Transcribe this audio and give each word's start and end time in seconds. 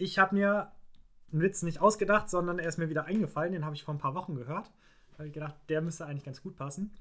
ich 0.00 0.18
habe 0.18 0.34
mir 0.34 0.72
einen 1.32 1.42
Witz 1.42 1.62
nicht 1.62 1.80
ausgedacht, 1.80 2.28
sondern 2.28 2.58
er 2.58 2.68
ist 2.68 2.78
mir 2.78 2.88
wieder 2.88 3.04
eingefallen. 3.04 3.52
Den 3.52 3.64
habe 3.64 3.74
ich 3.74 3.84
vor 3.84 3.94
ein 3.94 3.98
paar 3.98 4.14
Wochen 4.14 4.34
gehört. 4.34 4.70
Da 5.12 5.18
habe 5.18 5.28
ich 5.28 5.34
gedacht, 5.34 5.56
der 5.68 5.80
müsste 5.80 6.06
eigentlich 6.06 6.24
ganz 6.24 6.42
gut 6.42 6.56
passen. 6.56 6.92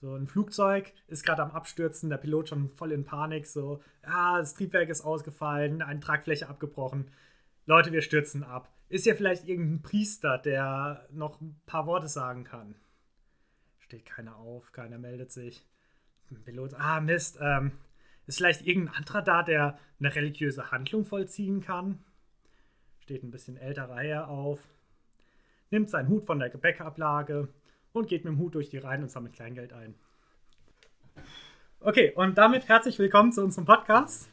So, 0.00 0.14
ein 0.14 0.26
Flugzeug 0.28 0.92
ist 1.08 1.24
gerade 1.24 1.42
am 1.42 1.50
Abstürzen, 1.50 2.08
der 2.08 2.18
Pilot 2.18 2.50
schon 2.50 2.70
voll 2.70 2.92
in 2.92 3.04
Panik, 3.04 3.46
so, 3.46 3.82
ah, 4.02 4.38
das 4.38 4.54
Triebwerk 4.54 4.88
ist 4.90 5.00
ausgefallen, 5.00 5.82
eine 5.82 5.98
Tragfläche 5.98 6.48
abgebrochen. 6.48 7.10
Leute, 7.66 7.90
wir 7.90 8.02
stürzen 8.02 8.44
ab. 8.44 8.72
Ist 8.88 9.06
ja 9.06 9.14
vielleicht 9.14 9.48
irgendein 9.48 9.82
Priester, 9.82 10.38
der 10.38 11.08
noch 11.10 11.40
ein 11.40 11.60
paar 11.66 11.86
Worte 11.86 12.06
sagen 12.06 12.44
kann. 12.44 12.76
Steht 13.80 14.06
keiner 14.06 14.36
auf, 14.36 14.70
keiner 14.70 14.98
meldet 14.98 15.32
sich. 15.32 15.66
Pilot, 16.44 16.74
ah, 16.74 17.00
Mist, 17.00 17.38
ähm, 17.40 17.72
ist 18.28 18.36
vielleicht 18.36 18.66
irgendein 18.66 18.94
anderer 18.94 19.22
da, 19.22 19.42
der 19.42 19.78
eine 19.98 20.14
religiöse 20.14 20.70
Handlung 20.70 21.04
vollziehen 21.04 21.60
kann? 21.60 21.98
Steht 23.00 23.24
ein 23.24 23.30
bisschen 23.30 23.56
älterer 23.56 23.96
Herr 23.96 24.28
auf, 24.28 24.60
nimmt 25.70 25.88
seinen 25.88 26.08
Hut 26.08 26.26
von 26.26 26.38
der 26.38 26.50
Gebäckablage 26.50 27.48
und 27.92 28.06
geht 28.06 28.24
mit 28.24 28.34
dem 28.34 28.38
Hut 28.38 28.54
durch 28.54 28.68
die 28.68 28.78
Reihen 28.78 29.02
und 29.02 29.10
sammelt 29.10 29.32
Kleingeld 29.32 29.72
ein. 29.72 29.94
Okay, 31.80 32.12
und 32.14 32.36
damit 32.36 32.68
herzlich 32.68 32.98
willkommen 32.98 33.32
zu 33.32 33.42
unserem 33.42 33.64
Podcast. 33.64 34.28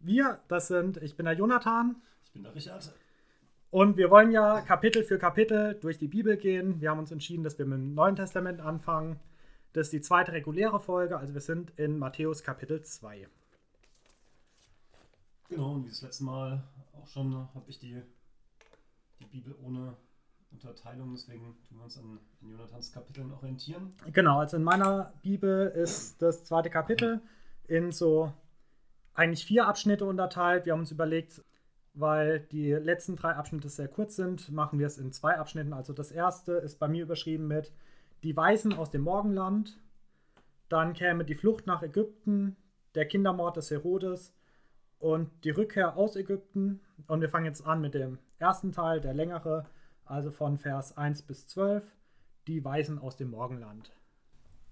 Wir, 0.00 0.40
das 0.48 0.68
sind, 0.68 0.96
ich 1.02 1.14
bin 1.14 1.26
der 1.26 1.34
Jonathan. 1.34 1.96
Ich 2.24 2.32
bin 2.32 2.44
der 2.44 2.54
Richard. 2.54 2.94
Und 3.70 3.98
wir 3.98 4.10
wollen 4.10 4.30
ja 4.30 4.62
Kapitel 4.62 5.04
für 5.04 5.18
Kapitel 5.18 5.74
durch 5.74 5.98
die 5.98 6.08
Bibel 6.08 6.38
gehen. 6.38 6.80
Wir 6.80 6.90
haben 6.90 6.98
uns 6.98 7.12
entschieden, 7.12 7.44
dass 7.44 7.58
wir 7.58 7.66
mit 7.66 7.78
dem 7.78 7.94
Neuen 7.94 8.16
Testament 8.16 8.60
anfangen. 8.60 9.20
Das 9.72 9.88
ist 9.88 9.92
die 9.92 10.00
zweite 10.00 10.32
reguläre 10.32 10.80
Folge, 10.80 11.18
also 11.18 11.34
wir 11.34 11.40
sind 11.40 11.72
in 11.78 11.98
Matthäus 11.98 12.42
Kapitel 12.42 12.82
2. 12.82 13.28
Genau, 15.50 15.74
und 15.74 15.84
wie 15.84 15.88
das 15.90 16.02
letzte 16.02 16.24
Mal 16.24 16.64
auch 16.92 17.06
schon 17.06 17.34
habe 17.34 17.64
ich 17.68 17.78
die, 17.78 18.02
die 19.20 19.26
Bibel 19.26 19.54
ohne 19.62 19.96
Unterteilung, 20.50 21.12
deswegen 21.14 21.56
tun 21.68 21.78
wir 21.78 21.84
uns 21.84 21.98
an, 21.98 22.18
an 22.40 22.50
Jonathans 22.50 22.92
Kapiteln 22.92 23.32
orientieren. 23.32 23.94
Genau, 24.12 24.40
also 24.40 24.56
in 24.56 24.62
meiner 24.62 25.12
Bibel 25.22 25.68
ist 25.68 26.20
das 26.22 26.44
zweite 26.44 26.70
Kapitel 26.70 27.20
in 27.66 27.92
so 27.92 28.32
eigentlich 29.14 29.44
vier 29.44 29.66
Abschnitte 29.66 30.06
unterteilt. 30.06 30.64
Wir 30.64 30.72
haben 30.72 30.80
uns 30.80 30.90
überlegt, 30.90 31.42
weil 31.92 32.40
die 32.40 32.72
letzten 32.72 33.16
drei 33.16 33.32
Abschnitte 33.32 33.68
sehr 33.68 33.88
kurz 33.88 34.16
sind, 34.16 34.50
machen 34.50 34.78
wir 34.78 34.86
es 34.86 34.96
in 34.96 35.12
zwei 35.12 35.38
Abschnitten. 35.38 35.72
Also 35.72 35.92
das 35.92 36.10
erste 36.10 36.52
ist 36.52 36.78
bei 36.78 36.88
mir 36.88 37.02
überschrieben 37.02 37.46
mit 37.46 37.72
Die 38.22 38.36
Weisen 38.36 38.72
aus 38.72 38.90
dem 38.90 39.02
Morgenland. 39.02 39.78
Dann 40.68 40.92
käme 40.92 41.24
die 41.24 41.34
Flucht 41.34 41.66
nach 41.66 41.82
Ägypten, 41.82 42.56
der 42.94 43.06
Kindermord 43.06 43.56
des 43.56 43.70
Herodes 43.70 44.34
und 44.98 45.30
die 45.44 45.50
Rückkehr 45.50 45.96
aus 45.96 46.16
Ägypten. 46.16 46.80
Und 47.06 47.20
wir 47.20 47.28
fangen 47.28 47.46
jetzt 47.46 47.64
an 47.64 47.80
mit 47.80 47.94
dem 47.94 48.18
ersten 48.38 48.72
Teil, 48.72 49.00
der 49.00 49.14
längere, 49.14 49.66
also 50.04 50.30
von 50.30 50.58
Vers 50.58 50.96
1 50.96 51.22
bis 51.22 51.46
12, 51.46 51.84
die 52.46 52.64
Weisen 52.64 52.98
aus 52.98 53.16
dem 53.16 53.30
Morgenland. 53.30 53.92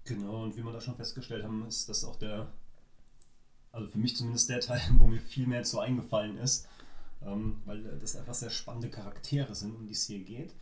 Genau, 0.03 0.43
und 0.43 0.55
wie 0.55 0.63
wir 0.63 0.71
da 0.71 0.79
schon 0.79 0.95
festgestellt 0.95 1.43
haben, 1.43 1.65
ist 1.67 1.89
das 1.89 2.03
auch 2.03 2.15
der, 2.15 2.51
also 3.71 3.87
für 3.87 3.97
mich 3.97 4.15
zumindest 4.15 4.49
der 4.49 4.61
Teil, 4.61 4.81
wo 4.97 5.07
mir 5.07 5.19
viel 5.19 5.47
mehr 5.47 5.63
zu 5.63 5.79
eingefallen 5.79 6.37
ist, 6.37 6.67
ähm, 7.25 7.61
weil 7.65 7.83
das 7.99 8.15
einfach 8.15 8.33
sehr 8.33 8.49
spannende 8.49 8.89
Charaktere 8.89 9.53
sind, 9.55 9.75
um 9.75 9.85
die 9.85 9.93
es 9.93 10.05
hier 10.05 10.23
geht. 10.23 10.53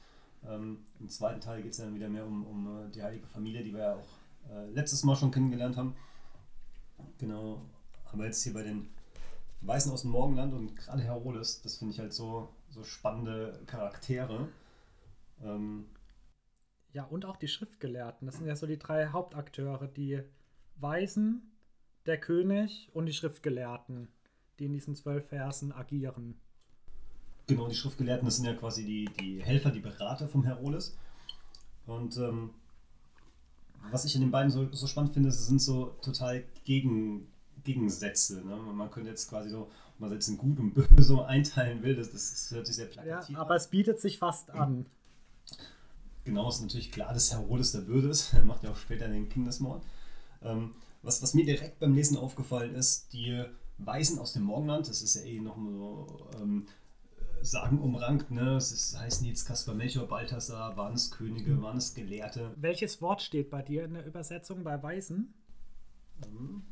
Ähm, 0.48 0.86
Im 1.00 1.10
zweiten 1.10 1.42
Teil 1.42 1.62
geht 1.62 1.72
es 1.72 1.78
dann 1.78 1.96
wieder 1.96 2.10
mehr 2.10 2.26
um, 2.26 2.46
um 2.46 2.92
die 2.92 3.02
heilige 3.02 3.28
Familie, 3.28 3.64
die 3.64 3.74
wir 3.74 3.82
ja 3.82 3.96
auch 3.96 4.08
äh, 4.52 4.70
letztes 4.72 5.04
Mal 5.04 5.16
schon 5.16 5.32
kennengelernt 5.32 5.78
haben. 5.78 5.96
Genau, 7.18 7.62
aber 8.12 8.26
jetzt 8.26 8.44
hier 8.44 8.54
bei 8.54 8.64
den 8.64 8.90
Weißen 9.62 9.92
aus 9.92 10.04
dem 10.04 10.12
Morgenland 10.12 10.54
und 10.54 10.76
gerade 10.76 11.02
Herodes, 11.02 11.62
das 11.62 11.78
finde 11.78 11.94
ich 11.94 12.00
halt 12.00 12.14
so, 12.14 12.50
so 12.70 12.84
spannende 12.84 13.62
Charaktere. 13.66 14.48
Ähm, 15.44 15.86
ja, 16.94 17.04
und 17.04 17.26
auch 17.26 17.38
die 17.38 17.48
Schriftgelehrten. 17.48 18.26
Das 18.26 18.38
sind 18.38 18.48
ja 18.48 18.56
so 18.56 18.68
die 18.68 18.80
drei 18.80 19.08
Hauptakteure, 19.08 19.88
die 19.88 20.22
Weisen, 20.78 21.52
der 22.05 22.20
König 22.20 22.89
und 22.94 23.08
die 23.08 23.14
Schriftgelehrten, 23.14 24.08
die 24.60 24.66
in 24.66 24.73
diesen 24.73 24.95
zwölf 24.95 25.28
Versen 25.28 25.72
agieren. 25.72 26.39
Genau, 27.48 27.67
die 27.67 27.76
Schriftgelehrten, 27.76 28.26
das 28.26 28.38
sind 28.38 28.45
ja 28.45 28.54
quasi 28.54 28.83
die, 28.83 29.06
die 29.20 29.44
Helfer, 29.44 29.72
die 29.72 29.80
Berater 29.80 30.28
vom 30.28 30.44
Herodes. 30.44 30.98
Und 31.86 32.17
ähm, 32.17 32.52
was 33.92 34.06
ich 34.06 34.16
in 34.16 34.22
den 34.22 34.32
beiden 34.32 34.50
so, 34.50 34.67
so 34.72 34.88
spannend 34.88 35.14
finde, 35.14 35.32
sie 35.32 35.44
sind 35.44 35.61
so 35.61 35.95
total 36.02 36.44
gegen, 36.64 37.28
Gegensätze. 37.66 38.45
Ne? 38.45 38.55
Man 38.55 38.89
könnte 38.89 39.10
jetzt 39.10 39.30
quasi 39.30 39.50
so, 39.50 39.70
man 40.00 40.11
jetzt 40.11 40.30
in 40.30 40.38
Gut 40.38 40.58
und 40.60 40.73
Böse 40.73 41.26
einteilen 41.26 41.84
will, 41.84 41.95
das, 41.95 42.11
das 42.11 42.52
hört 42.52 42.67
sich 42.67 42.78
sehr 42.78 42.86
plakativ 42.86 43.36
Ja, 43.36 43.42
aber 43.42 43.55
es 43.55 43.67
bietet 43.67 44.00
sich 44.00 44.17
fast 44.17 44.52
an. 44.52 44.86
Genau, 46.23 46.50
ist 46.50 46.61
natürlich 46.61 46.92
klar, 46.92 47.14
dass 47.14 47.32
Herodes 47.32 47.73
der 47.73 47.82
Böse 47.82 48.10
ist. 48.10 48.34
Er 48.34 48.45
macht 48.45 48.64
ja 48.64 48.72
auch 48.72 48.78
später 48.78 49.08
den 49.08 49.30
Kindesmord. 49.30 49.84
Ähm, 50.42 50.73
was, 51.04 51.22
was 51.22 51.34
mir 51.34 51.45
direkt 51.45 51.80
beim 51.80 51.94
Lesen 51.94 52.17
aufgefallen 52.17 52.73
ist, 52.76 53.14
die 53.14 53.44
Weisen 53.78 54.20
aus 54.20 54.34
dem 54.34 54.44
Morgenland, 54.44 54.88
das 54.88 55.02
ist 55.02 55.16
ja 55.16 55.22
eh 55.22 55.39
noch 55.39 55.58
so 55.58 56.30
ähm, 56.42 56.66
sagenumrankt, 57.45 58.32
ne? 58.32 58.56
Es 58.56 58.72
ist, 58.72 59.00
heißen 59.00 59.26
jetzt 59.28 59.45
Kaspar 59.45 59.76
Melchior, 59.76 60.08
Balthasar, 60.08 60.76
waren 60.78 60.94
es 60.94 61.11
Könige, 61.11 61.52
mhm. 61.52 61.61
waren 61.61 61.78
es 61.78 61.94
Gelehrte. 61.94 62.52
Welches 62.56 63.02
Wort 63.02 63.22
steht 63.22 63.50
bei 63.50 63.61
dir 63.61 63.86
in 63.86 63.94
der 63.94 64.06
Übersetzung 64.06 64.64
bei 64.64 64.82
Weisen? 64.82 65.33
Mhm. 66.28 66.64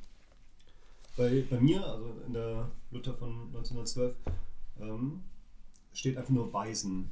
Bei, 1.16 1.45
bei 1.50 1.59
mir, 1.59 1.85
also 1.85 2.16
in 2.25 2.33
der 2.33 2.72
Luther 2.91 3.13
von 3.13 3.47
1912, 3.47 4.17
ähm, 4.79 5.23
steht 5.94 6.17
einfach 6.17 6.31
nur 6.31 6.51
Weisen. 6.51 7.12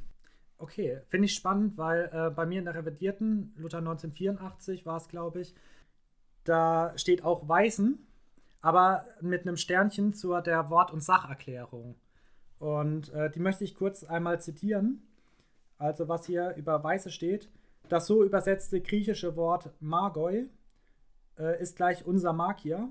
Okay, 0.58 1.00
finde 1.08 1.26
ich 1.26 1.34
spannend, 1.34 1.76
weil 1.76 2.10
äh, 2.12 2.30
bei 2.30 2.46
mir 2.46 2.58
in 2.58 2.64
der 2.64 2.74
revidierten 2.74 3.52
Luther 3.56 3.78
1984 3.78 4.86
war 4.86 4.96
es, 4.96 5.08
glaube 5.08 5.40
ich, 5.40 5.54
da 6.44 6.92
steht 6.96 7.24
auch 7.24 7.48
Weisen, 7.48 8.06
aber 8.60 9.06
mit 9.20 9.42
einem 9.42 9.56
Sternchen 9.56 10.14
zur 10.14 10.40
der 10.40 10.70
Wort- 10.70 10.92
und 10.92 11.02
Sacherklärung. 11.02 11.96
Und 12.62 13.12
äh, 13.12 13.28
die 13.28 13.40
möchte 13.40 13.64
ich 13.64 13.74
kurz 13.74 14.04
einmal 14.04 14.40
zitieren. 14.40 15.02
Also 15.78 16.06
was 16.06 16.26
hier 16.26 16.54
über 16.54 16.84
Weiße 16.84 17.10
steht. 17.10 17.50
Das 17.88 18.06
so 18.06 18.22
übersetzte 18.22 18.80
griechische 18.80 19.34
Wort 19.34 19.70
Magoi 19.80 20.46
äh, 21.36 21.60
ist 21.60 21.74
gleich 21.74 22.06
unser 22.06 22.32
Magier 22.32 22.88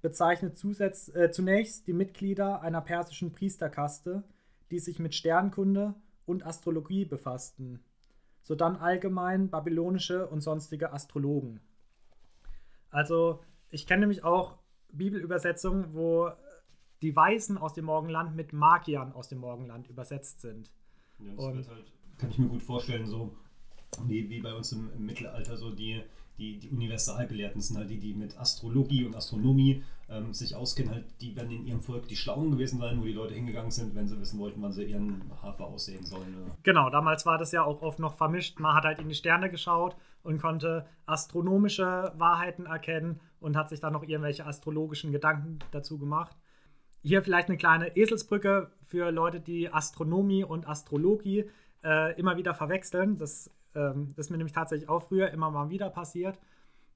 bezeichnet 0.00 0.56
zusätz, 0.56 1.14
äh, 1.14 1.30
zunächst 1.30 1.86
die 1.86 1.92
Mitglieder 1.92 2.62
einer 2.62 2.80
persischen 2.80 3.32
Priesterkaste, 3.32 4.24
die 4.70 4.78
sich 4.78 4.98
mit 4.98 5.14
Sternkunde 5.14 5.94
und 6.24 6.46
Astrologie 6.46 7.04
befassten, 7.04 7.84
sodann 8.44 8.76
allgemein 8.76 9.50
babylonische 9.50 10.26
und 10.26 10.40
sonstige 10.40 10.94
Astrologen. 10.94 11.60
Also, 12.88 13.40
ich 13.68 13.86
kenne 13.86 14.00
nämlich 14.00 14.24
auch 14.24 14.56
Bibelübersetzungen, 14.90 15.92
wo 15.92 16.30
die 17.02 17.14
Weisen 17.14 17.58
aus 17.58 17.74
dem 17.74 17.86
Morgenland 17.86 18.34
mit 18.34 18.52
Magiern 18.52 19.12
aus 19.12 19.28
dem 19.28 19.38
Morgenland 19.38 19.88
übersetzt 19.88 20.40
sind. 20.40 20.70
Ja, 21.18 21.32
das 21.34 21.44
und, 21.44 21.68
halt, 21.68 21.92
kann 22.18 22.30
ich 22.30 22.38
mir 22.38 22.48
gut 22.48 22.62
vorstellen, 22.62 23.06
so 23.06 23.36
wie, 24.04 24.28
wie 24.28 24.40
bei 24.40 24.54
uns 24.54 24.72
im, 24.72 24.90
im 24.94 25.06
Mittelalter, 25.06 25.56
so 25.56 25.70
die 25.70 26.02
die, 26.38 26.58
die 26.58 26.70
Universalgelehrten 26.70 27.60
sind 27.60 27.78
halt 27.78 27.90
die, 27.90 27.98
die 27.98 28.14
mit 28.14 28.38
Astrologie 28.38 29.04
und 29.04 29.16
Astronomie 29.16 29.82
ähm, 30.08 30.34
sich 30.34 30.54
auskennen, 30.54 30.92
halt, 30.92 31.04
die 31.20 31.34
werden 31.34 31.50
in 31.50 31.66
ihrem 31.66 31.80
Volk 31.80 32.08
die 32.08 32.16
Schlauen 32.16 32.50
gewesen 32.50 32.78
sein, 32.78 33.00
wo 33.00 33.04
die 33.04 33.12
Leute 33.12 33.34
hingegangen 33.34 33.70
sind, 33.70 33.94
wenn 33.94 34.06
sie 34.06 34.20
wissen 34.20 34.38
wollten, 34.38 34.60
wann 34.62 34.72
sie 34.72 34.84
ihren 34.84 35.22
Hafer 35.42 35.66
aussehen 35.66 36.04
sollen. 36.04 36.42
Oder? 36.42 36.56
Genau, 36.62 36.90
damals 36.90 37.24
war 37.26 37.38
das 37.38 37.52
ja 37.52 37.64
auch 37.64 37.82
oft 37.82 37.98
noch 37.98 38.16
vermischt. 38.16 38.60
Man 38.60 38.74
hat 38.74 38.84
halt 38.84 39.00
in 39.00 39.08
die 39.08 39.14
Sterne 39.14 39.50
geschaut 39.50 39.96
und 40.22 40.40
konnte 40.40 40.86
astronomische 41.06 42.12
Wahrheiten 42.16 42.66
erkennen 42.66 43.20
und 43.40 43.56
hat 43.56 43.70
sich 43.70 43.80
dann 43.80 43.94
noch 43.94 44.02
irgendwelche 44.02 44.44
astrologischen 44.44 45.12
Gedanken 45.12 45.58
dazu 45.70 45.98
gemacht. 45.98 46.36
Hier 47.06 47.22
vielleicht 47.22 47.48
eine 47.48 47.56
kleine 47.56 47.96
Eselsbrücke 47.96 48.72
für 48.82 49.12
Leute, 49.12 49.38
die 49.38 49.72
Astronomie 49.72 50.42
und 50.42 50.66
Astrologie 50.66 51.48
äh, 51.84 52.18
immer 52.18 52.36
wieder 52.36 52.52
verwechseln. 52.52 53.16
Das 53.16 53.48
ähm, 53.76 54.12
ist 54.16 54.28
mir 54.28 54.38
nämlich 54.38 54.54
tatsächlich 54.54 54.88
auch 54.88 55.04
früher 55.04 55.30
immer 55.30 55.52
mal 55.52 55.70
wieder 55.70 55.88
passiert. 55.88 56.36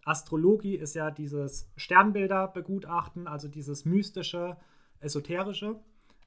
Astrologie 0.05 0.75
ist 0.75 0.95
ja 0.97 1.13
dieses 1.13 1.71
Sternbilder 1.77 2.49
begutachten, 2.49 3.29
also 3.29 3.47
dieses 3.47 3.85
mystische, 3.85 4.57
esoterische. 4.99 5.79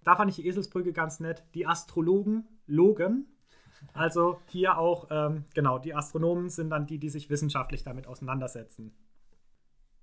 Da 0.06 0.16
fand 0.16 0.30
ich 0.30 0.38
die 0.38 0.48
Eselsbrücke 0.48 0.94
ganz 0.94 1.20
nett. 1.20 1.44
Die 1.54 1.68
Astrologen 1.68 2.48
logen. 2.66 3.26
Also 3.92 4.40
hier 4.48 4.78
auch, 4.78 5.08
ähm, 5.12 5.44
genau, 5.54 5.78
die 5.78 5.94
Astronomen 5.94 6.48
sind 6.48 6.70
dann 6.70 6.88
die, 6.88 7.00
die 7.00 7.10
sich 7.10 7.30
wissenschaftlich 7.30 7.84
damit 7.84 8.08
auseinandersetzen. 8.08 8.96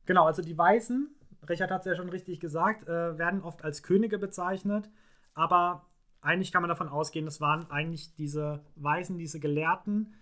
Genau, 0.04 0.26
also 0.26 0.42
die 0.42 0.58
Weißen, 0.58 1.08
Richard 1.48 1.70
hat 1.70 1.80
es 1.80 1.86
ja 1.86 1.96
schon 1.96 2.08
richtig 2.10 2.40
gesagt, 2.40 2.86
äh, 2.88 3.18
werden 3.18 3.42
oft 3.42 3.64
als 3.64 3.82
Könige 3.82 4.18
bezeichnet, 4.18 4.90
aber 5.34 5.86
eigentlich 6.20 6.52
kann 6.52 6.62
man 6.62 6.68
davon 6.68 6.88
ausgehen, 6.88 7.26
es 7.26 7.40
waren 7.40 7.70
eigentlich 7.70 8.14
diese 8.14 8.64
Weisen, 8.76 9.18
diese 9.18 9.40
Gelehrten, 9.40 10.14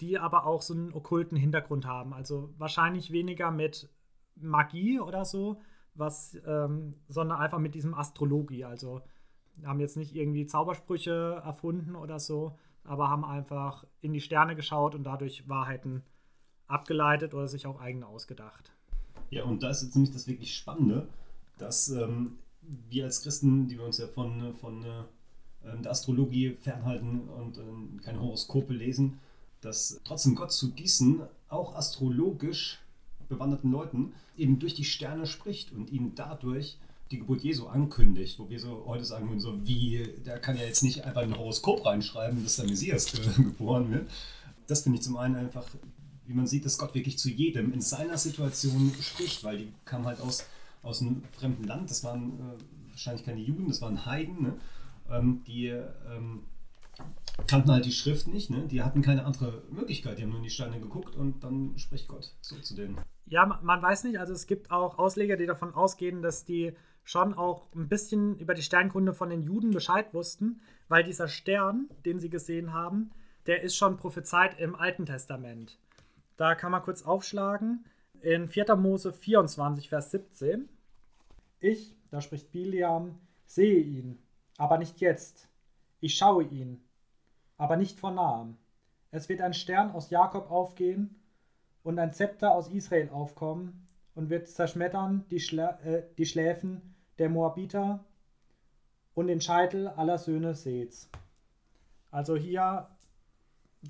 die 0.00 0.18
aber 0.18 0.46
auch 0.46 0.62
so 0.62 0.74
einen 0.74 0.92
okkulten 0.92 1.36
Hintergrund 1.36 1.86
haben. 1.86 2.14
Also 2.14 2.52
wahrscheinlich 2.58 3.12
weniger 3.12 3.50
mit 3.50 3.90
Magie 4.36 5.00
oder 5.00 5.24
so, 5.24 5.60
was, 5.94 6.36
ähm, 6.46 6.94
sondern 7.08 7.38
einfach 7.38 7.58
mit 7.58 7.74
diesem 7.74 7.94
Astrologie. 7.94 8.64
Also 8.64 9.02
Haben 9.64 9.80
jetzt 9.80 9.96
nicht 9.96 10.16
irgendwie 10.16 10.46
Zaubersprüche 10.46 11.42
erfunden 11.44 11.94
oder 11.94 12.18
so, 12.18 12.58
aber 12.82 13.08
haben 13.08 13.24
einfach 13.24 13.86
in 14.00 14.12
die 14.12 14.20
Sterne 14.20 14.56
geschaut 14.56 14.94
und 14.94 15.04
dadurch 15.04 15.48
Wahrheiten 15.48 16.02
abgeleitet 16.66 17.34
oder 17.34 17.46
sich 17.46 17.66
auch 17.66 17.80
eigene 17.80 18.06
ausgedacht. 18.06 18.73
Ja, 19.34 19.42
und 19.42 19.64
da 19.64 19.70
ist 19.70 19.82
jetzt 19.82 19.96
nämlich 19.96 20.12
das 20.12 20.28
wirklich 20.28 20.54
Spannende, 20.54 21.08
dass 21.58 21.88
ähm, 21.88 22.38
wir 22.88 23.04
als 23.04 23.20
Christen, 23.22 23.66
die 23.66 23.76
wir 23.76 23.84
uns 23.84 23.98
ja 23.98 24.06
von, 24.06 24.54
von 24.60 24.84
äh, 24.84 25.76
der 25.82 25.90
Astrologie 25.90 26.56
fernhalten 26.62 27.28
und 27.28 27.58
äh, 27.58 28.02
keine 28.04 28.20
Horoskope 28.20 28.72
lesen, 28.72 29.18
dass 29.60 30.00
trotzdem 30.04 30.36
Gott 30.36 30.52
zu 30.52 30.68
diesen 30.68 31.22
auch 31.48 31.74
astrologisch 31.74 32.78
bewanderten 33.28 33.72
Leuten 33.72 34.12
eben 34.36 34.60
durch 34.60 34.74
die 34.74 34.84
Sterne 34.84 35.26
spricht 35.26 35.72
und 35.72 35.90
ihnen 35.90 36.14
dadurch 36.14 36.78
die 37.10 37.18
Geburt 37.18 37.42
Jesu 37.42 37.66
ankündigt, 37.66 38.38
wo 38.38 38.48
wir 38.48 38.60
so 38.60 38.84
heute 38.86 39.04
sagen 39.04 39.28
würden, 39.28 39.40
so 39.40 39.66
wie, 39.66 40.06
der 40.24 40.38
kann 40.38 40.56
ja 40.56 40.62
jetzt 40.62 40.84
nicht 40.84 41.04
einfach 41.04 41.22
ein 41.22 41.36
Horoskop 41.36 41.84
reinschreiben, 41.84 42.44
dass 42.44 42.56
der 42.56 42.66
Messias 42.66 43.10
geboren 43.36 43.90
wird. 43.90 44.08
Das 44.68 44.82
finde 44.82 44.98
ich 44.98 45.02
zum 45.02 45.16
einen 45.16 45.34
einfach, 45.34 45.66
wie 46.26 46.34
man 46.34 46.46
sieht, 46.46 46.64
dass 46.64 46.78
Gott 46.78 46.94
wirklich 46.94 47.18
zu 47.18 47.30
jedem 47.30 47.72
in 47.72 47.80
seiner 47.80 48.18
Situation 48.18 48.92
spricht, 49.00 49.44
weil 49.44 49.58
die 49.58 49.72
kamen 49.84 50.06
halt 50.06 50.20
aus, 50.20 50.46
aus 50.82 51.02
einem 51.02 51.22
fremden 51.24 51.64
Land, 51.64 51.90
das 51.90 52.04
waren 52.04 52.38
äh, 52.40 52.90
wahrscheinlich 52.90 53.24
keine 53.24 53.40
Juden, 53.40 53.68
das 53.68 53.82
waren 53.82 54.06
Heiden, 54.06 54.42
ne? 54.42 54.54
ähm, 55.10 55.42
die 55.46 55.66
ähm, 55.66 56.44
kannten 57.46 57.70
halt 57.72 57.84
die 57.84 57.92
Schrift 57.92 58.28
nicht, 58.28 58.50
ne? 58.50 58.66
die 58.68 58.82
hatten 58.82 59.02
keine 59.02 59.24
andere 59.24 59.62
Möglichkeit, 59.70 60.18
die 60.18 60.22
haben 60.22 60.30
nur 60.30 60.38
in 60.38 60.44
die 60.44 60.50
Steine 60.50 60.80
geguckt 60.80 61.16
und 61.16 61.42
dann 61.42 61.76
spricht 61.76 62.08
Gott 62.08 62.32
so 62.40 62.56
zu 62.56 62.74
denen. 62.74 62.98
Ja, 63.26 63.46
man 63.62 63.82
weiß 63.82 64.04
nicht, 64.04 64.18
also 64.18 64.32
es 64.32 64.46
gibt 64.46 64.70
auch 64.70 64.98
Ausleger, 64.98 65.36
die 65.36 65.46
davon 65.46 65.74
ausgehen, 65.74 66.22
dass 66.22 66.44
die 66.44 66.72
schon 67.04 67.34
auch 67.34 67.66
ein 67.74 67.88
bisschen 67.88 68.38
über 68.38 68.54
die 68.54 68.62
Sternkunde 68.62 69.12
von 69.12 69.30
den 69.30 69.42
Juden 69.42 69.70
Bescheid 69.70 70.12
wussten, 70.14 70.60
weil 70.88 71.04
dieser 71.04 71.28
Stern, 71.28 71.88
den 72.04 72.18
sie 72.18 72.30
gesehen 72.30 72.72
haben, 72.72 73.10
der 73.46 73.62
ist 73.62 73.76
schon 73.76 73.96
prophezeit 73.96 74.58
im 74.58 74.74
Alten 74.74 75.06
Testament. 75.06 75.78
Da 76.36 76.54
kann 76.54 76.72
man 76.72 76.82
kurz 76.82 77.02
aufschlagen. 77.02 77.84
In 78.20 78.48
4. 78.48 78.76
Mose 78.76 79.12
24, 79.12 79.88
Vers 79.88 80.10
17. 80.10 80.68
Ich, 81.60 81.96
da 82.10 82.20
spricht 82.20 82.50
Biliam, 82.52 83.18
sehe 83.46 83.80
ihn, 83.80 84.18
aber 84.58 84.78
nicht 84.78 85.00
jetzt. 85.00 85.48
Ich 86.00 86.16
schaue 86.16 86.44
ihn, 86.44 86.82
aber 87.56 87.76
nicht 87.76 87.98
von 87.98 88.14
nahem. 88.14 88.56
Es 89.10 89.28
wird 89.28 89.40
ein 89.40 89.54
Stern 89.54 89.92
aus 89.92 90.10
Jakob 90.10 90.50
aufgehen 90.50 91.22
und 91.82 91.98
ein 91.98 92.12
Zepter 92.12 92.52
aus 92.52 92.68
Israel 92.68 93.10
aufkommen 93.10 93.86
und 94.14 94.30
wird 94.30 94.48
zerschmettern 94.48 95.24
die, 95.30 95.40
Schla 95.40 95.78
äh, 95.84 96.02
die 96.18 96.26
Schläfen 96.26 96.94
der 97.18 97.28
Moabiter 97.28 98.04
und 99.14 99.28
den 99.28 99.40
Scheitel 99.40 99.88
aller 99.88 100.18
Söhne 100.18 100.54
Seths. 100.54 101.08
Also 102.10 102.36
hier 102.36 102.88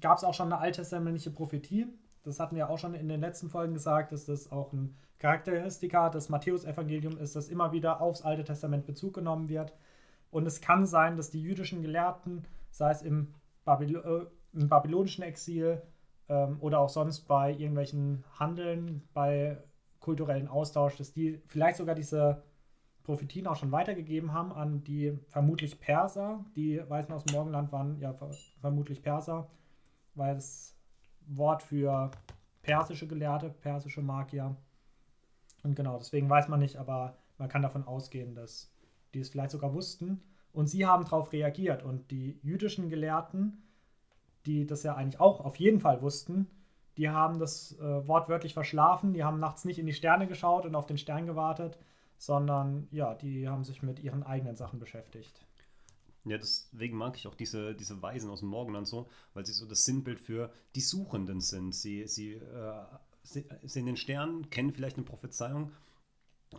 gab 0.01 0.19
es 0.19 0.25
auch 0.25 0.35
schon 0.35 0.53
eine 0.53 0.61
alttestamentliche 0.61 1.31
Prophetie. 1.31 1.87
Das 2.25 2.41
hatten 2.41 2.57
wir 2.57 2.71
auch 2.71 2.79
schon 2.79 2.95
in 2.95 3.09
den 3.09 3.21
letzten 3.21 3.51
Folgen 3.51 3.75
gesagt, 3.75 4.13
dass 4.13 4.25
das 4.25 4.51
auch 4.51 4.73
ein 4.73 4.97
Charakteristika 5.19 6.09
des 6.09 6.29
Matthäusevangeliums 6.29 7.21
ist, 7.21 7.37
dass 7.37 7.49
immer 7.49 7.73
wieder 7.73 8.01
aufs 8.01 8.23
Alte 8.23 8.45
Testament 8.45 8.87
Bezug 8.87 9.15
genommen 9.15 9.49
wird. 9.49 9.75
Und 10.31 10.47
es 10.47 10.61
kann 10.61 10.87
sein, 10.87 11.17
dass 11.17 11.31
die 11.31 11.43
jüdischen 11.43 11.83
Gelehrten, 11.83 12.45
sei 12.71 12.91
es 12.91 13.03
im, 13.03 13.33
Babylo 13.65 14.01
äh, 14.01 14.27
im 14.53 14.69
babylonischen 14.69 15.25
Exil 15.25 15.81
ähm, 16.29 16.59
oder 16.61 16.81
auch 16.81 16.89
sonst 16.89 17.21
bei 17.23 17.53
irgendwelchen 17.53 18.25
Handeln, 18.39 19.03
bei 19.13 19.59
kulturellen 20.01 20.49
Austausch, 20.49 20.97
dass 20.97 21.13
die 21.13 21.41
vielleicht 21.47 21.77
sogar 21.79 21.95
diese 21.95 22.43
Prophetien 23.05 23.47
auch 23.47 23.57
schon 23.57 23.73
weitergegeben 23.73 24.33
haben 24.33 24.53
an 24.53 24.83
die 24.85 25.19
vermutlich 25.29 25.81
Perser. 25.81 26.45
Die 26.57 26.83
Weißen 26.89 27.15
aus 27.15 27.25
dem 27.25 27.35
Morgenland 27.35 27.71
waren 27.73 27.99
ja 28.01 28.15
vermutlich 28.61 29.03
Perser, 29.03 29.49
weil 30.15 30.35
das 30.35 30.74
Wort 31.27 31.63
für 31.63 32.11
persische 32.63 33.07
Gelehrte, 33.07 33.51
persische 33.51 34.03
Magier. 34.03 34.57
Und 35.63 35.77
genau, 35.77 35.99
deswegen 35.99 36.29
weiß 36.29 36.49
man 36.49 36.61
nicht, 36.61 36.77
aber 36.77 37.17
man 37.39 37.49
kann 37.49 37.63
davon 37.63 37.87
ausgehen, 37.87 38.35
dass 38.35 38.73
die 39.13 39.21
es 39.21 39.31
vielleicht 39.31 39.51
sogar 39.51 39.75
wussten. 39.75 40.23
Und 40.53 40.69
sie 40.69 40.87
haben 40.87 41.05
darauf 41.05 41.33
reagiert. 41.33 41.83
Und 41.83 42.11
die 42.11 42.39
jüdischen 42.43 42.89
Gelehrten, 42.89 43.63
die 44.47 44.67
das 44.67 44.83
ja 44.83 44.95
eigentlich 44.95 45.21
auch 45.21 45.41
auf 45.41 45.57
jeden 45.57 45.81
Fall 45.81 46.03
wussten, 46.03 46.49
die 46.97 47.11
haben 47.11 47.39
das 47.39 47.77
äh, 47.79 48.07
wortwörtlich 48.07 48.55
verschlafen. 48.55 49.13
Die 49.15 49.25
haben 49.25 49.41
nachts 49.41 49.65
nicht 49.65 49.79
in 49.79 49.87
die 49.87 49.93
Sterne 49.93 50.27
geschaut 50.27 50.65
und 50.65 50.75
auf 50.75 50.87
den 50.87 50.99
Stern 50.99 51.27
gewartet, 51.27 51.79
sondern 52.19 52.87
ja, 52.91 53.15
die 53.15 53.49
haben 53.49 53.65
sich 53.65 53.83
mit 53.83 54.01
ihren 54.01 54.23
eigenen 54.23 54.57
Sachen 54.57 54.79
beschäftigt. 54.79 55.45
Ja, 56.25 56.39
deswegen 56.39 56.97
mag 56.97 57.17
ich 57.17 57.27
auch 57.27 57.35
diese, 57.35 57.75
diese 57.75 58.01
Weisen 58.01 58.31
aus 58.31 58.41
dem 58.41 58.49
Morgenland 58.49 58.89
so, 58.89 59.09
weil 59.35 59.45
sie 59.45 59.53
so 59.53 59.67
das 59.67 59.85
Sinnbild 59.85 60.21
für 60.21 60.53
die 60.75 60.81
Suchenden 60.81 61.41
sind. 61.41 61.75
Sie, 61.75 62.07
sie 62.07 62.35
äh, 62.35 62.85
sehen 63.23 63.87
den 63.87 63.97
Stern, 63.97 64.49
kennen 64.51 64.73
vielleicht 64.73 64.97
eine 64.97 65.05
Prophezeiung, 65.05 65.73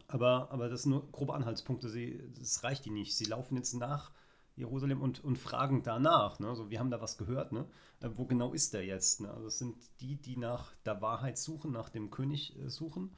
aber, 0.08 0.52
aber 0.52 0.70
das 0.70 0.84
sind 0.84 0.92
nur 0.92 1.12
grobe 1.12 1.34
Anhaltspunkte. 1.34 1.90
Sie, 1.90 2.22
das 2.38 2.64
reicht 2.64 2.86
ihnen 2.86 2.96
nicht. 2.96 3.16
Sie 3.16 3.26
laufen 3.26 3.56
jetzt 3.56 3.74
nach 3.74 4.12
Jerusalem 4.56 5.02
und, 5.02 5.24
und 5.24 5.38
fragen 5.38 5.84
danach. 5.84 6.40
Ne? 6.40 6.48
Also 6.48 6.70
wir 6.70 6.80
haben 6.80 6.92
da 6.92 7.02
was 7.02 7.18
gehört. 7.18 7.52
Ne? 7.52 7.66
Äh, 8.02 8.10
wo 8.16 8.26
genau 8.26 8.54
ist 8.54 8.74
der 8.74 8.86
jetzt? 8.86 9.22
Ne? 9.22 9.30
Also 9.30 9.46
das 9.46 9.58
sind 9.58 9.76
die, 10.00 10.16
die 10.16 10.38
nach 10.38 10.74
der 10.86 11.02
Wahrheit 11.02 11.38
suchen, 11.38 11.72
nach 11.72 11.90
dem 11.90 12.12
König 12.12 12.58
äh, 12.60 12.70
suchen. 12.70 13.16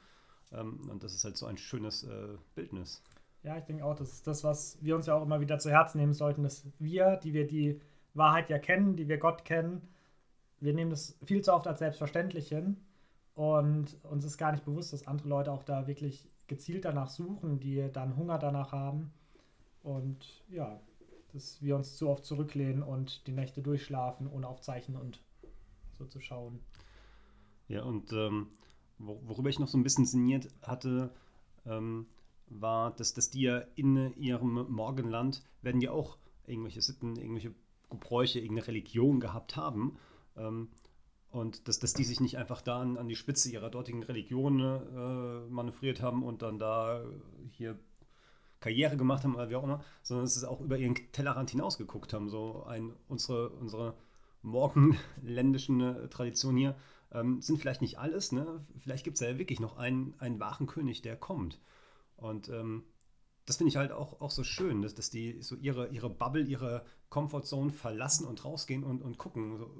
Ähm, 0.52 0.88
und 0.90 1.02
das 1.02 1.14
ist 1.14 1.24
halt 1.24 1.36
so 1.36 1.46
ein 1.46 1.58
schönes 1.58 2.04
äh, 2.04 2.36
Bildnis. 2.54 3.02
Ja, 3.42 3.56
ich 3.56 3.64
denke 3.64 3.84
auch, 3.84 3.94
das 3.94 4.12
ist 4.12 4.26
das, 4.26 4.44
was 4.44 4.78
wir 4.82 4.96
uns 4.96 5.06
ja 5.06 5.14
auch 5.14 5.22
immer 5.22 5.40
wieder 5.40 5.58
zu 5.58 5.70
Herzen 5.70 5.98
nehmen 5.98 6.12
sollten, 6.12 6.42
dass 6.42 6.66
wir, 6.78 7.16
die 7.16 7.32
wir 7.32 7.46
die 7.46 7.80
Wahrheit 8.14 8.50
ja 8.50 8.58
kennen, 8.58 8.96
die 8.96 9.08
wir 9.08 9.18
Gott 9.18 9.44
kennen, 9.44 9.82
wir 10.60 10.74
nehmen 10.74 10.90
das 10.90 11.16
viel 11.24 11.42
zu 11.42 11.54
oft 11.54 11.66
als 11.66 11.78
selbstverständlich 11.78 12.48
hin 12.48 12.76
und 13.34 13.96
uns 14.02 14.24
ist 14.24 14.38
gar 14.38 14.52
nicht 14.52 14.64
bewusst, 14.64 14.92
dass 14.92 15.06
andere 15.06 15.28
Leute 15.28 15.52
auch 15.52 15.62
da 15.62 15.86
wirklich 15.86 16.28
gezielt 16.48 16.84
danach 16.84 17.08
suchen, 17.08 17.60
die 17.60 17.88
dann 17.92 18.16
Hunger 18.16 18.38
danach 18.38 18.72
haben 18.72 19.12
und 19.82 20.42
ja, 20.48 20.80
dass 21.32 21.62
wir 21.62 21.76
uns 21.76 21.96
zu 21.96 22.08
oft 22.08 22.24
zurücklehnen 22.24 22.82
und 22.82 23.26
die 23.26 23.32
Nächte 23.32 23.62
durchschlafen, 23.62 24.26
ohne 24.26 24.48
auf 24.48 24.60
Zeichen 24.60 24.96
und 24.96 25.20
so 25.98 26.06
zu 26.06 26.20
schauen. 26.20 26.60
Ja, 27.68 27.82
und 27.82 28.12
ähm, 28.12 28.48
worüber 28.98 29.50
ich 29.50 29.58
noch 29.58 29.68
so 29.68 29.78
ein 29.78 29.82
bisschen 29.82 30.06
sinniert 30.06 30.48
hatte, 30.62 31.10
ähm, 31.66 32.06
war, 32.50 32.92
dass, 32.92 33.14
dass 33.14 33.30
die 33.30 33.42
ja 33.42 33.58
in 33.74 34.14
ihrem 34.16 34.66
Morgenland 34.70 35.42
werden 35.62 35.80
ja 35.80 35.90
auch 35.90 36.18
irgendwelche 36.46 36.82
Sitten, 36.82 37.16
irgendwelche 37.16 37.54
Gebräuche, 37.90 38.38
irgendeine 38.40 38.68
Religion 38.68 39.20
gehabt 39.20 39.56
haben. 39.56 39.96
Ähm, 40.36 40.68
und 41.30 41.68
dass, 41.68 41.78
dass 41.78 41.92
die 41.92 42.04
sich 42.04 42.20
nicht 42.20 42.38
einfach 42.38 42.62
da 42.62 42.80
an, 42.80 42.96
an 42.96 43.08
die 43.08 43.16
Spitze 43.16 43.50
ihrer 43.50 43.68
dortigen 43.68 44.02
Religion 44.02 44.60
äh, 44.60 45.50
manövriert 45.50 46.00
haben 46.00 46.22
und 46.22 46.40
dann 46.40 46.58
da 46.58 47.04
hier 47.50 47.78
Karriere 48.60 48.96
gemacht 48.96 49.24
haben 49.24 49.34
oder 49.34 49.50
wie 49.50 49.56
auch 49.56 49.64
immer, 49.64 49.84
sondern 50.02 50.24
dass 50.24 50.34
sie 50.34 50.48
auch 50.48 50.60
über 50.60 50.78
ihren 50.78 50.94
Tellerrand 51.12 51.50
hinausgeguckt 51.50 52.12
haben. 52.12 52.28
So 52.28 52.64
ein, 52.64 52.92
unsere, 53.08 53.50
unsere 53.50 53.94
morgenländischen 54.42 55.80
äh, 55.80 56.08
Traditionen 56.08 56.58
hier 56.58 56.76
ähm, 57.12 57.40
sind 57.40 57.58
vielleicht 57.58 57.82
nicht 57.82 57.98
alles. 57.98 58.32
Ne? 58.32 58.64
Vielleicht 58.78 59.04
gibt 59.04 59.16
es 59.16 59.20
ja 59.20 59.38
wirklich 59.38 59.60
noch 59.60 59.76
einen, 59.76 60.14
einen 60.18 60.40
wahren 60.40 60.66
König, 60.66 61.02
der 61.02 61.16
kommt. 61.16 61.60
Und 62.18 62.48
ähm, 62.48 62.84
das 63.46 63.56
finde 63.56 63.70
ich 63.70 63.76
halt 63.76 63.92
auch, 63.92 64.20
auch 64.20 64.30
so 64.30 64.44
schön, 64.44 64.82
dass, 64.82 64.94
dass 64.94 65.08
die 65.08 65.40
so 65.40 65.56
ihre, 65.56 65.88
ihre 65.88 66.10
Bubble, 66.10 66.42
ihre 66.42 66.84
Comfortzone 67.08 67.70
verlassen 67.70 68.26
und 68.26 68.44
rausgehen 68.44 68.84
und, 68.84 69.00
und 69.00 69.16
gucken. 69.16 69.56
So 69.56 69.70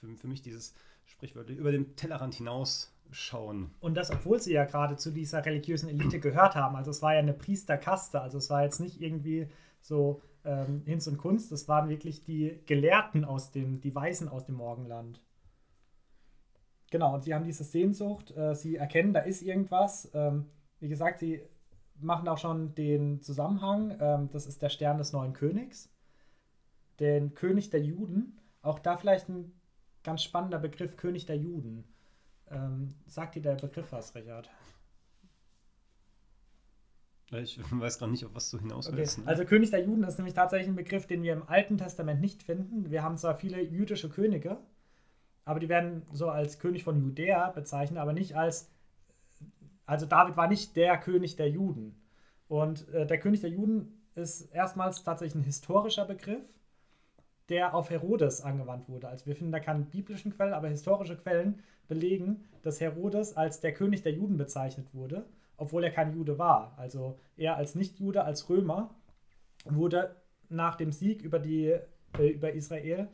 für, 0.00 0.16
für 0.16 0.26
mich 0.26 0.42
dieses 0.42 0.74
sprichwörtlich 1.04 1.58
über 1.58 1.70
den 1.70 1.94
Tellerrand 1.96 2.34
hinaus 2.34 2.92
schauen. 3.10 3.70
Und 3.80 3.94
das, 3.96 4.10
obwohl 4.10 4.40
sie 4.40 4.52
ja 4.52 4.64
gerade 4.64 4.96
zu 4.96 5.10
dieser 5.10 5.44
religiösen 5.44 5.88
Elite 5.88 6.18
gehört 6.18 6.56
haben. 6.56 6.74
Also 6.74 6.90
es 6.90 7.02
war 7.02 7.12
ja 7.12 7.20
eine 7.20 7.34
Priesterkaste. 7.34 8.20
Also 8.20 8.38
es 8.38 8.50
war 8.50 8.64
jetzt 8.64 8.80
nicht 8.80 9.00
irgendwie 9.00 9.46
so 9.80 10.20
ähm, 10.44 10.82
Hinz 10.84 11.06
und 11.06 11.18
Kunst. 11.18 11.52
Das 11.52 11.68
waren 11.68 11.88
wirklich 11.88 12.24
die 12.24 12.58
Gelehrten 12.66 13.24
aus 13.24 13.50
dem, 13.52 13.80
die 13.80 13.94
Weisen 13.94 14.28
aus 14.28 14.46
dem 14.46 14.56
Morgenland. 14.56 15.20
Genau, 16.90 17.14
und 17.14 17.24
sie 17.24 17.34
haben 17.34 17.44
diese 17.44 17.64
Sehnsucht. 17.64 18.36
Äh, 18.36 18.54
sie 18.54 18.76
erkennen, 18.76 19.12
da 19.12 19.20
ist 19.20 19.42
irgendwas. 19.42 20.10
Ähm, 20.14 20.46
wie 20.80 20.88
gesagt, 20.88 21.20
sie 21.20 21.42
machen 22.00 22.28
auch 22.28 22.38
schon 22.38 22.74
den 22.74 23.20
Zusammenhang. 23.20 23.96
Ähm, 24.00 24.28
das 24.32 24.46
ist 24.46 24.62
der 24.62 24.68
Stern 24.68 24.98
des 24.98 25.12
neuen 25.12 25.32
Königs. 25.32 25.90
Den 27.00 27.34
König 27.34 27.70
der 27.70 27.80
Juden. 27.80 28.40
Auch 28.62 28.78
da 28.78 28.96
vielleicht 28.96 29.28
ein 29.28 29.52
ganz 30.02 30.22
spannender 30.22 30.58
Begriff, 30.58 30.96
König 30.96 31.26
der 31.26 31.36
Juden. 31.36 31.84
Ähm, 32.50 32.94
sagt 33.06 33.34
dir 33.34 33.42
der 33.42 33.56
Begriff 33.56 33.90
was, 33.90 34.14
Richard? 34.14 34.50
Ich 37.32 37.58
weiß 37.70 37.98
gar 37.98 38.06
nicht, 38.06 38.24
auf 38.24 38.34
was 38.34 38.50
du 38.50 38.58
hinaus 38.58 38.92
willst. 38.92 39.18
Okay. 39.18 39.24
Ne? 39.24 39.30
Also 39.30 39.44
König 39.44 39.70
der 39.70 39.84
Juden 39.84 40.04
ist 40.04 40.18
nämlich 40.18 40.34
tatsächlich 40.34 40.68
ein 40.68 40.76
Begriff, 40.76 41.06
den 41.06 41.22
wir 41.22 41.32
im 41.32 41.48
Alten 41.48 41.78
Testament 41.78 42.20
nicht 42.20 42.42
finden. 42.42 42.90
Wir 42.90 43.02
haben 43.02 43.16
zwar 43.16 43.34
viele 43.34 43.60
jüdische 43.62 44.08
Könige, 44.08 44.58
aber 45.44 45.60
die 45.60 45.68
werden 45.68 46.02
so 46.12 46.28
als 46.28 46.58
König 46.58 46.84
von 46.84 46.98
Judäa 47.00 47.50
bezeichnet, 47.50 47.98
aber 47.98 48.12
nicht 48.12 48.36
als. 48.36 48.70
Also 49.86 50.06
David 50.06 50.36
war 50.36 50.48
nicht 50.48 50.76
der 50.76 50.98
König 50.98 51.36
der 51.36 51.48
Juden. 51.48 52.00
Und 52.48 52.88
äh, 52.90 53.06
der 53.06 53.18
König 53.18 53.40
der 53.40 53.50
Juden 53.50 54.02
ist 54.14 54.52
erstmals 54.54 55.02
tatsächlich 55.02 55.34
ein 55.34 55.44
historischer 55.44 56.04
Begriff, 56.04 56.44
der 57.48 57.74
auf 57.74 57.90
Herodes 57.90 58.40
angewandt 58.40 58.88
wurde. 58.88 59.08
Also 59.08 59.26
wir 59.26 59.36
finden 59.36 59.52
da 59.52 59.60
keine 59.60 59.84
biblischen 59.84 60.34
Quellen, 60.34 60.54
aber 60.54 60.68
historische 60.68 61.16
Quellen 61.16 61.62
belegen, 61.88 62.44
dass 62.62 62.80
Herodes 62.80 63.36
als 63.36 63.60
der 63.60 63.74
König 63.74 64.02
der 64.02 64.12
Juden 64.12 64.36
bezeichnet 64.36 64.94
wurde, 64.94 65.26
obwohl 65.56 65.84
er 65.84 65.90
kein 65.90 66.14
Jude 66.14 66.38
war. 66.38 66.74
Also 66.78 67.18
er 67.36 67.56
als 67.56 67.74
Nicht-Jude, 67.74 68.24
als 68.24 68.48
Römer, 68.48 68.94
wurde 69.66 70.16
nach 70.48 70.76
dem 70.76 70.92
Sieg 70.92 71.22
über, 71.22 71.38
die, 71.38 71.76
äh, 72.18 72.28
über 72.28 72.52
Israel 72.52 73.08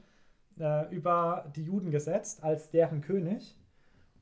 äh, 0.58 0.94
über 0.94 1.50
die 1.56 1.64
Juden 1.64 1.90
gesetzt 1.90 2.42
als 2.44 2.70
deren 2.70 3.00
König. 3.00 3.56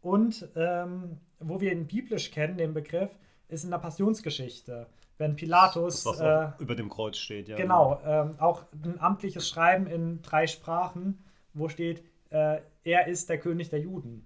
Und 0.09 0.49
ähm, 0.57 1.19
wo 1.39 1.61
wir 1.61 1.71
ihn 1.71 1.87
biblisch 1.87 2.31
kennen, 2.31 2.57
den 2.57 2.73
Begriff, 2.73 3.11
ist 3.49 3.65
in 3.65 3.71
der 3.71 3.79
Passionsgeschichte. 3.79 4.87
Wenn 5.19 5.37
Pilatus. 5.37 6.03
Das, 6.05 6.19
was 6.19 6.21
äh, 6.21 6.63
über 6.63 6.75
dem 6.75 6.89
Kreuz 6.89 7.19
steht, 7.19 7.49
ja. 7.49 7.57
Genau, 7.57 8.01
ähm, 8.07 8.31
auch 8.39 8.65
ein 8.73 8.99
amtliches 9.01 9.47
Schreiben 9.47 9.87
in 9.87 10.23
drei 10.23 10.47
Sprachen, 10.47 11.23
wo 11.53 11.69
steht, 11.69 12.03
äh, 12.31 12.61
er 12.85 13.07
ist 13.07 13.29
der 13.29 13.39
König 13.39 13.69
der 13.69 13.81
Juden. 13.81 14.25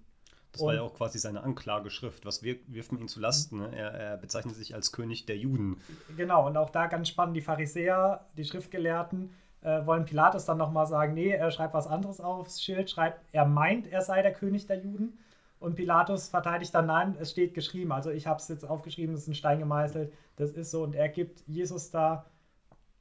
Das 0.52 0.60
und, 0.60 0.68
war 0.68 0.74
ja 0.74 0.82
auch 0.82 0.94
quasi 0.94 1.18
seine 1.18 1.42
Anklageschrift. 1.42 2.24
Was 2.26 2.44
wir, 2.44 2.56
wirft 2.68 2.92
man 2.92 3.00
ihm 3.00 3.08
zu 3.08 3.18
Lasten? 3.18 3.58
Ne? 3.58 3.74
Er, 3.74 3.90
er, 3.90 4.16
bezeichnet 4.18 4.54
sich 4.54 4.76
als 4.76 4.92
König 4.92 5.26
der 5.26 5.36
Juden. 5.36 5.80
Genau, 6.16 6.46
und 6.46 6.56
auch 6.56 6.70
da 6.70 6.86
ganz 6.86 7.08
spannend, 7.08 7.36
die 7.36 7.40
Pharisäer, 7.40 8.26
die 8.36 8.44
Schriftgelehrten, 8.44 9.30
äh, 9.62 9.84
wollen 9.84 10.04
Pilatus 10.04 10.44
dann 10.44 10.58
nochmal 10.58 10.86
sagen, 10.86 11.14
nee, 11.14 11.30
er 11.30 11.50
schreibt 11.50 11.74
was 11.74 11.88
anderes 11.88 12.20
aufs 12.20 12.62
Schild, 12.62 12.88
schreibt, 12.88 13.20
er 13.32 13.46
meint, 13.46 13.88
er 13.88 14.02
sei 14.02 14.22
der 14.22 14.32
König 14.32 14.68
der 14.68 14.78
Juden. 14.78 15.18
Und 15.62 15.76
Pilatus 15.76 16.28
verteidigt 16.28 16.74
dann, 16.74 16.86
nein, 16.86 17.16
es 17.18 17.30
steht 17.30 17.54
geschrieben. 17.54 17.92
Also 17.92 18.10
ich 18.10 18.26
habe 18.26 18.40
es 18.40 18.48
jetzt 18.48 18.64
aufgeschrieben, 18.64 19.14
es 19.14 19.22
ist 19.22 19.28
ein 19.28 19.34
Stein 19.34 19.60
gemeißelt, 19.60 20.12
das 20.36 20.50
ist 20.50 20.70
so. 20.70 20.82
Und 20.82 20.94
er 20.94 21.08
gibt 21.08 21.42
Jesus 21.46 21.90
da 21.90 22.26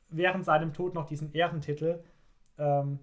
während 0.09 0.45
seinem 0.45 0.73
Tod 0.73 0.93
noch 0.93 1.07
diesen 1.07 1.33
Ehrentitel, 1.33 2.03
ähm, 2.57 2.99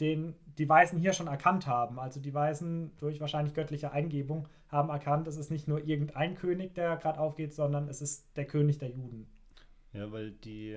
den 0.00 0.34
die 0.58 0.68
Weisen 0.68 0.98
hier 0.98 1.12
schon 1.12 1.26
erkannt 1.26 1.66
haben. 1.66 1.98
Also 1.98 2.20
die 2.20 2.32
Weisen 2.32 2.96
durch 2.98 3.20
wahrscheinlich 3.20 3.54
göttliche 3.54 3.92
Eingebung 3.92 4.48
haben 4.68 4.88
erkannt, 4.88 5.26
es 5.28 5.36
ist 5.36 5.50
nicht 5.50 5.68
nur 5.68 5.84
irgendein 5.84 6.34
König, 6.34 6.74
der 6.74 6.96
gerade 6.96 7.18
aufgeht, 7.18 7.52
sondern 7.52 7.88
es 7.88 8.00
ist 8.00 8.36
der 8.36 8.46
König 8.46 8.78
der 8.78 8.90
Juden. 8.90 9.26
Ja, 9.92 10.10
weil 10.10 10.32
die, 10.32 10.76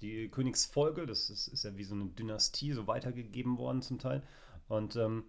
die 0.00 0.28
Königsfolge, 0.28 1.06
das 1.06 1.30
ist, 1.30 1.48
ist 1.48 1.64
ja 1.64 1.76
wie 1.76 1.84
so 1.84 1.94
eine 1.94 2.06
Dynastie, 2.06 2.72
so 2.72 2.86
weitergegeben 2.86 3.58
worden 3.58 3.82
zum 3.82 3.98
Teil. 3.98 4.22
Und 4.68 4.96
ähm, 4.96 5.24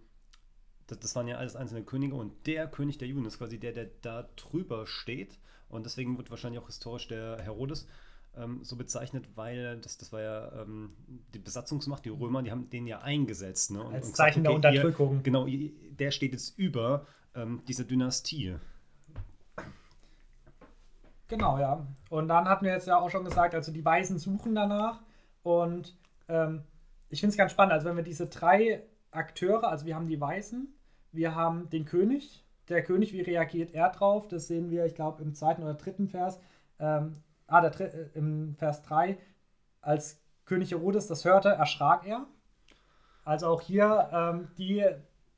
das, 0.90 0.98
das, 1.00 1.16
waren 1.16 1.28
ja 1.28 1.36
alles 1.36 1.56
einzelne 1.56 1.82
Könige 1.82 2.14
und 2.14 2.46
der 2.46 2.66
König 2.66 2.98
der 2.98 3.08
Juden 3.08 3.24
ist 3.24 3.38
quasi 3.38 3.58
der, 3.58 3.72
der 3.72 3.86
da 4.02 4.28
drüber 4.36 4.86
steht. 4.86 5.38
Und 5.68 5.86
deswegen 5.86 6.18
wird 6.18 6.30
wahrscheinlich 6.30 6.60
auch 6.60 6.66
historisch 6.66 7.06
der 7.06 7.38
Herodes 7.40 7.86
ähm, 8.36 8.64
so 8.64 8.76
bezeichnet, 8.76 9.28
weil 9.36 9.78
das, 9.80 9.98
das 9.98 10.12
war 10.12 10.20
ja 10.20 10.62
ähm, 10.62 10.92
die 11.34 11.38
Besatzungsmacht, 11.38 12.04
die 12.04 12.08
Römer, 12.08 12.42
die 12.42 12.50
haben 12.50 12.68
den 12.70 12.86
ja 12.86 13.00
eingesetzt. 13.00 13.70
Ne? 13.70 13.82
Und, 13.82 13.94
Als 13.94 14.08
und 14.08 14.16
Zeichen 14.16 14.42
gesagt, 14.42 14.58
okay, 14.58 14.72
der 14.72 14.84
Unterdrückung. 14.84 15.16
Ihr, 15.18 15.22
genau, 15.22 15.46
der 15.98 16.10
steht 16.10 16.32
jetzt 16.32 16.58
über 16.58 17.06
ähm, 17.34 17.62
dieser 17.68 17.84
Dynastie. 17.84 18.56
Genau, 21.28 21.58
ja. 21.58 21.86
Und 22.08 22.26
dann 22.26 22.48
hatten 22.48 22.64
wir 22.64 22.72
jetzt 22.72 22.88
ja 22.88 22.98
auch 22.98 23.10
schon 23.10 23.24
gesagt, 23.24 23.54
also 23.54 23.70
die 23.70 23.84
Weisen 23.84 24.18
suchen 24.18 24.56
danach. 24.56 25.00
Und 25.44 25.96
ähm, 26.28 26.64
ich 27.08 27.20
finde 27.20 27.32
es 27.32 27.36
ganz 27.36 27.52
spannend, 27.52 27.72
also 27.72 27.88
wenn 27.88 27.96
wir 27.96 28.02
diese 28.02 28.26
drei 28.26 28.82
Akteure, 29.12 29.68
also 29.68 29.86
wir 29.86 29.94
haben 29.94 30.08
die 30.08 30.20
Weißen, 30.20 30.74
wir 31.12 31.34
haben 31.34 31.68
den 31.70 31.84
König. 31.84 32.44
Der 32.68 32.82
König, 32.82 33.12
wie 33.12 33.20
reagiert 33.20 33.74
er 33.74 33.90
drauf? 33.90 34.28
Das 34.28 34.46
sehen 34.46 34.70
wir, 34.70 34.84
ich 34.84 34.94
glaube, 34.94 35.22
im 35.22 35.34
zweiten 35.34 35.62
oder 35.62 35.74
dritten 35.74 36.08
Vers. 36.08 36.40
Ähm, 36.78 37.12
ah, 37.46 37.60
der, 37.60 37.80
äh, 37.80 38.08
im 38.14 38.54
Vers 38.56 38.82
3. 38.82 39.18
Als 39.80 40.22
König 40.44 40.70
Herodes 40.70 41.06
das 41.06 41.24
hörte, 41.24 41.48
erschrak 41.48 42.06
er. 42.06 42.26
Also 43.24 43.48
auch 43.48 43.60
hier 43.60 44.08
ähm, 44.12 44.48
die, 44.56 44.84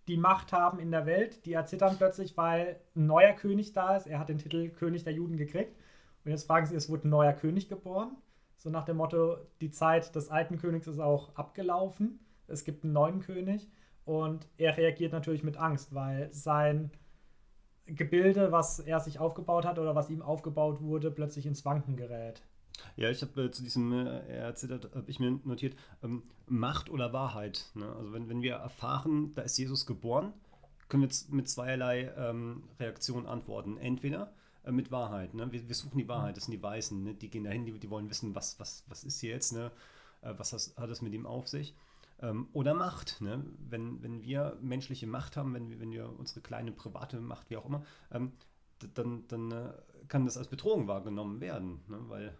die 0.08 0.16
Macht 0.16 0.52
haben 0.52 0.78
in 0.78 0.90
der 0.90 1.06
Welt, 1.06 1.44
die 1.46 1.52
erzittern 1.52 1.96
plötzlich, 1.96 2.36
weil 2.36 2.80
ein 2.94 3.06
neuer 3.06 3.32
König 3.32 3.72
da 3.72 3.96
ist. 3.96 4.06
Er 4.06 4.18
hat 4.18 4.28
den 4.28 4.38
Titel 4.38 4.70
König 4.70 5.04
der 5.04 5.12
Juden 5.12 5.36
gekriegt. 5.36 5.76
Und 6.24 6.30
jetzt 6.30 6.46
fragen 6.46 6.66
sie, 6.66 6.76
es 6.76 6.88
wurde 6.88 7.08
ein 7.08 7.10
neuer 7.10 7.32
König 7.32 7.68
geboren. 7.68 8.16
So 8.56 8.70
nach 8.70 8.84
dem 8.84 8.98
Motto, 8.98 9.38
die 9.60 9.70
Zeit 9.70 10.14
des 10.14 10.28
alten 10.28 10.58
Königs 10.58 10.86
ist 10.86 11.00
auch 11.00 11.34
abgelaufen. 11.34 12.20
Es 12.46 12.64
gibt 12.64 12.84
einen 12.84 12.92
neuen 12.92 13.20
König. 13.20 13.68
Und 14.04 14.48
er 14.56 14.76
reagiert 14.76 15.12
natürlich 15.12 15.44
mit 15.44 15.56
Angst, 15.56 15.94
weil 15.94 16.32
sein 16.32 16.90
Gebilde, 17.86 18.52
was 18.52 18.78
er 18.78 19.00
sich 19.00 19.18
aufgebaut 19.18 19.64
hat 19.64 19.78
oder 19.78 19.94
was 19.94 20.10
ihm 20.10 20.22
aufgebaut 20.22 20.80
wurde, 20.80 21.10
plötzlich 21.10 21.46
ins 21.46 21.64
Wanken 21.64 21.96
gerät. 21.96 22.42
Ja, 22.96 23.10
ich 23.10 23.22
habe 23.22 23.44
äh, 23.44 23.50
zu 23.50 23.62
diesem, 23.62 23.92
äh, 23.92 24.20
er 24.28 24.44
erzählt, 24.46 24.90
habe 24.94 25.10
ich 25.10 25.20
mir 25.20 25.38
notiert, 25.44 25.76
ähm, 26.02 26.22
Macht 26.46 26.90
oder 26.90 27.12
Wahrheit. 27.12 27.70
Ne? 27.74 27.90
Also 27.96 28.12
wenn, 28.12 28.28
wenn 28.28 28.42
wir 28.42 28.54
erfahren, 28.54 29.32
da 29.34 29.42
ist 29.42 29.58
Jesus 29.58 29.86
geboren, 29.86 30.32
können 30.88 31.02
wir 31.02 31.06
jetzt 31.08 31.32
mit 31.32 31.48
zweierlei 31.48 32.12
ähm, 32.16 32.64
Reaktionen 32.78 33.26
antworten. 33.26 33.76
Entweder 33.78 34.32
äh, 34.64 34.72
mit 34.72 34.90
Wahrheit. 34.90 35.34
Ne? 35.34 35.50
Wir, 35.52 35.68
wir, 35.68 35.74
suchen 35.74 35.98
die 35.98 36.08
Wahrheit, 36.08 36.36
das 36.36 36.44
sind 36.44 36.52
die 36.52 36.62
Weißen, 36.62 37.02
ne? 37.02 37.14
die 37.14 37.30
gehen 37.30 37.44
dahin, 37.44 37.64
die, 37.64 37.78
die 37.78 37.90
wollen 37.90 38.10
wissen, 38.10 38.34
was, 38.34 38.58
was, 38.60 38.84
was 38.88 39.04
ist 39.04 39.20
hier 39.20 39.30
jetzt, 39.30 39.52
ne? 39.52 39.70
Äh, 40.22 40.34
was 40.36 40.52
has, 40.52 40.74
hat 40.76 40.90
es 40.90 41.02
mit 41.02 41.12
ihm 41.12 41.26
auf 41.26 41.48
sich. 41.48 41.74
Ähm, 42.22 42.48
oder 42.52 42.72
Macht. 42.72 43.20
Ne? 43.20 43.44
Wenn, 43.68 44.02
wenn 44.02 44.22
wir 44.22 44.56
menschliche 44.62 45.06
Macht 45.06 45.36
haben, 45.36 45.52
wenn 45.54 45.68
wir, 45.68 45.80
wenn 45.80 45.90
wir 45.90 46.08
unsere 46.18 46.40
kleine 46.40 46.72
private 46.72 47.20
Macht, 47.20 47.50
wie 47.50 47.56
auch 47.56 47.66
immer, 47.66 47.84
ähm, 48.12 48.32
dann, 48.94 49.26
dann 49.28 49.50
äh, 49.50 49.72
kann 50.08 50.24
das 50.24 50.36
als 50.36 50.48
Bedrohung 50.48 50.88
wahrgenommen 50.88 51.40
werden, 51.40 51.80
ne? 51.88 51.98
weil 52.08 52.38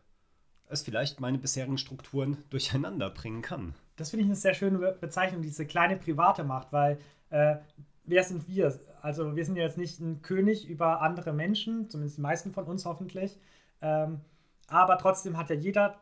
es 0.69 0.83
vielleicht 0.83 1.21
meine 1.21 1.39
bisherigen 1.39 1.79
Strukturen 1.79 2.39
durcheinander 2.51 3.11
bringen 3.11 3.43
kann. 3.43 3.75
Das 3.97 4.11
finde 4.11 4.23
ich 4.23 4.29
eine 4.29 4.37
sehr 4.37 4.55
schöne 4.55 4.79
Bezeichnung, 4.79 5.43
diese 5.43 5.67
kleine 5.67 5.97
private 5.97 6.45
Macht, 6.45 6.73
weil 6.73 6.99
äh, 7.31 7.57
wer 8.05 8.25
sind 8.25 8.49
wir? 8.49 8.79
Also 9.03 9.37
wir 9.37 9.45
sind 9.45 9.57
ja 9.57 9.65
jetzt 9.65 9.79
nicht 9.79 10.01
ein 10.01 10.23
König 10.23 10.69
über 10.69 11.03
andere 11.03 11.33
Menschen, 11.33 11.91
zumindest 11.91 12.19
die 12.19 12.23
meisten 12.23 12.53
von 12.53 12.65
uns 12.65 12.85
hoffentlich, 12.85 13.39
ähm, 13.81 14.21
aber 14.69 14.97
trotzdem 14.97 15.37
hat 15.37 15.51
ja 15.51 15.57
jeder 15.57 16.01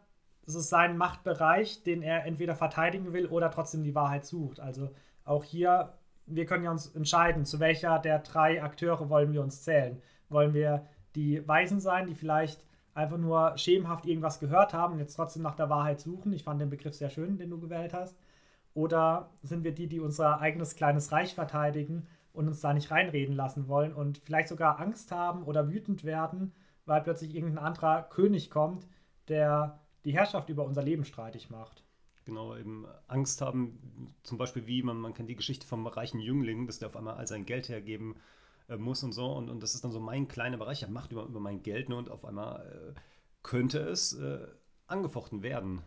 es 0.50 0.56
ist 0.56 0.70
sein 0.70 0.96
Machtbereich, 0.96 1.82
den 1.84 2.02
er 2.02 2.24
entweder 2.26 2.54
verteidigen 2.54 3.12
will 3.12 3.26
oder 3.26 3.50
trotzdem 3.50 3.84
die 3.84 3.94
Wahrheit 3.94 4.26
sucht. 4.26 4.60
Also 4.60 4.90
auch 5.24 5.44
hier, 5.44 5.94
wir 6.26 6.44
können 6.46 6.64
ja 6.64 6.70
uns 6.70 6.88
entscheiden, 6.88 7.44
zu 7.44 7.60
welcher 7.60 7.98
der 7.98 8.18
drei 8.18 8.62
Akteure 8.62 9.08
wollen 9.08 9.32
wir 9.32 9.42
uns 9.42 9.62
zählen. 9.62 10.02
Wollen 10.28 10.52
wir 10.54 10.86
die 11.14 11.46
Weisen 11.46 11.80
sein, 11.80 12.06
die 12.06 12.14
vielleicht 12.14 12.64
einfach 12.94 13.16
nur 13.16 13.56
schemenhaft 13.56 14.06
irgendwas 14.06 14.40
gehört 14.40 14.74
haben 14.74 14.94
und 14.94 14.98
jetzt 14.98 15.14
trotzdem 15.14 15.42
nach 15.42 15.54
der 15.54 15.70
Wahrheit 15.70 16.00
suchen? 16.00 16.32
Ich 16.32 16.44
fand 16.44 16.60
den 16.60 16.70
Begriff 16.70 16.94
sehr 16.94 17.10
schön, 17.10 17.38
den 17.38 17.50
du 17.50 17.60
gewählt 17.60 17.94
hast. 17.94 18.18
Oder 18.74 19.30
sind 19.42 19.64
wir 19.64 19.72
die, 19.72 19.86
die 19.86 20.00
unser 20.00 20.40
eigenes 20.40 20.74
kleines 20.74 21.12
Reich 21.12 21.34
verteidigen 21.34 22.06
und 22.32 22.48
uns 22.48 22.60
da 22.60 22.72
nicht 22.74 22.90
reinreden 22.90 23.34
lassen 23.34 23.68
wollen 23.68 23.92
und 23.92 24.18
vielleicht 24.18 24.48
sogar 24.48 24.80
Angst 24.80 25.12
haben 25.12 25.42
oder 25.44 25.68
wütend 25.70 26.04
werden, 26.04 26.52
weil 26.86 27.02
plötzlich 27.02 27.34
irgendein 27.34 27.64
anderer 27.64 28.02
König 28.02 28.50
kommt, 28.50 28.86
der 29.28 29.80
die 30.04 30.12
Herrschaft 30.12 30.48
über 30.48 30.64
unser 30.64 30.82
Leben 30.82 31.04
streitig 31.04 31.50
macht. 31.50 31.84
Genau, 32.24 32.56
eben 32.56 32.86
Angst 33.08 33.40
haben, 33.40 34.14
zum 34.22 34.38
Beispiel 34.38 34.66
wie, 34.66 34.82
man, 34.82 34.98
man 34.98 35.14
kennt 35.14 35.28
die 35.28 35.36
Geschichte 35.36 35.66
vom 35.66 35.86
reichen 35.86 36.20
Jüngling, 36.20 36.66
dass 36.66 36.78
der 36.78 36.88
auf 36.88 36.96
einmal 36.96 37.14
all 37.14 37.26
sein 37.26 37.46
Geld 37.46 37.68
hergeben 37.68 38.16
äh, 38.68 38.76
muss 38.76 39.02
und 39.02 39.12
so. 39.12 39.32
Und, 39.32 39.48
und 39.48 39.62
das 39.62 39.74
ist 39.74 39.84
dann 39.84 39.92
so 39.92 40.00
mein 40.00 40.28
kleiner 40.28 40.58
Bereich, 40.58 40.78
ich 40.78 40.82
habe 40.84 40.92
Macht 40.92 41.12
über, 41.12 41.24
über 41.24 41.40
mein 41.40 41.62
Geld 41.62 41.88
ne, 41.88 41.96
und 41.96 42.10
auf 42.10 42.24
einmal 42.24 42.94
äh, 42.96 43.00
könnte 43.42 43.80
es 43.80 44.12
äh, 44.12 44.46
angefochten 44.86 45.42
werden. 45.42 45.82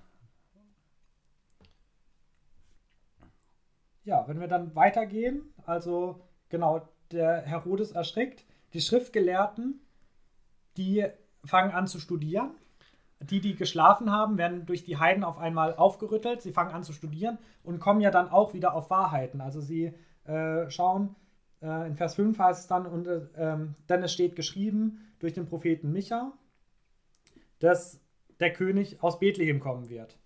Ja, 4.03 4.27
wenn 4.27 4.39
wir 4.39 4.47
dann 4.47 4.75
weitergehen, 4.75 5.53
also 5.65 6.27
genau, 6.49 6.89
der 7.11 7.41
Herodes 7.41 7.91
erschrickt, 7.91 8.43
die 8.73 8.81
Schriftgelehrten, 8.81 9.79
die 10.77 11.05
fangen 11.45 11.71
an 11.71 11.87
zu 11.87 11.99
studieren 11.99 12.55
die, 13.29 13.39
die 13.39 13.55
geschlafen 13.55 14.11
haben, 14.11 14.37
werden 14.37 14.65
durch 14.65 14.83
die 14.83 14.97
Heiden 14.97 15.23
auf 15.23 15.37
einmal 15.37 15.75
aufgerüttelt. 15.75 16.41
Sie 16.41 16.51
fangen 16.51 16.71
an 16.71 16.83
zu 16.83 16.93
studieren 16.93 17.37
und 17.63 17.79
kommen 17.79 18.01
ja 18.01 18.11
dann 18.11 18.29
auch 18.29 18.53
wieder 18.53 18.73
auf 18.73 18.89
Wahrheiten. 18.89 19.41
Also 19.41 19.61
sie 19.61 19.93
äh, 20.25 20.69
schauen, 20.69 21.15
äh, 21.61 21.87
in 21.87 21.95
Vers 21.95 22.15
5 22.15 22.37
heißt 22.37 22.61
es 22.61 22.67
dann, 22.67 22.85
und, 22.85 23.07
äh, 23.07 23.21
denn 23.89 24.03
es 24.03 24.13
steht 24.13 24.35
geschrieben 24.35 24.99
durch 25.19 25.33
den 25.33 25.47
Propheten 25.47 25.91
Micha, 25.91 26.33
dass 27.59 27.99
der 28.39 28.51
König 28.51 29.01
aus 29.01 29.19
Bethlehem 29.19 29.59
kommen 29.59 29.89
wird. 29.89 30.17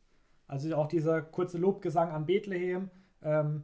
Also 0.48 0.76
auch 0.76 0.88
dieser 0.88 1.22
kurze 1.22 1.58
Lobgesang 1.58 2.12
an 2.12 2.26
Bethlehem. 2.26 2.90
Ähm, 3.22 3.64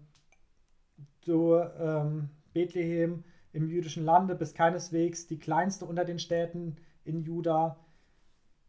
du, 1.26 1.56
ähm, 1.56 2.30
Bethlehem 2.54 3.24
im 3.52 3.68
jüdischen 3.70 4.04
Lande 4.04 4.36
bist 4.36 4.56
keineswegs 4.56 5.28
die 5.28 5.40
kleinste 5.40 5.86
unter 5.86 6.06
den 6.06 6.20
Städten 6.20 6.78
in 7.06 7.24
Juda 7.24 7.78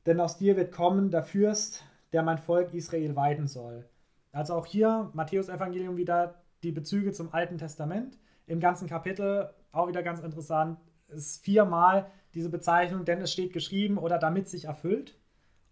denn 0.07 0.21
aus 0.21 0.39
dir 0.39 0.57
wird 0.57 0.73
kommen 0.73 1.11
der 1.11 1.23
Fürst, 1.23 1.83
der 2.13 2.23
mein 2.23 2.39
Volk 2.39 2.73
Israel 2.75 3.17
weiden 3.17 3.47
soll. 3.47 3.89
Also 4.33 4.55
auch 4.55 4.67
hier 4.67 5.11
Matthäus 5.15 5.49
Evangelium 5.49 5.97
wieder 5.97 6.43
die 6.63 6.73
Bezüge 6.73 7.13
zum 7.13 7.33
Alten 7.33 7.59
Testament. 7.59 8.19
Im 8.47 8.61
ganzen 8.61 8.89
Kapitel 8.89 9.51
auch 9.73 9.89
wieder 9.89 10.03
ganz 10.03 10.21
interessant, 10.21 10.79
ist 11.09 11.45
viermal 11.45 12.11
diese 12.35 12.49
Bezeichnung, 12.49 13.05
denn 13.05 13.21
es 13.21 13.33
steht 13.33 13.53
geschrieben 13.53 13.99
oder 13.99 14.19
damit 14.19 14.49
sich 14.49 14.65
erfüllt. 14.65 15.17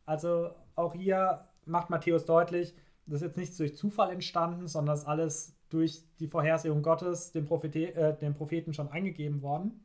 Also 0.06 0.50
auch 0.74 0.94
hier 0.94 1.48
macht 1.64 1.90
Matthäus 1.90 2.24
deutlich, 2.24 2.74
das 3.06 3.16
ist 3.16 3.26
jetzt 3.26 3.36
nicht 3.36 3.58
durch 3.58 3.76
Zufall 3.76 4.10
entstanden, 4.10 4.68
sondern 4.68 4.94
das 4.94 5.00
ist 5.00 5.08
alles 5.08 5.56
durch 5.70 6.04
die 6.20 6.28
Vorhersehung 6.28 6.82
Gottes 6.82 7.32
dem, 7.32 7.46
Prophete, 7.46 7.94
äh, 7.94 8.16
dem 8.16 8.34
Propheten 8.34 8.74
schon 8.74 8.88
eingegeben 8.88 9.42
worden. 9.42 9.80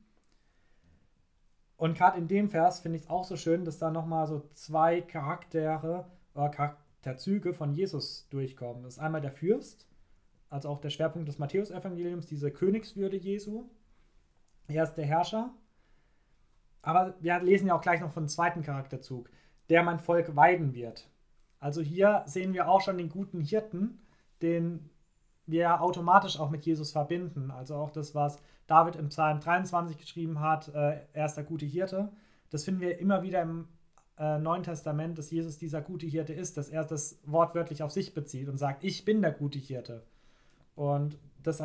Und 1.78 1.96
gerade 1.96 2.18
in 2.18 2.28
dem 2.28 2.50
Vers 2.50 2.80
finde 2.80 2.98
ich 2.98 3.04
es 3.04 3.10
auch 3.10 3.24
so 3.24 3.38
schön, 3.38 3.64
dass 3.64 3.78
da 3.78 3.92
nochmal 3.92 4.28
so 4.28 4.50
zwei 4.54 5.02
Charaktere 5.02 6.06
oder 6.34 6.50
Charakterzüge 6.50 7.54
von 7.54 7.74
Jesus 7.74 8.28
durchkommen. 8.30 8.84
Das 8.84 8.94
ist 8.94 9.00
einmal 9.00 9.22
der 9.22 9.32
Fürst, 9.32 9.88
also 10.50 10.70
auch 10.70 10.82
der 10.82 10.90
Schwerpunkt 10.90 11.28
des 11.28 11.38
Matthäusevangeliums, 11.38 12.26
diese 12.26 12.52
Königswürde 12.52 13.18
Jesu. 13.18 13.66
Er 14.68 14.84
ist 14.84 14.96
der 14.96 15.06
Herrscher. 15.06 15.52
Aber 16.82 17.16
wir 17.20 17.40
lesen 17.42 17.68
ja 17.68 17.76
auch 17.76 17.82
gleich 17.82 18.02
noch 18.02 18.12
von 18.12 18.24
einem 18.24 18.30
zweiten 18.30 18.64
Charakterzug, 18.64 19.30
der 19.70 19.84
mein 19.84 20.00
Volk 20.00 20.36
weiden 20.36 20.74
wird. 20.74 21.10
Also 21.60 21.82
hier 21.82 22.24
sehen 22.26 22.54
wir 22.54 22.70
auch 22.70 22.82
schon 22.82 22.98
den 22.98 23.10
guten 23.10 23.42
Hirten, 23.42 24.00
den 24.42 24.90
wir 25.46 25.82
automatisch 25.82 26.40
auch 26.40 26.50
mit 26.50 26.66
Jesus 26.66 26.92
verbinden. 26.92 27.52
Also 27.52 27.76
auch 27.76 27.92
das, 27.92 28.16
was 28.16 28.40
David 28.68 28.98
im 28.98 29.10
Psalm 29.10 29.40
23 29.40 29.98
geschrieben 29.98 30.40
hat, 30.40 30.68
äh, 30.70 31.00
er 31.14 31.26
ist 31.26 31.36
der 31.36 31.44
gute 31.44 31.66
Hirte. 31.66 32.10
Das 32.50 32.64
finden 32.64 32.82
wir 32.82 33.00
immer 33.00 33.24
wieder 33.24 33.42
im 33.42 33.68
äh, 34.18 34.38
Neuen 34.38 34.64
Testament, 34.64 35.18
dass 35.18 35.32
Jesus 35.32 35.58
dieser 35.58 35.82
gute 35.82 36.06
Hirte 36.06 36.34
ist, 36.34 36.58
dass 36.58 36.70
er 36.70 36.84
das 36.84 37.20
wortwörtlich 37.26 37.84
auf 37.84 37.92
sich 37.92 38.14
bezieht 38.14 38.50
und 38.50 38.58
sagt, 38.58 38.84
ich 38.84 39.06
bin 39.06 39.22
der 39.22 39.32
gute 39.32 39.60
Hirte. 39.60 40.04
Und 40.76 41.18
das 41.44 41.64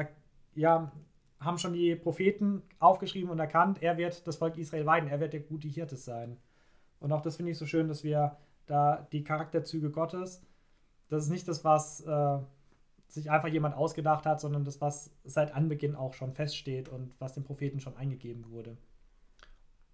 ja, 0.54 0.92
haben 1.40 1.59
schon 1.59 1.73
die 1.73 1.97
Propheten 1.97 2.62
aufgeschrieben 2.78 3.30
und 3.30 3.38
erkannt, 3.38 3.82
er 3.82 3.97
wird 3.97 4.26
das 4.26 4.37
Volk 4.37 4.56
Israel 4.56 4.87
weiden, 4.87 5.09
er 5.09 5.21
wird 5.21 5.32
der 5.32 5.40
gute 5.40 5.68
Hirte 5.68 5.97
sein. 5.97 6.38
Und 7.00 7.12
auch 7.12 7.21
das 7.21 7.37
finde 7.37 7.52
ich 7.52 7.59
so 7.59 7.66
schön, 7.66 7.88
dass 7.88 8.04
wir 8.04 8.37
da 8.66 9.06
die 9.12 9.25
Charakterzüge 9.25 9.90
Gottes, 9.90 10.42
das 11.09 11.25
ist 11.25 11.30
nicht 11.30 11.49
das, 11.49 11.64
was 11.64 12.00
äh, 12.02 12.38
sich 13.12 13.31
einfach 13.31 13.49
jemand 13.49 13.75
ausgedacht 13.75 14.25
hat, 14.25 14.40
sondern 14.40 14.64
das, 14.64 14.81
was 14.81 15.11
seit 15.25 15.54
Anbeginn 15.54 15.95
auch 15.95 16.14
schon 16.14 16.33
feststeht 16.33 16.88
und 16.88 17.14
was 17.19 17.35
den 17.35 17.45
Propheten 17.45 17.78
schon 17.78 17.97
eingegeben 17.97 18.50
wurde. 18.50 18.78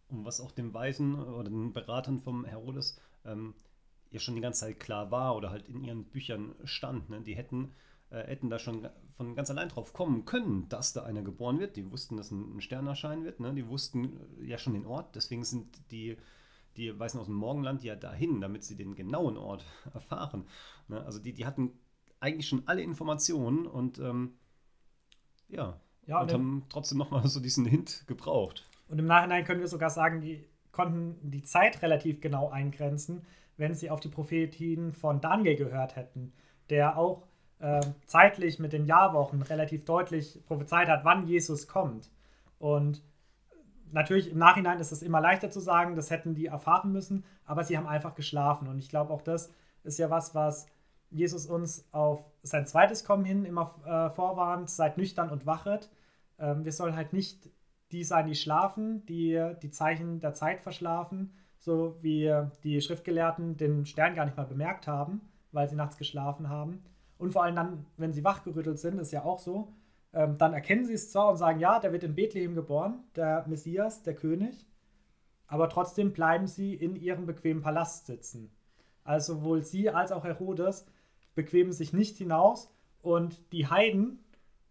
Und 0.08 0.24
was 0.24 0.40
auch 0.40 0.52
den 0.52 0.72
Weisen 0.72 1.20
oder 1.20 1.50
den 1.50 1.72
Beratern 1.72 2.20
vom 2.20 2.44
Herodes 2.44 3.00
ähm, 3.24 3.54
ja 4.10 4.20
schon 4.20 4.36
die 4.36 4.40
ganze 4.40 4.60
Zeit 4.60 4.78
klar 4.78 5.10
war 5.10 5.34
oder 5.36 5.50
halt 5.50 5.68
in 5.68 5.82
ihren 5.82 6.04
Büchern 6.04 6.54
stand. 6.62 7.10
Ne? 7.10 7.20
Die 7.20 7.34
hätten, 7.34 7.72
äh, 8.10 8.22
hätten 8.22 8.50
da 8.50 8.60
schon 8.60 8.88
von 9.16 9.34
ganz 9.34 9.50
allein 9.50 9.68
drauf 9.68 9.92
kommen 9.92 10.24
können, 10.24 10.68
dass 10.68 10.92
da 10.92 11.02
einer 11.02 11.22
geboren 11.22 11.58
wird. 11.58 11.76
Die 11.76 11.90
wussten, 11.90 12.16
dass 12.16 12.30
ein, 12.30 12.60
Stern 12.60 12.86
erscheinen 12.86 13.24
wird. 13.24 13.40
Ne? 13.40 13.52
Die 13.52 13.66
wussten 13.66 14.20
ja 14.40 14.58
schon 14.58 14.74
den 14.74 14.86
Ort. 14.86 15.16
Deswegen 15.16 15.44
sind 15.44 15.66
die 15.90 16.16
die 16.76 16.96
Weißen 16.96 17.18
aus 17.18 17.26
dem 17.26 17.34
Morgenland 17.34 17.82
ja 17.82 17.96
dahin, 17.96 18.40
damit 18.40 18.62
sie 18.62 18.76
den 18.76 18.94
genauen 18.94 19.36
Ort 19.36 19.64
erfahren. 19.94 20.46
Ne? 20.86 21.04
Also 21.04 21.18
die, 21.18 21.32
die 21.32 21.44
hatten 21.44 21.72
eigentlich 22.20 22.48
schon 22.48 22.62
alle 22.66 22.82
Informationen 22.82 23.66
und 23.66 23.98
ähm, 23.98 24.34
ja, 25.48 25.80
ja, 26.06 26.20
und, 26.20 26.24
und 26.24 26.32
haben 26.32 26.66
trotzdem 26.68 26.98
nochmal 26.98 27.26
so 27.28 27.40
diesen 27.40 27.64
Hint 27.64 28.04
gebraucht. 28.06 28.68
Und 28.88 28.98
im 28.98 29.06
Nachhinein 29.06 29.44
können 29.44 29.60
wir 29.60 29.68
sogar 29.68 29.90
sagen, 29.90 30.20
die 30.20 30.44
konnten 30.72 31.30
die 31.30 31.42
Zeit 31.42 31.82
relativ 31.82 32.20
genau 32.20 32.50
eingrenzen, 32.50 33.26
wenn 33.56 33.74
sie 33.74 33.90
auf 33.90 34.00
die 34.00 34.08
Prophetien 34.08 34.92
von 34.92 35.20
Daniel 35.20 35.56
gehört 35.56 35.96
hätten, 35.96 36.32
der 36.70 36.96
auch 36.96 37.26
äh, 37.58 37.80
zeitlich 38.06 38.58
mit 38.58 38.72
den 38.72 38.86
Jahrwochen 38.86 39.42
relativ 39.42 39.84
deutlich 39.84 40.40
prophezeit 40.46 40.88
hat, 40.88 41.04
wann 41.04 41.26
Jesus 41.26 41.66
kommt. 41.66 42.10
Und 42.58 43.02
natürlich 43.90 44.30
im 44.30 44.38
Nachhinein 44.38 44.78
ist 44.78 44.92
es 44.92 45.02
immer 45.02 45.20
leichter 45.20 45.50
zu 45.50 45.60
sagen, 45.60 45.96
das 45.96 46.10
hätten 46.10 46.34
die 46.34 46.46
erfahren 46.46 46.92
müssen, 46.92 47.24
aber 47.44 47.64
sie 47.64 47.76
haben 47.76 47.86
einfach 47.86 48.14
geschlafen. 48.14 48.68
Und 48.68 48.78
ich 48.78 48.88
glaube, 48.88 49.12
auch 49.12 49.22
das 49.22 49.52
ist 49.82 49.98
ja 49.98 50.10
was, 50.10 50.34
was 50.34 50.66
Jesus 51.10 51.46
uns 51.46 51.88
auf 51.92 52.24
sein 52.42 52.66
zweites 52.66 53.04
Kommen 53.04 53.24
hin 53.24 53.44
immer 53.44 53.74
äh, 53.84 54.14
vorwarnt, 54.14 54.70
seid 54.70 54.98
nüchtern 54.98 55.30
und 55.30 55.46
wachet. 55.46 55.90
Ähm, 56.38 56.64
wir 56.64 56.72
sollen 56.72 56.96
halt 56.96 57.12
nicht 57.12 57.50
die 57.90 58.04
sein, 58.04 58.26
die 58.26 58.34
schlafen, 58.34 59.06
die 59.06 59.52
die 59.62 59.70
Zeichen 59.70 60.20
der 60.20 60.34
Zeit 60.34 60.60
verschlafen, 60.60 61.32
so 61.58 61.96
wie 62.02 62.30
die 62.62 62.82
Schriftgelehrten 62.82 63.56
den 63.56 63.86
Stern 63.86 64.14
gar 64.14 64.26
nicht 64.26 64.36
mal 64.36 64.44
bemerkt 64.44 64.86
haben, 64.86 65.22
weil 65.52 65.68
sie 65.70 65.74
nachts 65.74 65.96
geschlafen 65.96 66.50
haben. 66.50 66.82
Und 67.16 67.32
vor 67.32 67.44
allem 67.44 67.56
dann, 67.56 67.86
wenn 67.96 68.12
sie 68.12 68.24
wachgerüttelt 68.24 68.78
sind, 68.78 68.98
ist 68.98 69.10
ja 69.10 69.24
auch 69.24 69.38
so, 69.38 69.72
ähm, 70.12 70.38
dann 70.38 70.54
erkennen 70.54 70.86
sie 70.86 70.94
es 70.94 71.10
zwar 71.10 71.30
und 71.30 71.36
sagen, 71.36 71.60
ja, 71.60 71.80
der 71.80 71.92
wird 71.92 72.04
in 72.04 72.14
Bethlehem 72.14 72.54
geboren, 72.54 73.04
der 73.16 73.46
Messias, 73.46 74.02
der 74.02 74.14
König, 74.14 74.66
aber 75.46 75.68
trotzdem 75.68 76.12
bleiben 76.12 76.46
sie 76.46 76.74
in 76.74 76.96
ihrem 76.96 77.26
bequemen 77.26 77.62
Palast 77.62 78.06
sitzen. 78.06 78.50
Also 79.04 79.34
sowohl 79.34 79.62
sie 79.62 79.90
als 79.90 80.12
auch 80.12 80.24
Herodes 80.24 80.86
bequemen 81.38 81.72
sich 81.72 81.92
nicht 81.92 82.18
hinaus 82.18 82.68
und 83.00 83.40
die 83.52 83.68
Heiden, 83.68 84.18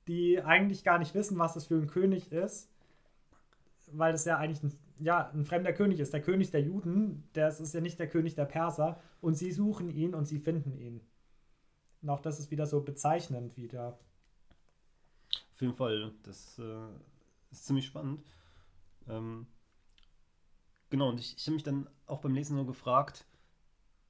die 0.09 0.41
eigentlich 0.41 0.83
gar 0.83 0.99
nicht 0.99 1.15
wissen, 1.15 1.39
was 1.39 1.53
das 1.53 1.67
für 1.67 1.75
ein 1.75 1.87
König 1.87 2.29
ist, 2.33 2.69
weil 3.93 4.11
das 4.11 4.25
ja 4.25 4.37
eigentlich 4.37 4.63
ein, 4.63 4.77
ja, 4.99 5.29
ein 5.29 5.45
fremder 5.45 5.71
König 5.71 6.01
ist, 6.01 6.11
der 6.11 6.21
König 6.21 6.51
der 6.51 6.61
Juden, 6.61 7.23
das 7.31 7.61
ist 7.61 7.73
ja 7.73 7.79
nicht 7.79 7.99
der 7.99 8.09
König 8.09 8.35
der 8.35 8.43
Perser 8.43 9.01
und 9.21 9.35
sie 9.35 9.53
suchen 9.53 9.89
ihn 9.89 10.13
und 10.13 10.25
sie 10.25 10.39
finden 10.39 10.77
ihn. 10.77 10.99
Und 12.01 12.09
auch 12.09 12.19
das 12.19 12.37
ist 12.37 12.51
wieder 12.51 12.65
so 12.65 12.81
bezeichnend 12.81 13.55
wieder. 13.55 13.97
Auf 15.53 15.61
jeden 15.61 15.73
Fall, 15.73 16.11
das 16.23 16.59
äh, 16.59 16.89
ist 17.49 17.65
ziemlich 17.65 17.85
spannend. 17.85 18.21
Ähm, 19.07 19.47
genau, 20.89 21.09
und 21.09 21.19
ich, 21.21 21.37
ich 21.37 21.45
habe 21.47 21.53
mich 21.53 21.63
dann 21.63 21.89
auch 22.07 22.19
beim 22.19 22.35
Lesen 22.35 22.57
so 22.57 22.65
gefragt, 22.65 23.25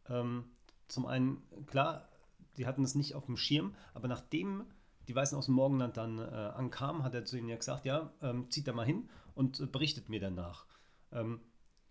ähm, 0.10 0.46
zum 0.88 1.06
einen, 1.06 1.44
klar, 1.68 2.10
die 2.58 2.68
hatten 2.68 2.84
es 2.84 2.96
nicht 2.96 3.16
auf 3.16 3.26
dem 3.26 3.38
Schirm, 3.38 3.76
aber 3.94 4.08
nachdem 4.08 4.66
die 5.08 5.16
Weißen 5.16 5.38
aus 5.38 5.46
dem 5.46 5.56
Morgenland 5.56 5.98
dann 5.98 6.20
äh, 6.20 6.22
ankamen, 6.22 7.04
hat 7.04 7.14
er 7.14 7.26
zu 7.26 7.38
ihnen 7.38 7.50
ja 7.50 7.56
gesagt, 7.56 7.86
ja, 7.86 8.12
ähm, 8.22 8.50
zieht 8.50 8.68
da 8.68 8.74
mal 8.74 8.86
hin 8.86 9.10
und 9.36 9.60
äh, 9.60 9.66
berichtet 9.66 10.10
mir 10.10 10.20
danach. 10.20 10.66
Ähm, 11.12 11.40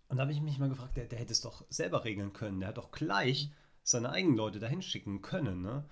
und 0.09 0.17
da 0.17 0.21
habe 0.21 0.31
ich 0.31 0.41
mich 0.41 0.59
mal 0.59 0.69
gefragt, 0.69 0.97
der, 0.97 1.05
der, 1.05 1.19
hätte 1.19 1.33
es 1.33 1.41
doch 1.41 1.65
selber 1.69 2.05
regeln 2.05 2.33
können. 2.33 2.59
Der 2.59 2.69
hat 2.69 2.77
doch 2.77 2.91
gleich 2.91 3.51
seine 3.83 4.09
eigenen 4.09 4.37
Leute 4.37 4.59
dahin 4.59 4.81
schicken 4.81 5.21
können. 5.21 5.61
Ne? 5.61 5.83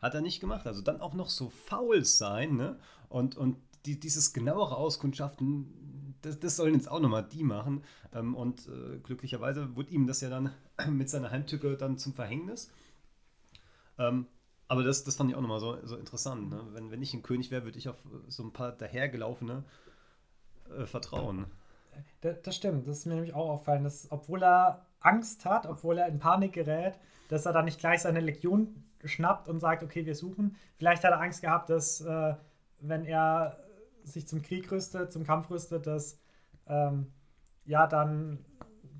Hat 0.00 0.14
er 0.14 0.20
nicht 0.20 0.40
gemacht. 0.40 0.66
Also 0.66 0.82
dann 0.82 1.00
auch 1.00 1.14
noch 1.14 1.28
so 1.30 1.48
faul 1.48 2.04
sein 2.04 2.56
ne? 2.56 2.78
und, 3.08 3.36
und 3.36 3.56
die, 3.86 3.98
dieses 3.98 4.32
genauere 4.32 4.76
Auskundschaften, 4.76 6.16
das, 6.22 6.38
das 6.38 6.56
sollen 6.56 6.74
jetzt 6.74 6.90
auch 6.90 7.00
nochmal 7.00 7.26
die 7.26 7.44
machen. 7.44 7.82
Ähm, 8.12 8.34
und 8.34 8.68
äh, 8.68 8.98
glücklicherweise 8.98 9.74
wurde 9.76 9.90
ihm 9.90 10.06
das 10.06 10.20
ja 10.20 10.28
dann 10.28 10.52
mit 10.90 11.08
seiner 11.08 11.30
Heimtücke 11.30 11.76
dann 11.76 11.96
zum 11.96 12.12
Verhängnis. 12.12 12.70
Ähm, 13.98 14.26
aber 14.68 14.82
das, 14.82 15.04
das 15.04 15.16
fand 15.16 15.30
ich 15.30 15.36
auch 15.36 15.40
nochmal 15.42 15.60
so, 15.60 15.76
so 15.84 15.96
interessant. 15.96 16.50
Ne? 16.50 16.64
Wenn, 16.72 16.90
wenn 16.90 17.02
ich 17.02 17.12
ein 17.12 17.22
König 17.22 17.50
wäre, 17.50 17.64
würde 17.64 17.78
ich 17.78 17.88
auf 17.88 17.96
so 18.28 18.42
ein 18.42 18.52
paar 18.52 18.72
dahergelaufene 18.72 19.64
äh, 20.76 20.86
vertrauen. 20.86 21.46
Das, 22.22 22.40
das, 22.42 22.56
stimmt, 22.56 22.86
das 22.88 22.98
ist 22.98 23.06
mir 23.06 23.14
nämlich 23.14 23.34
auch 23.34 23.50
aufgefallen, 23.50 23.84
dass 23.84 24.10
obwohl 24.10 24.42
er 24.42 24.86
Angst 25.00 25.44
hat, 25.44 25.66
obwohl 25.66 25.98
er 25.98 26.08
in 26.08 26.18
Panik 26.18 26.54
gerät, 26.54 26.98
dass 27.28 27.44
er 27.44 27.52
dann 27.52 27.66
nicht 27.66 27.80
gleich 27.80 28.00
seine 28.00 28.20
Legion 28.20 28.84
schnappt 29.04 29.48
und 29.48 29.60
sagt, 29.60 29.82
okay, 29.82 30.06
wir 30.06 30.14
suchen. 30.14 30.56
Vielleicht 30.76 31.04
hat 31.04 31.10
er 31.10 31.20
Angst 31.20 31.42
gehabt, 31.42 31.68
dass 31.68 32.00
äh, 32.00 32.34
wenn 32.80 33.04
er 33.04 33.58
sich 34.04 34.26
zum 34.26 34.42
Krieg 34.42 34.70
rüstet, 34.70 35.12
zum 35.12 35.24
Kampf 35.24 35.50
rüstet, 35.50 35.86
dass 35.86 36.18
ähm, 36.66 37.12
ja 37.64 37.86
dann 37.86 38.44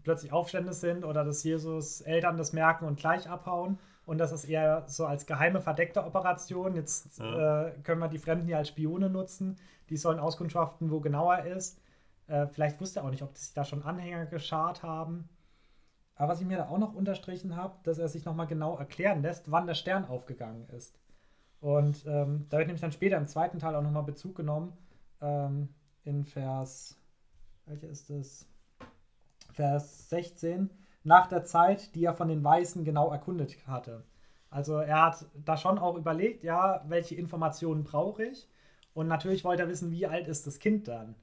plötzlich 0.02 0.32
Aufstände 0.32 0.72
sind 0.72 1.04
oder 1.04 1.24
dass 1.24 1.44
Jesus 1.44 2.00
Eltern 2.00 2.36
das 2.36 2.52
merken 2.52 2.84
und 2.84 2.98
gleich 2.98 3.28
abhauen 3.28 3.78
und 4.04 4.18
das 4.18 4.32
ist 4.32 4.44
eher 4.44 4.84
so 4.88 5.06
als 5.06 5.26
geheime 5.26 5.60
verdeckte 5.60 6.04
Operation. 6.04 6.74
Jetzt 6.74 7.18
ja. 7.18 7.66
äh, 7.66 7.72
können 7.82 8.00
wir 8.00 8.08
die 8.08 8.18
Fremden 8.18 8.46
hier 8.46 8.58
als 8.58 8.68
Spione 8.68 9.08
nutzen. 9.08 9.58
Die 9.90 9.96
sollen 9.96 10.18
auskundschaften, 10.18 10.90
wo 10.90 11.00
genauer 11.00 11.44
ist. 11.44 11.80
Äh, 12.26 12.46
vielleicht 12.48 12.80
wusste 12.80 13.00
er 13.00 13.04
auch 13.04 13.10
nicht, 13.10 13.22
ob 13.22 13.36
sich 13.36 13.54
da 13.54 13.64
schon 13.64 13.82
Anhänger 13.82 14.26
geschart 14.26 14.82
haben. 14.82 15.28
Aber 16.14 16.32
was 16.32 16.40
ich 16.40 16.46
mir 16.46 16.58
da 16.58 16.68
auch 16.68 16.78
noch 16.78 16.94
unterstrichen 16.94 17.56
habe, 17.56 17.74
dass 17.84 17.98
er 17.98 18.08
sich 18.08 18.24
nochmal 18.24 18.46
genau 18.46 18.76
erklären 18.76 19.22
lässt, 19.22 19.50
wann 19.50 19.66
der 19.66 19.74
Stern 19.74 20.04
aufgegangen 20.04 20.68
ist. 20.70 20.98
Und 21.60 22.04
ähm, 22.06 22.46
da 22.50 22.58
wird 22.58 22.66
nämlich 22.66 22.80
dann 22.80 22.92
später 22.92 23.16
im 23.16 23.28
zweiten 23.28 23.58
Teil 23.58 23.74
auch 23.74 23.82
nochmal 23.82 24.02
Bezug 24.02 24.34
genommen. 24.34 24.72
Ähm, 25.20 25.68
in 26.04 26.24
Vers, 26.24 26.96
welcher 27.66 27.88
ist 27.88 28.10
das? 28.10 28.46
Vers 29.52 30.08
16 30.08 30.70
nach 31.04 31.26
der 31.26 31.44
Zeit, 31.44 31.94
die 31.94 32.04
er 32.04 32.14
von 32.14 32.28
den 32.28 32.44
Weißen 32.44 32.84
genau 32.84 33.10
erkundet 33.10 33.66
hatte. 33.66 34.04
Also 34.50 34.76
er 34.76 35.06
hat 35.06 35.26
da 35.44 35.56
schon 35.56 35.78
auch 35.78 35.96
überlegt, 35.96 36.44
ja, 36.44 36.84
welche 36.86 37.14
Informationen 37.14 37.84
brauche 37.84 38.24
ich? 38.24 38.48
Und 38.94 39.08
natürlich 39.08 39.44
wollte 39.44 39.62
er 39.62 39.68
wissen, 39.68 39.90
wie 39.90 40.06
alt 40.06 40.28
ist 40.28 40.46
das 40.46 40.58
Kind 40.58 40.88
dann? 40.88 41.14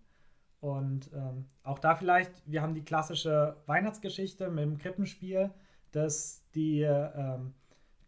Und 0.62 1.12
ähm, 1.14 1.46
auch 1.64 1.80
da 1.80 1.96
vielleicht, 1.96 2.32
wir 2.46 2.62
haben 2.62 2.74
die 2.74 2.84
klassische 2.84 3.56
Weihnachtsgeschichte 3.66 4.50
mit 4.50 4.64
dem 4.64 4.78
Krippenspiel, 4.78 5.52
dass 5.92 6.44
die, 6.54 6.82
ähm, 6.82 7.54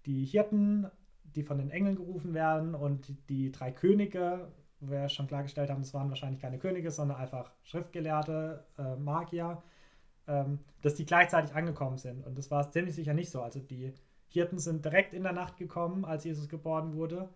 die 0.05 0.25
Hirten, 0.25 0.87
die 1.23 1.43
von 1.43 1.59
den 1.59 1.69
Engeln 1.69 1.95
gerufen 1.95 2.33
werden 2.33 2.75
und 2.75 3.13
die, 3.29 3.51
drei 3.51 3.71
Könige, 3.71 4.51
wo 4.79 4.91
wir 4.91 5.07
schon 5.07 5.27
klargestellt 5.27 5.69
haben, 5.69 5.81
das 5.81 5.93
waren 5.93 6.09
wahrscheinlich 6.09 6.41
keine 6.41 6.57
Könige, 6.57 6.91
sondern 6.91 7.17
einfach 7.17 7.51
Schriftgelehrte, 7.63 8.65
äh, 8.77 8.95
Magier, 8.95 9.61
ähm, 10.31 10.59
dass 10.81 10.95
die 10.95 11.05
gleichzeitig 11.05 11.53
angekommen 11.53 11.97
sind. 11.97 12.25
Und 12.25 12.37
das 12.37 12.49
war 12.49 12.71
ziemlich 12.71 12.95
sicher 12.95 13.13
nicht 13.13 13.29
so. 13.29 13.41
Also 13.41 13.59
die 13.59 13.93
Hirten 14.29 14.59
sind 14.59 14.85
direkt 14.85 15.13
in 15.13 15.23
der 15.23 15.33
Nacht 15.33 15.57
gekommen, 15.57 16.05
als 16.05 16.23
Jesus 16.23 16.47
geboren 16.47 16.95
wurde. 16.95 17.29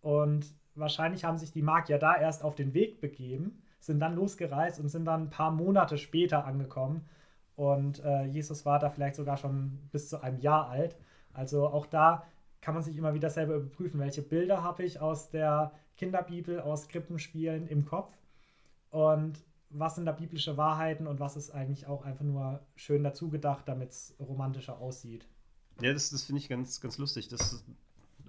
Und 0.00 0.46
wahrscheinlich 0.74 1.24
haben 1.24 1.38
sich 1.38 1.52
die 1.52 1.62
Magier 1.62 1.98
da 1.98 2.16
erst 2.16 2.42
auf 2.42 2.56
den 2.56 2.74
Weg 2.74 3.00
begeben, 3.00 3.62
sind 3.78 4.00
dann 4.00 4.16
losgereist 4.16 4.80
und 4.80 4.88
sind 4.88 5.04
dann 5.04 5.24
ein 5.24 5.30
paar 5.30 5.52
Monate 5.52 5.98
später 5.98 6.44
angekommen. 6.44 7.08
Und 7.54 8.04
äh, 8.04 8.24
Jesus 8.24 8.66
war 8.66 8.80
da 8.80 8.90
vielleicht 8.90 9.14
sogar 9.14 9.36
schon 9.36 9.78
bis 9.92 10.08
zu 10.08 10.20
einem 10.20 10.40
Jahr 10.40 10.68
alt. 10.68 10.96
Also 11.32 11.68
auch 11.68 11.86
da 11.86 12.26
kann 12.60 12.74
man 12.74 12.82
sich 12.82 12.96
immer 12.96 13.14
wieder 13.14 13.30
selber 13.30 13.54
überprüfen, 13.54 14.00
welche 14.00 14.22
Bilder 14.22 14.64
habe 14.64 14.82
ich 14.82 15.00
aus 15.00 15.30
der 15.30 15.72
Kinderbibel, 15.96 16.60
aus 16.60 16.88
Krippenspielen 16.88 17.68
im 17.68 17.84
Kopf 17.84 18.12
und 18.90 19.44
was 19.72 19.94
sind 19.94 20.06
da 20.06 20.12
biblische 20.12 20.56
Wahrheiten 20.56 21.06
und 21.06 21.20
was 21.20 21.36
ist 21.36 21.50
eigentlich 21.50 21.86
auch 21.86 22.04
einfach 22.04 22.24
nur 22.24 22.60
schön 22.76 23.02
dazu 23.02 23.28
gedacht, 23.30 23.66
damit 23.66 23.90
es 23.90 24.14
romantischer 24.20 24.78
aussieht. 24.78 25.26
Ja, 25.80 25.92
das, 25.92 26.10
das 26.10 26.24
finde 26.24 26.40
ich 26.40 26.48
ganz, 26.48 26.80
ganz 26.80 26.98
lustig, 26.98 27.28
dass 27.28 27.64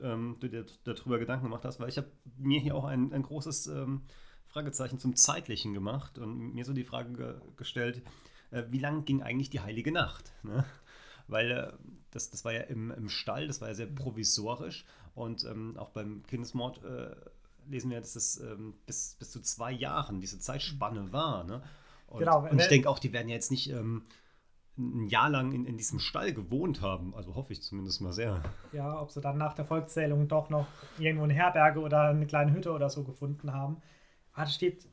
ähm, 0.02 0.38
du 0.40 0.48
dir 0.48 0.66
darüber 0.84 1.20
Gedanken 1.20 1.46
gemacht 1.46 1.66
hast, 1.66 1.80
weil 1.80 1.90
ich 1.90 1.98
habe 1.98 2.08
mir 2.38 2.60
hier 2.60 2.76
auch 2.76 2.86
ein, 2.86 3.14
ein 3.14 3.24
großes 3.24 3.68
ähm, 3.68 4.02
Fragezeichen 4.48 5.00
zum 5.00 5.16
Zeitlichen 5.16 5.74
gemacht 5.74 6.18
und 6.18 6.54
mir 6.54 6.66
so 6.66 6.74
die 6.74 6.84
Frage 6.84 7.14
ge 7.14 7.36
gestellt, 7.58 8.04
äh, 8.52 8.64
wie 8.70 8.80
lang 8.80 9.06
ging 9.06 9.22
eigentlich 9.22 9.50
die 9.50 9.60
Heilige 9.60 9.92
Nacht? 9.92 10.32
Ne? 10.44 10.66
Weil 11.28 11.52
äh, 11.52 11.74
das, 12.12 12.30
das 12.30 12.46
war 12.46 12.54
ja 12.54 12.62
im, 12.62 12.92
im 12.92 13.10
Stall, 13.10 13.48
das 13.48 13.62
war 13.62 13.70
ja 13.70 13.74
sehr 13.74 13.88
provisorisch 13.88 14.86
und 15.16 15.44
ähm, 15.46 15.78
auch 15.78 15.90
beim 15.90 16.24
Kindesmord 16.24 16.84
äh, 16.84 17.16
lesen 17.68 17.92
wir, 17.92 18.00
dass 18.00 18.16
es 18.16 18.40
ähm, 18.40 18.74
bis, 18.86 19.16
bis 19.20 19.32
zu 19.32 19.42
zwei 19.42 19.72
Jahren 19.72 20.20
diese 20.20 20.40
Zeitspanne 20.40 21.12
war. 21.12 21.44
Ne? 21.44 21.62
Und, 22.08 22.20
genau. 22.20 22.48
Und 22.48 22.60
ich 22.60 22.68
denke 22.68 22.90
auch, 22.90 23.00
die 23.00 23.14
werden 23.14 23.30
ja 23.30 23.36
jetzt 23.36 23.52
nicht 23.52 23.70
ähm, 23.70 24.04
ein 24.78 25.08
Jahr 25.08 25.30
lang 25.30 25.52
in, 25.52 25.66
in 25.66 25.78
diesem 25.78 26.00
Stall 26.00 26.34
gewohnt 26.34 26.82
haben. 26.82 27.14
Also 27.16 27.36
hoffe 27.36 27.54
ich 27.54 27.62
zumindest 27.62 28.02
mal 28.02 28.14
sehr. 28.14 28.42
Ja, 28.72 29.00
ob 29.00 29.12
sie 29.12 29.22
dann 29.22 29.38
nach 29.38 29.54
der 29.54 29.66
Volkszählung 29.66 30.28
doch 30.28 30.50
noch 30.50 30.68
irgendwo 30.98 31.24
eine 31.24 31.34
Herberge 31.34 31.80
oder 31.80 32.10
eine 32.10 32.26
kleine 32.26 32.54
Hütte 32.54 32.72
oder 32.72 32.90
so 32.90 33.04
gefunden 33.04 33.54
haben. 33.54 33.78
Ah, 34.34 34.46
das 34.46 34.56
steht, 34.56 34.88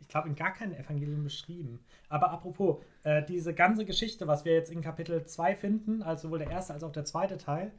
ich 0.00 0.08
glaube, 0.08 0.28
in 0.28 0.34
gar 0.34 0.52
keinem 0.52 0.74
Evangelium 0.74 1.24
beschrieben. 1.24 1.80
Aber 2.08 2.30
apropos, 2.30 2.82
äh, 3.02 3.24
diese 3.24 3.54
ganze 3.54 3.86
Geschichte, 3.86 4.26
was 4.26 4.44
wir 4.44 4.52
jetzt 4.52 4.70
in 4.70 4.82
Kapitel 4.82 5.24
2 5.24 5.56
finden, 5.56 6.02
also 6.02 6.28
sowohl 6.28 6.40
der 6.40 6.50
erste 6.50 6.74
als 6.74 6.84
auch 6.84 6.92
der 6.92 7.06
zweite 7.06 7.38
Teil, 7.38 7.72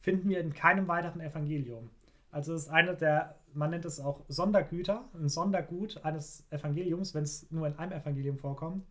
finden 0.00 0.28
wir 0.28 0.40
in 0.40 0.54
keinem 0.54 0.86
weiteren 0.86 1.20
Evangelium. 1.20 1.90
Also 2.34 2.52
es 2.52 2.62
ist 2.62 2.68
eine 2.68 2.96
der, 2.96 3.36
man 3.52 3.70
nennt 3.70 3.84
es 3.84 4.00
auch 4.00 4.22
Sondergüter, 4.26 5.08
ein 5.14 5.28
Sondergut 5.28 6.04
eines 6.04 6.44
Evangeliums, 6.50 7.14
wenn 7.14 7.22
es 7.22 7.48
nur 7.52 7.68
in 7.68 7.78
einem 7.78 7.92
Evangelium 7.92 8.38
vorkommt. 8.38 8.84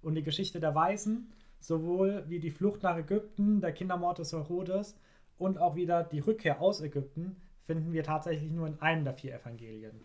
Und 0.00 0.14
die 0.14 0.22
Geschichte 0.22 0.60
der 0.60 0.76
Weisen, 0.76 1.32
sowohl 1.58 2.24
wie 2.28 2.38
die 2.38 2.52
Flucht 2.52 2.84
nach 2.84 2.96
Ägypten, 2.96 3.60
der 3.60 3.72
Kindermord 3.72 4.20
des 4.20 4.32
Herodes 4.32 4.96
und 5.38 5.58
auch 5.58 5.74
wieder 5.74 6.04
die 6.04 6.20
Rückkehr 6.20 6.60
aus 6.60 6.80
Ägypten, 6.80 7.34
finden 7.66 7.92
wir 7.92 8.04
tatsächlich 8.04 8.52
nur 8.52 8.68
in 8.68 8.80
einem 8.80 9.02
der 9.02 9.14
vier 9.14 9.34
Evangelien. 9.34 10.04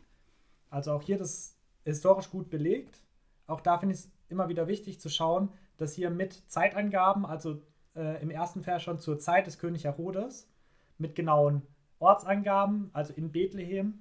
Also 0.71 0.93
auch 0.93 1.03
hier 1.03 1.19
das 1.19 1.59
historisch 1.85 2.31
gut 2.31 2.49
belegt. 2.49 3.03
Auch 3.45 3.61
da 3.61 3.77
finde 3.77 3.93
ich 3.93 4.01
es 4.01 4.11
immer 4.29 4.49
wieder 4.49 4.67
wichtig 4.67 4.99
zu 4.99 5.09
schauen, 5.09 5.49
dass 5.77 5.93
hier 5.93 6.09
mit 6.09 6.33
Zeitangaben, 6.47 7.27
also 7.27 7.61
äh, 7.95 8.19
im 8.23 8.31
ersten 8.31 8.63
Vers 8.63 8.81
schon 8.81 8.99
zur 8.99 9.19
Zeit 9.19 9.45
des 9.45 9.59
König 9.59 9.83
Herodes, 9.83 10.49
mit 10.97 11.13
genauen 11.13 11.61
Ortsangaben, 11.99 12.89
also 12.93 13.13
in 13.13 13.31
Bethlehem. 13.31 13.99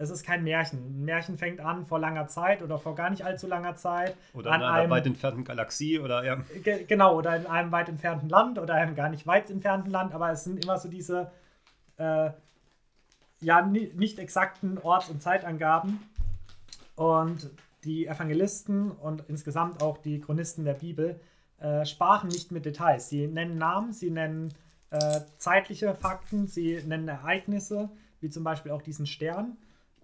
Es 0.00 0.10
ist 0.10 0.24
kein 0.24 0.44
Märchen. 0.44 0.78
Ein 0.78 1.04
Märchen 1.04 1.38
fängt 1.38 1.58
an 1.60 1.84
vor 1.84 1.98
langer 1.98 2.28
Zeit 2.28 2.62
oder 2.62 2.78
vor 2.78 2.94
gar 2.94 3.10
nicht 3.10 3.24
allzu 3.24 3.48
langer 3.48 3.74
Zeit. 3.74 4.16
Oder 4.32 4.50
in 4.50 4.62
einer 4.62 4.72
einem, 4.72 4.90
weit 4.90 5.06
entfernten 5.06 5.42
Galaxie 5.42 5.98
oder 5.98 6.24
ja. 6.24 6.36
Ge 6.62 6.84
genau, 6.84 7.16
oder 7.16 7.36
in 7.36 7.46
einem 7.46 7.72
weit 7.72 7.88
entfernten 7.88 8.28
Land 8.28 8.58
oder 8.60 8.74
einem 8.74 8.94
gar 8.94 9.08
nicht 9.08 9.26
weit 9.26 9.50
entfernten 9.50 9.90
Land, 9.90 10.14
aber 10.14 10.30
es 10.30 10.44
sind 10.44 10.64
immer 10.64 10.78
so 10.78 10.88
diese 10.88 11.32
äh, 11.96 12.30
ja 13.40 13.62
nicht 13.62 14.18
exakten 14.20 14.78
Orts- 14.78 15.10
und 15.10 15.20
Zeitangaben. 15.20 15.98
Und 16.94 17.50
die 17.84 18.06
Evangelisten 18.06 18.90
und 18.90 19.24
insgesamt 19.28 19.82
auch 19.82 19.98
die 19.98 20.20
Chronisten 20.20 20.64
der 20.64 20.74
Bibel 20.74 21.20
äh, 21.58 21.84
sprachen 21.84 22.28
nicht 22.28 22.52
mit 22.52 22.64
Details. 22.64 23.08
Sie 23.08 23.26
nennen 23.26 23.58
Namen, 23.58 23.92
sie 23.92 24.10
nennen 24.10 24.52
äh, 24.90 25.20
zeitliche 25.36 25.94
Fakten, 25.94 26.46
sie 26.46 26.82
nennen 26.86 27.08
Ereignisse, 27.08 27.90
wie 28.20 28.30
zum 28.30 28.44
Beispiel 28.44 28.72
auch 28.72 28.82
diesen 28.82 29.06
Stern. 29.06 29.56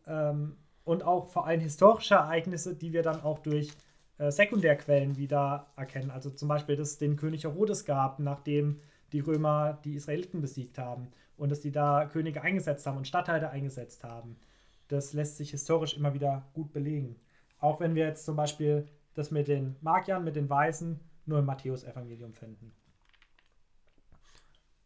Ähm, 0.07 0.57
und 0.85 1.03
auch 1.03 1.31
vor 1.31 1.47
allem 1.47 1.61
historische 1.61 2.15
Ereignisse, 2.15 2.75
die 2.75 2.93
wir 2.93 3.03
dann 3.03 3.23
auch 3.23 3.39
durch 3.39 3.73
äh, 4.19 4.31
Sekundärquellen 4.31 5.17
wieder 5.17 5.67
erkennen. 5.77 6.11
Also 6.11 6.31
zum 6.31 6.49
Beispiel, 6.49 6.77
dass 6.77 6.91
es 6.91 6.99
den 6.99 7.17
König 7.17 7.45
Herodes 7.45 7.85
gab, 7.85 8.19
nachdem 8.19 8.81
die 9.13 9.21
Römer 9.21 9.79
die 9.85 9.95
Israeliten 9.95 10.41
besiegt 10.41 10.79
haben 10.79 11.09
und 11.37 11.51
dass 11.51 11.61
die 11.61 11.73
da 11.73 12.07
Könige 12.07 12.43
eingesetzt 12.43 12.87
haben 12.87 12.99
und 12.99 13.09
Statthalter 13.09 13.51
eingesetzt 13.51 14.05
haben. 14.05 14.37
Das 14.89 15.15
lässt 15.15 15.39
sich 15.39 15.51
historisch 15.51 15.97
immer 15.97 16.15
wieder 16.15 16.45
gut 16.53 16.73
belegen. 16.73 17.17
Auch 17.59 17.81
wenn 17.81 17.95
wir 17.95 18.07
jetzt 18.07 18.27
zum 18.27 18.37
Beispiel 18.37 18.87
das 19.15 19.31
mit 19.31 19.49
den 19.49 19.77
Magiern, 19.81 20.25
mit 20.25 20.37
den 20.37 20.51
Weißen 20.51 21.01
nur 21.27 21.39
im 21.39 21.47
Matthäus-Evangelium 21.47 22.35
finden. 22.35 22.73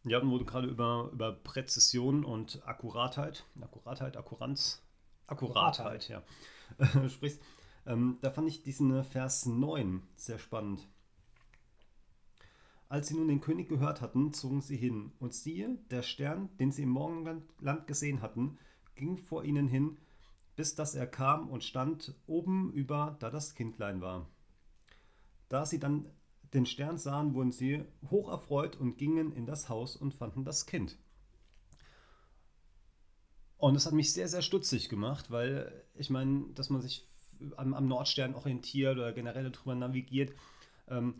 Ja, 0.05 0.25
wo 0.25 0.37
du 0.37 0.45
gerade 0.45 0.67
über, 0.67 1.09
über 1.11 1.33
Präzision 1.33 2.23
und 2.23 2.65
Akkuratheit, 2.65 3.45
Akkuratheit, 3.61 4.15
Akkuranz, 4.15 4.81
Akkuratheit, 5.27 6.07
ja, 6.07 6.23
sprichst. 7.09 7.41
Ähm, 7.85 8.17
da 8.21 8.31
fand 8.31 8.47
ich 8.47 8.63
diesen 8.63 9.03
Vers 9.03 9.45
9 9.45 10.01
sehr 10.15 10.39
spannend. 10.39 10.87
Als 12.87 13.07
sie 13.07 13.15
nun 13.15 13.27
den 13.27 13.41
König 13.41 13.69
gehört 13.69 14.01
hatten, 14.01 14.33
zogen 14.33 14.61
sie 14.61 14.77
hin. 14.77 15.11
Und 15.19 15.33
siehe, 15.33 15.77
der 15.91 16.01
Stern, 16.01 16.49
den 16.57 16.71
sie 16.71 16.83
im 16.83 16.89
Morgenland 16.89 17.85
gesehen 17.85 18.21
hatten, 18.21 18.57
ging 18.95 19.17
vor 19.17 19.43
ihnen 19.43 19.67
hin, 19.67 19.97
bis 20.55 20.75
dass 20.75 20.95
er 20.95 21.05
kam 21.05 21.49
und 21.49 21.63
stand 21.63 22.15
oben 22.25 22.73
über, 22.73 23.15
da 23.19 23.29
das 23.29 23.53
Kindlein 23.53 24.01
war. 24.01 24.27
Da 25.49 25.65
sie 25.65 25.79
dann 25.79 26.05
den 26.53 26.65
Stern 26.65 26.97
sahen, 26.97 27.33
wurden 27.33 27.51
sie 27.51 27.83
hocherfreut 28.09 28.75
und 28.75 28.97
gingen 28.97 29.31
in 29.33 29.45
das 29.45 29.69
Haus 29.69 29.95
und 29.95 30.13
fanden 30.13 30.45
das 30.45 30.65
Kind. 30.65 30.97
Und 33.57 33.73
das 33.73 33.85
hat 33.85 33.93
mich 33.93 34.13
sehr, 34.13 34.27
sehr 34.27 34.41
stutzig 34.41 34.89
gemacht, 34.89 35.31
weil 35.31 35.83
ich 35.95 36.09
meine, 36.09 36.45
dass 36.55 36.69
man 36.69 36.81
sich 36.81 37.03
am, 37.57 37.73
am, 37.73 37.87
Nordstern 37.87 38.33
orientiert 38.35 38.97
oder 38.97 39.11
generell 39.11 39.51
darüber 39.51 39.75
navigiert, 39.75 40.33
ähm, 40.87 41.15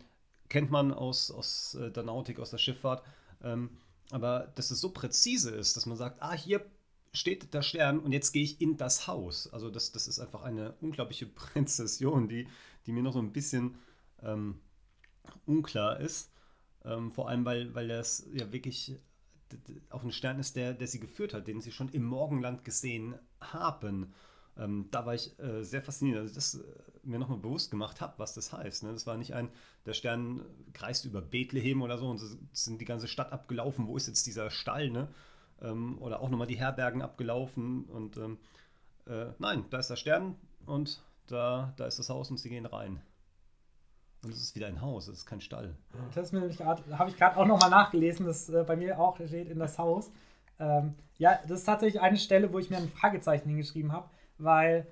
kennt 0.48 0.70
man 0.70 0.92
aus, 0.92 1.30
aus 1.30 1.74
äh, 1.74 1.90
der 1.90 2.02
Nautik, 2.02 2.40
aus 2.40 2.50
der 2.50 2.58
Schifffahrt. 2.58 3.04
Ähm, 3.42 3.70
aber 4.10 4.52
dass 4.54 4.70
es 4.70 4.80
so 4.80 4.90
präzise 4.90 5.50
ist, 5.50 5.76
dass 5.76 5.86
man 5.86 5.96
sagt, 5.96 6.20
ah, 6.22 6.32
hier 6.32 6.64
steht 7.12 7.52
der 7.54 7.62
Stern 7.62 7.98
und 8.00 8.12
jetzt 8.12 8.32
gehe 8.32 8.42
ich 8.42 8.60
in 8.60 8.76
das 8.76 9.06
Haus. 9.06 9.52
Also 9.52 9.70
das, 9.70 9.92
das 9.92 10.08
ist 10.08 10.18
einfach 10.18 10.42
eine 10.42 10.74
unglaubliche 10.80 11.26
Präzision, 11.26 12.28
die, 12.28 12.48
die 12.86 12.92
mir 12.92 13.02
noch 13.02 13.12
so 13.12 13.20
ein 13.20 13.32
bisschen 13.32 13.76
ähm, 14.22 14.60
unklar 15.46 16.00
ist. 16.00 16.32
Ähm, 16.84 17.10
vor 17.10 17.28
allem, 17.28 17.44
weil, 17.44 17.74
weil 17.74 17.88
das 17.88 18.26
ja 18.32 18.52
wirklich 18.52 18.98
auch 19.90 20.02
ein 20.02 20.12
Stern 20.12 20.38
ist, 20.38 20.56
der, 20.56 20.74
der 20.74 20.86
sie 20.86 21.00
geführt 21.00 21.34
hat, 21.34 21.48
den 21.48 21.60
sie 21.60 21.72
schon 21.72 21.88
im 21.88 22.04
Morgenland 22.04 22.64
gesehen 22.64 23.14
haben. 23.40 24.12
Ähm, 24.56 24.88
da 24.90 25.06
war 25.06 25.14
ich 25.14 25.38
äh, 25.38 25.62
sehr 25.62 25.82
fasziniert, 25.82 26.18
dass 26.18 26.30
ich 26.30 26.34
das 26.34 26.54
äh, 26.54 26.62
mir 27.02 27.18
nochmal 27.18 27.38
bewusst 27.38 27.70
gemacht 27.70 28.00
habe, 28.00 28.14
was 28.18 28.34
das 28.34 28.52
heißt. 28.52 28.82
Ne? 28.82 28.92
Das 28.92 29.06
war 29.06 29.16
nicht 29.16 29.34
ein, 29.34 29.48
der 29.86 29.94
Stern 29.94 30.44
kreist 30.72 31.04
über 31.04 31.22
Bethlehem 31.22 31.82
oder 31.82 31.98
so 31.98 32.08
und 32.08 32.20
sind 32.52 32.80
die 32.80 32.84
ganze 32.84 33.08
Stadt 33.08 33.32
abgelaufen, 33.32 33.86
wo 33.86 33.96
ist 33.96 34.06
jetzt 34.06 34.26
dieser 34.26 34.50
Stall, 34.50 34.90
ne? 34.90 35.08
Ähm, 35.62 35.98
oder 35.98 36.20
auch 36.20 36.30
nochmal 36.30 36.46
die 36.46 36.58
Herbergen 36.58 37.02
abgelaufen 37.02 37.84
und 37.84 38.16
ähm, 38.16 38.38
äh, 39.06 39.26
nein, 39.38 39.64
da 39.70 39.78
ist 39.78 39.90
der 39.90 39.96
Stern 39.96 40.36
und 40.66 41.02
da, 41.26 41.72
da 41.76 41.86
ist 41.86 41.98
das 41.98 42.08
Haus 42.08 42.30
und 42.30 42.38
sie 42.38 42.48
gehen 42.48 42.66
rein. 42.66 43.00
Und 44.22 44.32
es 44.32 44.42
ist 44.42 44.54
wieder 44.54 44.66
ein 44.66 44.80
Haus, 44.82 45.08
es 45.08 45.18
ist 45.18 45.26
kein 45.26 45.40
Stall. 45.40 45.74
Das 46.88 46.98
habe 46.98 47.10
ich 47.10 47.16
gerade 47.16 47.36
auch 47.38 47.46
nochmal 47.46 47.70
nachgelesen, 47.70 48.26
das 48.26 48.50
äh, 48.50 48.64
bei 48.66 48.76
mir 48.76 48.98
auch 48.98 49.16
steht 49.16 49.48
in 49.48 49.58
das 49.58 49.78
Haus. 49.78 50.10
Ähm, 50.58 50.94
ja, 51.16 51.38
das 51.48 51.60
ist 51.60 51.64
tatsächlich 51.64 52.02
eine 52.02 52.18
Stelle, 52.18 52.52
wo 52.52 52.58
ich 52.58 52.68
mir 52.68 52.76
ein 52.76 52.88
Fragezeichen 52.88 53.48
hingeschrieben 53.48 53.92
habe, 53.92 54.10
weil 54.36 54.86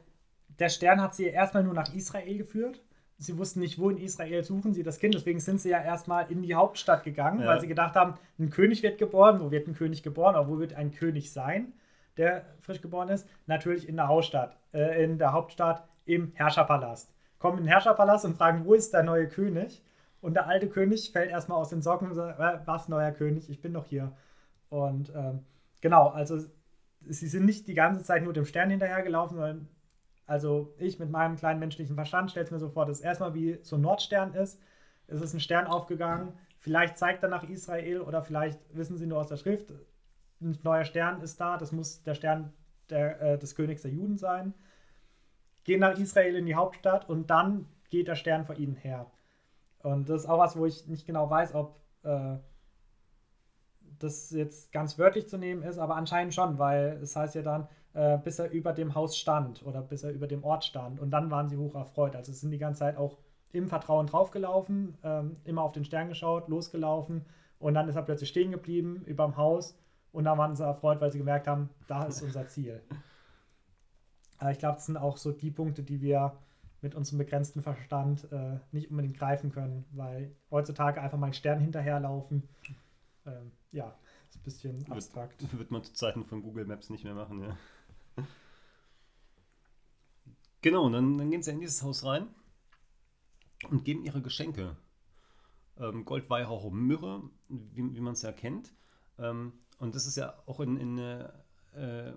der 0.59 0.71
Stern 0.71 1.03
hat 1.03 1.15
sie 1.15 1.27
erstmal 1.27 1.63
nur 1.63 1.75
nach 1.75 1.93
Israel 1.95 2.39
geführt. 2.39 2.81
Sie 3.19 3.37
wussten 3.37 3.61
nicht, 3.61 3.79
wo 3.79 3.91
in 3.91 3.99
Israel 3.99 4.45
suchen 4.45 4.73
sie 4.73 4.83
das 4.83 4.99
Kind, 4.99 5.13
deswegen 5.13 5.41
sind 5.41 5.61
sie 5.61 5.71
ja 5.71 5.83
erstmal 5.83 6.31
in 6.31 6.41
die 6.41 6.55
Hauptstadt 6.55 7.05
gegangen, 7.05 7.41
ja. 7.41 7.49
weil 7.49 7.61
sie 7.61 7.67
gedacht 7.67 7.97
haben, 7.97 8.15
ein 8.39 8.49
König 8.49 8.83
wird 8.83 8.97
geboren. 8.97 9.41
Wo 9.41 9.51
wird 9.51 9.69
ein 9.69 9.75
König 9.75 10.03
geboren? 10.03 10.37
Oder 10.37 10.49
wo 10.49 10.59
wird 10.59 10.73
ein 10.73 10.93
König 10.93 11.33
sein, 11.33 11.75
der 12.17 12.47
frisch 12.61 12.81
geboren 12.81 13.09
ist? 13.09 13.29
Natürlich 13.47 13.89
in 13.89 13.97
der 13.97 14.09
Hauptstadt, 14.09 14.57
äh, 14.73 15.05
in 15.05 15.19
der 15.19 15.33
Hauptstadt 15.33 15.87
im 16.07 16.33
Herrscherpalast 16.35 17.13
kommen 17.39 17.59
in 17.59 17.65
den 17.65 17.71
Herrscherpalast 17.71 18.25
und 18.25 18.37
fragen, 18.37 18.65
wo 18.65 18.75
ist 18.75 18.93
der 18.93 19.03
neue 19.03 19.29
König? 19.29 19.83
Und 20.21 20.35
der 20.35 20.49
alte 20.49 20.69
König 20.69 21.13
fällt 21.13 21.31
erstmal 21.31 21.59
aus 21.59 21.69
den 21.69 21.83
Socken 21.83 22.09
und 22.09 22.15
sagt, 22.15 22.67
was, 22.67 22.89
neuer 22.89 23.13
König, 23.13 23.49
ich 23.49 23.61
bin 23.61 23.73
doch 23.73 23.87
hier. 23.87 24.13
Und 24.69 25.13
ähm, 25.15 25.45
genau, 25.81 26.09
also 26.09 26.39
sie 27.01 27.29
sind 27.29 27.45
nicht 27.45 27.69
die 27.69 27.75
ganze 27.75 28.03
Zeit 28.03 28.25
nur 28.25 28.33
dem 28.33 28.45
Stern 28.45 28.71
hinterhergelaufen, 28.71 29.37
sondern 29.37 29.69
also 30.27 30.75
ich 30.79 30.99
mit 30.99 31.11
meinem 31.11 31.37
kleinen 31.37 31.61
menschlichen 31.61 31.95
Verstand 31.95 32.31
stelle 32.31 32.45
es 32.45 32.51
mir 32.51 32.59
so 32.59 32.69
vor, 32.69 32.85
dass 32.85 33.01
erstmal 33.01 33.33
wie 33.35 33.59
so 33.63 33.77
ein 33.77 33.83
Nordstern 33.83 34.35
ist, 34.35 34.61
es 35.07 35.23
ist 35.23 35.33
ein 35.33 35.41
Stern 35.41 35.67
aufgegangen, 35.67 36.33
vielleicht 36.59 36.99
zeigt 36.99 37.23
er 37.23 37.31
nach 37.31 37.49
Israel 37.49 38.03
oder 38.03 38.23
vielleicht 38.23 38.61
wissen 38.77 38.99
sie 38.99 39.07
nur 39.07 39.21
aus 39.21 39.29
der 39.29 39.39
Schrift, 39.39 39.73
ein 40.41 40.59
neuer 40.63 40.85
Stern 40.85 41.21
ist 41.23 41.41
da, 41.41 41.57
das 41.57 41.73
muss 41.73 42.03
der 42.03 42.15
Stern 42.15 42.53
der, 42.91 43.21
äh, 43.21 43.39
des 43.39 43.55
Königs 43.55 43.83
der 43.83 43.91
Juden 43.91 44.19
sein. 44.19 44.55
Gehen 45.69 45.81
nach 45.81 45.99
Israel 45.99 46.35
in 46.35 46.47
die 46.47 46.55
Hauptstadt 46.55 47.11
und 47.11 47.29
dann 47.29 47.67
geht 47.91 48.09
der 48.09 48.15
Stern 48.15 48.47
vor 48.47 48.57
ihnen 48.57 48.75
her. 48.75 49.05
Und 49.81 50.09
das 50.09 50.23
ist 50.23 50.27
auch 50.27 50.39
was, 50.39 50.57
wo 50.57 50.65
ich 50.65 50.87
nicht 50.87 51.07
genau 51.07 51.29
weiß, 51.29 51.55
ob 51.55 51.79
äh, 52.05 52.37
das 53.99 54.31
jetzt 54.31 54.73
ganz 54.73 54.99
wörtlich 54.99 55.29
zu 55.29 55.37
nehmen 55.37 55.63
ist, 55.63 55.77
aber 55.77 55.97
anscheinend 55.97 56.33
schon, 56.33 56.59
weil 56.59 56.99
es 57.03 57.15
heißt 57.15 57.35
ja 57.35 57.43
dann, 57.43 57.69
äh, 57.93 58.17
bis 58.17 58.39
er 58.39 58.51
über 58.51 58.73
dem 58.73 58.95
Haus 58.95 59.19
stand 59.19 59.63
oder 59.63 59.83
bis 59.83 60.05
er 60.05 60.11
über 60.13 60.27
dem 60.27 60.43
Ort 60.43 60.65
stand. 60.65 61.01
Und 61.01 61.11
dann 61.11 61.31
waren 61.31 61.51
sie 61.51 61.59
hoch 61.59 61.75
erfreut. 61.75 62.17
Also 62.17 62.33
sind 62.33 62.51
die 62.51 62.57
ganze 62.57 62.79
Zeit 62.79 62.97
auch 62.97 63.19
im 63.53 63.69
Vertrauen 63.69 64.07
draufgelaufen, 64.07 64.97
ähm, 65.05 65.37
immer 65.45 65.65
auf 65.65 65.73
den 65.73 65.85
Stern 65.85 66.09
geschaut, 66.09 66.49
losgelaufen 66.49 67.27
und 67.59 67.75
dann 67.75 67.91
ist 67.91 67.97
er 67.97 68.03
plötzlich 68.05 68.31
stehen 68.31 68.53
geblieben 68.53 69.03
über 69.05 69.27
dem 69.27 69.37
Haus 69.37 69.79
und 70.13 70.25
dann 70.25 70.39
waren 70.39 70.57
sie 70.57 70.65
erfreut, 70.65 71.03
weil 71.03 71.13
sie 71.13 71.19
gemerkt 71.19 71.47
haben, 71.47 71.69
da 71.89 72.05
ist 72.05 72.23
unser 72.23 72.49
Ziel. 72.49 72.81
Aber 74.39 74.51
ich 74.51 74.59
glaube, 74.59 74.77
das 74.77 74.87
sind 74.87 74.97
auch 74.97 75.17
so 75.17 75.33
die 75.33 75.51
Punkte, 75.51 75.83
die 75.83 76.01
wir 76.01 76.39
mit 76.81 76.95
unserem 76.95 77.19
begrenzten 77.19 77.63
Verstand 77.63 78.31
äh, 78.33 78.59
nicht 78.71 78.91
unbedingt 78.91 79.19
greifen 79.19 79.51
können, 79.51 79.85
weil 79.93 80.35
heutzutage 80.51 81.01
einfach 81.03 81.19
mal 81.19 81.27
einen 81.27 81.35
Stern 81.35 81.61
hinterherlaufen, 81.61 82.49
ähm, 83.27 83.51
ja, 83.73 83.95
ist 84.29 84.37
ein 84.37 84.45
bisschen 84.45 84.93
abstrakt. 84.93 85.43
Wird, 85.43 85.59
wird 85.59 85.71
man 85.71 85.83
zu 85.83 85.93
Zeiten 85.93 86.25
von 86.25 86.43
Google 86.43 86.67
Maps 86.67 86.89
nicht 86.91 87.05
mehr 87.05 87.15
machen, 87.15 87.43
ja. 87.43 87.57
Genau, 90.63 90.87
und 90.87 90.93
dann, 90.93 91.19
dann 91.19 91.31
gehen 91.31 91.43
sie 91.43 91.51
in 91.51 91.61
dieses 91.61 91.83
Haus 91.83 92.05
rein 92.05 92.27
und 93.71 93.85
geben 93.85 94.05
ihre 94.05 94.21
Geschenke. 94.21 94.77
Ähm, 95.79 96.05
Gold, 96.05 96.29
Weihrauch 96.31 96.71
Myrrhe, 96.71 97.23
wie, 97.49 97.95
wie 97.95 98.01
man 98.01 98.15
es 98.15 98.23
ja 98.23 98.33
kennt. 98.33 98.73
Ähm, 99.19 99.53
und 99.79 99.95
das 99.95 100.07
ist 100.07 100.17
ja 100.17 100.35
auch 100.47 100.61
in, 100.61 100.77
in, 100.77 100.99
äh, 100.99 102.13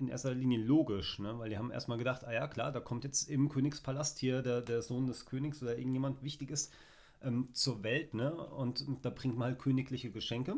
in 0.00 0.08
erster 0.08 0.34
Linie 0.34 0.58
logisch, 0.58 1.18
ne? 1.18 1.38
weil 1.38 1.50
die 1.50 1.58
haben 1.58 1.70
erstmal 1.70 1.98
gedacht, 1.98 2.24
ah 2.24 2.32
ja 2.32 2.48
klar, 2.48 2.72
da 2.72 2.80
kommt 2.80 3.04
jetzt 3.04 3.28
im 3.28 3.48
Königspalast 3.48 4.18
hier 4.18 4.42
der, 4.42 4.62
der 4.62 4.82
Sohn 4.82 5.06
des 5.06 5.26
Königs 5.26 5.62
oder 5.62 5.76
irgendjemand 5.76 6.22
Wichtiges 6.22 6.70
ähm, 7.22 7.48
zur 7.52 7.82
Welt 7.82 8.14
ne? 8.14 8.34
und, 8.34 8.84
da 9.02 9.10
bringt 9.10 9.36
man 9.36 9.48
halt 9.48 9.58
königliche 9.58 10.10
Geschenke. 10.10 10.56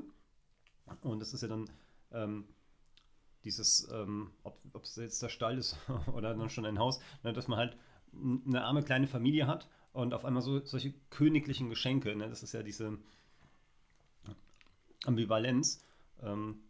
Und 1.03 1.21
das 1.21 1.33
ist 1.33 1.43
ja 1.43 1.49
dann 1.49 1.71
ähm, 2.13 2.45
dieses, 3.45 3.89
ähm, 3.93 4.31
ob 4.43 4.83
es 4.83 4.97
jetzt 4.97 5.23
der 5.23 5.29
Stall 5.29 5.59
ist 5.59 5.77
oder 6.13 6.35
dann 6.35 6.51
schon 6.51 6.67
ein 6.67 6.79
Haus, 6.79 7.01
ne? 7.23 7.33
dass 7.33 7.49
man 7.49 7.59
halt 7.59 7.77
eine 8.47 8.65
arme 8.65 8.83
kleine 8.83 9.07
Familie 9.07 9.47
hat 9.47 9.69
und 9.93 10.15
auf 10.15 10.25
einmal 10.25 10.43
so 10.43 10.65
solche 10.65 10.93
königlichen 11.11 11.71
Geschenke, 11.71 12.15
ne? 12.15 12.29
das 12.29 12.43
ist 12.43 12.53
ja 12.53 12.63
diese 12.63 12.99
Ambivalenz. 15.05 15.85
Ähm, 16.23 16.63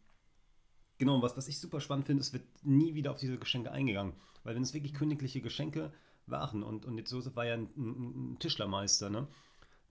genau, 1.02 1.20
was, 1.20 1.36
was 1.36 1.48
ich 1.48 1.58
super 1.58 1.80
spannend 1.80 2.06
finde, 2.06 2.20
es 2.20 2.32
wird 2.32 2.44
nie 2.62 2.94
wieder 2.94 3.10
auf 3.10 3.18
diese 3.18 3.36
Geschenke 3.36 3.72
eingegangen. 3.72 4.12
Weil 4.44 4.54
wenn 4.54 4.62
es 4.62 4.72
wirklich 4.72 4.94
königliche 4.94 5.40
Geschenke 5.40 5.92
waren 6.26 6.62
und, 6.62 6.84
und 6.84 6.96
jetzt 6.96 7.10
Josef 7.10 7.34
war 7.34 7.44
ja 7.44 7.54
ein, 7.54 7.68
ein, 7.76 8.32
ein 8.34 8.38
Tischlermeister, 8.38 9.10
ne? 9.10 9.26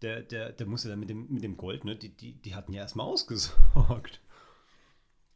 Der, 0.02 0.22
der, 0.22 0.54
der 0.54 0.68
musste 0.68 0.88
dann 0.88 1.02
mit 1.02 1.10
dem, 1.10 1.28
mit 1.30 1.44
dem 1.44 1.58
Gold, 1.58 1.84
ne? 1.84 1.98
Die, 1.98 2.16
die, 2.16 2.34
die 2.42 2.56
hatten 2.56 2.72
ja 2.72 2.84
erstmal 2.84 3.06
ausgesorgt. 3.06 4.22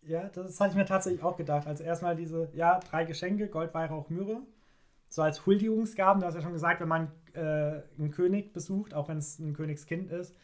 Ja, 0.02 0.30
das 0.30 0.62
hatte 0.62 0.72
ich 0.72 0.78
mir 0.78 0.86
tatsächlich 0.86 1.24
auch 1.24 1.36
gedacht. 1.36 1.68
Also 1.68 1.84
erstmal 1.84 2.16
diese, 2.16 2.50
ja, 2.54 2.80
drei 2.80 3.04
Geschenke, 3.04 3.50
Gold, 3.50 3.74
Weihrauch, 3.74 4.10
Myrrhe. 4.10 4.44
So 5.10 5.24
als 5.24 5.46
Huldigungsgaben, 5.46 6.22
du 6.22 6.28
hast 6.28 6.36
ja 6.36 6.42
schon 6.42 6.54
gesagt, 6.54 6.80
wenn 6.80 6.88
man 6.88 7.12
äh, 7.34 7.82
einen 7.98 8.12
König 8.12 8.54
besucht, 8.54 8.94
auch 8.94 9.10
wenn 9.10 9.18
es 9.18 9.40
ein 9.40 9.54
Königskind 9.54 10.10
ist, 10.10 10.36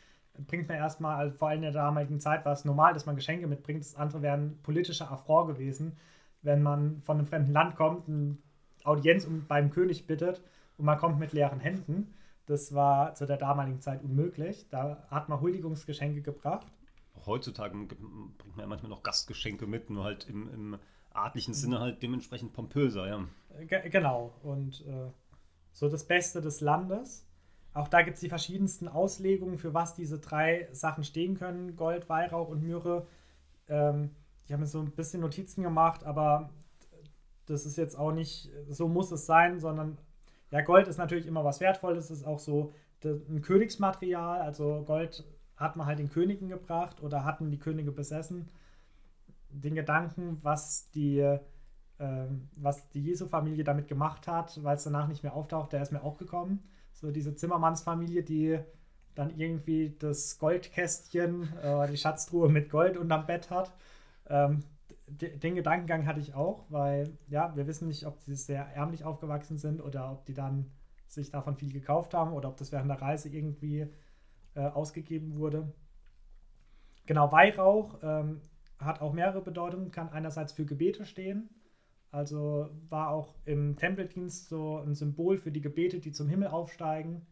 bringt 0.48 0.68
man 0.68 0.78
erstmal, 0.78 1.18
also 1.18 1.38
vor 1.38 1.50
allem 1.50 1.58
in 1.58 1.64
der 1.64 1.72
damaligen 1.72 2.20
Zeit 2.20 2.46
war 2.46 2.54
es 2.54 2.66
normal, 2.66 2.94
dass 2.94 3.06
man 3.06 3.16
Geschenke 3.16 3.48
mitbringt. 3.48 3.82
Das 3.82 3.96
andere 3.96 4.22
wären 4.22 4.62
politischer 4.64 5.12
Affront 5.12 5.50
gewesen, 5.50 5.98
wenn 6.42 6.62
man 6.62 7.02
von 7.04 7.18
einem 7.18 7.28
fremden 7.28 7.52
Land 7.52 7.76
kommt, 7.76 8.08
eine 8.08 8.38
Audienz 8.84 9.28
beim 9.48 9.70
König 9.70 10.08
bittet 10.08 10.42
und 10.78 10.86
man 10.86 10.98
kommt 10.98 11.20
mit 11.20 11.34
leeren 11.34 11.60
Händen. 11.60 12.14
Das 12.48 12.74
war 12.74 13.14
zu 13.16 13.26
der 13.26 13.38
damaligen 13.38 13.80
Zeit 13.82 14.04
unmöglich. 14.04 14.68
Da 14.70 15.06
hat 15.10 15.30
man 15.30 15.40
Huldigungsgeschenke 15.40 16.22
gebracht. 16.22 16.68
Auch 17.14 17.28
heutzutage 17.28 17.78
bringt 17.78 18.56
man 18.56 18.60
ja 18.60 18.68
manchmal 18.68 18.90
noch 18.90 19.04
Gastgeschenke 19.04 19.68
mit, 19.68 19.90
nur 19.90 20.04
halt 20.04 20.28
im, 20.28 20.52
im 20.54 20.80
adlichen 21.14 21.54
Sinne 21.54 21.80
halt 21.80 22.02
dementsprechend 22.02 22.54
pompöser, 22.54 23.08
ja. 23.08 23.26
G 23.66 23.90
genau. 23.90 24.34
Und 24.44 24.82
äh, 24.88 25.12
so 25.72 25.90
das 25.90 26.06
Beste 26.06 26.42
des 26.42 26.62
Landes. 26.62 27.28
Auch 27.74 27.88
da 27.88 28.02
gibt 28.02 28.16
es 28.16 28.22
die 28.22 28.30
verschiedensten 28.30 28.88
Auslegungen, 28.88 29.58
für 29.58 29.74
was 29.74 29.96
diese 29.96 30.20
drei 30.20 30.68
Sachen 30.72 31.04
stehen 31.04 31.36
können: 31.36 31.76
Gold, 31.76 32.10
Weihrauch 32.10 32.50
und 32.50 32.62
Myrrhe. 32.64 33.08
Ähm, 33.68 34.12
ich 34.46 34.52
habe 34.52 34.62
mir 34.62 34.68
so 34.68 34.80
ein 34.80 34.92
bisschen 34.92 35.22
Notizen 35.22 35.64
gemacht, 35.64 36.04
aber 36.04 36.50
das 37.46 37.66
ist 37.66 37.78
jetzt 37.78 37.98
auch 37.98 38.12
nicht, 38.12 38.50
so 38.70 38.88
muss 38.88 39.12
es 39.12 39.26
sein, 39.26 39.60
sondern 39.60 39.98
ja, 40.52 40.62
Gold 40.62 40.88
ist 40.88 40.98
natürlich 40.98 41.28
immer 41.28 41.46
was 41.46 41.62
Wertvolles, 41.62 42.06
es 42.10 42.20
ist 42.20 42.28
auch 42.28 42.40
so 42.40 42.74
ein 43.04 43.42
Königsmaterial, 43.42 44.42
also 44.42 44.84
Gold 44.86 45.24
hat 45.56 45.76
man 45.76 45.88
halt 45.88 46.00
den 46.00 46.10
Königen 46.10 46.50
gebracht 46.50 47.02
oder 47.02 47.24
hatten 47.24 47.52
die 47.52 47.60
Könige 47.60 47.92
besessen. 47.92 48.50
Den 49.50 49.76
Gedanken, 49.76 50.40
was 50.42 50.90
die, 50.92 51.20
äh, 51.20 51.40
was 52.56 52.90
die 52.90 53.02
Jesu-Familie 53.02 53.64
damit 53.64 53.88
gemacht 53.88 54.28
hat, 54.28 54.64
weil 54.64 54.76
es 54.76 54.84
danach 54.84 55.08
nicht 55.08 55.24
mehr 55.24 55.36
auftaucht, 55.36 55.74
der 55.74 55.82
ist 55.82 55.92
mir 55.92 56.04
auch 56.04 56.18
gekommen. 56.18 56.64
So 57.02 57.12
diese 57.12 57.36
Zimmermannsfamilie, 57.36 58.24
die 58.24 58.60
dann 59.16 59.38
irgendwie 59.38 59.96
das 60.00 60.38
Goldkästchen, 60.40 61.58
äh, 61.58 61.88
die 61.90 61.98
Schatztruhe 61.98 62.48
mit 62.48 62.70
Gold 62.70 62.96
unterm 62.96 63.26
Bett 63.26 63.50
hat. 63.50 63.74
Ähm, 64.30 64.64
den 65.08 65.56
Gedankengang 65.56 66.06
hatte 66.06 66.22
ich 66.22 66.36
auch, 66.36 66.64
weil 66.70 67.18
ja, 67.28 67.54
wir 67.56 67.68
wissen 67.68 67.88
nicht, 67.90 68.06
ob 68.06 68.22
sie 68.22 68.36
sehr 68.36 68.66
ärmlich 68.76 69.04
aufgewachsen 69.04 69.58
sind 69.58 69.82
oder 69.82 70.12
ob 70.12 70.26
die 70.26 70.34
dann 70.34 70.72
sich 71.08 71.32
davon 71.32 71.58
viel 71.58 71.74
gekauft 71.74 72.14
haben 72.14 72.32
oder 72.32 72.48
ob 72.48 72.56
das 72.56 72.72
während 72.72 72.90
der 72.90 73.02
Reise 73.02 73.28
irgendwie 73.28 73.88
äh, 74.56 74.62
ausgegeben 74.62 75.36
wurde. 75.36 75.74
Genau, 77.08 77.32
Weihrauch 77.32 78.00
ähm, 78.04 78.40
hat 78.78 79.02
auch 79.02 79.12
mehrere 79.12 79.42
Bedeutungen, 79.42 79.92
kann 79.92 80.10
einerseits 80.10 80.54
für 80.54 80.66
Gebete 80.66 81.06
stehen, 81.06 81.50
also 82.12 82.70
war 82.90 83.10
auch 83.10 83.36
im 83.46 83.78
Tempeldienst 83.78 84.50
so 84.50 84.78
ein 84.78 84.96
Symbol 84.96 85.38
für 85.38 85.52
die 85.52 85.62
Gebete, 85.62 86.00
die 86.00 86.12
zum 86.12 86.28
Himmel 86.28 86.50
aufsteigen. 86.50 87.26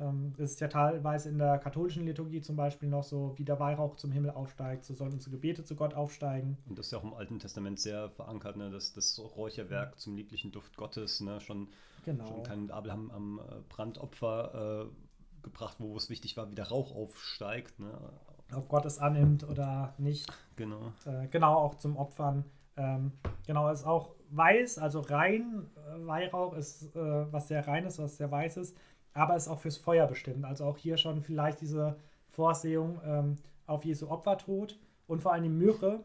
Ähm, 0.00 0.34
das 0.36 0.52
ist 0.52 0.60
ja 0.60 0.68
teilweise 0.68 1.28
in 1.28 1.38
der 1.38 1.58
katholischen 1.58 2.04
Liturgie 2.04 2.40
zum 2.40 2.56
Beispiel 2.56 2.88
noch 2.88 3.04
so, 3.04 3.34
wie 3.36 3.44
der 3.44 3.60
Weihrauch 3.60 3.96
zum 3.96 4.10
Himmel 4.10 4.30
aufsteigt, 4.30 4.84
so 4.84 4.94
sollen 4.94 5.12
unsere 5.12 5.30
Gebete 5.30 5.64
zu 5.64 5.76
Gott 5.76 5.94
aufsteigen. 5.94 6.58
Und 6.68 6.78
das 6.78 6.86
ist 6.86 6.92
ja 6.92 6.98
auch 6.98 7.04
im 7.04 7.14
Alten 7.14 7.38
Testament 7.38 7.78
sehr 7.78 8.10
verankert, 8.10 8.56
ne? 8.56 8.70
das, 8.70 8.92
das 8.92 9.18
Räucherwerk 9.18 9.98
zum 9.98 10.16
lieblichen 10.16 10.50
Duft 10.50 10.76
Gottes, 10.76 11.20
ne? 11.20 11.40
schon, 11.40 11.68
genau. 12.04 12.26
schon 12.26 12.42
kein 12.42 12.70
Abel 12.70 12.92
haben 12.92 13.10
am 13.12 13.38
äh, 13.38 13.60
Brandopfer 13.68 14.88
äh, 14.88 15.42
gebracht, 15.42 15.76
wo 15.78 15.96
es 15.96 16.10
wichtig 16.10 16.36
war, 16.36 16.50
wie 16.50 16.54
der 16.54 16.68
Rauch 16.68 16.94
aufsteigt. 16.94 17.78
Ne? 17.78 17.92
Ob 18.54 18.68
Gott 18.68 18.84
es 18.84 18.98
annimmt 18.98 19.44
oder 19.44 19.94
nicht. 19.98 20.26
Genau. 20.56 20.92
Äh, 21.04 21.28
genau, 21.28 21.54
auch 21.54 21.76
zum 21.76 21.96
Opfern. 21.96 22.44
Ähm, 22.76 23.12
genau, 23.46 23.70
ist 23.70 23.86
auch 23.86 24.14
weiß, 24.30 24.78
also 24.78 25.00
rein. 25.00 25.70
Äh, 25.76 26.06
Weihrauch 26.06 26.54
ist 26.54 26.94
äh, 26.96 27.32
was 27.32 27.48
sehr 27.48 27.66
reines, 27.66 27.98
was 27.98 28.16
sehr 28.16 28.30
weißes, 28.30 28.74
aber 29.12 29.36
ist 29.36 29.48
auch 29.48 29.60
fürs 29.60 29.76
Feuer 29.76 30.06
bestimmt. 30.06 30.44
Also 30.44 30.64
auch 30.64 30.76
hier 30.76 30.96
schon 30.96 31.22
vielleicht 31.22 31.60
diese 31.60 31.96
Vorsehung 32.28 33.00
ähm, 33.04 33.36
auf 33.66 33.84
Jesu 33.84 34.08
Opfertod 34.08 34.78
und 35.06 35.22
vor 35.22 35.32
allem 35.32 35.44
die 35.44 35.48
Myrrhe. 35.50 36.00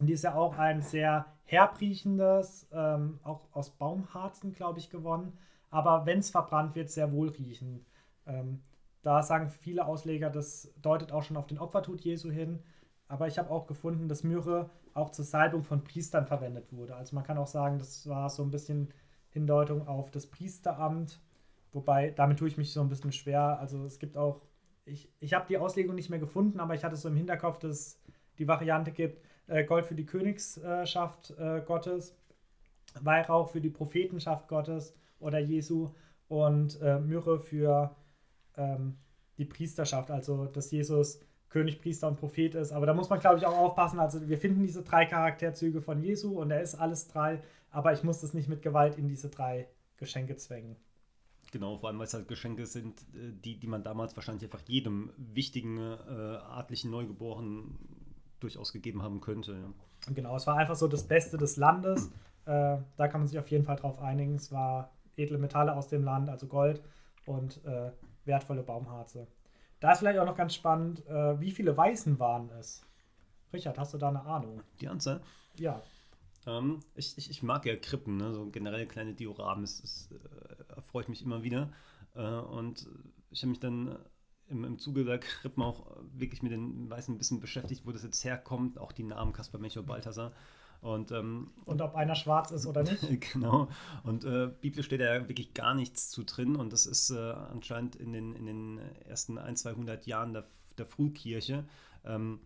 Die 0.00 0.12
ist 0.12 0.24
ja 0.24 0.34
auch 0.34 0.58
ein 0.58 0.82
sehr 0.82 1.26
herbriechendes, 1.44 2.68
ähm, 2.72 3.18
auch 3.22 3.48
aus 3.52 3.70
Baumharzen, 3.70 4.52
glaube 4.52 4.78
ich, 4.78 4.90
gewonnen. 4.90 5.36
Aber 5.70 6.06
wenn 6.06 6.20
es 6.20 6.30
verbrannt 6.30 6.74
wird, 6.74 6.90
sehr 6.90 7.12
wohlriechend. 7.12 7.84
Ähm, 8.26 8.62
da 9.02 9.22
sagen 9.22 9.48
viele 9.48 9.86
Ausleger, 9.86 10.30
das 10.30 10.72
deutet 10.82 11.12
auch 11.12 11.22
schon 11.22 11.36
auf 11.36 11.46
den 11.46 11.58
Opfertod 11.58 12.00
Jesu 12.00 12.30
hin. 12.30 12.62
Aber 13.08 13.26
ich 13.26 13.38
habe 13.38 13.50
auch 13.50 13.66
gefunden, 13.66 14.08
dass 14.08 14.22
Myrrhe 14.22 14.70
auch 14.98 15.10
zur 15.10 15.24
Salbung 15.24 15.64
von 15.64 15.84
Priestern 15.84 16.26
verwendet 16.26 16.72
wurde. 16.72 16.96
Also 16.96 17.14
man 17.14 17.24
kann 17.24 17.38
auch 17.38 17.46
sagen, 17.46 17.78
das 17.78 18.08
war 18.08 18.28
so 18.28 18.42
ein 18.42 18.50
bisschen 18.50 18.92
Hindeutung 19.30 19.86
auf 19.86 20.10
das 20.10 20.26
Priesteramt. 20.26 21.20
Wobei, 21.72 22.10
damit 22.10 22.38
tue 22.38 22.48
ich 22.48 22.58
mich 22.58 22.72
so 22.72 22.80
ein 22.80 22.88
bisschen 22.88 23.12
schwer. 23.12 23.58
Also 23.58 23.84
es 23.84 23.98
gibt 23.98 24.16
auch, 24.16 24.42
ich, 24.84 25.10
ich 25.20 25.34
habe 25.34 25.46
die 25.48 25.58
Auslegung 25.58 25.94
nicht 25.94 26.10
mehr 26.10 26.18
gefunden, 26.18 26.60
aber 26.60 26.74
ich 26.74 26.84
hatte 26.84 26.96
so 26.96 27.08
im 27.08 27.16
Hinterkopf, 27.16 27.58
dass 27.58 27.70
es 27.70 28.00
die 28.38 28.48
Variante 28.48 28.92
gibt, 28.92 29.22
äh, 29.46 29.64
Gold 29.64 29.86
für 29.86 29.94
die 29.94 30.06
Königsschaft 30.06 31.30
äh, 31.38 31.62
Gottes, 31.64 32.16
Weihrauch 33.00 33.50
für 33.50 33.60
die 33.60 33.70
Prophetenschaft 33.70 34.48
Gottes 34.48 34.94
oder 35.20 35.38
Jesu 35.38 35.90
und 36.28 36.80
äh, 36.80 36.98
Myrrhe 36.98 37.38
für 37.38 37.94
ähm, 38.56 38.96
die 39.36 39.44
Priesterschaft, 39.44 40.10
also 40.10 40.46
dass 40.46 40.70
Jesus 40.70 41.20
König, 41.48 41.80
Priester 41.80 42.08
und 42.08 42.16
Prophet 42.16 42.54
ist. 42.54 42.72
Aber 42.72 42.86
da 42.86 42.94
muss 42.94 43.08
man, 43.08 43.20
glaube 43.20 43.38
ich, 43.38 43.46
auch 43.46 43.56
aufpassen. 43.56 43.98
Also 43.98 44.28
wir 44.28 44.38
finden 44.38 44.62
diese 44.62 44.82
drei 44.82 45.06
Charakterzüge 45.06 45.80
von 45.80 46.02
Jesu 46.02 46.38
und 46.40 46.50
er 46.50 46.60
ist 46.60 46.74
alles 46.74 47.08
drei, 47.08 47.42
aber 47.70 47.92
ich 47.92 48.02
muss 48.02 48.20
das 48.20 48.34
nicht 48.34 48.48
mit 48.48 48.62
Gewalt 48.62 48.96
in 48.98 49.08
diese 49.08 49.28
drei 49.28 49.68
Geschenke 49.96 50.36
zwängen. 50.36 50.76
Genau, 51.50 51.78
vor 51.78 51.88
allem 51.88 51.98
weil 51.98 52.06
es 52.06 52.14
halt 52.14 52.28
Geschenke 52.28 52.66
sind, 52.66 53.00
äh, 53.14 53.32
die, 53.32 53.58
die 53.58 53.66
man 53.66 53.82
damals 53.82 54.14
wahrscheinlich 54.16 54.44
einfach 54.44 54.62
jedem 54.66 55.10
wichtigen 55.16 55.78
äh, 55.78 56.36
adlichen 56.50 56.90
Neugeborenen 56.90 57.78
durchaus 58.40 58.72
gegeben 58.72 59.02
haben 59.02 59.20
könnte. 59.20 59.52
Ja. 59.52 60.12
Genau, 60.14 60.36
es 60.36 60.46
war 60.46 60.56
einfach 60.56 60.76
so 60.76 60.88
das 60.88 61.04
Beste 61.04 61.38
des 61.38 61.56
Landes. 61.56 62.12
Äh, 62.44 62.78
da 62.96 63.08
kann 63.08 63.20
man 63.20 63.28
sich 63.28 63.38
auf 63.38 63.48
jeden 63.48 63.64
Fall 63.64 63.76
drauf 63.76 63.98
einigen. 64.00 64.34
Es 64.34 64.52
war 64.52 64.92
edle 65.16 65.38
Metalle 65.38 65.74
aus 65.74 65.88
dem 65.88 66.04
Land, 66.04 66.28
also 66.28 66.46
Gold 66.46 66.82
und 67.26 67.64
äh, 67.64 67.90
wertvolle 68.24 68.62
Baumharze. 68.62 69.26
Da 69.80 69.92
ist 69.92 70.00
vielleicht 70.00 70.18
auch 70.18 70.26
noch 70.26 70.36
ganz 70.36 70.54
spannend, 70.54 71.06
äh, 71.06 71.40
wie 71.40 71.50
viele 71.50 71.76
Weißen 71.76 72.18
waren 72.18 72.50
es? 72.50 72.82
Richard, 73.52 73.78
hast 73.78 73.94
du 73.94 73.98
da 73.98 74.08
eine 74.08 74.22
Ahnung? 74.22 74.62
Die 74.80 74.88
Anzahl? 74.88 75.22
Ja. 75.56 75.82
Ähm, 76.46 76.80
ich, 76.94 77.16
ich, 77.16 77.30
ich, 77.30 77.42
mag 77.42 77.64
ja 77.64 77.76
Krippen, 77.76 78.16
ne? 78.16 78.32
so 78.32 78.46
generell 78.50 78.86
kleine 78.86 79.14
Dioramen, 79.14 79.62
das, 79.62 79.80
das 79.80 80.10
äh, 80.10 80.74
erfreut 80.74 81.08
mich 81.08 81.22
immer 81.22 81.42
wieder. 81.42 81.72
Äh, 82.14 82.22
und 82.22 82.88
ich 83.30 83.42
habe 83.42 83.50
mich 83.50 83.60
dann 83.60 83.98
im, 84.48 84.64
im 84.64 84.78
Zuge 84.78 85.04
der 85.04 85.18
Krippen 85.18 85.62
auch 85.62 85.96
wirklich 86.12 86.42
mit 86.42 86.52
den 86.52 86.88
Weißen 86.90 87.14
ein 87.14 87.18
bisschen 87.18 87.40
beschäftigt, 87.40 87.86
wo 87.86 87.92
das 87.92 88.02
jetzt 88.02 88.24
herkommt, 88.24 88.78
auch 88.78 88.92
die 88.92 89.04
Namen 89.04 89.32
Kaspar, 89.32 89.60
Melchior, 89.60 89.84
Balthasar. 89.84 90.32
Und, 90.80 91.10
ähm, 91.10 91.50
und 91.64 91.82
ob 91.82 91.96
einer 91.96 92.14
schwarz 92.14 92.50
ist 92.52 92.66
oder 92.66 92.82
nicht. 92.84 93.02
genau. 93.32 93.68
Und 94.04 94.24
äh, 94.24 94.48
biblisch 94.60 94.86
steht 94.86 95.00
da 95.00 95.28
wirklich 95.28 95.54
gar 95.54 95.74
nichts 95.74 96.10
zu 96.10 96.22
drin. 96.22 96.56
Und 96.56 96.72
das 96.72 96.86
ist 96.86 97.10
äh, 97.10 97.16
anscheinend 97.16 97.96
in 97.96 98.12
den, 98.12 98.34
in 98.34 98.46
den 98.46 98.78
ersten 99.04 99.38
1, 99.38 99.62
200 99.62 100.06
Jahren 100.06 100.32
der, 100.32 100.46
der 100.76 100.86
Frühkirche, 100.86 101.64
ähm, 102.04 102.40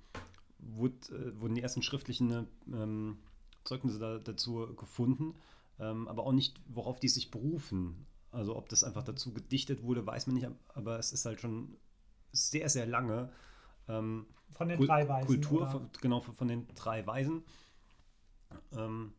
wurde, 0.58 0.96
äh, 1.10 1.40
wurden 1.40 1.54
die 1.54 1.62
ersten 1.62 1.82
schriftlichen 1.82 2.46
ähm, 2.72 3.18
Zeugnisse 3.64 3.98
da, 3.98 4.18
dazu 4.18 4.74
gefunden. 4.76 5.34
Ähm, 5.78 6.08
aber 6.08 6.24
auch 6.24 6.32
nicht, 6.32 6.58
worauf 6.68 7.00
die 7.00 7.08
sich 7.08 7.30
berufen. 7.30 8.06
Also 8.30 8.56
ob 8.56 8.70
das 8.70 8.82
einfach 8.82 9.02
dazu 9.02 9.34
gedichtet 9.34 9.82
wurde, 9.82 10.06
weiß 10.06 10.26
man 10.26 10.36
nicht. 10.36 10.48
Aber 10.74 10.98
es 10.98 11.12
ist 11.12 11.26
halt 11.26 11.40
schon 11.40 11.76
sehr, 12.32 12.70
sehr 12.70 12.86
lange. 12.86 13.30
Ähm, 13.88 14.26
von 14.52 14.68
den 14.68 14.80
drei 14.80 15.06
Weisen. 15.06 15.26
Kultur, 15.26 15.66
von, 15.66 15.90
genau, 16.00 16.20
von 16.20 16.48
den 16.48 16.66
drei 16.74 17.06
Weisen. 17.06 17.42
Ähm, 18.76 19.12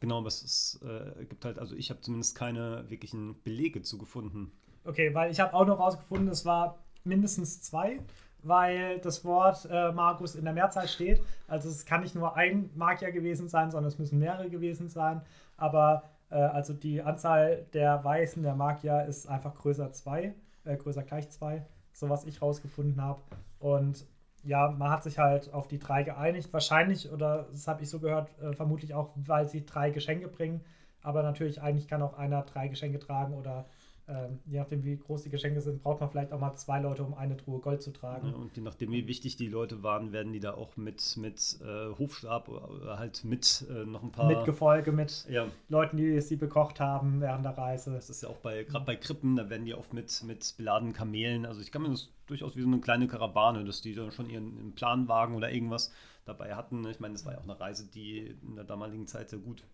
genau, 0.00 0.18
aber 0.18 0.28
es 0.28 0.80
äh, 0.82 1.24
gibt 1.24 1.44
halt, 1.44 1.58
also 1.58 1.74
ich 1.74 1.90
habe 1.90 2.00
zumindest 2.00 2.36
keine 2.36 2.88
wirklichen 2.88 3.40
Belege 3.42 3.82
zu 3.82 3.98
gefunden. 3.98 4.52
Okay, 4.84 5.14
weil 5.14 5.30
ich 5.30 5.40
habe 5.40 5.54
auch 5.54 5.66
noch 5.66 5.78
rausgefunden, 5.78 6.28
es 6.28 6.44
war 6.44 6.78
mindestens 7.04 7.60
zwei, 7.62 8.00
weil 8.42 8.98
das 9.00 9.24
Wort 9.24 9.68
äh, 9.70 9.92
Markus 9.92 10.34
in 10.34 10.44
der 10.44 10.54
Mehrzahl 10.54 10.88
steht. 10.88 11.22
Also 11.46 11.68
es 11.68 11.84
kann 11.84 12.02
nicht 12.02 12.14
nur 12.14 12.36
ein 12.36 12.70
Magier 12.74 13.12
gewesen 13.12 13.48
sein, 13.48 13.70
sondern 13.70 13.88
es 13.88 13.98
müssen 13.98 14.18
mehrere 14.18 14.48
gewesen 14.48 14.88
sein. 14.88 15.22
Aber 15.56 16.04
äh, 16.30 16.36
also 16.36 16.72
die 16.72 17.02
Anzahl 17.02 17.66
der 17.72 18.02
Weißen 18.04 18.42
der 18.42 18.54
Magier 18.54 19.04
ist 19.06 19.26
einfach 19.28 19.54
größer 19.54 19.92
zwei, 19.92 20.34
äh, 20.64 20.76
größer 20.76 21.02
gleich 21.02 21.28
zwei, 21.30 21.66
so 21.92 22.08
was 22.08 22.24
ich 22.24 22.40
rausgefunden 22.40 23.02
habe. 23.02 23.20
Und 23.58 24.06
ja, 24.48 24.70
man 24.70 24.90
hat 24.90 25.02
sich 25.02 25.18
halt 25.18 25.52
auf 25.52 25.68
die 25.68 25.78
drei 25.78 26.02
geeinigt. 26.02 26.52
Wahrscheinlich, 26.54 27.12
oder 27.12 27.46
das 27.50 27.68
habe 27.68 27.82
ich 27.82 27.90
so 27.90 28.00
gehört, 28.00 28.30
äh, 28.40 28.54
vermutlich 28.54 28.94
auch, 28.94 29.10
weil 29.14 29.46
sie 29.46 29.66
drei 29.66 29.90
Geschenke 29.90 30.28
bringen. 30.28 30.62
Aber 31.02 31.22
natürlich, 31.22 31.60
eigentlich 31.60 31.86
kann 31.86 32.00
auch 32.00 32.16
einer 32.16 32.42
drei 32.42 32.68
Geschenke 32.68 32.98
tragen 32.98 33.34
oder 33.34 33.66
ähm, 34.08 34.38
je 34.46 34.58
nachdem, 34.58 34.84
wie 34.84 34.96
groß 34.96 35.22
die 35.22 35.30
Geschenke 35.30 35.60
sind, 35.60 35.82
braucht 35.82 36.00
man 36.00 36.10
vielleicht 36.10 36.32
auch 36.32 36.40
mal 36.40 36.56
zwei 36.56 36.80
Leute, 36.80 37.04
um 37.04 37.14
eine 37.14 37.36
Truhe 37.36 37.60
Gold 37.60 37.82
zu 37.82 37.92
tragen. 37.92 38.28
Ja, 38.28 38.34
und 38.34 38.56
je 38.56 38.62
nachdem, 38.62 38.90
wie 38.90 39.06
wichtig 39.06 39.36
die 39.36 39.48
Leute 39.48 39.82
waren, 39.82 40.12
werden 40.12 40.32
die 40.32 40.40
da 40.40 40.54
auch 40.54 40.76
mit, 40.76 41.16
mit 41.18 41.58
äh, 41.60 41.98
Hofstab 41.98 42.48
oder 42.48 42.98
halt 42.98 43.24
mit 43.24 43.66
äh, 43.70 43.84
noch 43.84 44.02
ein 44.02 44.10
paar. 44.10 44.26
Mit 44.26 44.44
Gefolge, 44.44 44.92
mit 44.92 45.26
ja. 45.28 45.46
Leuten, 45.68 45.98
die 45.98 46.20
sie 46.20 46.36
bekocht 46.36 46.80
haben 46.80 47.20
während 47.20 47.44
der 47.44 47.58
Reise. 47.58 47.92
Das 47.92 48.08
ist 48.08 48.22
ja 48.22 48.30
auch 48.30 48.38
bei, 48.38 48.64
gerade 48.64 48.86
bei 48.86 48.96
Krippen, 48.96 49.36
da 49.36 49.50
werden 49.50 49.66
die 49.66 49.74
oft 49.74 49.92
mit, 49.92 50.22
mit 50.24 50.54
beladenen 50.56 50.94
Kamelen. 50.94 51.44
Also 51.44 51.60
ich 51.60 51.70
kann 51.70 51.82
mir 51.82 51.90
das 51.90 52.10
durchaus 52.26 52.56
wie 52.56 52.62
so 52.62 52.68
eine 52.68 52.80
kleine 52.80 53.08
Karawane, 53.08 53.64
dass 53.64 53.82
die 53.82 53.94
dann 53.94 54.10
schon 54.10 54.30
ihren, 54.30 54.56
ihren 54.56 54.72
Planwagen 54.72 55.34
oder 55.34 55.52
irgendwas 55.52 55.92
dabei 56.24 56.54
hatten. 56.54 56.86
Ich 56.88 57.00
meine, 57.00 57.14
das 57.14 57.26
war 57.26 57.34
ja 57.34 57.38
auch 57.38 57.44
eine 57.44 57.58
Reise, 57.58 57.86
die 57.86 58.36
in 58.42 58.56
der 58.56 58.64
damaligen 58.64 59.06
Zeit 59.06 59.28
sehr 59.30 59.38
gut 59.38 59.64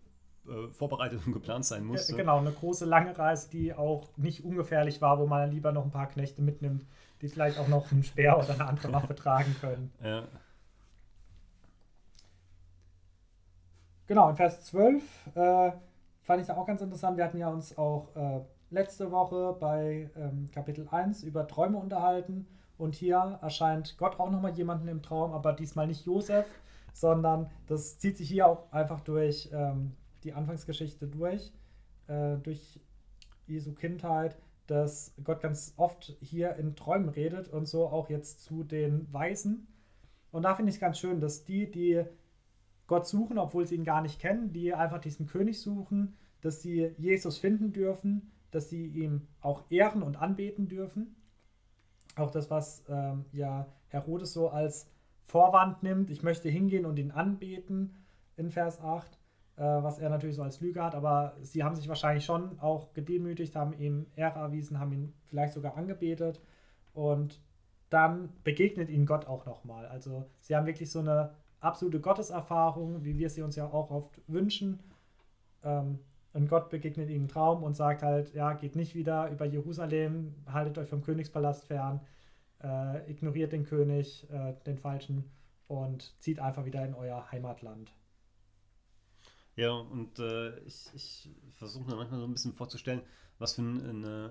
äh, 0.47 0.67
vorbereitet 0.69 1.21
und 1.25 1.33
geplant 1.33 1.65
sein 1.65 1.85
musste. 1.85 2.15
Genau, 2.15 2.39
eine 2.39 2.51
große, 2.51 2.85
lange 2.85 3.17
Reise, 3.17 3.49
die 3.49 3.73
auch 3.73 4.09
nicht 4.17 4.43
ungefährlich 4.43 5.01
war, 5.01 5.19
wo 5.19 5.25
man 5.25 5.51
lieber 5.51 5.71
noch 5.71 5.83
ein 5.83 5.91
paar 5.91 6.07
Knechte 6.07 6.41
mitnimmt, 6.41 6.85
die 7.21 7.27
vielleicht 7.27 7.57
auch 7.59 7.67
noch 7.67 7.91
einen 7.91 8.03
Speer 8.03 8.37
oder 8.37 8.53
eine 8.53 8.67
andere 8.67 8.93
Waffe 8.93 9.15
tragen 9.15 9.55
können. 9.59 9.91
Ja. 10.03 10.23
Genau, 14.07 14.29
in 14.29 14.35
Vers 14.35 14.63
12 14.65 15.03
äh, 15.35 15.71
fand 16.21 16.41
ich 16.41 16.47
da 16.47 16.55
auch 16.57 16.67
ganz 16.67 16.81
interessant. 16.81 17.17
Wir 17.17 17.23
hatten 17.23 17.39
ja 17.39 17.49
uns 17.49 17.77
auch 17.77 18.15
äh, 18.15 18.41
letzte 18.69 19.11
Woche 19.11 19.55
bei 19.59 20.09
ähm, 20.15 20.49
Kapitel 20.53 20.87
1 20.89 21.23
über 21.23 21.47
Träume 21.47 21.77
unterhalten. 21.77 22.47
Und 22.77 22.93
hier 22.93 23.39
erscheint 23.41 23.97
Gott 23.97 24.19
auch 24.19 24.29
nochmal 24.29 24.51
jemanden 24.51 24.87
im 24.89 25.01
Traum, 25.01 25.31
aber 25.31 25.53
diesmal 25.53 25.87
nicht 25.87 26.05
Josef, 26.05 26.45
sondern 26.93 27.49
das 27.67 27.97
zieht 27.99 28.17
sich 28.17 28.27
hier 28.27 28.47
auch 28.47 28.71
einfach 28.71 28.99
durch 28.99 29.49
ähm, 29.53 29.95
die 30.25 30.33
Anfangsgeschichte 30.33 31.07
durch, 31.07 31.53
äh, 32.07 32.37
durch 32.37 32.79
Jesu 33.47 33.73
Kindheit, 33.73 34.37
dass 34.67 35.13
Gott 35.23 35.41
ganz 35.41 35.73
oft 35.77 36.17
hier 36.19 36.55
in 36.55 36.75
Träumen 36.75 37.09
redet 37.09 37.47
und 37.47 37.67
so 37.67 37.87
auch 37.87 38.09
jetzt 38.09 38.41
zu 38.41 38.63
den 38.63 39.11
Weisen. 39.13 39.67
Und 40.31 40.43
da 40.43 40.55
finde 40.55 40.71
ich 40.71 40.77
es 40.77 40.81
ganz 40.81 40.97
schön, 40.97 41.21
dass 41.21 41.45
die, 41.45 41.69
die 41.69 42.03
Gott 42.87 43.07
suchen, 43.07 43.37
obwohl 43.37 43.65
sie 43.65 43.75
ihn 43.75 43.83
gar 43.83 44.01
nicht 44.01 44.19
kennen, 44.19 44.51
die 44.51 44.73
einfach 44.73 44.99
diesen 44.99 45.27
König 45.27 45.61
suchen, 45.61 46.17
dass 46.41 46.61
sie 46.61 46.91
Jesus 46.97 47.37
finden 47.37 47.71
dürfen, 47.71 48.31
dass 48.51 48.69
sie 48.69 48.87
ihm 48.87 49.27
auch 49.41 49.63
ehren 49.69 50.03
und 50.03 50.17
anbeten 50.17 50.67
dürfen. 50.67 51.15
Auch 52.15 52.31
das, 52.31 52.49
was 52.49 52.83
ähm, 52.89 53.25
ja 53.31 53.67
Herodes 53.89 54.33
so 54.33 54.49
als 54.49 54.89
Vorwand 55.23 55.83
nimmt, 55.83 56.09
ich 56.09 56.23
möchte 56.23 56.49
hingehen 56.49 56.85
und 56.85 56.97
ihn 56.97 57.11
anbeten 57.11 57.95
in 58.37 58.49
Vers 58.51 58.79
8 58.81 59.17
äh, 59.57 59.63
was 59.63 59.99
er 59.99 60.09
natürlich 60.09 60.35
so 60.35 60.43
als 60.43 60.59
Lüge 60.59 60.83
hat, 60.83 60.95
aber 60.95 61.37
sie 61.41 61.63
haben 61.63 61.75
sich 61.75 61.87
wahrscheinlich 61.87 62.25
schon 62.25 62.59
auch 62.59 62.93
gedemütigt, 62.93 63.55
haben 63.55 63.73
ihm 63.73 64.07
Ehre 64.15 64.39
erwiesen, 64.39 64.79
haben 64.79 64.91
ihn 64.91 65.13
vielleicht 65.27 65.53
sogar 65.53 65.77
angebetet 65.77 66.41
und 66.93 67.41
dann 67.89 68.29
begegnet 68.43 68.89
ihnen 68.89 69.05
Gott 69.05 69.27
auch 69.27 69.45
nochmal. 69.45 69.85
Also 69.85 70.25
sie 70.39 70.55
haben 70.55 70.65
wirklich 70.65 70.91
so 70.91 70.99
eine 70.99 71.31
absolute 71.59 71.99
Gotteserfahrung, 71.99 73.03
wie 73.03 73.17
wir 73.17 73.29
sie 73.29 73.41
uns 73.41 73.55
ja 73.55 73.65
auch 73.65 73.91
oft 73.91 74.21
wünschen. 74.27 74.79
Ähm, 75.63 75.99
und 76.33 76.49
Gott 76.49 76.69
begegnet 76.69 77.09
ihnen 77.09 77.23
im 77.23 77.27
Traum 77.29 77.63
und 77.63 77.75
sagt 77.75 78.03
halt, 78.03 78.33
ja, 78.33 78.53
geht 78.53 78.75
nicht 78.75 78.93
wieder 78.93 79.29
über 79.29 79.45
Jerusalem, 79.45 80.35
haltet 80.51 80.77
euch 80.77 80.89
vom 80.89 81.01
Königspalast 81.01 81.65
fern, 81.65 82.01
äh, 82.61 83.09
ignoriert 83.09 83.53
den 83.53 83.63
König, 83.63 84.29
äh, 84.29 84.53
den 84.65 84.77
Falschen 84.77 85.31
und 85.67 86.13
zieht 86.21 86.39
einfach 86.39 86.65
wieder 86.65 86.85
in 86.85 86.93
euer 86.93 87.31
Heimatland. 87.31 87.93
Ja, 89.55 89.71
und 89.71 90.19
äh, 90.19 90.59
ich, 90.59 90.87
ich 90.93 91.29
versuche 91.53 91.89
mir 91.89 91.95
manchmal 91.95 92.19
so 92.19 92.25
ein 92.25 92.33
bisschen 92.33 92.53
vorzustellen, 92.53 93.01
was 93.39 93.53
für 93.53 93.61
ein 93.61 94.03
äh, 94.03 94.29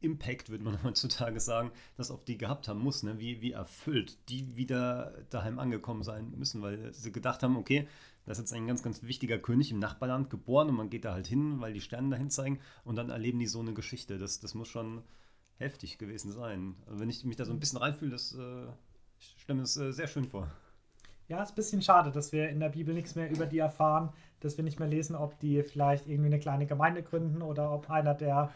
Impact, 0.00 0.50
würde 0.50 0.64
man 0.64 0.82
heutzutage 0.82 1.40
sagen, 1.40 1.70
das 1.96 2.10
auf 2.10 2.24
die 2.24 2.38
gehabt 2.38 2.68
haben 2.68 2.80
muss, 2.80 3.02
ne? 3.02 3.18
wie, 3.18 3.40
wie 3.40 3.52
erfüllt 3.52 4.18
die 4.28 4.56
wieder 4.56 5.12
daheim 5.30 5.58
angekommen 5.58 6.02
sein 6.02 6.32
müssen, 6.36 6.62
weil 6.62 6.92
sie 6.92 7.12
gedacht 7.12 7.42
haben, 7.42 7.56
okay, 7.56 7.86
da 8.24 8.32
ist 8.32 8.38
jetzt 8.38 8.52
ein 8.52 8.66
ganz, 8.66 8.82
ganz 8.82 9.02
wichtiger 9.02 9.38
König 9.38 9.72
im 9.72 9.78
Nachbarland 9.78 10.30
geboren 10.30 10.68
und 10.68 10.76
man 10.76 10.90
geht 10.90 11.04
da 11.04 11.12
halt 11.12 11.26
hin, 11.26 11.60
weil 11.60 11.72
die 11.72 11.80
Sterne 11.80 12.10
dahin 12.10 12.30
zeigen 12.30 12.60
und 12.84 12.96
dann 12.96 13.10
erleben 13.10 13.40
die 13.40 13.46
so 13.46 13.60
eine 13.60 13.74
Geschichte. 13.74 14.18
Das, 14.18 14.38
das 14.40 14.54
muss 14.54 14.68
schon 14.68 15.02
heftig 15.56 15.98
gewesen 15.98 16.32
sein. 16.32 16.76
Also 16.86 17.00
wenn 17.00 17.10
ich 17.10 17.24
mich 17.24 17.36
da 17.36 17.44
so 17.44 17.52
ein 17.52 17.60
bisschen 17.60 17.78
reinfühle, 17.78 18.12
das 18.12 18.34
äh, 18.34 18.66
ich 19.18 19.36
stelle 19.38 19.56
mir 19.56 19.62
das 19.62 19.76
äh, 19.76 19.92
sehr 19.92 20.08
schön 20.08 20.24
vor. 20.24 20.50
Ja, 21.28 21.42
ist 21.42 21.52
ein 21.52 21.54
bisschen 21.54 21.82
schade, 21.82 22.10
dass 22.10 22.32
wir 22.32 22.48
in 22.48 22.60
der 22.60 22.68
Bibel 22.68 22.94
nichts 22.94 23.14
mehr 23.14 23.30
über 23.30 23.46
die 23.46 23.58
erfahren, 23.58 24.10
dass 24.40 24.56
wir 24.56 24.64
nicht 24.64 24.78
mehr 24.78 24.88
lesen, 24.88 25.16
ob 25.16 25.38
die 25.38 25.62
vielleicht 25.62 26.06
irgendwie 26.06 26.26
eine 26.26 26.38
kleine 26.38 26.66
Gemeinde 26.66 27.02
gründen 27.02 27.42
oder 27.42 27.72
ob 27.72 27.90
einer 27.90 28.14
der 28.14 28.50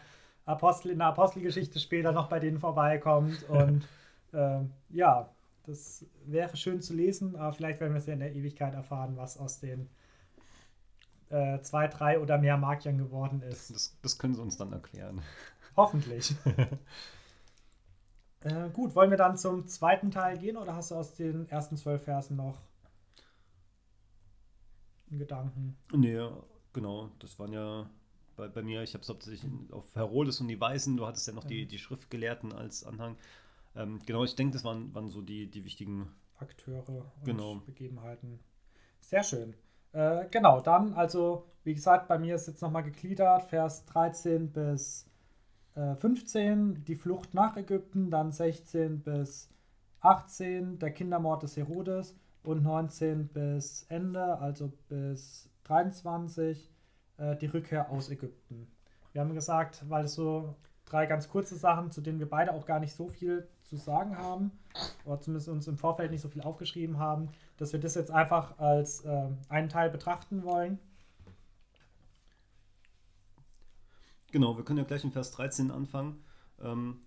Apostel 0.45 0.91
in 0.91 0.99
der 0.99 1.07
Apostelgeschichte 1.07 1.79
später 1.79 2.11
noch 2.11 2.29
bei 2.29 2.39
denen 2.39 2.59
vorbeikommt. 2.59 3.43
Und 3.49 3.87
äh, 4.33 4.59
ja, 4.89 5.29
das 5.65 6.05
wäre 6.25 6.55
schön 6.55 6.81
zu 6.81 6.93
lesen, 6.93 7.35
aber 7.35 7.53
vielleicht 7.53 7.79
werden 7.79 7.93
wir 7.93 7.99
es 7.99 8.05
ja 8.05 8.13
in 8.13 8.19
der 8.19 8.33
Ewigkeit 8.33 8.73
erfahren, 8.73 9.17
was 9.17 9.37
aus 9.37 9.59
den 9.59 9.89
äh, 11.29 11.59
zwei, 11.61 11.87
drei 11.87 12.19
oder 12.19 12.37
mehr 12.37 12.57
Magiern 12.57 12.97
geworden 12.97 13.41
ist. 13.41 13.73
Das, 13.73 13.97
das 14.01 14.17
können 14.17 14.33
sie 14.33 14.41
uns 14.41 14.57
dann 14.57 14.71
erklären. 14.71 15.21
Hoffentlich. 15.75 16.35
äh, 18.41 18.69
gut, 18.69 18.95
wollen 18.95 19.09
wir 19.09 19.17
dann 19.17 19.37
zum 19.37 19.67
zweiten 19.67 20.11
Teil 20.11 20.37
gehen 20.37 20.57
oder 20.57 20.75
hast 20.75 20.91
du 20.91 20.95
aus 20.95 21.13
den 21.13 21.49
ersten 21.49 21.77
zwölf 21.77 22.03
Versen 22.03 22.37
noch 22.37 22.61
Gedanken. 25.09 25.77
Nee, 25.93 26.19
genau. 26.73 27.09
Das 27.19 27.39
waren 27.39 27.53
ja 27.53 27.89
bei, 28.35 28.47
bei 28.47 28.61
mir, 28.61 28.83
ich 28.83 28.93
habe 28.93 29.03
es 29.03 29.09
hauptsächlich 29.09 29.49
auf 29.71 29.95
Herodes 29.95 30.41
und 30.41 30.47
die 30.47 30.59
Weißen, 30.59 30.97
du 30.97 31.07
hattest 31.07 31.27
ja 31.27 31.33
noch 31.33 31.45
die, 31.45 31.65
die 31.65 31.79
Schriftgelehrten 31.79 32.51
als 32.51 32.83
Anhang. 32.83 33.15
Ähm, 33.75 33.99
genau, 34.05 34.23
ich 34.23 34.35
denke, 34.35 34.53
das 34.53 34.63
waren, 34.63 34.93
waren 34.93 35.07
so 35.07 35.21
die, 35.21 35.49
die 35.49 35.63
wichtigen 35.63 36.11
Akteure 36.37 36.89
und 36.89 37.23
genau. 37.23 37.55
Begebenheiten. 37.65 38.39
Sehr 38.99 39.23
schön. 39.23 39.55
Äh, 39.93 40.25
genau, 40.29 40.59
dann, 40.59 40.93
also, 40.93 41.45
wie 41.63 41.73
gesagt, 41.73 42.07
bei 42.07 42.19
mir 42.19 42.35
ist 42.35 42.47
jetzt 42.47 42.61
nochmal 42.61 42.83
gegliedert, 42.83 43.45
Vers 43.45 43.85
13 43.85 44.51
bis 44.51 45.09
äh, 45.77 45.95
15 45.95 46.83
die 46.85 46.95
Flucht 46.95 47.33
nach 47.33 47.55
Ägypten, 47.55 48.09
dann 48.09 48.31
16 48.31 49.01
bis 49.01 49.49
18 50.01 50.79
der 50.79 50.91
Kindermord 50.91 51.43
des 51.43 51.55
Herodes 51.55 52.15
und 52.43 52.63
19 52.63 53.27
bis 53.27 53.85
Ende, 53.89 54.39
also 54.39 54.71
bis 54.89 55.49
23 55.65 56.71
äh, 57.17 57.35
die 57.37 57.45
Rückkehr 57.45 57.91
aus 57.91 58.09
Ägypten. 58.09 58.67
Wir 59.11 59.21
haben 59.21 59.33
gesagt, 59.33 59.83
weil 59.89 60.05
es 60.05 60.15
so 60.15 60.55
drei 60.85 61.05
ganz 61.05 61.29
kurze 61.29 61.55
Sachen, 61.55 61.91
zu 61.91 62.01
denen 62.01 62.19
wir 62.19 62.29
beide 62.29 62.53
auch 62.53 62.65
gar 62.65 62.79
nicht 62.79 62.95
so 62.95 63.09
viel 63.09 63.47
zu 63.63 63.75
sagen 63.75 64.17
haben, 64.17 64.51
oder 65.05 65.19
zumindest 65.19 65.49
uns 65.49 65.67
im 65.67 65.77
Vorfeld 65.77 66.11
nicht 66.11 66.21
so 66.21 66.29
viel 66.29 66.41
aufgeschrieben 66.41 66.97
haben, 66.97 67.29
dass 67.57 67.73
wir 67.73 67.79
das 67.79 67.95
jetzt 67.95 68.11
einfach 68.11 68.57
als 68.57 69.03
äh, 69.03 69.27
einen 69.49 69.69
Teil 69.69 69.89
betrachten 69.89 70.43
wollen. 70.43 70.79
Genau, 74.31 74.57
wir 74.57 74.63
können 74.63 74.79
ja 74.79 74.85
gleich 74.85 75.03
in 75.03 75.11
Vers 75.11 75.31
13 75.31 75.71
anfangen. 75.71 76.23
Ähm, 76.59 77.01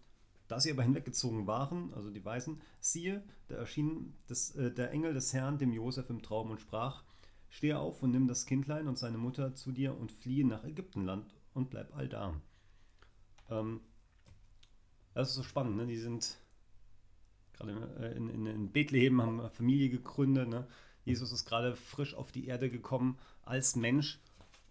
da 0.49 0.59
sie 0.59 0.73
aber 0.73 0.83
hinweggezogen 0.83 1.47
waren, 1.47 1.95
also 1.95 2.11
die 2.11 2.25
Weisen, 2.25 2.61
siehe, 2.81 3.23
da 3.49 3.57
erschien 3.57 4.15
das, 4.27 4.55
äh, 4.57 4.73
der 4.73 4.91
Engel 4.91 5.15
des 5.15 5.33
Herrn 5.33 5.59
dem 5.59 5.73
Josef 5.73 6.11
im 6.11 6.23
Traum 6.23 6.51
und 6.51 6.61
sprach: 6.61 7.05
Stehe 7.49 7.79
auf 7.79 8.03
und 8.03 8.11
nimm 8.11 8.27
das 8.27 8.47
Kindlein 8.47 8.89
und 8.89 8.99
seine 8.99 9.19
Mutter 9.19 9.55
zu 9.55 9.71
dir 9.71 9.97
und 9.97 10.11
fliehe 10.11 10.47
nach 10.47 10.65
Ägyptenland 10.65 11.33
und 11.55 11.71
bleib 11.71 11.95
allda. 11.97 12.35
Ähm, 13.49 13.81
das 15.15 15.31
ist 15.31 15.35
so 15.35 15.43
spannend, 15.43 15.77
ne? 15.77 15.87
Die 15.87 15.99
sind 15.99 16.39
gerade 17.53 17.73
äh, 18.01 18.17
in, 18.17 18.29
in, 18.29 18.47
in, 18.47 18.73
Bethlehem, 18.73 19.21
haben 19.21 19.51
Familie 19.51 19.91
gegründet. 19.91 20.49
Ne? 20.49 20.67
Jesus 21.05 21.33
ist 21.33 21.45
gerade 21.45 21.77
frisch 21.77 22.15
auf 22.15 22.33
die 22.33 22.47
Erde 22.47 22.71
gekommen 22.71 23.19
als 23.43 23.77
Mensch. 23.77 24.19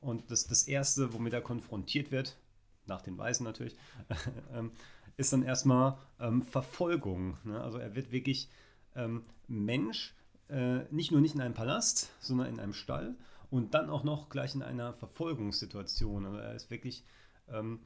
Und 0.02 0.32
das, 0.32 0.48
das 0.48 0.68
Erste, 0.68 1.14
womit 1.14 1.34
er 1.34 1.42
konfrontiert 1.42 2.12
wird, 2.12 2.38
nach 2.86 3.02
den 3.02 3.18
Weisen 3.18 3.44
natürlich, 3.44 3.76
ähm, 4.54 4.72
ist 5.18 5.34
dann 5.34 5.44
erstmal 5.44 5.98
ähm, 6.20 6.42
Verfolgung. 6.42 7.38
Ne? 7.44 7.60
Also 7.62 7.78
er 7.78 7.96
wird 7.96 8.12
wirklich 8.12 8.50
ähm, 8.96 9.24
Mensch, 9.48 10.16
äh, 10.50 10.80
nicht 10.92 11.12
nur 11.12 11.22
nicht 11.22 11.36
in 11.36 11.42
einem 11.42 11.54
Palast, 11.54 12.12
sondern 12.22 12.48
in 12.48 12.60
einem 12.60 12.74
Stall 12.74 13.16
und 13.50 13.74
dann 13.74 13.90
auch 13.90 14.04
noch 14.04 14.30
gleich 14.30 14.56
in 14.56 14.64
einer 14.64 14.94
Verfolgungssituation. 14.94 16.26
Also 16.26 16.38
er 16.38 16.56
ist 16.56 16.72
wirklich 16.72 17.04
ähm, 17.50 17.80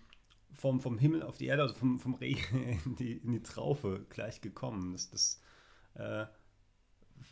vom, 0.53 0.79
vom 0.79 0.97
Himmel 0.97 1.23
auf 1.23 1.37
die 1.37 1.47
Erde, 1.47 1.63
also 1.63 1.73
vom, 1.73 1.99
vom 1.99 2.13
Regen 2.15 2.79
in 2.85 2.95
die, 2.95 3.13
in 3.13 3.31
die 3.31 3.43
Traufe 3.43 4.05
gleich 4.09 4.41
gekommen. 4.41 4.93
Das, 4.93 5.09
das 5.09 5.41
äh, 5.95 6.25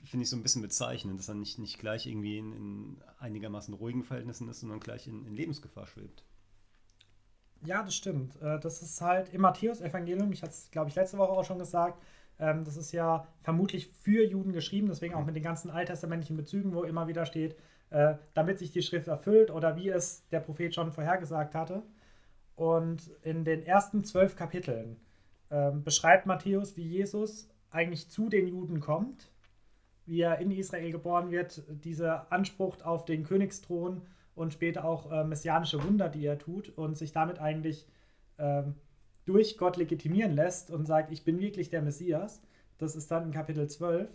finde 0.06 0.24
ich 0.24 0.30
so 0.30 0.36
ein 0.36 0.44
bisschen 0.44 0.62
bezeichnend, 0.62 1.20
dass 1.20 1.30
er 1.30 1.36
nicht, 1.36 1.60
nicht 1.60 1.80
gleich 1.80 2.08
irgendwie 2.08 2.38
in, 2.38 2.54
in 2.54 2.98
einigermaßen 3.20 3.74
ruhigen 3.74 4.04
Verhältnissen 4.04 4.48
ist, 4.50 4.62
sondern 4.62 4.80
gleich 4.80 5.08
in, 5.08 5.26
in 5.26 5.34
Lebensgefahr 5.34 5.88
schwebt. 5.88 6.24
Ja, 7.66 7.84
das 7.84 7.96
stimmt. 7.96 8.42
Äh, 8.42 8.60
das 8.60 8.82
ist 8.82 9.02
halt 9.02 9.34
im 9.34 9.42
Matthäus-Evangelium, 9.42 10.32
ich 10.32 10.42
hatte 10.42 10.54
es, 10.54 10.72
glaube 10.72 10.89
ich, 10.89 10.96
letzte 10.96 11.18
Woche 11.18 11.32
auch 11.32 11.46
schon 11.46 11.60
gesagt, 11.60 12.02
ähm, 12.39 12.64
das 12.64 12.76
ist 12.76 12.92
ja 12.92 13.28
vermutlich 13.42 13.88
für 13.88 14.26
Juden 14.26 14.52
geschrieben, 14.52 14.88
deswegen 14.88 15.14
auch 15.14 15.26
mit 15.26 15.36
den 15.36 15.44
ganzen 15.44 15.70
alttestamentlichen 15.70 16.38
Bezügen, 16.38 16.74
wo 16.74 16.84
immer 16.84 17.08
wieder 17.08 17.26
steht, 17.26 17.56
äh, 17.92 18.16
damit 18.34 18.60
sich 18.60 18.72
die 18.72 18.82
Schrift 18.82 19.08
erfüllt 19.08 19.52
oder 19.52 19.76
wie 19.76 19.89
es 19.89 20.28
der 20.30 20.39
Prophet 20.39 20.74
schon 20.74 20.92
vorhergesagt 20.92 21.54
hatte. 21.54 21.84
Und 22.56 23.12
in 23.22 23.46
den 23.46 23.64
ersten 23.64 24.04
zwölf 24.04 24.36
Kapiteln 24.36 24.98
ähm, 25.52 25.84
beschreibt 25.84 26.26
Matthäus, 26.26 26.78
wie 26.78 26.84
Jesus 26.84 27.50
eigentlich 27.70 28.10
zu 28.10 28.30
den 28.30 28.48
Juden 28.48 28.80
kommt, 28.80 29.32
wie 30.12 30.20
er 30.20 30.39
in 30.39 30.51
Israel 30.51 30.91
geboren 30.91 31.32
wird, 31.32 31.64
dieser 31.70 32.30
Anspruch 32.34 32.82
auf 32.84 33.05
den 33.05 33.24
Königsthron 33.24 34.01
und 34.36 34.51
später 34.51 34.84
auch 34.84 35.09
äh, 35.09 35.24
messianische 35.24 35.82
Wunder, 35.86 36.09
die 36.09 36.26
er 36.26 36.38
tut 36.38 36.68
und 36.78 36.97
sich 36.97 37.14
damit 37.14 37.39
eigentlich 37.39 37.88
ähm, 38.38 38.76
durch 39.24 39.57
Gott 39.57 39.78
legitimieren 39.78 40.34
lässt 40.34 40.70
und 40.70 40.86
sagt, 40.86 41.14
ich 41.14 41.24
bin 41.24 41.39
wirklich 41.39 41.70
der 41.70 41.82
Messias. 41.82 42.41
Das 42.78 42.97
ist 42.97 43.09
dann 43.09 43.24
in 43.24 43.32
Kapitel 43.32 43.70
12. 43.70 44.09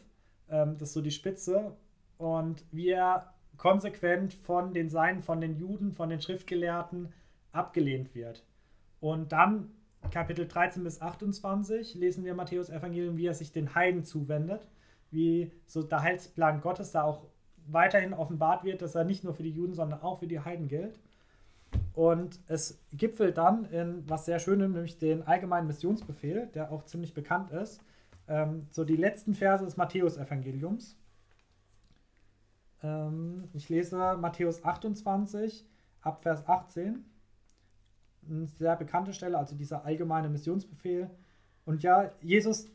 Ähm, 0.50 0.76
das 0.76 0.90
ist 0.90 0.94
so 0.94 1.00
die 1.00 1.10
Spitze. 1.10 1.74
Und 2.18 2.62
wie 2.72 2.90
er 2.90 3.32
konsequent 3.56 4.34
von 4.34 4.74
den 4.74 4.90
Seinen, 4.90 5.22
von 5.22 5.40
den 5.40 5.56
Juden, 5.56 5.92
von 5.92 6.10
den 6.10 6.20
Schriftgelehrten 6.20 7.14
abgelehnt 7.52 8.14
wird. 8.14 8.44
Und 9.00 9.32
dann 9.32 9.70
Kapitel 10.10 10.46
13 10.46 10.84
bis 10.84 11.00
28 11.00 11.94
lesen 11.94 12.22
wir 12.26 12.34
Matthäus 12.34 12.68
Evangelium, 12.68 13.16
wie 13.16 13.28
er 13.28 13.34
sich 13.34 13.50
den 13.50 13.74
Heiden 13.74 14.04
zuwendet, 14.04 14.68
wie 15.16 15.50
so 15.66 15.82
der 15.82 16.02
Heilsplan 16.02 16.60
Gottes 16.60 16.92
da 16.92 17.02
auch 17.02 17.24
weiterhin 17.66 18.14
offenbart 18.14 18.62
wird, 18.62 18.82
dass 18.82 18.94
er 18.94 19.04
nicht 19.04 19.24
nur 19.24 19.34
für 19.34 19.42
die 19.42 19.50
Juden, 19.50 19.74
sondern 19.74 20.02
auch 20.02 20.20
für 20.20 20.28
die 20.28 20.40
Heiden 20.40 20.68
gilt. 20.68 21.00
Und 21.94 22.38
es 22.46 22.78
gipfelt 22.92 23.38
dann 23.38 23.64
in 23.66 24.08
was 24.08 24.26
sehr 24.26 24.38
Schönem, 24.38 24.72
nämlich 24.72 24.98
den 24.98 25.26
allgemeinen 25.26 25.66
Missionsbefehl, 25.66 26.46
der 26.54 26.70
auch 26.70 26.84
ziemlich 26.84 27.14
bekannt 27.14 27.50
ist. 27.50 27.80
Ähm, 28.28 28.66
so 28.70 28.84
die 28.84 28.96
letzten 28.96 29.34
Verse 29.34 29.64
des 29.64 29.76
Matthäus-Evangeliums. 29.76 30.96
Ähm, 32.82 33.48
ich 33.54 33.68
lese 33.68 34.16
Matthäus 34.16 34.64
28 34.64 35.66
ab 36.02 36.22
Vers 36.22 36.46
18. 36.46 37.04
Eine 38.28 38.46
sehr 38.46 38.76
bekannte 38.76 39.12
Stelle, 39.12 39.38
also 39.38 39.56
dieser 39.56 39.84
allgemeine 39.84 40.28
Missionsbefehl. 40.28 41.10
Und 41.64 41.82
ja, 41.82 42.10
Jesus 42.20 42.66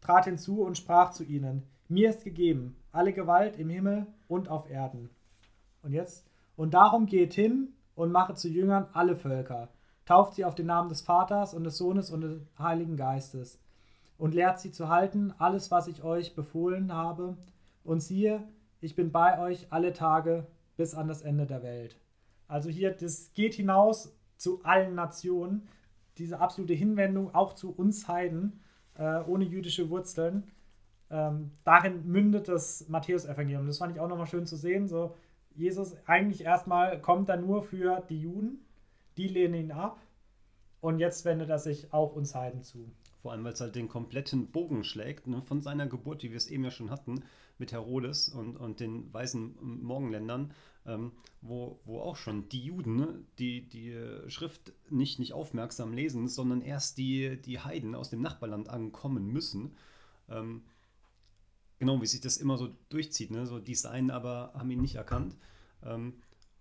trat 0.00 0.24
hinzu 0.24 0.62
und 0.62 0.78
sprach 0.78 1.10
zu 1.10 1.24
ihnen: 1.24 1.68
Mir 1.88 2.10
ist 2.10 2.24
gegeben 2.24 2.76
alle 2.94 3.12
Gewalt 3.12 3.58
im 3.58 3.68
Himmel 3.68 4.06
und 4.28 4.48
auf 4.48 4.70
Erden. 4.70 5.10
Und 5.82 5.92
jetzt, 5.92 6.24
und 6.56 6.74
darum 6.74 7.06
geht 7.06 7.34
hin 7.34 7.74
und 7.96 8.12
mache 8.12 8.34
zu 8.34 8.48
Jüngern 8.48 8.86
alle 8.92 9.16
Völker, 9.16 9.68
tauft 10.06 10.34
sie 10.34 10.44
auf 10.44 10.54
den 10.54 10.66
Namen 10.66 10.88
des 10.88 11.00
Vaters 11.00 11.54
und 11.54 11.64
des 11.64 11.76
Sohnes 11.76 12.10
und 12.10 12.20
des 12.20 12.40
Heiligen 12.58 12.96
Geistes 12.96 13.58
und 14.16 14.34
lehrt 14.34 14.60
sie 14.60 14.70
zu 14.70 14.88
halten, 14.88 15.34
alles, 15.38 15.70
was 15.70 15.88
ich 15.88 16.04
euch 16.04 16.34
befohlen 16.34 16.92
habe. 16.92 17.36
Und 17.82 18.00
siehe, 18.00 18.42
ich 18.80 18.94
bin 18.94 19.12
bei 19.12 19.38
euch 19.40 19.66
alle 19.70 19.92
Tage 19.92 20.46
bis 20.76 20.94
an 20.94 21.08
das 21.08 21.22
Ende 21.22 21.46
der 21.46 21.62
Welt. 21.62 21.98
Also 22.48 22.70
hier, 22.70 22.92
das 22.92 23.32
geht 23.34 23.54
hinaus 23.54 24.16
zu 24.36 24.62
allen 24.64 24.94
Nationen, 24.94 25.68
diese 26.16 26.38
absolute 26.40 26.74
Hinwendung 26.74 27.34
auch 27.34 27.54
zu 27.54 27.74
uns 27.74 28.06
Heiden, 28.08 28.60
äh, 28.96 29.20
ohne 29.26 29.44
jüdische 29.44 29.90
Wurzeln. 29.90 30.44
Ähm, 31.10 31.52
darin 31.64 32.06
mündet 32.06 32.48
das 32.48 32.88
Matthäus-Evangelium. 32.88 33.66
Das 33.66 33.78
fand 33.78 33.94
ich 33.94 34.00
auch 34.00 34.08
nochmal 34.08 34.26
schön 34.26 34.46
zu 34.46 34.56
sehen. 34.56 34.88
So, 34.88 35.14
Jesus 35.54 35.96
eigentlich 36.06 36.42
erstmal 36.42 37.00
kommt 37.00 37.28
er 37.28 37.36
nur 37.36 37.62
für 37.62 38.02
die 38.08 38.20
Juden, 38.20 38.64
die 39.16 39.28
lehnen 39.28 39.54
ihn 39.54 39.72
ab 39.72 40.00
und 40.80 40.98
jetzt 40.98 41.24
wendet 41.24 41.50
er 41.50 41.58
sich 41.58 41.92
auch 41.92 42.14
uns 42.14 42.34
Heiden 42.34 42.62
zu. 42.62 42.90
Vor 43.22 43.32
allem, 43.32 43.44
weil 43.44 43.54
es 43.54 43.60
halt 43.60 43.74
den 43.74 43.88
kompletten 43.88 44.48
Bogen 44.48 44.84
schlägt, 44.84 45.26
ne, 45.26 45.40
von 45.40 45.62
seiner 45.62 45.86
Geburt, 45.86 46.22
wie 46.22 46.30
wir 46.30 46.36
es 46.36 46.48
eben 46.48 46.64
ja 46.64 46.70
schon 46.70 46.90
hatten, 46.90 47.22
mit 47.56 47.72
Herodes 47.72 48.28
und, 48.28 48.56
und 48.56 48.80
den 48.80 49.12
weißen 49.14 49.82
Morgenländern, 49.82 50.52
ähm, 50.84 51.12
wo, 51.40 51.80
wo 51.84 52.00
auch 52.00 52.16
schon 52.16 52.48
die 52.48 52.62
Juden 52.62 52.96
ne, 52.96 53.24
die, 53.38 53.66
die 53.66 53.96
Schrift 54.28 54.72
nicht, 54.90 55.18
nicht 55.20 55.32
aufmerksam 55.32 55.94
lesen, 55.94 56.28
sondern 56.28 56.60
erst 56.60 56.98
die, 56.98 57.40
die 57.40 57.60
Heiden 57.60 57.94
aus 57.94 58.10
dem 58.10 58.20
Nachbarland 58.20 58.68
ankommen 58.68 59.32
müssen. 59.32 59.76
Ähm, 60.28 60.64
genau, 61.84 62.00
wie 62.00 62.06
sich 62.06 62.20
das 62.20 62.38
immer 62.38 62.56
so 62.56 62.70
durchzieht. 62.88 63.30
Ne? 63.30 63.46
So, 63.46 63.58
die 63.58 63.74
seien 63.74 64.10
aber 64.10 64.52
haben 64.54 64.70
ihn 64.70 64.80
nicht 64.80 64.94
erkannt. 64.94 65.36
Ähm, 65.84 66.14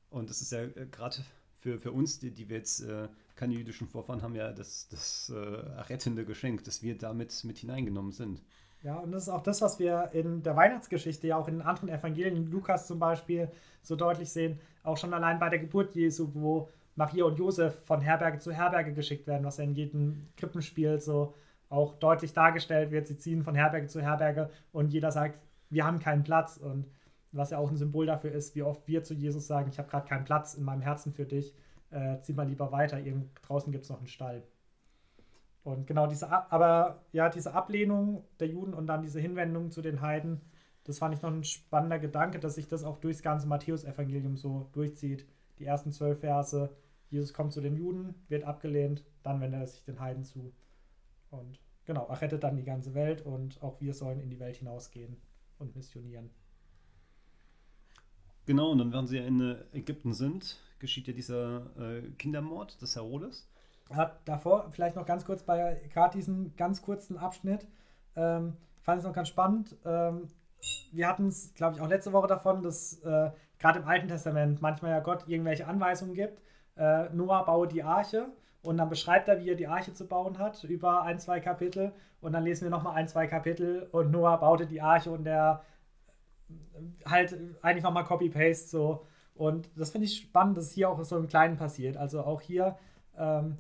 und 0.09 0.29
das 0.29 0.41
ist 0.41 0.51
ja 0.51 0.63
äh, 0.63 0.85
gerade 0.91 1.17
für, 1.59 1.79
für 1.79 1.91
uns, 1.91 2.19
die, 2.19 2.31
die 2.31 2.49
wir 2.49 2.57
jetzt 2.57 2.81
äh, 2.81 3.07
keine 3.35 3.53
jüdischen 3.53 3.87
Vorfahren 3.87 4.21
haben, 4.21 4.35
ja 4.35 4.51
das, 4.51 4.87
das 4.89 5.31
äh, 5.33 5.37
rettende 5.37 6.25
Geschenk, 6.25 6.65
dass 6.65 6.83
wir 6.83 6.97
damit 6.97 7.43
mit 7.45 7.57
hineingenommen 7.57 8.11
sind. 8.11 8.41
Ja, 8.83 8.97
und 8.97 9.13
das 9.13 9.23
ist 9.23 9.29
auch 9.29 9.43
das, 9.43 9.61
was 9.61 9.79
wir 9.79 10.09
in 10.11 10.43
der 10.43 10.57
Weihnachtsgeschichte, 10.57 11.27
ja 11.27 11.37
auch 11.37 11.47
in 11.47 11.61
anderen 11.61 11.87
Evangelien, 11.87 12.51
Lukas 12.51 12.85
zum 12.85 12.99
Beispiel, 12.99 13.49
so 13.81 13.95
deutlich 13.95 14.29
sehen, 14.29 14.59
auch 14.83 14.97
schon 14.97 15.13
allein 15.13 15.39
bei 15.39 15.49
der 15.49 15.59
Geburt 15.59 15.95
Jesu, 15.95 16.29
wo 16.33 16.69
Maria 16.95 17.23
und 17.23 17.39
Josef 17.39 17.73
von 17.85 18.01
Herberge 18.01 18.39
zu 18.39 18.51
Herberge 18.51 18.93
geschickt 18.93 19.25
werden, 19.25 19.45
was 19.45 19.55
ja 19.55 19.63
in 19.63 19.73
jedem 19.73 20.27
Krippenspiel 20.35 20.99
so 20.99 21.33
auch 21.73 21.95
deutlich 21.95 22.33
dargestellt 22.33 22.91
wird. 22.91 23.07
Sie 23.07 23.17
ziehen 23.17 23.43
von 23.43 23.55
Herberge 23.55 23.87
zu 23.87 24.01
Herberge 24.01 24.49
und 24.71 24.93
jeder 24.93 25.11
sagt, 25.11 25.39
wir 25.69 25.85
haben 25.85 25.99
keinen 25.99 26.23
Platz. 26.23 26.57
Und 26.57 26.85
was 27.31 27.49
ja 27.49 27.57
auch 27.57 27.71
ein 27.71 27.77
Symbol 27.77 28.05
dafür 28.05 28.31
ist, 28.31 28.55
wie 28.55 28.61
oft 28.61 28.87
wir 28.87 29.03
zu 29.03 29.15
Jesus 29.15 29.47
sagen, 29.47 29.69
ich 29.69 29.79
habe 29.79 29.89
gerade 29.89 30.07
keinen 30.07 30.23
Platz 30.23 30.53
in 30.53 30.63
meinem 30.63 30.81
Herzen 30.81 31.13
für 31.13 31.25
dich, 31.25 31.55
äh, 31.89 32.19
zieh 32.19 32.33
mal 32.33 32.47
lieber 32.47 32.71
weiter, 32.71 32.99
irgend, 32.99 33.31
draußen 33.41 33.71
gibt 33.71 33.85
es 33.85 33.89
noch 33.89 33.97
einen 33.97 34.07
Stall. 34.07 34.43
Und 35.63 35.87
genau 35.87 36.07
diese, 36.07 36.29
aber 36.29 37.01
ja, 37.11 37.29
diese 37.29 37.53
Ablehnung 37.53 38.23
der 38.39 38.49
Juden 38.49 38.73
und 38.73 38.85
dann 38.85 39.01
diese 39.01 39.19
Hinwendung 39.19 39.71
zu 39.71 39.81
den 39.81 40.01
Heiden, 40.01 40.41
das 40.83 40.99
fand 40.99 41.15
ich 41.15 41.21
noch 41.21 41.31
ein 41.31 41.43
spannender 41.43 41.97
Gedanke, 41.97 42.39
dass 42.39 42.55
sich 42.55 42.67
das 42.67 42.83
auch 42.83 42.97
durchs 42.97 43.23
ganze 43.23 43.47
Matthäus-Evangelium 43.47 44.35
so 44.35 44.69
durchzieht. 44.73 45.25
Die 45.57 45.65
ersten 45.65 45.91
zwölf 45.91 46.19
Verse, 46.19 46.69
Jesus 47.09 47.33
kommt 47.33 47.53
zu 47.53 47.61
den 47.61 47.77
Juden, 47.77 48.13
wird 48.27 48.43
abgelehnt, 48.43 49.05
dann 49.23 49.39
wendet 49.39 49.61
er 49.61 49.67
sich 49.67 49.83
den 49.85 49.99
Heiden 49.99 50.23
zu. 50.25 50.51
Und 51.31 51.62
genau, 51.85 52.07
er 52.07 52.21
rettet 52.21 52.43
dann 52.43 52.55
die 52.55 52.63
ganze 52.63 52.93
Welt 52.93 53.21
und 53.21 53.61
auch 53.61 53.79
wir 53.81 53.93
sollen 53.93 54.19
in 54.19 54.29
die 54.29 54.39
Welt 54.39 54.57
hinausgehen 54.57 55.17
und 55.59 55.75
missionieren. 55.75 56.29
Genau, 58.45 58.71
und 58.71 58.79
dann, 58.79 58.91
während 58.91 59.07
sie 59.09 59.17
in 59.17 59.57
Ägypten 59.71 60.13
sind, 60.13 60.59
geschieht 60.79 61.07
ja 61.07 61.13
dieser 61.13 61.67
äh, 61.77 62.01
Kindermord 62.17 62.81
des 62.81 62.95
Herodes. 62.95 63.47
hat 63.89 64.19
davor 64.25 64.69
vielleicht 64.71 64.95
noch 64.95 65.05
ganz 65.05 65.25
kurz 65.25 65.43
bei 65.43 65.81
gerade 65.93 66.17
diesem 66.17 66.55
ganz 66.57 66.81
kurzen 66.81 67.17
Abschnitt, 67.17 67.65
ähm, 68.15 68.57
fand 68.81 68.97
ich 68.97 69.03
es 69.03 69.07
noch 69.07 69.15
ganz 69.15 69.29
spannend. 69.29 69.77
Ähm, 69.85 70.27
wir 70.91 71.07
hatten 71.07 71.27
es, 71.27 71.53
glaube 71.53 71.75
ich, 71.75 71.81
auch 71.81 71.87
letzte 71.87 72.11
Woche 72.13 72.27
davon, 72.27 72.61
dass 72.61 72.99
äh, 72.99 73.31
gerade 73.59 73.79
im 73.79 73.87
Alten 73.87 74.09
Testament 74.09 74.61
manchmal 74.61 74.91
ja 74.91 74.99
Gott 74.99 75.27
irgendwelche 75.27 75.67
Anweisungen 75.67 76.13
gibt. 76.13 76.41
Äh, 76.75 77.09
Noah 77.13 77.45
baue 77.45 77.67
die 77.67 77.83
Arche 77.83 78.27
und 78.63 78.77
dann 78.77 78.89
beschreibt 78.89 79.27
er, 79.27 79.39
wie 79.39 79.49
er 79.49 79.55
die 79.55 79.67
Arche 79.67 79.93
zu 79.93 80.07
bauen 80.07 80.39
hat, 80.39 80.63
über 80.63 81.03
ein, 81.03 81.19
zwei 81.19 81.39
Kapitel. 81.39 81.91
Und 82.21 82.31
dann 82.33 82.43
lesen 82.43 82.63
wir 82.63 82.69
nochmal 82.69 82.95
ein, 82.95 83.07
zwei 83.07 83.27
Kapitel 83.27 83.87
und 83.91 84.11
Noah 84.11 84.39
baute 84.39 84.65
die 84.65 84.81
Arche 84.81 85.11
und 85.11 85.25
der 85.25 85.63
halt 87.05 87.37
eigentlich 87.61 87.83
nochmal 87.83 88.05
Copy-Paste 88.05 88.69
so. 88.69 89.05
Und 89.35 89.69
das 89.75 89.91
finde 89.91 90.05
ich 90.05 90.17
spannend, 90.17 90.57
dass 90.57 90.71
hier 90.71 90.89
auch 90.89 91.03
so 91.03 91.17
im 91.17 91.27
Kleinen 91.27 91.57
passiert. 91.57 91.97
Also 91.97 92.21
auch 92.21 92.39
hier 92.39 92.77
ähm, 93.17 93.57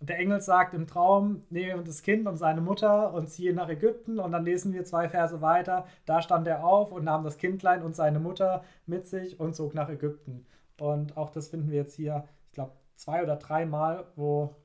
der 0.00 0.18
Engel 0.18 0.40
sagt 0.40 0.74
im 0.74 0.86
Traum, 0.86 1.42
nehme 1.50 1.82
das 1.82 2.02
Kind 2.02 2.26
und 2.26 2.36
seine 2.36 2.60
Mutter 2.60 3.12
und 3.14 3.28
ziehe 3.28 3.54
nach 3.54 3.68
Ägypten. 3.68 4.18
Und 4.18 4.32
dann 4.32 4.44
lesen 4.44 4.72
wir 4.72 4.84
zwei 4.84 5.08
Verse 5.08 5.40
weiter. 5.40 5.86
Da 6.06 6.22
stand 6.22 6.46
er 6.46 6.64
auf 6.64 6.92
und 6.92 7.04
nahm 7.04 7.24
das 7.24 7.38
Kindlein 7.38 7.82
und 7.82 7.96
seine 7.96 8.20
Mutter 8.20 8.64
mit 8.86 9.06
sich 9.06 9.38
und 9.40 9.54
zog 9.54 9.74
nach 9.74 9.88
Ägypten. 9.88 10.46
Und 10.78 11.16
auch 11.16 11.30
das 11.30 11.48
finden 11.48 11.70
wir 11.70 11.78
jetzt 11.78 11.94
hier, 11.94 12.24
zwei 12.96 13.22
oder 13.22 13.36
dreimal, 13.36 14.06
wo 14.16 14.56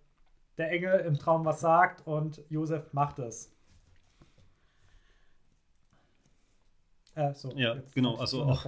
der 0.58 0.72
Engel 0.72 1.00
im 1.00 1.18
Traum 1.18 1.46
was 1.46 1.62
sagt 1.62 2.06
und 2.06 2.42
Josef 2.50 2.94
macht 2.94 3.20
es. 3.20 3.56
Äh, 7.16 7.34
so, 7.34 7.52
ja, 7.52 7.78
genau, 7.94 8.16
also 8.16 8.44
auch. 8.44 8.66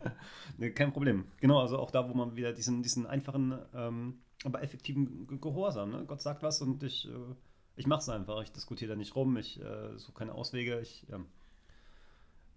nee, 0.58 0.70
kein 0.70 0.92
Problem. 0.92 1.26
Genau, 1.40 1.60
also 1.60 1.78
auch 1.78 1.90
da, 1.90 2.08
wo 2.08 2.14
man 2.14 2.36
wieder 2.36 2.52
diesen, 2.52 2.82
diesen 2.82 3.06
einfachen 3.06 3.58
ähm, 3.74 4.18
aber 4.44 4.62
effektiven 4.62 5.40
Gehorsam. 5.40 5.90
Ne? 5.90 6.04
Gott 6.06 6.20
sagt 6.20 6.42
was 6.42 6.60
und 6.60 6.82
ich, 6.82 7.08
äh, 7.08 7.34
ich 7.76 7.86
mache 7.86 8.00
es 8.00 8.08
einfach. 8.08 8.42
Ich 8.42 8.52
diskutiere 8.52 8.90
da 8.90 8.96
nicht 8.96 9.16
rum, 9.16 9.36
ich 9.36 9.60
äh, 9.60 9.96
suche 9.96 10.12
keine 10.12 10.32
Auswege. 10.32 10.80
Ich, 10.80 11.04
ja. 11.08 11.18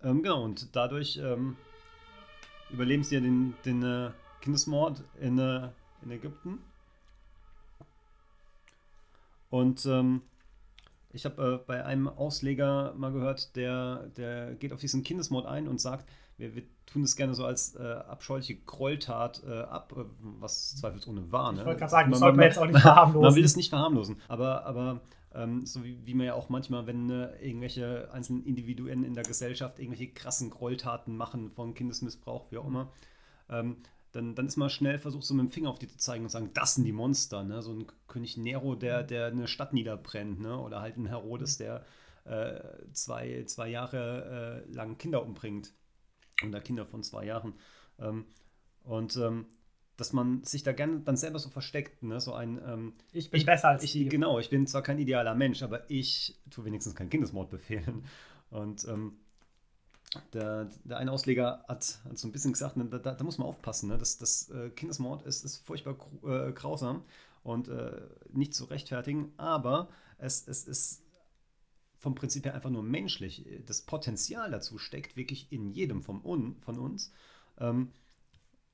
ähm, 0.04 0.22
genau, 0.22 0.44
und 0.44 0.76
dadurch 0.76 1.18
ähm, 1.18 1.56
überleben 2.70 3.04
sie 3.04 3.16
ja 3.16 3.22
den, 3.22 3.56
den 3.66 3.84
äh, 3.84 4.12
Kindesmord 4.42 5.04
in, 5.20 5.40
äh, 5.40 5.70
in 6.04 6.12
Ägypten. 6.12 6.60
Und 9.50 9.86
ähm, 9.86 10.22
ich 11.14 11.26
habe 11.26 11.62
äh, 11.62 11.66
bei 11.66 11.86
einem 11.86 12.08
Ausleger 12.08 12.94
mal 12.98 13.12
gehört, 13.12 13.56
der, 13.56 14.08
der 14.18 14.56
geht 14.56 14.74
auf 14.74 14.80
diesen 14.80 15.04
Kindesmord 15.04 15.46
ein 15.46 15.68
und 15.68 15.80
sagt, 15.80 16.08
wir, 16.38 16.54
wir 16.56 16.64
tun 16.86 17.04
es 17.04 17.16
gerne 17.16 17.34
so 17.34 17.46
als 17.46 17.76
äh, 17.76 17.82
abscheuliche 17.82 18.56
Gräueltat 18.56 19.44
äh, 19.48 19.62
ab, 19.62 19.94
äh, 19.96 20.04
was 20.40 20.76
zweifelsohne 20.76 21.32
war. 21.32 21.52
Ne? 21.52 21.62
Ich 21.62 21.66
wollte 21.66 21.80
gerade 21.80 21.92
sagen, 21.92 22.12
das 22.12 22.20
sollte 22.20 22.38
man 22.38 22.46
jetzt 22.46 22.60
auch 22.60 22.66
nicht 22.66 22.80
verharmlosen. 22.80 23.22
Man 23.22 23.36
will 23.36 23.44
es 23.44 23.56
nicht 23.56 23.70
verharmlosen, 23.70 24.22
aber, 24.28 24.66
aber 24.66 25.02
ähm, 25.34 25.66
so 25.66 25.84
wie, 25.84 25.98
wie, 26.06 26.14
man 26.14 26.26
ja 26.26 26.34
auch 26.34 26.50
manchmal, 26.50 26.88
wenn 26.88 27.10
äh, 27.10 27.36
irgendwelche 27.46 28.10
einzelnen 28.12 28.46
Individuen 28.46 29.04
in 29.04 29.14
der 29.14 29.24
Gesellschaft 29.24 29.80
irgendwelche 29.80 30.12
krassen 30.14 30.50
Gräueltaten 30.50 31.16
machen, 31.16 31.52
von 31.52 31.74
Kindesmissbrauch, 31.74 32.52
wie 32.52 32.58
auch 32.58 32.68
immer, 32.68 32.92
ähm, 33.50 33.78
dann, 34.18 34.34
dann 34.34 34.48
ist 34.48 34.58
man 34.58 34.72
schnell 34.72 34.98
versucht, 34.98 35.24
so 35.26 35.36
mit 35.36 35.46
dem 35.46 35.52
Finger 35.52 35.70
auf 35.70 35.78
die 35.78 35.88
zu 35.88 35.98
zeigen 35.98 36.24
und 36.24 36.32
sagen, 36.32 36.50
das 36.56 36.74
sind 36.74 36.86
die 36.86 36.92
Monster. 36.92 37.44
Ne? 37.44 37.62
So 37.62 37.72
ein 37.72 37.86
König 38.08 38.36
Nero, 38.36 38.74
der, 38.74 39.04
der 39.04 39.28
eine 39.28 39.48
Stadt 39.48 39.74
niederbrennt, 39.74 40.40
ne? 40.40 40.58
oder 40.60 40.82
halt 40.82 40.98
ein 40.98 41.06
Herodes, 41.06 41.58
der 41.58 41.86
äh, 42.26 42.60
zwei, 42.94 43.44
zwei 43.46 43.70
Jahre 43.70 44.66
äh, 44.68 44.74
lang 44.74 44.98
Kinder 44.98 45.24
umbringt 45.24 45.72
oder 46.46 46.60
Kinder 46.62 46.88
von 46.88 47.04
zwei 47.04 47.26
Jahren. 47.26 47.54
Ähm, 48.00 48.26
und 48.84 49.16
ähm, 49.18 49.46
dass 49.98 50.14
man 50.14 50.44
sich 50.44 50.64
da 50.64 50.72
gerne 50.72 51.02
dann 51.02 51.16
selber 51.16 51.38
so 51.38 51.50
versteckt, 51.50 52.02
ne? 52.02 52.20
so 52.20 52.34
ein 52.34 52.60
ähm, 52.66 52.94
Ich 53.12 53.30
bin 53.30 53.40
ich, 53.40 53.46
besser 53.46 53.70
als 53.70 53.84
ich. 53.84 53.92
Die. 53.92 54.10
Genau, 54.10 54.40
ich 54.40 54.50
bin 54.50 54.66
zwar 54.66 54.82
kein 54.82 54.98
idealer 54.98 55.36
Mensch, 55.36 55.62
aber 55.62 55.90
ich 55.92 56.40
tue 56.50 56.66
wenigstens 56.66 56.96
keinen 56.96 57.12
Kindesmord 57.12 57.52
befehlen. 57.52 58.06
Und 58.50 58.88
ähm, 58.88 59.20
der, 60.34 60.70
der 60.84 60.98
eine 60.98 61.12
Ausleger 61.12 61.66
hat, 61.68 62.00
hat, 62.04 62.18
so 62.18 62.28
ein 62.28 62.32
bisschen 62.32 62.54
gesagt, 62.54 62.78
ne, 62.78 62.86
da, 62.86 62.98
da, 62.98 63.24
muss 63.24 63.38
man 63.38 63.48
aufpassen, 63.48 63.90
ne? 63.90 63.98
das, 63.98 64.18
das 64.18 64.50
äh, 64.50 64.70
Kindesmord 64.70 65.26
ist, 65.26 65.44
ist 65.44 65.58
furchtbar 65.58 65.96
äh, 66.24 66.52
grausam 66.54 67.04
und 67.44 67.68
äh, 67.68 68.02
nicht 68.32 68.54
zu 68.54 68.66
rechtfertigen, 68.66 69.34
aber 69.38 69.90
es, 70.18 70.48
es 70.48 70.68
ist 70.68 71.04
vom 71.98 72.16
Prinzip 72.16 72.46
her 72.46 72.54
einfach 72.54 72.70
nur 72.70 72.84
menschlich. 72.84 73.46
Das 73.66 73.82
Potenzial 73.82 74.52
dazu 74.52 74.78
steckt 74.78 75.18
wirklich 75.18 75.52
in 75.52 75.72
jedem 75.72 76.04
von, 76.04 76.22
von 76.62 76.80
uns. 76.80 77.12
Ähm, 77.60 77.92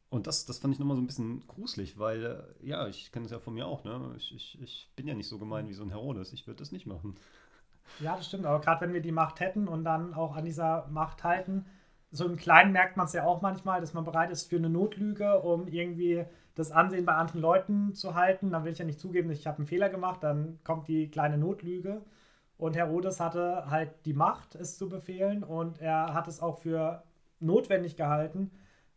und 0.10 0.28
das, 0.28 0.46
das 0.46 0.60
fand 0.60 0.74
ich 0.74 0.80
nochmal 0.80 0.96
so 0.96 1.02
ein 1.02 1.08
bisschen 1.08 1.48
gruselig, 1.48 1.98
weil, 1.98 2.24
äh, 2.62 2.68
ja, 2.68 2.88
ich 2.88 3.12
kenne 3.12 3.26
es 3.26 3.32
ja 3.32 3.40
von 3.40 3.56
mir 3.56 3.66
auch, 3.66 3.84
ne? 3.84 4.14
Ich, 4.18 4.36
ich, 4.36 4.62
ich 4.62 4.90
bin 4.96 5.08
ja 5.08 5.16
nicht 5.16 5.28
so 5.28 5.40
gemein 5.40 5.68
wie 5.70 5.74
so 5.74 5.82
ein 5.82 5.90
Herodes. 5.90 6.34
Ich 6.34 6.46
würde 6.46 6.60
das 6.60 6.72
nicht 6.72 6.86
machen. 6.86 7.16
Ja, 8.00 8.16
das 8.16 8.28
stimmt. 8.28 8.46
Aber 8.46 8.60
gerade 8.62 8.82
wenn 8.82 8.94
wir 8.94 9.02
die 9.02 9.12
Macht 9.12 9.40
hätten 9.40 9.68
und 9.68 9.84
dann 9.84 10.14
auch 10.14 10.36
an 10.36 10.46
dieser 10.46 10.88
Macht 10.90 11.24
halten, 11.24 11.66
so 12.12 12.26
im 12.26 12.38
Kleinen 12.38 12.72
merkt 12.72 12.96
man 12.96 13.08
es 13.08 13.14
ja 13.14 13.24
auch 13.26 13.42
manchmal, 13.42 13.82
dass 13.82 13.94
man 13.94 14.04
bereit 14.04 14.30
ist 14.30 14.50
für 14.50 14.58
eine 14.58 14.70
Notlüge, 14.70 15.42
um 15.42 15.68
irgendwie 15.68 16.26
das 16.56 16.72
Ansehen 16.72 17.06
bei 17.06 17.14
anderen 17.14 17.42
Leuten 17.42 17.96
zu 17.96 18.14
halten. 18.14 18.52
Dann 18.52 18.64
will 18.64 18.72
ich 18.72 18.78
ja 18.78 18.86
nicht 18.86 19.00
zugeben, 19.00 19.32
ich 19.32 19.48
habe 19.48 19.58
einen 19.58 19.68
Fehler 19.68 19.90
gemacht, 19.90 20.24
dann 20.24 20.60
kommt 20.64 20.88
die 20.88 21.10
kleine 21.10 21.38
Notlüge. 21.38 22.04
Und 22.58 22.76
Herodes 22.76 23.20
hatte 23.20 23.70
halt 23.70 23.92
die 24.06 24.14
Macht, 24.14 24.56
es 24.56 24.78
zu 24.78 24.90
befehlen 24.90 25.44
und 25.44 25.82
er 25.82 26.14
hat 26.14 26.28
es 26.28 26.42
auch 26.42 26.60
für 26.60 27.04
notwendig 27.40 27.96
gehalten. 27.98 28.52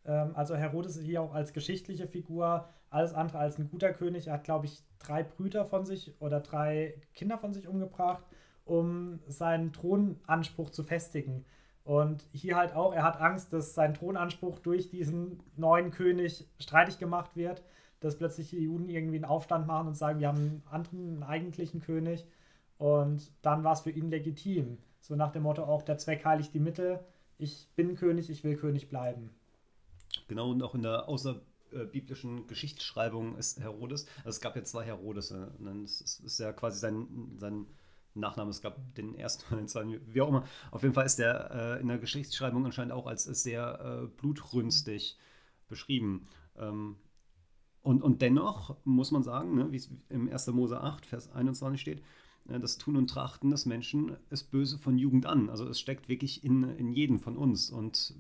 Ähm, 0.05 0.33
also 0.35 0.55
Herodes 0.55 0.97
ist 0.97 1.05
hier 1.05 1.23
auch 1.23 1.35
als 1.35 1.53
geschichtliche 1.53 2.07
Figur 2.07 2.69
alles 2.91 3.15
andere 3.15 3.39
als 3.39 3.59
ein 3.59 3.69
guter 3.69 3.93
König. 3.93 4.29
Er 4.29 4.35
hat, 4.35 4.45
glaube 4.45 4.67
ich, 4.67 4.85
drei 4.99 5.23
Brüder 5.23 5.65
von 5.65 5.85
sich 5.85 6.15
oder 6.21 6.41
drei 6.41 7.01
Kinder 7.15 7.39
von 7.39 7.53
sich 7.53 7.67
umgebracht, 7.67 8.25
um 8.67 9.21
seinen 9.29 9.73
Thronanspruch 9.73 10.71
zu 10.71 10.83
festigen. 10.85 11.45
Und 11.85 12.27
hier 12.33 12.57
halt 12.57 12.75
auch, 12.75 12.93
er 12.93 13.05
hat 13.05 13.21
Angst, 13.21 13.53
dass 13.53 13.75
sein 13.75 13.95
Thronanspruch 13.95 14.59
durch 14.59 14.91
diesen 14.91 15.41
neuen 15.57 15.93
König 15.93 16.47
streitig 16.59 16.99
gemacht 16.99 17.37
wird, 17.37 17.63
dass 18.01 18.19
plötzlich 18.19 18.51
die 18.51 18.65
Juden 18.65 18.89
irgendwie 18.89 19.17
einen 19.17 19.25
Aufstand 19.25 19.67
machen 19.67 19.87
und 19.87 19.97
sagen, 19.97 20.19
wir 20.19 20.29
haben 20.29 20.39
einen 20.39 20.63
anderen, 20.69 21.15
einen 21.15 21.23
eigentlichen 21.23 21.81
König. 21.81 22.27
Und 22.77 23.31
dann 23.41 23.65
war 23.65 23.73
es 23.73 23.81
für 23.81 23.91
ihn 23.91 24.11
legitim. 24.11 24.79
So 25.01 25.15
nach 25.15 25.31
dem 25.31 25.45
Motto 25.45 25.63
auch, 25.63 25.83
der 25.83 25.97
Zweck 25.97 26.25
heiligt 26.25 26.53
die 26.53 26.61
Mittel. 26.61 26.99
Ich 27.39 27.69
bin 27.77 27.95
König, 27.95 28.29
ich 28.29 28.43
will 28.43 28.57
König 28.57 28.89
bleiben. 28.89 29.31
Genau, 30.27 30.51
und 30.51 30.63
auch 30.63 30.75
in 30.75 30.83
der 30.83 31.09
außerbiblischen 31.09 32.49
Geschichtsschreibung 32.49 33.37
ist 33.37 33.61
Herodes, 33.61 34.07
also 34.19 34.31
es 34.31 34.41
gab 34.41 34.57
ja 34.57 34.65
zwei 34.65 34.85
Herodes, 34.85 35.31
es 35.31 36.21
ist 36.21 36.41
ja 36.41 36.53
quasi 36.53 36.81
sein, 36.81 37.07
sein 37.39 37.67
Nachname, 38.21 38.51
es 38.51 38.63
gab 38.63 38.95
den 38.95 39.15
ersten 39.15 39.55
und 39.55 39.61
den 39.61 39.69
zweiten, 39.69 40.01
wie 40.13 40.21
auch 40.21 40.29
immer. 40.29 40.45
Auf 40.71 40.83
jeden 40.83 40.95
Fall 40.95 41.07
ist 41.07 41.19
der 41.19 41.51
äh, 41.51 41.81
in 41.81 41.89
der 41.89 41.99
Geschichtsschreibung 41.99 42.65
anscheinend 42.65 42.93
auch 42.93 43.07
als 43.07 43.25
sehr 43.25 43.81
äh, 43.81 44.07
blutrünstig 44.07 45.19
beschrieben. 45.69 46.29
Ähm, 46.57 46.97
und, 47.83 48.03
und 48.03 48.21
dennoch 48.23 48.77
muss 48.85 49.13
man 49.13 49.23
sagen, 49.23 49.55
ne, 49.55 49.71
wie 49.71 49.77
es 49.77 49.91
im 50.09 50.29
1. 50.29 50.49
Mose 50.49 50.81
8, 50.81 51.07
Vers 51.07 51.31
21 51.33 51.81
steht, 51.81 52.03
das 52.49 52.79
Tun 52.79 52.97
und 52.97 53.09
Trachten 53.09 53.51
des 53.51 53.67
Menschen 53.67 54.17
ist 54.31 54.51
böse 54.51 54.79
von 54.79 54.99
Jugend 54.99 55.27
an. 55.27 55.51
Also 55.51 55.67
es 55.69 55.81
steckt 55.81 56.09
wirklich 56.09 56.45
in, 56.45 56.63
in 56.77 56.93
jedem 56.93 57.19
von 57.19 57.37
uns 57.37 57.71
und 57.71 58.15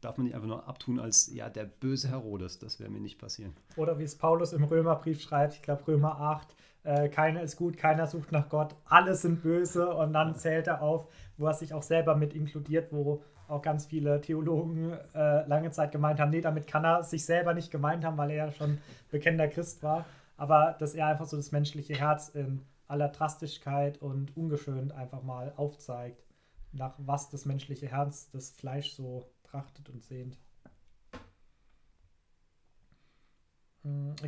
darf 0.00 0.16
man 0.16 0.26
nicht 0.26 0.34
einfach 0.34 0.48
nur 0.48 0.68
abtun 0.68 0.98
als 0.98 1.32
ja 1.32 1.50
der 1.50 1.64
böse 1.64 2.08
Herodes. 2.08 2.58
Das 2.58 2.80
wäre 2.80 2.90
mir 2.90 3.00
nicht 3.00 3.18
passieren. 3.18 3.52
Oder 3.76 3.98
wie 3.98 4.04
es 4.04 4.16
Paulus 4.16 4.52
im 4.52 4.64
Römerbrief 4.64 5.20
schreibt, 5.20 5.54
ich 5.54 5.62
glaube 5.62 5.86
Römer 5.88 6.20
8, 6.20 6.54
äh, 6.86 7.08
keiner 7.08 7.42
ist 7.42 7.56
gut, 7.56 7.76
keiner 7.76 8.06
sucht 8.06 8.32
nach 8.32 8.48
Gott, 8.48 8.74
alle 8.86 9.14
sind 9.14 9.42
böse. 9.42 9.94
Und 9.94 10.12
dann 10.12 10.36
zählt 10.36 10.66
er 10.66 10.82
auf, 10.82 11.08
wo 11.36 11.46
er 11.46 11.54
sich 11.54 11.74
auch 11.74 11.82
selber 11.82 12.14
mit 12.16 12.34
inkludiert, 12.34 12.92
wo 12.92 13.22
auch 13.48 13.62
ganz 13.62 13.86
viele 13.86 14.20
Theologen 14.20 14.92
äh, 15.14 15.46
lange 15.46 15.70
Zeit 15.70 15.92
gemeint 15.92 16.20
haben, 16.20 16.30
nee, 16.30 16.40
damit 16.40 16.66
kann 16.66 16.84
er 16.84 17.02
sich 17.02 17.24
selber 17.24 17.54
nicht 17.54 17.70
gemeint 17.70 18.04
haben, 18.04 18.16
weil 18.16 18.30
er 18.30 18.46
ja 18.46 18.52
schon 18.52 18.78
bekennender 19.10 19.48
Christ 19.48 19.82
war, 19.82 20.04
aber 20.36 20.74
dass 20.78 20.94
er 20.94 21.06
einfach 21.06 21.26
so 21.26 21.36
das 21.36 21.52
menschliche 21.52 21.94
Herz 21.94 22.28
in 22.28 22.62
aller 22.88 23.08
Drastigkeit 23.08 23.98
und 23.98 24.36
ungeschönt 24.36 24.92
einfach 24.92 25.22
mal 25.22 25.52
aufzeigt, 25.56 26.24
nach 26.72 26.94
was 26.98 27.30
das 27.30 27.44
menschliche 27.44 27.88
Herz, 27.88 28.30
das 28.30 28.50
Fleisch 28.50 28.92
so 28.92 29.30
trachtet 29.44 29.88
und 29.88 30.02
sehnt. 30.02 30.38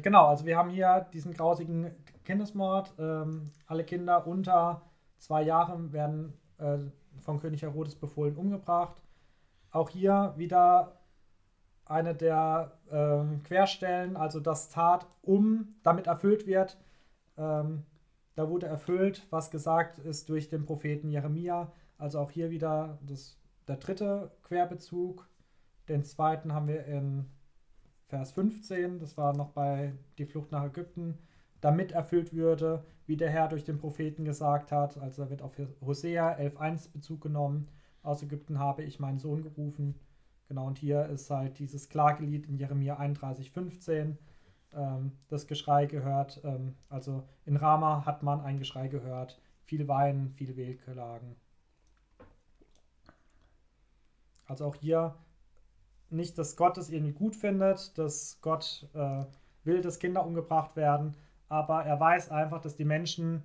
Genau, 0.03 0.27
also 0.27 0.45
wir 0.47 0.57
haben 0.57 0.71
hier 0.71 1.07
diesen 1.13 1.33
grausigen 1.35 1.91
Kindesmord. 2.25 2.95
Ähm, 2.99 3.51
alle 3.67 3.85
Kinder 3.85 4.27
unter 4.27 4.83
zwei 5.19 5.43
Jahren 5.43 5.93
werden 5.93 6.35
äh, 6.59 6.79
von 7.21 7.41
König 7.41 7.63
Herodes 7.63 7.95
befohlen 7.95 8.37
umgebracht. 8.37 9.03
Auch 9.71 9.91
hier 9.91 10.35
wieder 10.37 10.99
eine 11.85 12.15
der 12.15 12.73
äh, 12.91 13.39
Querstellen, 13.45 14.17
also 14.17 14.41
das 14.41 14.69
Tat 14.69 15.07
um 15.23 15.75
damit 15.83 16.07
erfüllt 16.07 16.47
wird. 16.47 16.79
Ähm, 17.37 17.85
da 18.35 18.49
wurde 18.49 18.67
erfüllt, 18.67 19.27
was 19.31 19.51
gesagt 19.51 19.99
ist 19.99 20.29
durch 20.29 20.49
den 20.49 20.65
Propheten 20.65 21.11
Jeremia. 21.11 21.73
Also 21.97 22.21
auch 22.21 22.31
hier 22.31 22.51
wieder 22.51 22.99
das, 23.03 23.37
der 23.67 23.77
dritte 23.77 24.31
Querbezug. 24.45 25.29
Den 25.89 26.05
zweiten 26.05 26.53
haben 26.53 26.69
wir 26.69 26.85
in 26.85 27.27
Vers 28.09 28.33
15, 28.33 28.99
das 29.01 29.19
war 29.19 29.37
noch 29.37 29.51
bei 29.51 29.93
die 30.17 30.25
Flucht 30.25 30.51
nach 30.51 30.65
Ägypten, 30.65 31.19
damit 31.61 31.93
erfüllt 31.93 32.33
würde, 32.33 32.83
wie 33.07 33.19
der 33.19 33.29
Herr 33.29 33.49
durch 33.49 33.65
den 33.65 33.79
Propheten 33.79 34.25
gesagt 34.25 34.73
hat. 34.73 34.97
Also 34.99 35.25
da 35.25 35.31
wird 35.31 35.43
auf 35.43 35.53
Hosea 35.83 36.37
11.1 36.39 36.93
Bezug 36.93 37.21
genommen. 37.21 37.69
Aus 38.03 38.23
Ägypten 38.23 38.59
habe 38.59 38.83
ich 38.83 38.99
meinen 38.99 39.19
Sohn 39.19 39.43
gerufen. 39.43 39.95
Genau, 40.49 40.67
und 40.67 40.79
hier 40.79 41.05
ist 41.07 41.29
halt 41.29 41.59
dieses 41.59 41.91
Klagelied 41.91 42.47
in 42.47 42.57
Jeremia 42.57 42.99
31,15. 42.99 44.17
Ähm, 44.73 45.13
das 45.29 45.47
Geschrei 45.47 45.85
gehört, 45.85 46.41
ähm, 46.45 46.77
also 46.89 47.25
in 47.45 47.57
Rama 47.57 48.07
hat 48.07 48.23
man 48.23 48.41
ein 48.41 48.59
Geschrei 48.59 48.89
gehört. 48.89 49.39
Viel 49.65 49.87
Weinen, 49.87 50.31
viel 50.31 50.57
Wehklagen. 50.57 51.37
Also 54.47 54.65
auch 54.65 54.77
hier 54.77 55.15
nicht, 56.11 56.39
dass 56.39 56.57
Gott 56.57 56.79
es 56.79 56.91
irgendwie 56.91 57.13
gut 57.13 57.37
findet, 57.37 57.97
dass 57.99 58.39
Gott 58.41 58.87
äh, 58.95 59.25
will, 59.65 59.81
dass 59.81 59.99
Kinder 59.99 60.25
umgebracht 60.25 60.77
werden, 60.77 61.15
aber 61.49 61.85
er 61.85 61.99
weiß 62.01 62.31
einfach, 62.31 62.61
dass 62.61 62.77
die 62.77 62.85
Menschen 62.85 63.43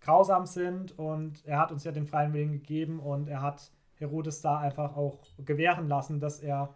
grausam 0.00 0.46
sind 0.46 0.98
und 0.98 1.44
er 1.44 1.58
hat 1.58 1.72
uns 1.72 1.84
ja 1.84 1.92
den 1.92 2.06
freien 2.06 2.32
Willen 2.32 2.52
gegeben 2.52 3.00
und 3.00 3.28
er 3.28 3.42
hat 3.42 3.70
Herodes 3.94 4.40
da 4.40 4.58
einfach 4.58 4.96
auch 4.96 5.20
gewähren 5.38 5.88
lassen, 5.88 6.20
dass 6.20 6.40
er 6.40 6.74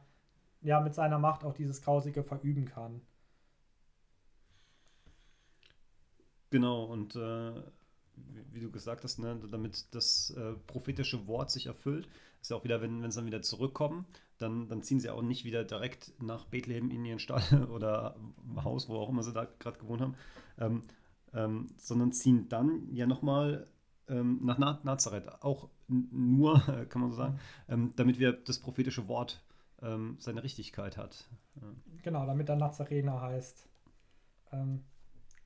ja 0.62 0.80
mit 0.80 0.94
seiner 0.94 1.18
Macht 1.18 1.44
auch 1.44 1.54
dieses 1.54 1.82
Grausige 1.82 2.22
verüben 2.22 2.66
kann. 2.66 3.00
Genau, 6.50 6.84
und 6.84 7.16
äh, 7.16 7.52
wie, 8.52 8.60
du 8.60 8.70
gesagt 8.70 9.04
hast, 9.04 9.18
ne, 9.18 9.38
damit 9.50 9.94
das 9.94 10.30
äh, 10.30 10.52
prophetische 10.66 11.26
Wort 11.26 11.50
sich 11.50 11.66
erfüllt, 11.66 12.08
ist 12.40 12.50
ja 12.50 12.56
auch 12.56 12.64
wieder, 12.64 12.80
wenn, 12.80 13.02
sie 13.10 13.16
dann 13.16 13.26
wieder 13.26 13.42
zurückkommen, 13.42 14.06
dann, 14.38 14.68
dann 14.68 14.82
ziehen 14.82 15.00
sie 15.00 15.10
auch 15.10 15.22
nicht 15.22 15.44
wieder 15.44 15.64
direkt 15.64 16.12
nach 16.20 16.44
Bethlehem 16.46 16.90
in 16.90 17.04
ihren 17.04 17.18
Stall 17.18 17.66
oder 17.70 18.16
Haus, 18.62 18.88
wo 18.88 18.96
auch 18.96 19.08
immer 19.08 19.22
sie 19.22 19.32
da 19.32 19.46
gerade 19.58 19.78
gewohnt 19.78 20.00
haben, 20.00 20.14
ähm, 20.58 20.82
ähm, 21.32 21.70
sondern 21.76 22.12
ziehen 22.12 22.48
dann 22.48 22.94
ja 22.94 23.06
nochmal 23.06 23.66
ähm, 24.08 24.40
nach 24.42 24.58
Nazareth. 24.58 25.42
Auch 25.42 25.68
nur, 25.88 26.60
kann 26.88 27.00
man 27.00 27.10
so 27.10 27.16
sagen, 27.16 27.38
ähm, 27.68 27.92
damit 27.96 28.18
wir 28.18 28.32
das 28.32 28.58
prophetische 28.58 29.08
Wort 29.08 29.42
ähm, 29.82 30.16
seine 30.18 30.42
Richtigkeit 30.42 30.96
hat. 30.96 31.28
Genau, 32.02 32.26
damit 32.26 32.48
er 32.48 32.56
Nazarener 32.56 33.20
heißt. 33.20 33.68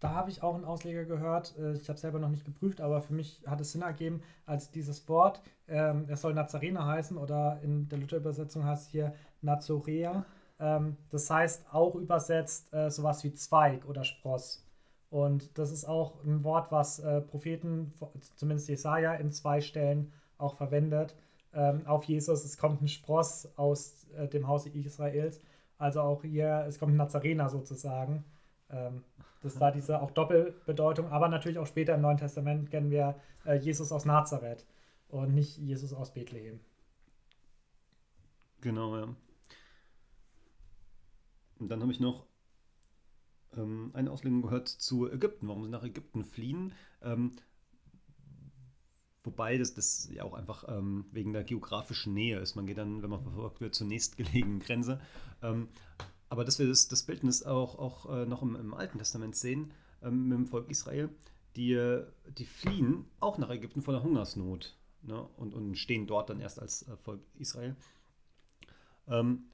Da 0.01 0.11
habe 0.11 0.31
ich 0.31 0.43
auch 0.43 0.55
einen 0.55 0.65
Ausleger 0.65 1.05
gehört. 1.05 1.57
Äh, 1.59 1.75
ich 1.75 1.89
habe 1.89 1.99
selber 1.99 2.19
noch 2.19 2.31
nicht 2.31 2.45
geprüft, 2.45 2.81
aber 2.81 3.03
für 3.03 3.13
mich 3.13 3.43
hat 3.47 3.61
es 3.61 3.73
Sinn 3.73 3.83
ergeben, 3.83 4.23
als 4.47 4.71
dieses 4.71 5.07
Wort, 5.09 5.43
ähm, 5.69 6.07
es 6.09 6.23
soll 6.23 6.35
Nazarener 6.35 6.87
heißen 6.87 7.17
oder 7.17 7.61
in 7.63 7.89
der 7.89 7.99
Luther-Übersetzung 7.99 8.65
heißt 8.65 8.87
es 8.87 8.91
hier 8.91 9.15
Nazorea. 9.43 10.25
Ähm, 10.59 10.97
das 11.11 11.31
heißt 11.31 11.67
auch 11.73 11.95
übersetzt 11.95 12.73
äh, 12.73 12.91
sowas 12.91 13.23
wie 13.25 13.35
Zweig 13.35 13.87
oder 13.87 14.05
Spross. 14.05 14.67
Und 15.11 15.59
das 15.59 15.71
ist 15.71 15.85
auch 15.85 16.23
ein 16.25 16.45
Wort, 16.45 16.71
was 16.73 17.01
äh, 17.01 17.21
Propheten, 17.21 17.93
zumindest 18.37 18.69
Jesaja, 18.69 19.15
in 19.15 19.33
zwei 19.33 19.61
Stellen 19.61 20.13
auch 20.39 20.55
verwendet. 20.55 21.15
Ähm, 21.53 21.87
auf 21.87 22.05
Jesus, 22.05 22.45
es 22.45 22.57
kommt 22.57 22.81
ein 22.81 22.89
Spross 22.89 23.49
aus 23.57 24.07
äh, 24.17 24.29
dem 24.29 24.47
Hause 24.47 24.71
Israels. 24.71 25.41
Also 25.79 26.01
auch 26.01 26.23
hier, 26.23 26.65
es 26.69 26.79
kommt 26.79 26.95
ein 26.95 26.97
Nazarener 26.97 27.49
sozusagen. 27.49 28.25
Ähm, 28.73 29.05
das 29.43 29.55
da 29.55 29.71
diese 29.71 30.03
auch 30.03 30.11
Doppelbedeutung, 30.11 31.09
aber 31.09 31.29
natürlich 31.29 31.59
auch 31.59 31.67
später 31.67 31.95
im 31.95 32.03
Neuen 32.03 32.19
Testament 32.19 32.71
kennen 32.71 32.91
wir 32.91 33.19
äh, 33.47 33.55
Jesus 33.57 33.91
aus 33.91 34.05
Nazareth 34.05 34.67
und 35.09 35.35
nicht 35.35 35.57
Jesus 35.57 35.93
aus 35.93 36.13
Bethlehem. 36.13 36.61
Genau, 38.61 38.97
ja. 38.99 39.09
Und 41.59 41.69
dann 41.69 41.81
habe 41.81 41.93
ich 41.93 42.01
noch 42.01 42.27
ähm, 43.57 43.91
eine 43.95 44.11
Auslegung 44.11 44.43
gehört 44.43 44.69
zu 44.69 45.11
Ägypten, 45.11 45.49
warum 45.49 45.65
sie 45.65 45.71
nach 45.71 45.85
Ägypten 45.85 46.25
fliehen. 46.25 46.73
Ähm, 47.03 47.33
wobei 49.25 49.59
das, 49.59 49.75
das 49.75 50.09
ja 50.13 50.25
auch 50.25 50.35
einfach 50.35 50.65
ähm, 50.69 51.07
wegen 51.13 51.33
der 51.33 51.45
geografischen 51.45 52.15
Nähe 52.15 52.39
ist. 52.39 52.57
Man 52.57 52.67
geht 52.67 52.79
dann, 52.79 53.03
wenn 53.03 53.11
man 53.11 53.23
verfolgt 53.23 53.61
wird, 53.61 53.75
zur 53.75 53.87
nächstgelegenen 53.87 54.61
Grenze. 54.61 55.01
Aber 56.31 56.45
dass 56.45 56.59
wir 56.59 56.69
das, 56.69 56.89
das 56.89 57.03
Bildnis 57.03 57.43
auch, 57.43 57.79
auch 57.79 58.09
äh, 58.09 58.25
noch 58.25 58.41
im, 58.41 58.57
im, 58.57 58.73
Alten 58.73 58.99
Testament 58.99 59.37
sehen, 59.37 59.73
ähm, 60.03 60.29
mit 60.29 60.39
dem 60.39 60.47
Volk 60.47 60.71
Israel, 60.71 61.11
die, 61.57 62.01
die 62.39 62.47
fliehen 62.47 63.05
auch 63.19 63.37
nach 63.37 63.51
Ägypten 63.51 63.83
vor 63.83 63.93
der 63.93 64.03
Hungersnot 64.05 64.77
ne? 65.03 65.29
und, 65.37 65.53
und 65.53 65.77
stehen 65.77 66.07
dort 66.07 66.31
dann 66.31 66.41
erst 66.41 66.61
als 66.61 66.87
äh, 66.89 66.97
Volk 66.97 67.21
Israel 67.39 67.77
ähm, 69.09 69.51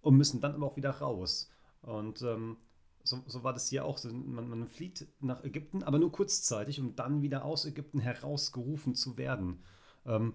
und 0.00 0.16
müssen 0.16 0.40
dann 0.40 0.54
aber 0.54 0.66
auch 0.66 0.76
wieder 0.76 0.90
raus. 0.90 1.50
Und 1.82 2.22
ähm, 2.22 2.56
so, 3.02 3.22
so, 3.26 3.44
war 3.44 3.52
das 3.52 3.68
hier 3.68 3.84
auch. 3.84 4.02
Man, 4.04 4.48
man, 4.48 4.66
flieht 4.66 5.06
nach 5.20 5.44
Ägypten, 5.44 5.82
aber 5.82 5.98
nur 5.98 6.10
kurzzeitig, 6.10 6.80
um 6.80 6.96
dann 6.96 7.20
wieder 7.20 7.44
aus 7.44 7.66
Ägypten 7.66 8.00
herausgerufen 8.00 8.94
zu 8.94 9.18
werden. 9.18 9.62
Ähm, 10.06 10.32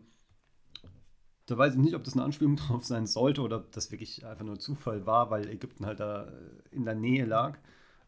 da 1.50 1.58
weiß 1.58 1.74
ich 1.74 1.80
nicht, 1.80 1.96
ob 1.96 2.04
das 2.04 2.14
eine 2.14 2.24
Anspielung 2.24 2.56
drauf 2.58 2.86
sein 2.86 3.08
sollte 3.08 3.42
oder 3.42 3.58
ob 3.58 3.72
das 3.72 3.92
wirklich 3.92 4.26
einfach 4.26 4.46
nur 4.46 4.60
Zufall 4.60 5.06
war, 5.06 5.30
weil 5.32 5.50
Ägypten 5.50 5.86
halt 5.86 6.00
da 6.00 6.26
äh, 6.26 6.76
in 6.76 6.86
der 6.86 6.96
Nähe 6.96 7.26
lag. 7.26 7.58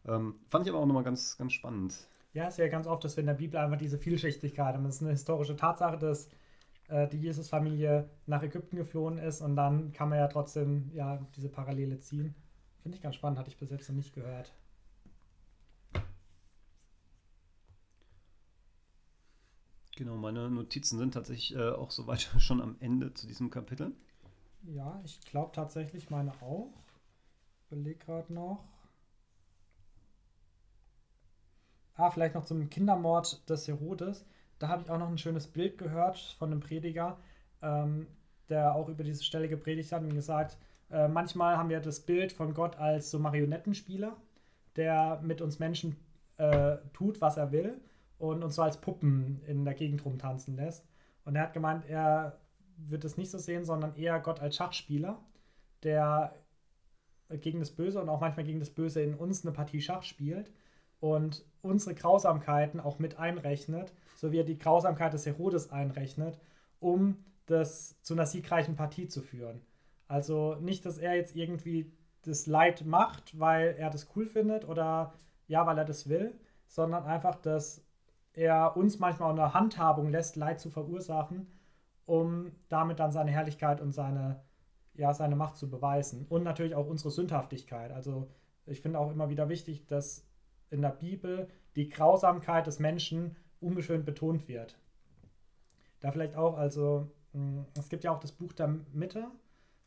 Ähm, 0.06 0.36
fand 0.48 0.66
ich 0.66 0.72
aber 0.72 0.80
auch 0.80 0.86
nochmal 0.86 1.04
ganz, 1.04 1.36
ganz 1.38 1.52
spannend. 1.52 1.94
Ja, 2.34 2.44
es 2.44 2.54
ist 2.54 2.58
ja 2.58 2.68
ganz 2.68 2.86
oft, 2.86 3.04
dass 3.04 3.16
wir 3.16 3.22
in 3.22 3.26
der 3.26 3.34
Bibel 3.34 3.58
einfach 3.58 3.78
diese 3.78 3.98
Vielschichtigkeit 3.98 4.74
haben. 4.74 4.86
Es 4.86 4.96
ist 4.96 5.02
eine 5.02 5.10
historische 5.10 5.56
Tatsache, 5.56 5.98
dass 5.98 6.28
äh, 6.88 7.06
die 7.08 7.18
Jesus-Familie 7.18 8.08
nach 8.26 8.42
Ägypten 8.42 8.76
geflohen 8.76 9.18
ist 9.18 9.42
und 9.42 9.56
dann 9.56 9.92
kann 9.92 10.08
man 10.08 10.18
ja 10.18 10.28
trotzdem 10.28 10.90
ja, 10.94 11.20
diese 11.36 11.48
Parallele 11.48 11.98
ziehen. 11.98 12.34
Finde 12.82 12.96
ich 12.96 13.02
ganz 13.02 13.16
spannend, 13.16 13.38
hatte 13.38 13.50
ich 13.50 13.58
bis 13.58 13.70
jetzt 13.70 13.88
noch 13.88 13.96
nicht 13.96 14.14
gehört. 14.14 14.52
Genau, 20.02 20.16
meine 20.16 20.50
Notizen 20.50 20.98
sind 20.98 21.14
tatsächlich 21.14 21.54
äh, 21.54 21.70
auch 21.70 21.92
soweit 21.92 22.22
schon 22.40 22.60
am 22.60 22.74
Ende 22.80 23.14
zu 23.14 23.28
diesem 23.28 23.50
Kapitel. 23.50 23.92
Ja, 24.64 25.00
ich 25.04 25.20
glaube 25.20 25.52
tatsächlich 25.54 26.10
meine 26.10 26.32
auch. 26.42 26.72
Beleg 27.70 28.00
gerade 28.00 28.34
noch. 28.34 28.64
Ah, 31.94 32.10
vielleicht 32.10 32.34
noch 32.34 32.44
zum 32.44 32.68
Kindermord 32.68 33.48
des 33.48 33.68
Herodes. 33.68 34.26
Da 34.58 34.66
habe 34.66 34.82
ich 34.82 34.90
auch 34.90 34.98
noch 34.98 35.08
ein 35.08 35.18
schönes 35.18 35.46
Bild 35.46 35.78
gehört 35.78 36.18
von 36.18 36.50
einem 36.50 36.58
Prediger, 36.58 37.16
ähm, 37.62 38.08
der 38.48 38.74
auch 38.74 38.88
über 38.88 39.04
diese 39.04 39.22
Stelle 39.22 39.48
gepredigt 39.48 39.92
hat 39.92 40.02
und 40.02 40.14
gesagt, 40.14 40.58
äh, 40.90 41.06
manchmal 41.06 41.58
haben 41.58 41.68
wir 41.68 41.78
das 41.78 42.00
Bild 42.00 42.32
von 42.32 42.54
Gott 42.54 42.74
als 42.74 43.12
so 43.12 43.20
Marionettenspieler, 43.20 44.16
der 44.74 45.20
mit 45.22 45.40
uns 45.40 45.60
Menschen 45.60 45.94
äh, 46.38 46.78
tut, 46.92 47.20
was 47.20 47.36
er 47.36 47.52
will 47.52 47.80
und 48.22 48.44
uns 48.44 48.54
so 48.54 48.62
als 48.62 48.80
Puppen 48.80 49.40
in 49.48 49.64
der 49.64 49.74
Gegend 49.74 50.04
rumtanzen 50.04 50.54
lässt. 50.54 50.86
Und 51.24 51.34
er 51.34 51.42
hat 51.42 51.54
gemeint, 51.54 51.84
er 51.88 52.38
wird 52.76 53.04
es 53.04 53.16
nicht 53.16 53.32
so 53.32 53.38
sehen, 53.38 53.64
sondern 53.64 53.96
eher 53.96 54.20
Gott 54.20 54.38
als 54.38 54.54
Schachspieler, 54.54 55.18
der 55.82 56.32
gegen 57.40 57.58
das 57.58 57.72
Böse 57.72 58.00
und 58.00 58.08
auch 58.08 58.20
manchmal 58.20 58.46
gegen 58.46 58.60
das 58.60 58.70
Böse 58.70 59.02
in 59.02 59.14
uns 59.14 59.44
eine 59.44 59.52
Partie 59.52 59.80
Schach 59.80 60.04
spielt 60.04 60.52
und 61.00 61.44
unsere 61.62 61.96
Grausamkeiten 61.96 62.78
auch 62.78 63.00
mit 63.00 63.18
einrechnet, 63.18 63.92
so 64.14 64.30
wie 64.30 64.38
er 64.38 64.44
die 64.44 64.58
Grausamkeit 64.58 65.12
des 65.12 65.26
Herodes 65.26 65.72
einrechnet, 65.72 66.38
um 66.78 67.24
das 67.46 68.00
zu 68.02 68.14
einer 68.14 68.26
siegreichen 68.26 68.76
Partie 68.76 69.08
zu 69.08 69.20
führen. 69.20 69.62
Also 70.06 70.54
nicht, 70.60 70.86
dass 70.86 70.98
er 70.98 71.16
jetzt 71.16 71.34
irgendwie 71.34 71.90
das 72.22 72.46
Leid 72.46 72.84
macht, 72.86 73.36
weil 73.40 73.74
er 73.76 73.90
das 73.90 74.10
cool 74.14 74.26
findet 74.26 74.68
oder 74.68 75.12
ja, 75.48 75.66
weil 75.66 75.78
er 75.78 75.84
das 75.84 76.08
will, 76.08 76.38
sondern 76.68 77.04
einfach, 77.04 77.34
dass 77.34 77.84
er 78.34 78.76
uns 78.76 78.98
manchmal 78.98 79.30
auch 79.30 79.38
eine 79.38 79.54
Handhabung 79.54 80.10
lässt, 80.10 80.36
Leid 80.36 80.60
zu 80.60 80.70
verursachen, 80.70 81.46
um 82.06 82.52
damit 82.68 82.98
dann 82.98 83.12
seine 83.12 83.30
Herrlichkeit 83.30 83.80
und 83.80 83.92
seine, 83.92 84.42
ja, 84.94 85.12
seine 85.14 85.36
Macht 85.36 85.56
zu 85.56 85.70
beweisen. 85.70 86.26
Und 86.28 86.42
natürlich 86.42 86.74
auch 86.74 86.86
unsere 86.86 87.10
Sündhaftigkeit. 87.10 87.92
Also 87.92 88.30
ich 88.66 88.80
finde 88.80 88.98
auch 88.98 89.10
immer 89.10 89.28
wieder 89.28 89.48
wichtig, 89.48 89.86
dass 89.86 90.26
in 90.70 90.82
der 90.82 90.90
Bibel 90.90 91.48
die 91.76 91.88
Grausamkeit 91.88 92.66
des 92.66 92.78
Menschen 92.78 93.36
unbeschönt 93.60 94.04
betont 94.04 94.48
wird. 94.48 94.78
Da 96.00 96.10
vielleicht 96.10 96.36
auch, 96.36 96.56
also 96.56 97.10
hm, 97.32 97.66
es 97.78 97.88
gibt 97.88 98.04
ja 98.04 98.12
auch 98.12 98.20
das 98.20 98.32
Buch 98.32 98.52
der 98.52 98.68
Mitte, 98.92 99.28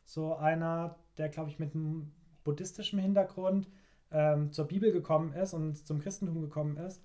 so 0.04 0.36
einer, 0.36 0.96
der, 1.18 1.28
glaube 1.28 1.50
ich, 1.50 1.58
mit 1.58 1.74
einem 1.74 2.12
buddhistischen 2.44 2.98
Hintergrund 2.98 3.68
ähm, 4.10 4.52
zur 4.52 4.66
Bibel 4.66 4.92
gekommen 4.92 5.32
ist 5.32 5.52
und 5.52 5.74
zum 5.86 5.98
Christentum 5.98 6.40
gekommen 6.40 6.76
ist. 6.76 7.02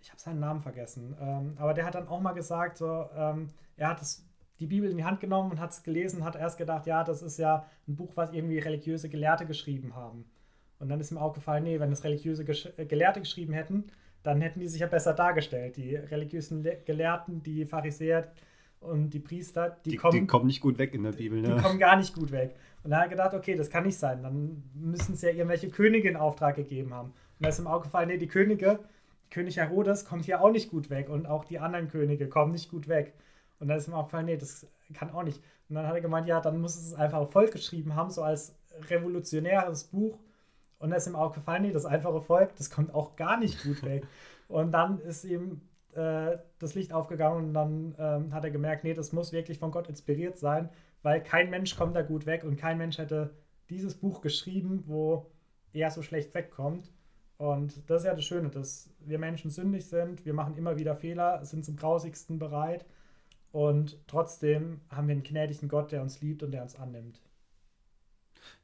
Ich 0.00 0.10
habe 0.10 0.20
seinen 0.20 0.40
Namen 0.40 0.60
vergessen. 0.60 1.16
Ähm, 1.20 1.54
aber 1.58 1.74
der 1.74 1.84
hat 1.84 1.94
dann 1.94 2.08
auch 2.08 2.20
mal 2.20 2.32
gesagt, 2.32 2.78
so, 2.78 3.06
ähm, 3.16 3.50
er 3.76 3.88
hat 3.90 4.00
das, 4.00 4.24
die 4.60 4.66
Bibel 4.66 4.90
in 4.90 4.96
die 4.96 5.04
Hand 5.04 5.20
genommen 5.20 5.50
und 5.52 5.60
hat 5.60 5.70
es 5.72 5.82
gelesen, 5.82 6.24
hat 6.24 6.36
erst 6.36 6.58
gedacht, 6.58 6.86
ja, 6.86 7.04
das 7.04 7.22
ist 7.22 7.38
ja 7.38 7.66
ein 7.86 7.96
Buch, 7.96 8.12
was 8.16 8.32
irgendwie 8.32 8.58
religiöse 8.58 9.08
Gelehrte 9.08 9.46
geschrieben 9.46 9.94
haben. 9.94 10.24
Und 10.78 10.88
dann 10.88 11.00
ist 11.00 11.10
ihm 11.10 11.18
aufgefallen, 11.18 11.64
nee, 11.64 11.80
wenn 11.80 11.92
es 11.92 12.04
religiöse 12.04 12.44
Gesch 12.44 12.68
äh, 12.76 12.86
Gelehrte 12.86 13.20
geschrieben 13.20 13.52
hätten, 13.52 13.86
dann 14.22 14.40
hätten 14.40 14.60
die 14.60 14.68
sich 14.68 14.80
ja 14.80 14.86
besser 14.86 15.14
dargestellt. 15.14 15.76
Die 15.76 15.96
religiösen 15.96 16.62
Le 16.62 16.78
Gelehrten, 16.84 17.42
die 17.42 17.64
Pharisäer 17.66 18.32
Und 18.80 19.10
die 19.10 19.20
Priester, 19.20 19.76
die, 19.84 19.90
Die, 19.90 19.96
kommen, 19.96 20.20
die 20.20 20.26
kommen 20.26 20.46
nicht 20.46 20.60
gut 20.60 20.78
weg 20.78 20.94
in 20.94 21.02
der 21.02 21.12
Bibel, 21.12 21.42
die 21.42 21.48
ne? 21.48 21.56
kommen 21.62 21.78
gar 21.78 21.96
nicht 21.96 22.14
gut 22.14 22.30
weg. 22.30 22.54
Und 22.84 22.90
dann 22.90 23.00
hat 23.00 23.06
er 23.06 23.10
gedacht, 23.10 23.34
okay, 23.34 23.56
das 23.56 23.70
kann 23.70 23.84
nicht 23.84 23.98
sein. 23.98 24.22
Dann 24.22 24.62
müssen 24.74 25.14
es 25.14 25.22
ja 25.22 25.30
irgendwelche 25.30 25.70
Könige 25.70 26.08
in 26.08 26.16
Auftrag 26.16 26.56
gegeben 26.56 26.94
haben. 26.94 27.08
Und 27.08 27.40
da 27.40 27.48
ist 27.48 27.58
ihm 27.58 27.66
auch 27.66 27.82
gefallen, 27.82 28.08
nee, 28.08 28.18
die 28.18 28.28
Könige, 28.28 28.80
König 29.30 29.56
Herodes 29.56 30.04
kommt 30.04 30.24
hier 30.24 30.40
auch 30.40 30.50
nicht 30.50 30.70
gut 30.70 30.90
weg. 30.90 31.08
Und 31.08 31.26
auch 31.26 31.44
die 31.44 31.58
anderen 31.58 31.88
Könige 31.88 32.28
kommen 32.28 32.52
nicht 32.52 32.70
gut 32.70 32.88
weg. 32.88 33.14
Und 33.60 33.68
dann 33.68 33.78
ist 33.78 33.88
ihm 33.88 33.94
auch 33.94 34.04
gefallen, 34.04 34.26
nee, 34.26 34.36
das 34.36 34.66
kann 34.94 35.10
auch 35.10 35.22
nicht. 35.22 35.42
Und 35.68 35.76
dann 35.76 35.86
hat 35.86 35.94
er 35.94 36.00
gemeint, 36.00 36.26
ja, 36.26 36.40
dann 36.40 36.60
muss 36.60 36.76
es 36.76 36.94
einfach 36.94 37.18
auf 37.18 37.32
Volk 37.32 37.52
geschrieben 37.52 37.94
haben, 37.94 38.10
so 38.10 38.22
als 38.22 38.54
revolutionäres 38.88 39.84
Buch. 39.84 40.18
Und 40.78 40.90
dann 40.90 40.98
ist 40.98 41.06
ihm 41.06 41.16
auch 41.16 41.32
gefallen, 41.32 41.62
nee, 41.62 41.72
das 41.72 41.84
einfache 41.84 42.20
Volk, 42.20 42.54
das 42.56 42.70
kommt 42.70 42.94
auch 42.94 43.16
gar 43.16 43.38
nicht 43.38 43.62
gut 43.62 43.82
weg. 43.82 44.06
Und 44.48 44.72
dann 44.72 44.98
ist 45.00 45.24
ihm 45.24 45.60
äh, 45.94 46.38
das 46.58 46.74
Licht 46.74 46.92
aufgegangen 46.92 47.48
und 47.48 47.54
dann 47.54 47.94
ähm, 47.98 48.32
hat 48.32 48.44
er 48.44 48.50
gemerkt, 48.50 48.84
nee, 48.84 48.94
das 48.94 49.12
muss 49.12 49.32
wirklich 49.32 49.58
von 49.58 49.70
Gott 49.70 49.88
inspiriert 49.88 50.38
sein, 50.38 50.70
weil 51.02 51.22
kein 51.22 51.50
Mensch 51.50 51.76
kommt 51.76 51.94
da 51.96 52.02
gut 52.02 52.24
weg 52.24 52.44
und 52.44 52.56
kein 52.56 52.78
Mensch 52.78 52.98
hätte 52.98 53.34
dieses 53.68 53.94
Buch 53.94 54.20
geschrieben, 54.22 54.84
wo 54.86 55.26
er 55.72 55.90
so 55.90 56.02
schlecht 56.02 56.34
wegkommt. 56.34 56.90
Und 57.38 57.88
das 57.88 58.02
ist 58.02 58.06
ja 58.06 58.14
das 58.14 58.24
Schöne, 58.24 58.50
dass 58.50 58.90
wir 58.98 59.18
Menschen 59.18 59.50
sündig 59.50 59.86
sind, 59.86 60.26
wir 60.26 60.34
machen 60.34 60.56
immer 60.56 60.76
wieder 60.76 60.96
Fehler, 60.96 61.44
sind 61.44 61.64
zum 61.64 61.76
grausigsten 61.76 62.38
bereit 62.40 62.84
und 63.52 63.96
trotzdem 64.08 64.80
haben 64.90 65.06
wir 65.06 65.12
einen 65.12 65.22
gnädigen 65.22 65.68
Gott, 65.68 65.92
der 65.92 66.02
uns 66.02 66.20
liebt 66.20 66.42
und 66.42 66.50
der 66.50 66.62
uns 66.62 66.74
annimmt. 66.74 67.20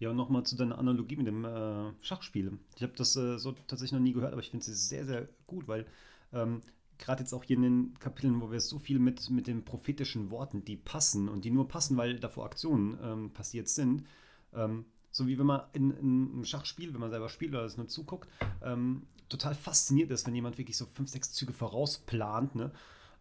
Ja, 0.00 0.10
und 0.10 0.16
nochmal 0.16 0.42
zu 0.42 0.56
deiner 0.56 0.78
Analogie 0.78 1.16
mit 1.16 1.28
dem 1.28 1.44
äh, 1.44 1.92
Schachspiel. 2.00 2.58
Ich 2.74 2.82
habe 2.82 2.94
das 2.96 3.14
äh, 3.16 3.38
so 3.38 3.52
tatsächlich 3.52 3.92
noch 3.92 4.00
nie 4.00 4.12
gehört, 4.12 4.32
aber 4.32 4.42
ich 4.42 4.50
finde 4.50 4.64
sie 4.64 4.74
sehr, 4.74 5.04
sehr 5.04 5.28
gut, 5.46 5.68
weil 5.68 5.86
ähm, 6.32 6.60
gerade 6.98 7.22
jetzt 7.22 7.32
auch 7.32 7.44
hier 7.44 7.56
in 7.56 7.62
den 7.62 7.98
Kapiteln, 8.00 8.40
wo 8.40 8.50
wir 8.50 8.60
so 8.60 8.78
viel 8.78 8.98
mit, 8.98 9.30
mit 9.30 9.46
den 9.46 9.64
prophetischen 9.64 10.30
Worten, 10.30 10.64
die 10.64 10.76
passen 10.76 11.28
und 11.28 11.44
die 11.44 11.50
nur 11.50 11.68
passen, 11.68 11.96
weil 11.96 12.18
davor 12.18 12.46
Aktionen 12.46 12.98
ähm, 13.02 13.30
passiert 13.32 13.68
sind, 13.68 14.04
ähm, 14.52 14.84
so 15.14 15.28
wie 15.28 15.38
wenn 15.38 15.46
man 15.46 15.62
in, 15.72 15.92
in 15.92 16.32
einem 16.32 16.44
Schachspiel, 16.44 16.92
wenn 16.92 17.00
man 17.00 17.10
selber 17.10 17.28
spielt 17.28 17.54
oder 17.54 17.64
es 17.64 17.76
nur 17.76 17.86
zuguckt, 17.86 18.28
ähm, 18.64 19.06
total 19.28 19.54
fasziniert 19.54 20.10
ist, 20.10 20.26
wenn 20.26 20.34
jemand 20.34 20.58
wirklich 20.58 20.76
so 20.76 20.86
fünf, 20.86 21.08
sechs 21.08 21.32
Züge 21.32 21.52
vorausplant, 21.52 22.56
ne? 22.56 22.72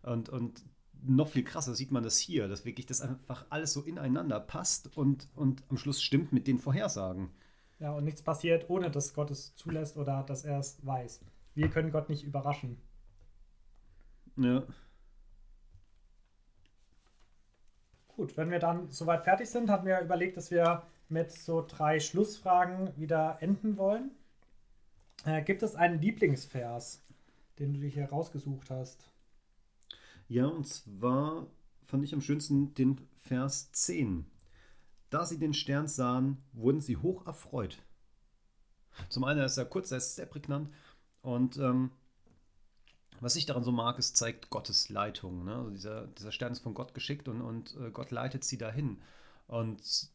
Und, 0.02 0.28
und 0.28 0.64
noch 1.04 1.28
viel 1.28 1.44
krasser 1.44 1.76
sieht 1.76 1.92
man 1.92 2.04
das 2.04 2.18
hier, 2.18 2.48
dass 2.48 2.66
wirklich 2.66 2.88
das 2.88 3.02
einfach 3.02 3.46
alles 3.52 3.74
so 3.74 3.82
ineinander 3.82 4.40
passt 4.40 4.98
und, 4.98 5.30
und 5.36 5.64
am 5.70 5.78
Schluss 5.78 6.02
stimmt 6.02 6.34
mit 6.34 6.48
den 6.48 6.58
Vorhersagen. 6.58 7.30
Ja, 7.80 7.92
und 7.92 8.06
nichts 8.06 8.24
passiert, 8.24 8.72
ohne 8.72 8.90
dass 8.90 9.14
Gott 9.14 9.30
es 9.30 9.56
zulässt 9.56 9.96
oder 9.96 10.24
dass 10.24 10.46
er 10.46 10.58
es 10.58 10.84
weiß. 10.84 11.22
Wir 11.54 11.70
können 11.70 11.92
Gott 11.92 12.10
nicht 12.10 12.24
überraschen. 12.24 12.82
Ja. 14.38 14.64
Gut, 18.08 18.36
wenn 18.36 18.50
wir 18.50 18.60
dann 18.60 18.90
soweit 18.90 19.26
fertig 19.26 19.48
sind, 19.48 19.70
hatten 19.70 19.86
wir 19.86 20.02
überlegt, 20.02 20.38
dass 20.38 20.50
wir 20.50 20.88
mit 21.14 21.32
so 21.32 21.66
drei 21.66 22.00
Schlussfragen 22.00 22.92
wieder 22.98 23.38
enden 23.42 23.78
wollen. 23.78 24.12
Äh, 25.26 25.44
gibt 25.44 25.64
es 25.64 25.76
einen 25.76 26.02
Lieblingsvers, 26.02 27.02
den 27.60 27.74
du 27.74 27.80
dir 27.80 27.90
hier 27.90 28.10
rausgesucht 28.10 28.70
hast? 28.70 29.10
Ja, 30.28 30.48
und 30.48 30.68
zwar 30.68 31.48
fand 31.86 32.04
ich 32.04 32.14
am 32.14 32.22
schönsten 32.22 32.74
den 32.74 33.00
Vers 33.22 33.72
10. 33.72 34.26
Da 35.10 35.26
sie 35.26 35.38
den 35.38 35.54
Stern 35.54 35.88
sahen, 35.88 36.44
wurden 36.54 36.82
sie 36.82 36.98
hoch 36.98 37.26
erfreut. 37.28 37.78
Zum 39.10 39.24
einen 39.24 39.42
ist 39.42 39.58
er 39.58 39.66
kurz, 39.66 39.92
er 39.92 39.98
ist 39.98 40.16
sehr 40.16 40.26
prägnant 40.26 40.70
und 41.22 41.58
ähm, 41.58 41.92
was 43.20 43.36
ich 43.36 43.46
daran 43.46 43.64
so 43.64 43.72
mag, 43.72 44.00
ist, 44.00 44.18
zeigt 44.18 44.50
Gottes 44.50 44.90
Leitung. 44.90 45.46
Ne? 45.46 45.56
Also 45.56 45.70
dieser, 45.70 46.08
dieser 46.08 46.32
Stern 46.32 46.52
ist 46.52 46.60
von 46.60 46.74
Gott 46.74 46.94
geschickt 46.94 47.28
und, 47.28 47.42
und 47.42 47.76
äh, 47.78 47.90
Gott 47.92 48.12
leitet 48.12 48.44
sie 48.44 48.58
dahin. 48.58 49.02
Und 49.48 50.10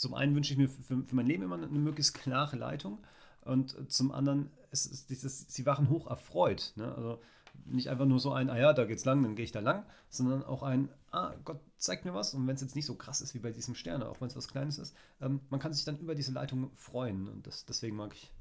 zum 0.00 0.14
einen 0.14 0.34
wünsche 0.34 0.54
ich 0.54 0.58
mir 0.58 0.68
für, 0.68 1.02
für 1.04 1.14
mein 1.14 1.26
Leben 1.26 1.42
immer 1.42 1.56
eine 1.56 1.66
möglichst 1.66 2.14
klare 2.14 2.56
Leitung 2.56 2.98
und 3.42 3.92
zum 3.92 4.12
anderen 4.12 4.50
ist, 4.70 4.86
ist 4.86 5.10
dieses, 5.10 5.52
sie 5.52 5.66
waren 5.66 5.90
hoch 5.90 6.06
erfreut. 6.06 6.72
Ne? 6.76 6.94
Also 6.94 7.20
nicht 7.66 7.90
einfach 7.90 8.06
nur 8.06 8.18
so 8.18 8.32
ein, 8.32 8.48
ah 8.48 8.56
ja, 8.56 8.72
da 8.72 8.86
geht's 8.86 9.04
lang, 9.04 9.22
dann 9.22 9.36
gehe 9.36 9.44
ich 9.44 9.52
da 9.52 9.60
lang, 9.60 9.84
sondern 10.08 10.42
auch 10.42 10.62
ein, 10.62 10.88
ah, 11.10 11.34
Gott 11.44 11.60
zeigt 11.76 12.06
mir 12.06 12.14
was 12.14 12.32
und 12.32 12.46
wenn 12.46 12.54
es 12.54 12.62
jetzt 12.62 12.76
nicht 12.76 12.86
so 12.86 12.94
krass 12.94 13.20
ist 13.20 13.34
wie 13.34 13.40
bei 13.40 13.52
diesem 13.52 13.74
Stern, 13.74 14.02
auch 14.02 14.22
wenn 14.22 14.28
es 14.28 14.36
was 14.36 14.48
Kleines 14.48 14.78
ist, 14.78 14.96
ähm, 15.20 15.40
man 15.50 15.60
kann 15.60 15.74
sich 15.74 15.84
dann 15.84 15.98
über 15.98 16.14
diese 16.14 16.32
Leitung 16.32 16.70
freuen 16.76 17.28
und 17.28 17.46
das, 17.46 17.66
deswegen 17.66 17.96
mag 17.96 18.14
ich 18.14 18.32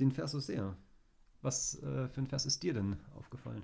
den 0.00 0.10
Vers 0.10 0.32
so 0.32 0.40
sehr. 0.40 0.76
Was 1.42 1.80
äh, 1.80 2.08
für 2.08 2.20
ein 2.20 2.26
Vers 2.26 2.44
ist 2.44 2.64
dir 2.64 2.74
denn 2.74 2.96
aufgefallen? 3.14 3.62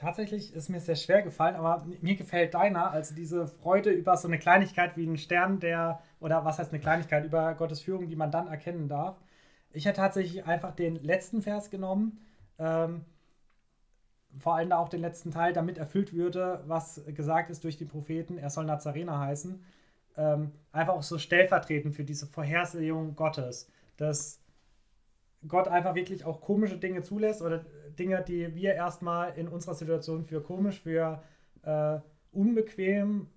Tatsächlich 0.00 0.54
ist 0.54 0.70
mir 0.70 0.80
sehr 0.80 0.96
schwer 0.96 1.20
gefallen, 1.20 1.56
aber 1.56 1.84
mir 2.00 2.16
gefällt 2.16 2.54
deiner, 2.54 2.90
also 2.90 3.14
diese 3.14 3.46
Freude 3.46 3.90
über 3.90 4.16
so 4.16 4.28
eine 4.28 4.38
Kleinigkeit 4.38 4.96
wie 4.96 5.06
einen 5.06 5.18
Stern, 5.18 5.60
der, 5.60 6.00
oder 6.20 6.42
was 6.42 6.58
heißt 6.58 6.72
eine 6.72 6.80
Kleinigkeit, 6.80 7.26
über 7.26 7.52
Gottes 7.52 7.82
Führung, 7.82 8.08
die 8.08 8.16
man 8.16 8.30
dann 8.30 8.48
erkennen 8.48 8.88
darf. 8.88 9.20
Ich 9.74 9.84
hätte 9.84 10.00
tatsächlich 10.00 10.46
einfach 10.46 10.74
den 10.74 10.96
letzten 10.96 11.42
Vers 11.42 11.68
genommen, 11.68 12.18
ähm, 12.58 13.04
vor 14.38 14.56
allem 14.56 14.72
auch 14.72 14.88
den 14.88 15.02
letzten 15.02 15.32
Teil, 15.32 15.52
damit 15.52 15.76
erfüllt 15.76 16.14
würde, 16.14 16.64
was 16.66 17.02
gesagt 17.08 17.50
ist 17.50 17.62
durch 17.62 17.76
die 17.76 17.84
Propheten, 17.84 18.38
er 18.38 18.48
soll 18.48 18.64
Nazarener 18.64 19.18
heißen. 19.18 19.62
Ähm, 20.16 20.52
einfach 20.72 20.94
auch 20.94 21.02
so 21.02 21.18
stellvertretend 21.18 21.94
für 21.94 22.04
diese 22.04 22.26
Vorhersehung 22.26 23.16
Gottes, 23.16 23.70
dass 23.98 24.40
Gott 25.48 25.68
einfach 25.68 25.94
wirklich 25.94 26.24
auch 26.24 26.40
komische 26.40 26.78
Dinge 26.78 27.02
zulässt 27.02 27.42
oder 27.42 27.64
Dinge, 27.98 28.22
die 28.22 28.54
wir 28.54 28.74
erstmal 28.74 29.36
in 29.38 29.48
unserer 29.48 29.74
Situation 29.74 30.24
für 30.24 30.42
komisch, 30.42 30.80
für 30.80 31.22
äh, 31.62 31.98
unbequem 32.32 33.28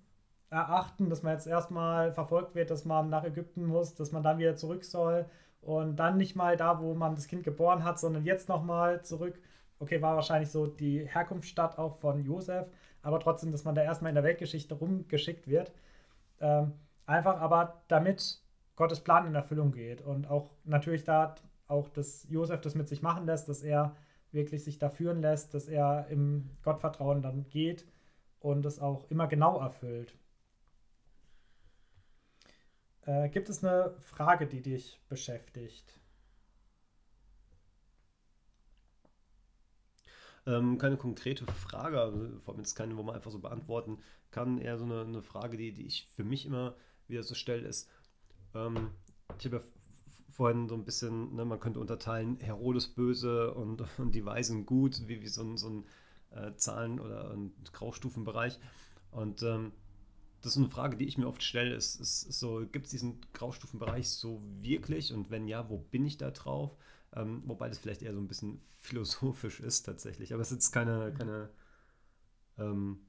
erachten, 0.50 1.10
dass 1.10 1.22
man 1.22 1.32
jetzt 1.32 1.46
erstmal 1.46 2.12
verfolgt 2.12 2.54
wird, 2.54 2.70
dass 2.70 2.84
man 2.84 3.08
nach 3.08 3.24
Ägypten 3.24 3.64
muss, 3.64 3.94
dass 3.94 4.12
man 4.12 4.22
dann 4.22 4.38
wieder 4.38 4.54
zurück 4.54 4.84
soll 4.84 5.26
und 5.62 5.96
dann 5.96 6.16
nicht 6.16 6.36
mal 6.36 6.56
da, 6.56 6.80
wo 6.80 6.94
man 6.94 7.14
das 7.14 7.26
Kind 7.26 7.42
geboren 7.42 7.84
hat, 7.84 7.98
sondern 7.98 8.24
jetzt 8.24 8.48
nochmal 8.48 9.02
zurück. 9.02 9.40
Okay, 9.80 10.00
war 10.00 10.14
wahrscheinlich 10.14 10.50
so 10.50 10.66
die 10.66 11.06
Herkunftsstadt 11.06 11.78
auch 11.78 11.96
von 11.98 12.24
Josef, 12.24 12.68
aber 13.02 13.18
trotzdem, 13.18 13.50
dass 13.50 13.64
man 13.64 13.74
da 13.74 13.82
erstmal 13.82 14.10
in 14.10 14.14
der 14.14 14.24
Weltgeschichte 14.24 14.74
rumgeschickt 14.74 15.48
wird. 15.48 15.72
Ähm, 16.40 16.72
einfach 17.06 17.40
aber 17.40 17.82
damit 17.88 18.40
Gottes 18.76 19.00
Plan 19.00 19.26
in 19.26 19.34
Erfüllung 19.34 19.72
geht 19.72 20.02
und 20.02 20.28
auch 20.28 20.50
natürlich 20.64 21.04
da 21.04 21.34
auch, 21.68 21.88
dass 21.88 22.26
Josef 22.28 22.60
das 22.60 22.74
mit 22.74 22.88
sich 22.88 23.02
machen 23.02 23.26
lässt, 23.26 23.48
dass 23.48 23.62
er 23.62 23.96
wirklich 24.32 24.64
sich 24.64 24.78
da 24.78 24.90
führen 24.90 25.20
lässt, 25.20 25.54
dass 25.54 25.68
er 25.68 26.08
im 26.08 26.50
Gottvertrauen 26.62 27.22
dann 27.22 27.48
geht 27.48 27.86
und 28.40 28.66
es 28.66 28.78
auch 28.78 29.10
immer 29.10 29.26
genau 29.28 29.60
erfüllt. 29.60 30.14
Äh, 33.06 33.28
gibt 33.28 33.48
es 33.48 33.62
eine 33.62 33.94
Frage, 34.02 34.46
die 34.46 34.62
dich 34.62 35.00
beschäftigt? 35.08 36.00
Ähm, 40.46 40.76
keine 40.78 40.96
konkrete 40.96 41.46
Frage, 41.46 42.38
vor 42.44 42.54
allem 42.54 42.60
jetzt 42.60 42.74
keine, 42.74 42.96
wo 42.96 43.02
man 43.02 43.14
einfach 43.14 43.30
so 43.30 43.38
beantworten 43.38 43.98
kann. 44.30 44.58
Eher 44.58 44.76
so 44.78 44.84
eine, 44.84 45.02
eine 45.02 45.22
Frage, 45.22 45.56
die, 45.56 45.72
die 45.72 45.86
ich 45.86 46.06
für 46.14 46.24
mich 46.24 46.44
immer 46.44 46.76
wieder 47.08 47.22
so 47.22 47.34
stelle, 47.34 47.66
ist, 47.66 47.88
ähm, 48.54 48.90
ich 49.38 49.46
habe 49.46 49.56
ja 49.56 49.62
vorhin 50.34 50.68
so 50.68 50.74
ein 50.74 50.84
bisschen, 50.84 51.34
ne, 51.34 51.44
man 51.44 51.60
könnte 51.60 51.80
unterteilen, 51.80 52.38
Herodes 52.40 52.88
böse 52.88 53.54
und, 53.54 53.84
und 53.98 54.14
die 54.14 54.24
Weisen 54.24 54.66
gut, 54.66 55.08
wie, 55.08 55.22
wie 55.22 55.28
so 55.28 55.42
ein, 55.42 55.56
so 55.56 55.68
ein 55.68 55.84
äh, 56.30 56.54
Zahlen- 56.56 57.00
oder 57.00 57.36
Graustufenbereich. 57.72 58.58
Und 59.10 59.42
ähm, 59.42 59.72
das 60.42 60.52
ist 60.52 60.58
eine 60.58 60.68
Frage, 60.68 60.96
die 60.96 61.06
ich 61.06 61.16
mir 61.16 61.28
oft 61.28 61.42
stelle, 61.42 61.74
ist, 61.74 62.00
ist, 62.00 62.24
ist 62.24 62.38
so, 62.40 62.66
gibt 62.66 62.86
es 62.86 62.90
diesen 62.90 63.20
Graustufenbereich 63.32 64.10
so 64.10 64.42
wirklich? 64.60 65.12
Und 65.12 65.30
wenn 65.30 65.48
ja, 65.48 65.70
wo 65.70 65.78
bin 65.78 66.04
ich 66.04 66.18
da 66.18 66.30
drauf? 66.30 66.76
Ähm, 67.14 67.42
wobei 67.46 67.68
das 67.68 67.78
vielleicht 67.78 68.02
eher 68.02 68.12
so 68.12 68.20
ein 68.20 68.28
bisschen 68.28 68.60
philosophisch 68.82 69.60
ist 69.60 69.84
tatsächlich. 69.84 70.32
Aber 70.34 70.42
es 70.42 70.52
ist 70.52 70.72
keine, 70.72 71.14
keine 71.16 71.48
ähm, 72.58 73.06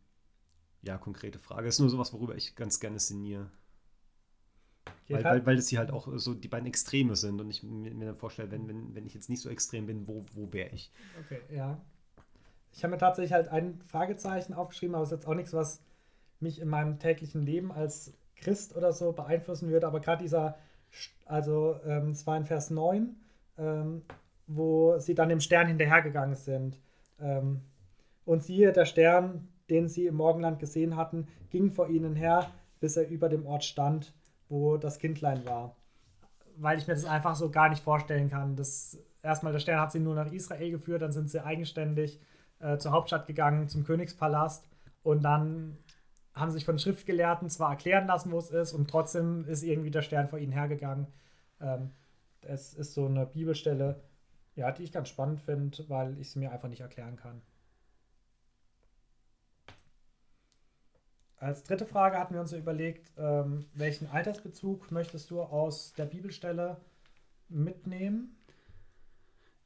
ja, 0.83 0.97
konkrete 0.97 1.39
Frage. 1.39 1.67
Es 1.67 1.75
ist 1.75 1.79
nur 1.79 1.89
sowas, 1.89 2.13
worüber 2.13 2.35
ich 2.35 2.55
ganz 2.55 2.79
gerne 2.79 2.99
sinniere. 2.99 3.49
Weil, 5.09 5.23
weil, 5.23 5.45
weil 5.45 5.55
das 5.55 5.67
hier 5.67 5.79
halt 5.79 5.91
auch 5.91 6.07
so 6.15 6.33
die 6.33 6.47
beiden 6.47 6.67
Extreme 6.67 7.15
sind 7.15 7.39
und 7.39 7.49
ich 7.49 7.61
mir, 7.63 7.93
mir 7.93 8.05
dann 8.07 8.15
vorstelle, 8.15 8.51
wenn, 8.51 8.67
wenn, 8.67 8.95
wenn 8.95 9.05
ich 9.05 9.13
jetzt 9.13 9.29
nicht 9.29 9.41
so 9.41 9.49
extrem 9.49 9.85
bin, 9.85 10.07
wo, 10.07 10.25
wo 10.33 10.51
wäre 10.51 10.69
ich? 10.69 10.91
Okay, 11.25 11.41
ja. 11.53 11.79
Ich 12.73 12.83
habe 12.83 12.91
mir 12.91 12.97
tatsächlich 12.97 13.31
halt 13.31 13.47
ein 13.49 13.79
Fragezeichen 13.85 14.53
aufgeschrieben, 14.53 14.95
aber 14.95 15.03
es 15.03 15.11
ist 15.11 15.19
jetzt 15.19 15.27
auch 15.27 15.35
nichts, 15.35 15.53
was 15.53 15.81
mich 16.39 16.59
in 16.59 16.67
meinem 16.67 16.99
täglichen 16.99 17.43
Leben 17.43 17.71
als 17.71 18.13
Christ 18.35 18.75
oder 18.75 18.91
so 18.91 19.13
beeinflussen 19.13 19.69
würde. 19.69 19.87
Aber 19.87 19.99
gerade 19.99 20.23
dieser, 20.23 20.57
also 21.25 21.79
ähm, 21.85 22.09
es 22.09 22.25
war 22.27 22.35
in 22.35 22.45
Vers 22.45 22.71
9, 22.71 23.15
ähm, 23.57 24.01
wo 24.47 24.97
sie 24.97 25.15
dann 25.15 25.29
dem 25.29 25.39
Stern 25.39 25.67
hinterhergegangen 25.67 26.35
sind. 26.35 26.77
Ähm, 27.19 27.61
und 28.25 28.43
siehe, 28.43 28.73
der 28.73 28.85
Stern, 28.85 29.47
den 29.69 29.87
sie 29.87 30.07
im 30.07 30.15
Morgenland 30.15 30.59
gesehen 30.59 30.95
hatten, 30.95 31.27
ging 31.51 31.71
vor 31.71 31.89
ihnen 31.89 32.15
her, 32.15 32.51
bis 32.79 32.97
er 32.97 33.07
über 33.07 33.29
dem 33.29 33.45
Ort 33.45 33.63
stand 33.63 34.13
wo 34.49 34.77
das 34.77 34.99
Kindlein 34.99 35.45
war. 35.45 35.75
Weil 36.57 36.77
ich 36.77 36.87
mir 36.87 36.93
das 36.93 37.05
einfach 37.05 37.35
so 37.35 37.49
gar 37.49 37.69
nicht 37.69 37.83
vorstellen 37.83 38.29
kann. 38.29 38.55
Das, 38.55 38.97
erstmal, 39.21 39.51
der 39.51 39.59
Stern 39.59 39.81
hat 39.81 39.91
sie 39.91 39.99
nur 39.99 40.15
nach 40.15 40.31
Israel 40.31 40.71
geführt, 40.71 41.01
dann 41.01 41.11
sind 41.11 41.29
sie 41.29 41.43
eigenständig 41.43 42.19
äh, 42.59 42.77
zur 42.77 42.91
Hauptstadt 42.91 43.27
gegangen, 43.27 43.67
zum 43.67 43.83
Königspalast. 43.83 44.67
Und 45.03 45.23
dann 45.23 45.77
haben 46.33 46.51
sich 46.51 46.65
von 46.65 46.79
Schriftgelehrten 46.79 47.49
zwar 47.49 47.71
erklären 47.71 48.07
lassen, 48.07 48.31
wo 48.31 48.37
es 48.37 48.51
ist, 48.51 48.73
und 48.73 48.89
trotzdem 48.89 49.45
ist 49.45 49.63
irgendwie 49.63 49.91
der 49.91 50.01
Stern 50.01 50.27
vor 50.27 50.39
ihnen 50.39 50.51
hergegangen. 50.51 51.07
Ähm, 51.61 51.91
es 52.41 52.73
ist 52.73 52.93
so 52.93 53.05
eine 53.05 53.25
Bibelstelle, 53.25 54.01
ja, 54.55 54.71
die 54.71 54.83
ich 54.83 54.91
ganz 54.91 55.09
spannend 55.09 55.41
finde, 55.41 55.77
weil 55.89 56.17
ich 56.19 56.31
sie 56.31 56.39
mir 56.39 56.51
einfach 56.51 56.69
nicht 56.69 56.81
erklären 56.81 57.15
kann. 57.15 57.41
Als 61.45 61.63
dritte 61.63 61.85
Frage 61.85 62.17
hatten 62.17 62.33
wir 62.33 62.41
uns 62.41 62.53
überlegt, 62.53 63.11
ähm, 63.17 63.67
welchen 63.75 64.07
Altersbezug 64.07 64.89
möchtest 64.89 65.29
du 65.29 65.43
aus 65.43 65.93
der 65.93 66.05
Bibelstelle 66.05 66.81
mitnehmen? 67.49 68.35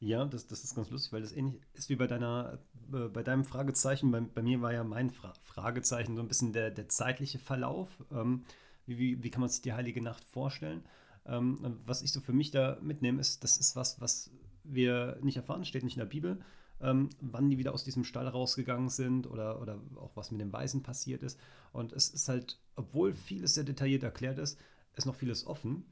Ja, 0.02 0.26
das, 0.26 0.46
das 0.46 0.66
ist 0.66 0.76
ganz 0.76 0.90
lustig, 0.90 1.14
weil 1.14 1.22
das 1.22 1.32
ähnlich 1.32 1.62
ist 1.72 1.88
wie 1.88 1.96
bei 1.96 2.06
deiner, 2.06 2.60
äh, 2.92 3.08
bei 3.08 3.24
deinem 3.24 3.46
Fragezeichen. 3.46 4.12
Bei, 4.12 4.20
bei, 4.20 4.42
mir 4.42 4.62
war 4.62 4.74
ja 4.74 4.84
mein 4.84 5.10
Fra 5.10 5.32
Fragezeichen 5.46 6.18
so 6.18 6.22
ein 6.22 6.28
bisschen 6.28 6.52
der, 6.52 6.70
der 6.70 6.90
zeitliche 6.90 7.40
Verlauf. 7.40 7.88
Ähm, 8.12 8.44
wie, 8.86 8.98
wie, 8.98 9.24
wie, 9.24 9.30
kann 9.30 9.40
man 9.40 9.50
sich 9.50 9.62
die 9.62 9.72
Heilige 9.72 10.02
Nacht 10.02 10.28
vorstellen? 10.28 10.84
Ähm, 11.26 11.80
was 11.86 12.02
ich 12.02 12.12
so 12.12 12.20
für 12.20 12.34
mich 12.34 12.52
da 12.52 12.78
mitnehme, 12.82 13.22
ist, 13.22 13.42
das 13.46 13.56
ist 13.56 13.78
was, 13.78 14.02
was 14.02 14.32
wir 14.74 15.18
nicht 15.22 15.38
erfahren, 15.38 15.66
steht 15.66 15.84
nicht 15.84 15.96
in 15.96 16.02
der 16.02 16.06
Bibel, 16.06 16.40
ähm, 16.82 17.10
wann 17.20 17.50
die 17.50 17.58
wieder 17.58 17.74
aus 17.74 17.84
diesem 17.84 18.04
Stall 18.04 18.28
rausgegangen 18.28 18.90
sind 18.90 19.28
oder, 19.28 19.62
oder 19.62 19.80
auch 19.98 20.16
was 20.16 20.32
mit 20.32 20.42
den 20.42 20.54
Weisen 20.54 20.84
passiert 20.84 21.24
ist. 21.24 21.40
Und 21.74 21.94
es 21.94 22.10
ist 22.10 22.30
halt, 22.30 22.60
obwohl 22.76 23.14
vieles 23.14 23.54
sehr 23.54 23.64
detailliert 23.64 24.04
erklärt 24.04 24.38
ist, 24.38 24.60
ist 24.96 25.06
noch 25.06 25.16
vieles 25.16 25.46
offen. 25.46 25.86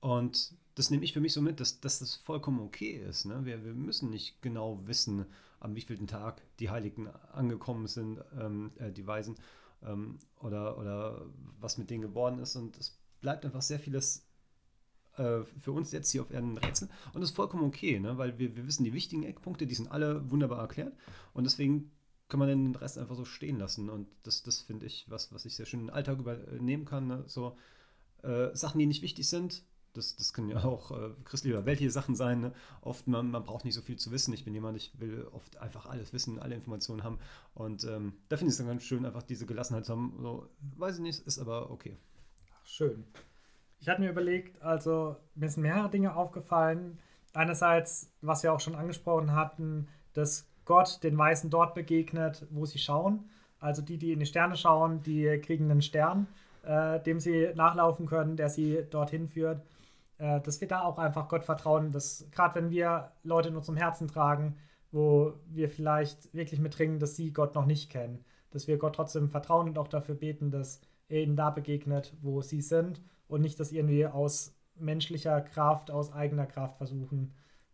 Und 0.00 0.54
das 0.74 0.90
nehme 0.90 1.04
ich 1.04 1.12
für 1.12 1.20
mich 1.20 1.32
so 1.32 1.40
mit, 1.40 1.58
dass, 1.60 1.80
dass 1.80 2.00
das 2.00 2.14
vollkommen 2.14 2.60
okay 2.60 3.02
ist. 3.08 3.24
Ne? 3.24 3.44
Wir, 3.44 3.64
wir 3.64 3.74
müssen 3.74 4.10
nicht 4.10 4.42
genau 4.42 4.80
wissen, 4.86 5.26
am 5.58 5.74
wievielten 5.74 6.06
Tag 6.06 6.42
die 6.58 6.70
Heiligen 6.70 7.08
angekommen 7.32 7.86
sind, 7.86 8.20
ähm, 8.38 8.72
äh, 8.76 8.92
die 8.92 9.06
Weisen, 9.06 9.36
ähm, 9.82 10.18
oder, 10.40 10.78
oder 10.78 11.26
was 11.60 11.78
mit 11.78 11.90
denen 11.90 12.02
geworden 12.02 12.38
ist. 12.38 12.56
Und 12.56 12.76
es 12.78 12.98
bleibt 13.20 13.44
einfach 13.44 13.62
sehr 13.62 13.78
vieles 13.78 14.25
äh, 15.18 15.42
für 15.60 15.72
uns 15.72 15.92
jetzt 15.92 16.10
hier 16.10 16.22
auf 16.22 16.30
Erden 16.30 16.54
ein 16.54 16.58
Rätsel. 16.58 16.88
Und 17.12 17.20
das 17.20 17.30
ist 17.30 17.36
vollkommen 17.36 17.64
okay, 17.64 17.98
ne? 17.98 18.18
weil 18.18 18.38
wir, 18.38 18.56
wir 18.56 18.66
wissen 18.66 18.84
die 18.84 18.92
wichtigen 18.92 19.22
Eckpunkte, 19.22 19.66
die 19.66 19.74
sind 19.74 19.90
alle 19.90 20.30
wunderbar 20.30 20.60
erklärt. 20.60 20.94
Und 21.32 21.44
deswegen 21.44 21.90
kann 22.28 22.40
man 22.40 22.48
den 22.48 22.74
Rest 22.74 22.98
einfach 22.98 23.14
so 23.14 23.24
stehen 23.24 23.58
lassen. 23.58 23.88
Und 23.88 24.08
das, 24.22 24.42
das 24.42 24.60
finde 24.60 24.86
ich 24.86 25.06
was, 25.08 25.32
was 25.32 25.44
ich 25.44 25.54
sehr 25.56 25.66
schön 25.66 25.80
in 25.80 25.86
den 25.86 25.94
Alltag 25.94 26.18
übernehmen 26.18 26.84
kann. 26.84 27.06
Ne? 27.06 27.24
So 27.26 27.56
äh, 28.22 28.54
Sachen, 28.54 28.78
die 28.78 28.86
nicht 28.86 29.02
wichtig 29.02 29.28
sind, 29.28 29.62
das, 29.96 30.16
das 30.16 30.32
können 30.32 30.48
ja 30.50 30.62
auch 30.64 30.90
äh, 30.90 31.10
christliche 31.24 31.56
oder 31.56 31.66
welche 31.66 31.90
Sachen 31.90 32.14
sein. 32.14 32.40
Ne? 32.40 32.52
Oft, 32.82 33.06
man, 33.06 33.30
man 33.30 33.44
braucht 33.44 33.64
nicht 33.64 33.74
so 33.74 33.80
viel 33.80 33.96
zu 33.96 34.10
wissen. 34.10 34.34
Ich 34.34 34.44
bin 34.44 34.54
jemand, 34.54 34.76
ich 34.76 34.98
will 35.00 35.26
oft 35.32 35.56
einfach 35.58 35.86
alles 35.86 36.12
wissen, 36.12 36.38
alle 36.38 36.54
Informationen 36.54 37.02
haben. 37.02 37.18
Und 37.54 37.84
ähm, 37.84 38.14
da 38.28 38.36
finde 38.36 38.50
ich 38.50 38.54
es 38.54 38.58
dann 38.58 38.66
ganz 38.66 38.82
schön, 38.82 39.06
einfach 39.06 39.22
diese 39.22 39.46
Gelassenheit 39.46 39.86
zu 39.86 39.92
haben. 39.92 40.16
So, 40.20 40.48
weiß 40.76 40.96
ich 40.96 41.02
nicht, 41.02 41.26
ist 41.26 41.38
aber 41.38 41.70
okay. 41.70 41.96
Ach, 42.54 42.66
schön. 42.66 43.04
Ich 43.86 43.90
hatte 43.90 44.00
mir 44.00 44.10
überlegt, 44.10 44.60
also 44.64 45.14
mir 45.36 45.48
sind 45.48 45.62
mehrere 45.62 45.88
Dinge 45.88 46.16
aufgefallen. 46.16 46.98
Einerseits, 47.32 48.12
was 48.20 48.42
wir 48.42 48.52
auch 48.52 48.58
schon 48.58 48.74
angesprochen 48.74 49.32
hatten, 49.32 49.86
dass 50.12 50.48
Gott 50.64 51.04
den 51.04 51.16
Weißen 51.16 51.50
dort 51.50 51.76
begegnet, 51.76 52.48
wo 52.50 52.66
sie 52.66 52.80
schauen. 52.80 53.30
Also 53.60 53.82
die, 53.82 53.96
die 53.96 54.10
in 54.10 54.18
die 54.18 54.26
Sterne 54.26 54.56
schauen, 54.56 55.04
die 55.04 55.40
kriegen 55.40 55.70
einen 55.70 55.82
Stern, 55.82 56.26
äh, 56.64 56.98
dem 56.98 57.20
sie 57.20 57.52
nachlaufen 57.54 58.06
können, 58.06 58.36
der 58.36 58.48
sie 58.48 58.84
dorthin 58.90 59.28
führt 59.28 59.62
äh, 60.18 60.40
dass 60.40 60.60
wir 60.60 60.66
da 60.66 60.82
auch 60.82 60.98
einfach 60.98 61.28
Gott 61.28 61.44
vertrauen, 61.44 61.92
dass 61.92 62.26
gerade 62.32 62.56
wenn 62.56 62.70
wir 62.70 63.12
Leute 63.22 63.50
in 63.50 63.56
unserem 63.56 63.76
Herzen 63.76 64.08
tragen, 64.08 64.56
wo 64.90 65.34
wir 65.46 65.70
vielleicht 65.70 66.34
wirklich 66.34 66.58
mitdringen, 66.58 66.98
dass 66.98 67.14
sie 67.14 67.32
Gott 67.32 67.54
noch 67.54 67.66
nicht 67.66 67.88
kennen, 67.90 68.24
dass 68.50 68.66
wir 68.66 68.78
Gott 68.78 68.96
trotzdem 68.96 69.28
vertrauen 69.28 69.68
und 69.68 69.78
auch 69.78 69.86
dafür 69.86 70.16
beten, 70.16 70.50
dass 70.50 70.80
er 71.08 71.22
ihnen 71.22 71.36
da 71.36 71.50
begegnet, 71.50 72.16
wo 72.20 72.42
sie 72.42 72.62
sind 72.62 73.00
und 73.28 73.40
nicht, 73.40 73.58
dass 73.60 73.72
irgendwie 73.72 74.06
aus 74.06 74.54
menschlicher 74.78 75.40
Kraft, 75.40 75.90
aus 75.90 76.12
eigener 76.12 76.46
Kraft 76.46 76.76
versuchen, 76.76 77.32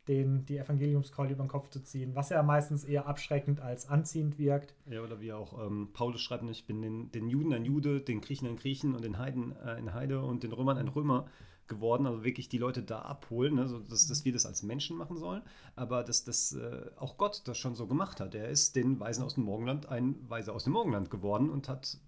den 0.09 0.44
die 0.46 0.59
Evangeliumskeule 0.59 1.32
über 1.32 1.44
den 1.44 1.48
Kopf 1.48 1.68
zu 1.68 1.80
ziehen, 1.80 2.14
was 2.14 2.30
ja 2.30 2.42
meistens 2.42 2.84
eher 2.84 3.07
abschreckend 3.07 3.61
als 3.61 3.88
anziehend 3.88 4.38
wirkt. 4.38 4.74
Ja, 4.86 5.03
oder 5.03 5.20
wie 5.20 5.32
auch 5.32 5.64
ähm, 5.64 5.90
Paulus 5.92 6.20
schreibt, 6.20 6.48
ich 6.50 6.66
bin 6.66 6.82
den, 6.82 7.12
den 7.12 7.28
Juden 7.28 7.53
ein 7.53 7.64
Jude, 7.64 8.00
den 8.00 8.20
Griechen 8.20 8.48
ein 8.48 8.57
Griechen 8.57 8.94
und 8.94 9.05
den 9.05 9.18
Heiden 9.18 9.53
äh, 9.64 9.70
ein 9.70 9.94
Heide 9.94 10.22
und 10.22 10.42
den 10.42 10.53
Römern 10.53 10.76
ein 10.76 10.88
Römer 10.88 11.26
geworden, 11.68 12.07
also 12.07 12.24
wirklich 12.24 12.48
die 12.48 12.59
Leute 12.59 12.82
da 12.82 13.00
abholen, 13.00 13.55
ne? 13.55 13.68
so, 13.68 13.78
dass, 13.78 14.07
dass 14.09 14.24
wir 14.24 14.32
das 14.32 14.44
als 14.44 14.62
Menschen 14.64 14.96
machen 14.96 15.16
sollen, 15.16 15.42
aber 15.76 16.03
dass, 16.03 16.24
dass 16.24 16.53
äh, 16.53 16.90
auch 16.96 17.16
Gott 17.16 17.42
das 17.46 17.57
schon 17.57 17.76
so 17.76 17.86
gemacht 17.86 18.20
hat. 18.20 18.34
Er 18.34 18.48
ist 18.48 18.74
den 18.74 18.98
Weisen 18.98 19.22
aus 19.22 19.34
dem 19.34 19.44
Morgenland 19.44 19.86
ein 19.86 20.16
Weise 20.28 20.53
aus 20.53 20.64
dem 20.64 20.72
Morgenland 20.72 21.11
geworden 21.11 21.48
und 21.48 21.68
hat 21.68 21.98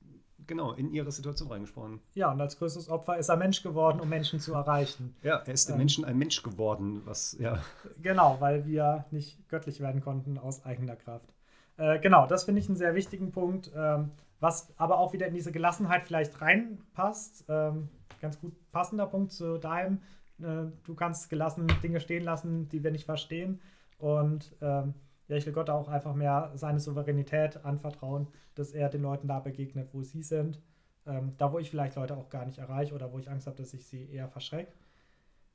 genau 0.46 0.72
in 0.72 0.92
ihre 0.92 1.10
Situation 1.12 1.50
reingesprochen. 1.50 2.00
Ja, 2.14 2.30
und 2.32 2.40
als 2.40 2.58
größtes 2.58 2.88
Opfer 2.88 3.18
ist 3.18 3.28
er 3.28 3.36
Mensch 3.36 3.62
geworden, 3.62 4.00
um 4.00 4.08
Menschen 4.08 4.40
zu 4.40 4.54
erreichen. 4.54 5.14
Ja, 5.22 5.38
er 5.38 5.52
ist 5.52 5.68
den 5.68 5.74
ähm, 5.74 5.78
Menschen 5.78 6.04
ein 6.04 6.18
Mensch 6.18 6.42
geworden, 6.42 7.02
was, 7.04 7.36
ja. 7.38 7.62
Genau, 8.02 8.36
weil 8.40 8.66
wir 8.66 9.04
nicht 9.10 9.48
göttlich 9.48 9.80
werden 9.80 10.00
konnten 10.00 10.38
aus 10.38 10.64
eigener 10.64 10.96
Kraft. 10.96 11.32
Äh, 11.76 11.98
genau, 11.98 12.26
das 12.26 12.44
finde 12.44 12.60
ich 12.60 12.68
einen 12.68 12.76
sehr 12.76 12.94
wichtigen 12.94 13.32
Punkt, 13.32 13.70
ähm, 13.74 14.10
was 14.40 14.72
aber 14.76 14.98
auch 14.98 15.12
wieder 15.12 15.26
in 15.26 15.34
diese 15.34 15.52
Gelassenheit 15.52 16.04
vielleicht 16.04 16.40
reinpasst. 16.40 17.44
Ähm, 17.48 17.88
ganz 18.20 18.40
gut 18.40 18.54
passender 18.72 19.06
Punkt 19.06 19.32
zu 19.32 19.58
deinem. 19.58 20.00
Äh, 20.40 20.66
du 20.84 20.94
kannst 20.94 21.30
gelassen 21.30 21.66
Dinge 21.82 22.00
stehen 22.00 22.24
lassen, 22.24 22.68
die 22.68 22.82
wir 22.82 22.90
nicht 22.90 23.04
verstehen. 23.04 23.60
Und 23.98 24.54
ähm, 24.60 24.94
ja, 25.28 25.36
ich 25.36 25.46
will 25.46 25.52
Gott 25.52 25.70
auch 25.70 25.88
einfach 25.88 26.14
mehr 26.14 26.52
seine 26.54 26.80
Souveränität 26.80 27.64
anvertrauen, 27.64 28.28
dass 28.54 28.72
er 28.72 28.88
den 28.88 29.02
Leuten 29.02 29.28
da 29.28 29.40
begegnet, 29.40 29.88
wo 29.92 30.02
sie 30.02 30.22
sind. 30.22 30.60
Ähm, 31.06 31.34
da, 31.36 31.52
wo 31.52 31.58
ich 31.58 31.70
vielleicht 31.70 31.96
Leute 31.96 32.16
auch 32.16 32.30
gar 32.30 32.46
nicht 32.46 32.58
erreiche 32.58 32.94
oder 32.94 33.12
wo 33.12 33.18
ich 33.18 33.30
Angst 33.30 33.46
habe, 33.46 33.56
dass 33.56 33.74
ich 33.74 33.86
sie 33.86 34.08
eher 34.10 34.28
verschrecke. 34.28 34.72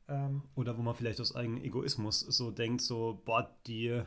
Ähm, 0.07 0.43
oder 0.55 0.77
wo 0.77 0.81
man 0.81 0.95
vielleicht 0.95 1.21
aus 1.21 1.35
eigenem 1.35 1.63
Egoismus 1.63 2.19
so 2.19 2.51
denkt, 2.51 2.81
so, 2.81 3.21
boah, 3.25 3.49
die 3.67 4.03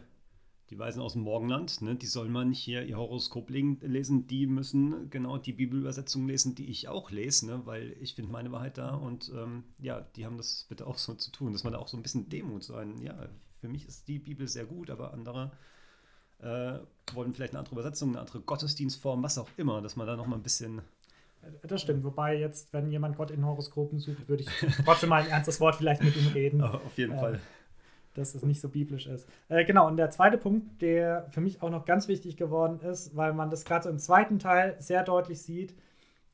die 0.72 0.78
Weisen 0.78 1.02
aus 1.02 1.12
dem 1.12 1.22
Morgenland, 1.22 1.82
ne, 1.82 1.94
die 1.94 2.06
soll 2.06 2.30
man 2.30 2.48
nicht 2.48 2.60
hier 2.60 2.82
ihr 2.84 2.96
Horoskop 2.96 3.50
lesen, 3.50 4.26
die 4.26 4.46
müssen 4.46 5.10
genau 5.10 5.36
die 5.36 5.52
Bibelübersetzung 5.52 6.26
lesen, 6.26 6.54
die 6.54 6.70
ich 6.70 6.88
auch 6.88 7.10
lese, 7.10 7.46
ne, 7.46 7.60
weil 7.66 7.94
ich 8.00 8.14
finde 8.14 8.32
meine 8.32 8.52
Wahrheit 8.52 8.78
da 8.78 8.94
und 8.94 9.30
ähm, 9.36 9.64
ja, 9.78 10.00
die 10.00 10.24
haben 10.24 10.38
das 10.38 10.64
bitte 10.70 10.86
auch 10.86 10.96
so 10.96 11.14
zu 11.14 11.30
tun, 11.30 11.52
dass 11.52 11.62
man 11.62 11.74
da 11.74 11.78
auch 11.78 11.88
so 11.88 11.98
ein 11.98 12.02
bisschen 12.02 12.30
Demut 12.30 12.64
sein. 12.64 13.02
Ja, 13.02 13.28
für 13.62 13.68
mich 13.68 13.86
ist 13.86 14.08
die 14.08 14.18
Bibel 14.18 14.46
sehr 14.46 14.66
gut, 14.66 14.90
aber 14.90 15.14
andere 15.14 15.50
äh, 16.40 16.74
wollen 17.14 17.32
vielleicht 17.32 17.52
eine 17.52 17.60
andere 17.60 17.76
Übersetzung, 17.76 18.10
eine 18.10 18.20
andere 18.20 18.40
Gottesdienstform, 18.40 19.22
was 19.22 19.38
auch 19.38 19.48
immer, 19.56 19.80
dass 19.80 19.96
man 19.96 20.06
da 20.06 20.16
nochmal 20.16 20.38
ein 20.38 20.42
bisschen 20.42 20.82
das 21.62 21.82
stimmt, 21.82 22.04
wobei 22.04 22.38
jetzt, 22.38 22.72
wenn 22.72 22.92
jemand 22.92 23.16
Gott 23.16 23.32
in 23.32 23.44
Horoskopen 23.44 23.98
sucht, 23.98 24.28
würde 24.28 24.44
ich 24.44 24.50
trotzdem 24.84 25.08
mal 25.08 25.22
ein 25.22 25.28
ernstes 25.28 25.58
Wort 25.58 25.74
vielleicht 25.74 26.02
mit 26.02 26.16
ihm 26.16 26.28
reden. 26.28 26.60
Auf 26.62 26.96
jeden 26.96 27.14
äh, 27.14 27.18
Fall 27.18 27.40
dass 28.14 28.34
es 28.34 28.42
nicht 28.42 28.60
so 28.60 28.68
biblisch 28.68 29.06
ist. 29.06 29.26
Äh, 29.48 29.64
genau, 29.64 29.86
und 29.86 29.96
der 29.96 30.10
zweite 30.10 30.36
Punkt, 30.36 30.82
der 30.82 31.26
für 31.30 31.40
mich 31.40 31.62
auch 31.62 31.70
noch 31.70 31.86
ganz 31.86 32.08
wichtig 32.08 32.36
geworden 32.36 32.80
ist, 32.80 33.16
weil 33.16 33.32
man 33.32 33.48
das 33.48 33.64
gerade 33.64 33.84
so 33.84 33.88
im 33.90 33.98
zweiten 33.98 34.38
Teil 34.38 34.76
sehr 34.78 35.02
deutlich 35.02 35.40
sieht 35.40 35.74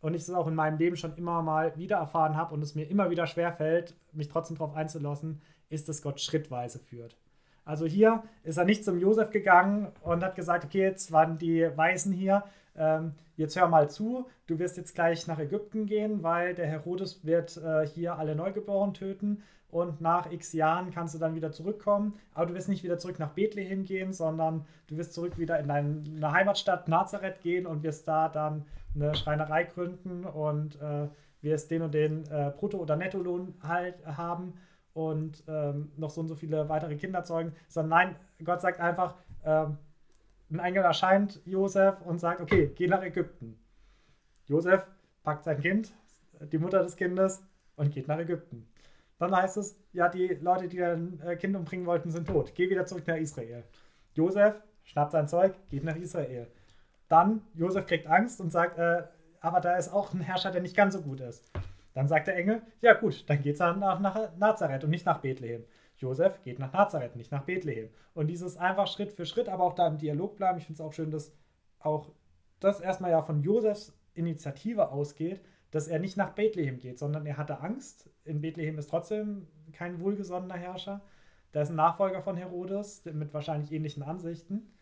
und 0.01 0.15
ich 0.15 0.23
es 0.23 0.31
auch 0.31 0.49
in 0.49 0.55
meinem 0.55 0.79
Leben 0.79 0.97
schon 0.97 1.17
immer 1.17 1.43
mal 1.43 1.77
wieder 1.77 1.97
erfahren 1.99 2.37
habe 2.37 2.55
und 2.55 2.63
es 2.63 2.75
mir 2.75 2.91
immer 2.91 3.11
wieder 3.11 3.27
schwerfällt, 3.27 3.95
mich 4.13 4.29
trotzdem 4.29 4.57
darauf 4.57 4.75
einzulassen, 4.75 5.41
ist, 5.71 5.89
dass 5.89 6.03
Gott 6.03 6.21
schrittweise 6.21 6.79
führt. 6.79 7.17
Also 7.65 7.85
hier 7.85 8.23
ist 8.45 8.57
er 8.57 8.65
nicht 8.65 8.85
zum 8.85 8.99
Josef 8.99 9.31
gegangen 9.31 9.89
und 10.03 10.25
hat 10.25 10.37
gesagt, 10.37 10.65
okay, 10.65 10.83
jetzt 10.83 11.13
waren 11.13 11.37
die 11.37 11.69
Weisen 11.77 12.13
hier, 12.13 12.45
ähm, 12.77 13.13
jetzt 13.37 13.57
hör 13.57 13.69
mal 13.69 13.91
zu, 13.91 14.27
du 14.47 14.59
wirst 14.59 14.79
jetzt 14.79 14.95
gleich 14.95 15.27
nach 15.27 15.39
Ägypten 15.39 15.85
gehen, 15.85 16.23
weil 16.23 16.55
der 16.55 16.67
Herodes 16.67 17.25
wird 17.27 17.59
äh, 17.59 17.87
hier 17.87 18.19
alle 18.19 18.35
Neugeborenen 18.35 18.95
töten 18.95 19.43
und 19.71 20.01
nach 20.01 20.33
x 20.33 20.55
Jahren 20.55 20.91
kannst 20.91 21.15
du 21.15 21.19
dann 21.19 21.35
wieder 21.35 21.53
zurückkommen. 21.53 22.19
Aber 22.33 22.47
du 22.47 22.55
wirst 22.55 22.71
nicht 22.71 22.85
wieder 22.85 22.99
zurück 22.99 23.19
nach 23.19 23.33
Bethlehem 23.33 23.85
gehen, 23.85 24.15
sondern 24.15 24.65
du 24.87 24.97
wirst 24.97 25.13
zurück 25.13 25.39
wieder 25.39 25.59
in 25.61 25.69
deine 25.69 26.33
Heimatstadt 26.33 26.89
Nazareth 26.89 27.43
gehen 27.43 27.67
und 27.67 27.83
wirst 27.83 28.09
da 28.09 28.29
dann 28.31 28.65
eine 28.95 29.15
Schreinerei 29.15 29.65
gründen 29.65 30.25
und 30.25 30.81
äh, 30.81 31.09
wirst 31.43 31.71
den 31.71 31.83
und 31.83 31.93
den 31.93 32.25
äh, 32.31 32.51
Brutto- 32.57 32.79
oder 32.79 32.97
Nettolohn 32.97 33.55
halt 33.63 33.95
haben 34.07 34.55
und 34.99 35.45
ähm, 35.47 35.93
noch 35.97 36.11
so 36.11 36.21
und 36.21 36.27
so 36.27 36.35
viele 36.35 36.69
weitere 36.69 36.97
Kinder 36.97 37.23
zeugen. 37.23 37.53
Sondern 37.69 37.91
nein, 37.91 38.17
Gott 38.45 38.61
sagt 38.61 38.81
einfach, 38.81 39.15
ähm, 39.45 39.79
ein 40.51 40.59
Engel 40.59 40.83
erscheint 40.83 41.41
Josef 41.45 42.01
und 42.05 42.19
sagt, 42.19 42.41
okay, 42.41 42.73
geh 42.75 42.89
nach 42.89 43.03
Ägypten. 43.03 43.57
Josef 44.47 44.85
packt 45.23 45.45
sein 45.45 45.61
Kind, 45.61 45.93
die 46.51 46.59
Mutter 46.59 46.83
des 46.83 46.97
Kindes 46.97 47.45
und 47.77 47.93
geht 47.93 48.09
nach 48.09 48.19
Ägypten. 48.19 48.67
Dann 49.19 49.37
heißt 49.37 49.57
es, 49.59 49.79
ja, 49.93 50.09
die 50.09 50.27
Leute, 50.41 50.67
die 50.67 50.79
dein 50.79 51.21
äh, 51.21 51.37
Kind 51.37 51.55
umbringen 51.55 51.87
wollten, 51.87 52.11
sind 52.11 52.27
tot. 52.27 52.53
Geh 52.57 52.69
wieder 52.69 52.85
zurück 52.85 53.07
nach 53.07 53.17
Israel. 53.17 53.63
Josef 54.15 54.57
schnappt 54.83 55.13
sein 55.13 55.29
Zeug, 55.29 55.55
geht 55.69 55.85
nach 55.85 55.97
Israel. 55.97 56.49
Dann, 57.09 57.43
Josef 57.55 57.87
kriegt 57.87 58.09
Angst 58.09 58.41
und 58.41 58.51
sagt, 58.51 58.79
äh, 58.79 59.05
aber 59.41 59.61
da 59.61 59.77
ist 59.77 59.93
auch 59.93 60.13
ein 60.13 60.21
Herrscher, 60.21 60.51
der 60.51 60.63
nicht 60.63 60.77
ganz 60.77 60.95
so 60.95 61.03
gut 61.03 61.21
ist. 61.21 61.45
Dann 61.99 62.07
sagt 62.07 62.29
der 62.29 62.37
Engel, 62.37 62.63
ja 62.81 62.93
gut, 62.93 63.29
dann 63.29 63.43
geht 63.43 63.55
es 63.55 63.59
nach, 63.59 63.99
nach 63.99 64.37
Nazareth 64.37 64.85
und 64.85 64.91
nicht 64.91 65.05
nach 65.05 65.19
Bethlehem. 65.19 65.65
Josef 65.97 66.41
geht 66.45 66.61
nach 66.61 66.73
Nazareth, 66.73 67.17
nicht 67.17 67.33
nach 67.33 67.43
Bethlehem. 67.43 67.89
Und 68.15 68.29
dieses 68.29 68.57
einfach 68.57 68.87
Schritt 68.87 69.11
für 69.11 69.27
Schritt, 69.27 69.49
aber 69.49 69.65
auch 69.65 69.75
da 69.75 69.89
im 69.89 69.99
Dialog 69.99 70.37
bleiben. 70.37 70.59
Ich 70.59 70.67
finde 70.67 70.81
es 70.81 70.87
auch 70.87 70.93
schön, 70.93 71.11
dass 71.11 71.33
auch 71.81 72.13
das 72.61 72.81
erstmal 72.81 73.11
ja 73.11 73.21
von 73.23 73.43
Josefs 73.43 73.99
Initiative 74.15 74.93
ausgeht, 74.93 75.41
dass 75.73 75.89
er 75.89 75.99
nicht 75.99 76.17
nach 76.17 76.37
Bethlehem 76.37 76.79
geht, 76.79 77.01
sondern 77.01 77.27
er 77.27 77.37
hatte 77.37 77.63
Angst. 77.63 78.09
In 78.25 78.43
Bethlehem 78.43 78.79
ist 78.79 78.91
trotzdem 78.91 79.49
kein 79.73 79.99
wohlgesonnener 79.99 80.55
Herrscher. 80.55 81.01
Da 81.51 81.63
ist 81.63 81.71
ein 81.71 81.75
Nachfolger 81.75 82.23
von 82.23 82.37
Herodes 82.37 83.07
mit 83.07 83.35
wahrscheinlich 83.35 83.73
ähnlichen 83.73 84.05
Ansichten. 84.05 84.73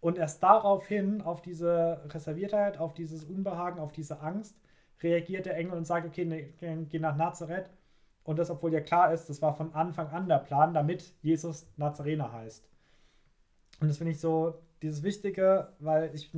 Und 0.00 0.18
erst 0.18 0.42
daraufhin, 0.42 1.22
auf 1.22 1.40
diese 1.40 2.02
Reserviertheit, 2.12 2.76
auf 2.76 2.92
dieses 2.92 3.24
Unbehagen, 3.24 3.80
auf 3.80 3.92
diese 3.92 4.20
Angst, 4.20 4.54
reagiert 5.02 5.46
der 5.46 5.56
Engel 5.56 5.74
und 5.74 5.86
sagt, 5.86 6.06
okay, 6.06 6.24
ne, 6.24 6.86
geh 6.88 6.98
nach 6.98 7.16
Nazareth. 7.16 7.70
Und 8.24 8.38
das, 8.38 8.50
obwohl 8.50 8.72
ja 8.72 8.80
klar 8.80 9.12
ist, 9.12 9.28
das 9.28 9.40
war 9.40 9.54
von 9.54 9.72
Anfang 9.74 10.08
an 10.08 10.28
der 10.28 10.38
Plan, 10.38 10.74
damit 10.74 11.14
Jesus 11.22 11.68
Nazarener 11.76 12.32
heißt. 12.32 12.68
Und 13.80 13.88
das 13.88 13.98
finde 13.98 14.12
ich 14.12 14.20
so 14.20 14.62
dieses 14.82 15.02
Wichtige, 15.02 15.68
weil 15.78 16.14
ich 16.14 16.32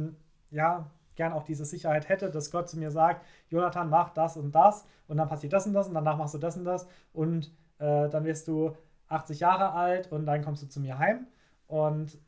ja 0.51 0.91
gern 1.15 1.33
auch 1.33 1.45
diese 1.45 1.65
Sicherheit 1.65 2.09
hätte, 2.09 2.31
dass 2.31 2.51
Gott 2.51 2.69
zu 2.69 2.79
mir 2.79 2.91
sagt, 2.91 3.25
Jonathan, 3.49 3.91
mach 3.91 4.11
das 4.11 4.37
und 4.37 4.55
das 4.55 4.87
und 5.07 5.17
dann 5.17 5.29
passiert 5.29 5.53
das 5.53 5.67
und 5.67 5.73
das 5.73 5.89
und 5.89 5.95
danach 5.95 6.17
machst 6.17 6.35
du 6.35 6.39
das 6.39 6.57
und 6.57 6.65
das 6.65 6.87
und 7.13 7.51
äh, 7.79 8.09
dann 8.09 8.25
wirst 8.25 8.49
du 8.49 8.77
80 9.09 9.41
Jahre 9.41 9.73
alt 9.73 10.13
und 10.13 10.27
dann 10.27 10.43
kommst 10.43 10.63
du 10.63 10.69
zu 10.69 10.81
mir 10.81 10.99
heim. 10.99 11.27
Und 11.67 12.19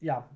ja, 0.00 0.28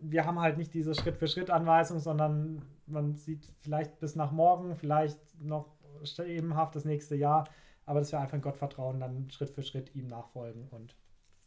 wir 0.00 0.24
haben 0.24 0.40
halt 0.40 0.58
nicht 0.58 0.74
diese 0.74 0.94
Schritt-für-Schritt-Anweisung, 0.94 1.98
sondern 1.98 2.62
man 2.86 3.16
sieht 3.16 3.52
vielleicht 3.60 3.98
bis 4.00 4.16
nach 4.16 4.32
morgen, 4.32 4.76
vielleicht 4.76 5.18
noch 5.40 5.76
ebenhaft 6.24 6.76
das 6.76 6.84
nächste 6.84 7.16
Jahr, 7.16 7.48
aber 7.84 8.00
dass 8.00 8.12
wir 8.12 8.20
einfach 8.20 8.34
in 8.34 8.42
Gott 8.42 8.56
vertrauen, 8.56 9.00
dann 9.00 9.30
Schritt 9.30 9.50
für 9.50 9.62
Schritt 9.62 9.94
ihm 9.94 10.06
nachfolgen 10.06 10.68
und 10.68 10.96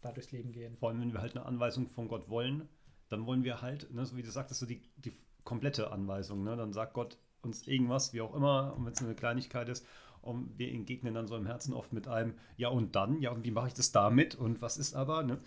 da 0.01 0.11
durchs 0.11 0.31
Leben 0.31 0.51
gehen. 0.51 0.77
Vor 0.77 0.89
allem, 0.89 1.01
wenn 1.01 1.13
wir 1.13 1.21
halt 1.21 1.35
eine 1.35 1.45
Anweisung 1.45 1.87
von 1.89 2.07
Gott 2.07 2.29
wollen, 2.29 2.67
dann 3.09 3.25
wollen 3.25 3.43
wir 3.43 3.61
halt, 3.61 3.93
ne, 3.93 4.05
so 4.05 4.15
wie 4.15 4.23
du 4.23 4.31
sagtest, 4.31 4.59
so 4.59 4.65
die, 4.65 4.81
die 4.97 5.13
komplette 5.43 5.91
Anweisung. 5.91 6.43
Ne? 6.43 6.55
Dann 6.55 6.73
sagt 6.73 6.93
Gott 6.93 7.17
uns 7.41 7.67
irgendwas, 7.67 8.13
wie 8.13 8.21
auch 8.21 8.35
immer, 8.35 8.75
und 8.75 8.85
wenn 8.85 8.93
es 8.93 9.01
eine 9.01 9.15
Kleinigkeit 9.15 9.69
ist, 9.69 9.85
und 10.21 10.57
wir 10.59 10.71
entgegnen 10.71 11.13
dann 11.13 11.27
so 11.27 11.37
im 11.37 11.45
Herzen 11.45 11.73
oft 11.73 11.93
mit 11.93 12.07
einem, 12.07 12.33
ja 12.57 12.67
und 12.67 12.95
dann, 12.95 13.21
ja 13.21 13.31
und 13.31 13.45
wie 13.45 13.51
mache 13.51 13.67
ich 13.67 13.73
das 13.73 13.93
damit 13.93 14.35
und 14.35 14.61
was 14.61 14.77
ist 14.77 14.93
aber, 14.93 15.23
ne? 15.23 15.39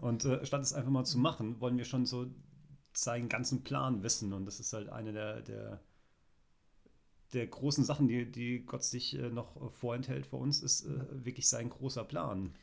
Und 0.00 0.24
äh, 0.26 0.44
statt 0.44 0.60
es 0.60 0.74
einfach 0.74 0.90
mal 0.90 1.04
zu 1.04 1.18
machen, 1.18 1.60
wollen 1.60 1.78
wir 1.78 1.86
schon 1.86 2.04
so 2.04 2.26
seinen 3.02 3.28
ganzen 3.28 3.62
Plan 3.62 4.02
wissen 4.02 4.32
und 4.32 4.44
das 4.46 4.60
ist 4.60 4.72
halt 4.72 4.88
eine 4.88 5.12
der, 5.12 5.40
der, 5.42 5.80
der 7.32 7.46
großen 7.46 7.84
Sachen, 7.84 8.08
die, 8.08 8.30
die 8.30 8.64
Gott 8.64 8.84
sich 8.84 9.18
äh, 9.18 9.30
noch 9.30 9.72
vorenthält 9.72 10.26
für 10.26 10.36
uns, 10.36 10.62
ist 10.62 10.86
äh, 10.86 11.24
wirklich 11.24 11.48
sein 11.48 11.70
großer 11.70 12.04
Plan. 12.04 12.54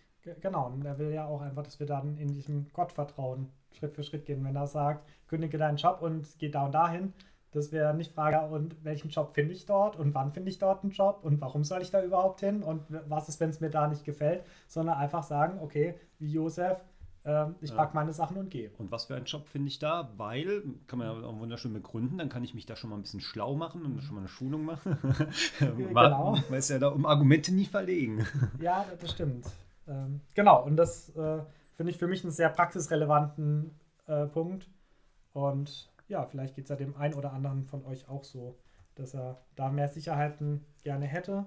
Genau, 0.41 0.67
und 0.67 0.83
er 0.83 0.97
will 0.97 1.11
ja 1.11 1.27
auch 1.27 1.41
einfach, 1.41 1.63
dass 1.63 1.79
wir 1.79 1.85
dann 1.85 2.17
in 2.17 2.29
diesem 2.29 2.67
Gottvertrauen 2.73 3.51
Schritt 3.73 3.93
für 3.93 4.03
Schritt 4.03 4.25
gehen. 4.25 4.43
Wenn 4.43 4.55
er 4.55 4.65
sagt, 4.65 5.07
kündige 5.27 5.57
deinen 5.57 5.77
Job 5.77 6.01
und 6.01 6.27
geh 6.39 6.49
da 6.49 6.65
und 6.65 6.71
dahin, 6.71 7.13
dass 7.51 7.71
wir 7.71 7.93
nicht 7.93 8.13
fragen, 8.13 8.51
und 8.51 8.83
welchen 8.83 9.09
Job 9.09 9.33
finde 9.33 9.53
ich 9.53 9.65
dort 9.65 9.95
und 9.95 10.13
wann 10.13 10.31
finde 10.31 10.49
ich 10.49 10.57
dort 10.57 10.83
einen 10.83 10.91
Job 10.91 11.19
und 11.23 11.39
warum 11.41 11.63
soll 11.63 11.81
ich 11.81 11.91
da 11.91 12.03
überhaupt 12.03 12.41
hin 12.41 12.63
und 12.63 12.83
was 13.07 13.29
ist, 13.29 13.39
wenn 13.39 13.49
es 13.49 13.61
mir 13.61 13.69
da 13.69 13.87
nicht 13.87 14.03
gefällt, 14.03 14.43
sondern 14.67 14.97
einfach 14.97 15.23
sagen, 15.23 15.59
okay, 15.61 15.95
wie 16.19 16.31
Josef, 16.31 16.77
äh, 17.25 17.47
ich 17.59 17.71
ja. 17.71 17.75
packe 17.75 17.95
meine 17.95 18.13
Sachen 18.13 18.37
und 18.37 18.49
gehe. 18.49 18.71
Und 18.77 18.91
was 18.91 19.05
für 19.05 19.15
einen 19.15 19.25
Job 19.25 19.47
finde 19.47 19.67
ich 19.67 19.79
da? 19.79 20.11
Weil, 20.17 20.63
kann 20.87 20.99
man 20.99 21.07
ja 21.07 21.27
auch 21.27 21.39
wunderschön 21.39 21.73
begründen, 21.73 22.17
dann 22.19 22.29
kann 22.29 22.43
ich 22.43 22.53
mich 22.53 22.65
da 22.65 22.75
schon 22.75 22.91
mal 22.91 22.95
ein 22.95 23.01
bisschen 23.01 23.21
schlau 23.21 23.55
machen 23.55 23.83
und 23.83 24.01
schon 24.03 24.15
mal 24.15 24.21
eine 24.21 24.29
Schulung 24.29 24.63
machen. 24.63 24.97
genau. 25.59 26.37
Weil 26.49 26.59
es 26.59 26.69
ja 26.69 26.77
da 26.77 26.89
um 26.89 27.05
Argumente 27.05 27.53
nie 27.53 27.65
verlegen. 27.65 28.25
Ja, 28.59 28.85
das 28.99 29.11
stimmt. 29.11 29.45
Ähm, 29.87 30.21
genau, 30.33 30.63
und 30.63 30.77
das 30.77 31.09
äh, 31.15 31.39
finde 31.75 31.91
ich 31.91 31.97
für 31.97 32.07
mich 32.07 32.23
einen 32.23 32.31
sehr 32.31 32.49
praxisrelevanten 32.49 33.71
äh, 34.07 34.25
Punkt. 34.27 34.69
Und 35.33 35.91
ja, 36.07 36.25
vielleicht 36.25 36.55
geht 36.55 36.65
es 36.65 36.69
ja 36.69 36.75
dem 36.75 36.95
einen 36.95 37.15
oder 37.15 37.33
anderen 37.33 37.65
von 37.65 37.85
euch 37.85 38.07
auch 38.07 38.23
so, 38.23 38.57
dass 38.95 39.13
er 39.13 39.41
da 39.55 39.69
mehr 39.69 39.89
Sicherheiten 39.89 40.65
gerne 40.83 41.05
hätte. 41.05 41.45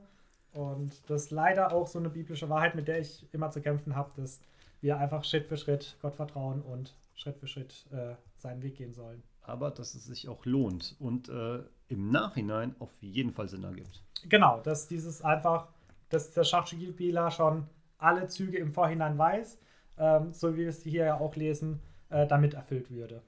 Und 0.52 1.08
das 1.08 1.24
ist 1.24 1.30
leider 1.30 1.72
auch 1.72 1.86
so 1.86 1.98
eine 1.98 2.10
biblische 2.10 2.48
Wahrheit, 2.48 2.74
mit 2.74 2.88
der 2.88 3.00
ich 3.00 3.26
immer 3.32 3.50
zu 3.50 3.60
kämpfen 3.60 3.96
habe, 3.96 4.10
dass 4.16 4.40
wir 4.80 4.98
einfach 4.98 5.24
Schritt 5.24 5.46
für 5.46 5.56
Schritt 5.56 5.96
Gott 6.00 6.14
vertrauen 6.14 6.62
und 6.62 6.94
Schritt 7.14 7.38
für 7.38 7.46
Schritt 7.46 7.86
äh, 7.90 8.14
seinen 8.36 8.62
Weg 8.62 8.76
gehen 8.76 8.94
sollen. 8.94 9.22
Aber 9.42 9.70
dass 9.70 9.94
es 9.94 10.04
sich 10.04 10.28
auch 10.28 10.44
lohnt 10.44 10.96
und 10.98 11.28
äh, 11.28 11.60
im 11.88 12.10
Nachhinein 12.10 12.74
auf 12.78 12.90
jeden 13.00 13.32
Fall 13.32 13.48
Sinn 13.48 13.64
ergibt. 13.64 14.02
Genau, 14.28 14.60
dass 14.60 14.88
dieses 14.88 15.22
einfach, 15.22 15.68
dass 16.10 16.32
der 16.32 16.44
Schachspieler 16.44 17.30
schon 17.30 17.66
alle 17.96 18.28
Züge 18.28 18.58
im 18.58 18.72
Vorhinein 18.72 19.16
weiß, 19.16 19.58
ähm, 19.98 20.32
so 20.32 20.54
wie 20.54 20.60
wir 20.60 20.68
es 20.68 20.82
hier 20.82 21.06
ja 21.06 21.18
auch 21.18 21.34
lesen, 21.34 21.80
äh, 22.10 22.26
damit 22.26 22.54
erfüllt 22.54 22.90
würde. 22.90 23.22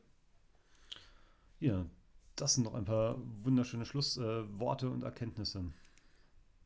Ja, 1.59 1.85
das 2.37 2.55
sind 2.55 2.65
noch 2.65 2.75
ein 2.75 2.85
paar 2.85 3.17
wunderschöne 3.43 3.85
Schlussworte 3.85 4.87
äh, 4.87 4.91
und 4.91 5.03
Erkenntnisse. 5.03 5.65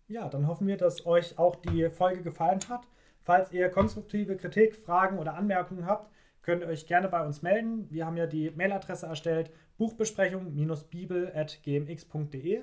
Ja, 0.07 0.29
dann 0.29 0.47
hoffen 0.47 0.67
wir, 0.67 0.77
dass 0.77 1.07
euch 1.07 1.39
auch 1.39 1.57
die 1.57 1.89
Folge 1.91 2.23
gefallen 2.23 2.61
hat. 2.69 2.87
Falls 3.25 3.51
ihr 3.53 3.69
konstruktive 3.71 4.37
Kritik, 4.37 4.77
Fragen 4.77 5.19
oder 5.19 5.35
Anmerkungen 5.35 5.87
habt, 5.87 6.13
könnt 6.43 6.63
ihr 6.63 6.69
euch 6.69 6.87
gerne 6.87 7.09
bei 7.09 7.25
uns 7.25 7.41
melden. 7.41 7.91
Wir 7.91 8.05
haben 8.05 8.19
ja 8.19 8.27
die 8.27 8.51
Mailadresse 8.51 9.07
erstellt, 9.07 9.51
buchbesprechung-bibel.gmx.de. 9.79 12.63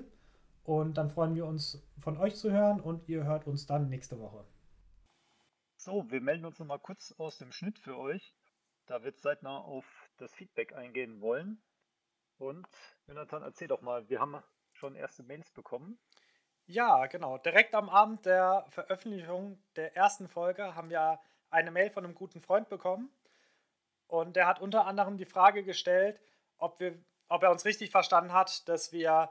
Und 0.63 0.97
dann 0.97 1.09
freuen 1.09 1.33
wir 1.33 1.47
uns, 1.47 1.83
von 1.99 2.15
euch 2.17 2.35
zu 2.35 2.51
hören 2.51 2.79
und 2.79 3.09
ihr 3.09 3.23
hört 3.23 3.47
uns 3.47 3.65
dann 3.65 3.89
nächste 3.89 4.19
Woche. 4.19 4.45
So, 5.77 6.11
wir 6.11 6.21
melden 6.21 6.45
uns 6.45 6.59
nochmal 6.59 6.77
kurz 6.77 7.11
aus 7.17 7.39
dem 7.39 7.51
Schnitt 7.51 7.79
für 7.79 7.97
euch, 7.97 8.35
da 8.85 9.03
wir 9.03 9.15
zeitnah 9.15 9.57
auf 9.57 10.11
das 10.17 10.31
Feedback 10.35 10.75
eingehen 10.75 11.21
wollen. 11.21 11.59
Und 12.37 12.67
Jonathan, 13.07 13.41
erzähl 13.41 13.67
doch 13.67 13.81
mal, 13.81 14.07
wir 14.09 14.19
haben 14.19 14.43
schon 14.73 14.93
erste 14.93 15.23
Mails 15.23 15.49
bekommen. 15.49 15.97
Ja, 16.71 17.05
genau. 17.07 17.37
Direkt 17.37 17.75
am 17.75 17.89
Abend 17.89 18.25
der 18.25 18.65
Veröffentlichung 18.69 19.61
der 19.75 19.93
ersten 19.97 20.29
Folge 20.29 20.73
haben 20.73 20.89
wir 20.89 21.19
eine 21.49 21.69
Mail 21.69 21.89
von 21.89 22.05
einem 22.05 22.15
guten 22.15 22.39
Freund 22.39 22.69
bekommen. 22.69 23.11
Und 24.07 24.37
der 24.37 24.47
hat 24.47 24.61
unter 24.61 24.85
anderem 24.85 25.17
die 25.17 25.25
Frage 25.25 25.63
gestellt, 25.65 26.21
ob, 26.57 26.79
wir, 26.79 26.97
ob 27.27 27.43
er 27.43 27.51
uns 27.51 27.65
richtig 27.65 27.91
verstanden 27.91 28.31
hat, 28.31 28.69
dass 28.69 28.93
wir 28.93 29.29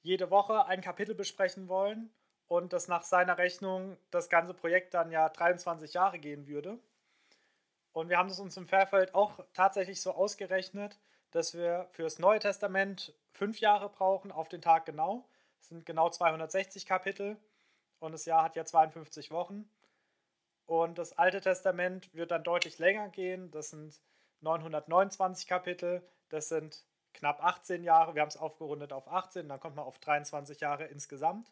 jede 0.00 0.30
Woche 0.30 0.64
ein 0.64 0.80
Kapitel 0.80 1.14
besprechen 1.14 1.68
wollen 1.68 2.10
und 2.46 2.72
dass 2.72 2.88
nach 2.88 3.02
seiner 3.02 3.36
Rechnung 3.36 3.98
das 4.10 4.30
ganze 4.30 4.54
Projekt 4.54 4.94
dann 4.94 5.10
ja 5.10 5.28
23 5.28 5.92
Jahre 5.92 6.18
gehen 6.18 6.46
würde. 6.46 6.78
Und 7.92 8.08
wir 8.08 8.16
haben 8.16 8.30
es 8.30 8.40
uns 8.40 8.56
im 8.56 8.66
Vorfeld 8.66 9.14
auch 9.14 9.40
tatsächlich 9.52 10.00
so 10.00 10.12
ausgerechnet, 10.12 10.98
dass 11.32 11.52
wir 11.52 11.86
für 11.90 12.04
das 12.04 12.18
Neue 12.18 12.38
Testament 12.38 13.12
fünf 13.32 13.60
Jahre 13.60 13.90
brauchen, 13.90 14.32
auf 14.32 14.48
den 14.48 14.62
Tag 14.62 14.86
genau. 14.86 15.28
Das 15.58 15.68
sind 15.68 15.86
genau 15.86 16.10
260 16.10 16.86
Kapitel 16.86 17.36
und 17.98 18.12
das 18.12 18.24
Jahr 18.24 18.42
hat 18.44 18.56
ja 18.56 18.64
52 18.64 19.30
Wochen. 19.30 19.68
Und 20.66 20.98
das 20.98 21.16
Alte 21.16 21.40
Testament 21.40 22.12
wird 22.14 22.30
dann 22.30 22.44
deutlich 22.44 22.78
länger 22.78 23.08
gehen. 23.08 23.50
Das 23.50 23.70
sind 23.70 24.00
929 24.40 25.46
Kapitel. 25.46 26.02
Das 26.28 26.48
sind 26.48 26.84
knapp 27.14 27.42
18 27.42 27.82
Jahre. 27.84 28.14
Wir 28.14 28.22
haben 28.22 28.28
es 28.28 28.36
aufgerundet 28.36 28.92
auf 28.92 29.08
18, 29.08 29.48
dann 29.48 29.60
kommt 29.60 29.76
man 29.76 29.84
auf 29.84 29.98
23 29.98 30.60
Jahre 30.60 30.84
insgesamt. 30.86 31.50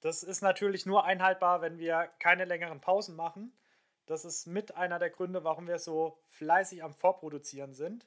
Das 0.00 0.22
ist 0.22 0.42
natürlich 0.42 0.86
nur 0.86 1.04
einhaltbar, 1.04 1.60
wenn 1.60 1.78
wir 1.78 2.08
keine 2.18 2.44
längeren 2.44 2.80
Pausen 2.80 3.16
machen. 3.16 3.52
Das 4.06 4.24
ist 4.24 4.46
mit 4.46 4.76
einer 4.76 4.98
der 4.98 5.10
Gründe, 5.10 5.44
warum 5.44 5.66
wir 5.66 5.78
so 5.78 6.18
fleißig 6.28 6.82
am 6.82 6.94
Vorproduzieren 6.94 7.74
sind, 7.74 8.06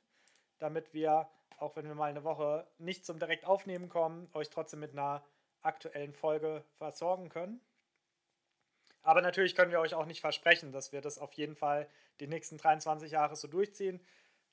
damit 0.57 0.93
wir, 0.93 1.29
auch 1.61 1.75
wenn 1.75 1.87
wir 1.87 1.95
mal 1.95 2.09
eine 2.09 2.23
Woche 2.23 2.67
nicht 2.79 3.05
zum 3.05 3.19
direkt 3.19 3.45
aufnehmen 3.45 3.87
kommen, 3.87 4.29
euch 4.33 4.49
trotzdem 4.49 4.79
mit 4.79 4.91
einer 4.91 5.23
aktuellen 5.61 6.13
Folge 6.13 6.63
versorgen 6.77 7.29
können. 7.29 7.61
Aber 9.03 9.21
natürlich 9.21 9.55
können 9.55 9.71
wir 9.71 9.79
euch 9.79 9.93
auch 9.93 10.05
nicht 10.05 10.21
versprechen, 10.21 10.71
dass 10.71 10.91
wir 10.91 11.01
das 11.01 11.17
auf 11.17 11.33
jeden 11.33 11.55
Fall 11.55 11.87
die 12.19 12.27
nächsten 12.27 12.57
23 12.57 13.11
Jahre 13.11 13.35
so 13.35 13.47
durchziehen. 13.47 13.99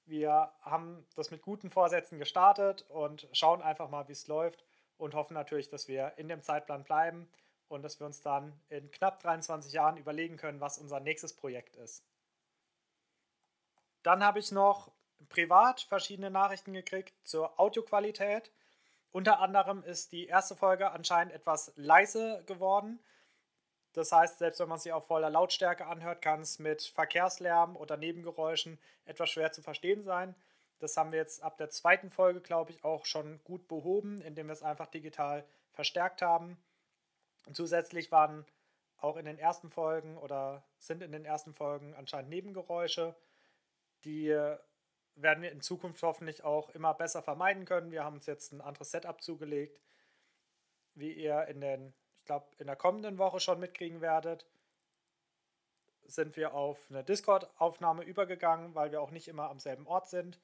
Wir 0.04 0.52
haben 0.60 1.06
das 1.16 1.30
mit 1.30 1.42
guten 1.42 1.70
Vorsätzen 1.70 2.18
gestartet 2.18 2.84
und 2.88 3.28
schauen 3.32 3.62
einfach 3.62 3.90
mal, 3.90 4.08
wie 4.08 4.12
es 4.12 4.26
läuft 4.26 4.64
und 4.96 5.14
hoffen 5.14 5.34
natürlich, 5.34 5.68
dass 5.68 5.88
wir 5.88 6.14
in 6.16 6.28
dem 6.28 6.42
Zeitplan 6.42 6.84
bleiben 6.84 7.28
und 7.68 7.82
dass 7.82 8.00
wir 8.00 8.06
uns 8.06 8.22
dann 8.22 8.58
in 8.68 8.90
knapp 8.90 9.20
23 9.20 9.72
Jahren 9.72 9.96
überlegen 9.96 10.36
können, 10.36 10.60
was 10.60 10.78
unser 10.78 11.00
nächstes 11.00 11.34
Projekt 11.34 11.76
ist. 11.76 12.04
Dann 14.02 14.24
habe 14.24 14.38
ich 14.38 14.52
noch 14.52 14.90
privat 15.28 15.80
verschiedene 15.82 16.30
Nachrichten 16.30 16.72
gekriegt 16.72 17.14
zur 17.24 17.58
Audioqualität. 17.58 18.52
Unter 19.10 19.40
anderem 19.40 19.82
ist 19.82 20.12
die 20.12 20.26
erste 20.26 20.56
Folge 20.56 20.90
anscheinend 20.90 21.34
etwas 21.34 21.72
leise 21.76 22.42
geworden. 22.46 23.00
Das 23.92 24.12
heißt, 24.12 24.38
selbst 24.38 24.60
wenn 24.60 24.68
man 24.68 24.78
sie 24.78 24.92
auf 24.92 25.06
voller 25.06 25.30
Lautstärke 25.30 25.86
anhört, 25.86 26.22
kann 26.22 26.42
es 26.42 26.58
mit 26.58 26.82
Verkehrslärm 26.82 27.76
oder 27.76 27.96
Nebengeräuschen 27.96 28.78
etwas 29.06 29.30
schwer 29.30 29.50
zu 29.50 29.62
verstehen 29.62 30.04
sein. 30.04 30.34
Das 30.78 30.96
haben 30.96 31.10
wir 31.10 31.18
jetzt 31.18 31.42
ab 31.42 31.56
der 31.56 31.70
zweiten 31.70 32.10
Folge, 32.10 32.40
glaube 32.40 32.70
ich, 32.70 32.84
auch 32.84 33.04
schon 33.04 33.42
gut 33.44 33.66
behoben, 33.66 34.20
indem 34.20 34.46
wir 34.46 34.52
es 34.52 34.62
einfach 34.62 34.86
digital 34.86 35.44
verstärkt 35.72 36.22
haben. 36.22 36.56
Und 37.46 37.56
zusätzlich 37.56 38.12
waren 38.12 38.44
auch 38.98 39.16
in 39.16 39.24
den 39.24 39.38
ersten 39.38 39.70
Folgen 39.70 40.16
oder 40.18 40.62
sind 40.78 41.02
in 41.02 41.12
den 41.12 41.24
ersten 41.24 41.54
Folgen 41.54 41.94
anscheinend 41.94 42.30
Nebengeräusche, 42.30 43.16
die 44.04 44.28
werden 45.22 45.42
wir 45.42 45.52
in 45.52 45.60
Zukunft 45.60 46.02
hoffentlich 46.02 46.44
auch 46.44 46.70
immer 46.70 46.94
besser 46.94 47.22
vermeiden 47.22 47.64
können. 47.64 47.90
Wir 47.90 48.04
haben 48.04 48.16
uns 48.16 48.26
jetzt 48.26 48.52
ein 48.52 48.60
anderes 48.60 48.90
Setup 48.90 49.20
zugelegt, 49.20 49.80
wie 50.94 51.12
ihr 51.12 51.46
in 51.46 51.60
den, 51.60 51.94
ich 52.18 52.24
glaube, 52.24 52.46
in 52.58 52.66
der 52.66 52.76
kommenden 52.76 53.18
Woche 53.18 53.40
schon 53.40 53.60
mitkriegen 53.60 54.00
werdet. 54.00 54.46
Sind 56.06 56.36
wir 56.36 56.54
auf 56.54 56.78
eine 56.88 57.04
Discord-Aufnahme 57.04 58.02
übergegangen, 58.04 58.74
weil 58.74 58.92
wir 58.92 59.02
auch 59.02 59.10
nicht 59.10 59.28
immer 59.28 59.50
am 59.50 59.58
selben 59.58 59.86
Ort 59.86 60.08
sind. 60.08 60.40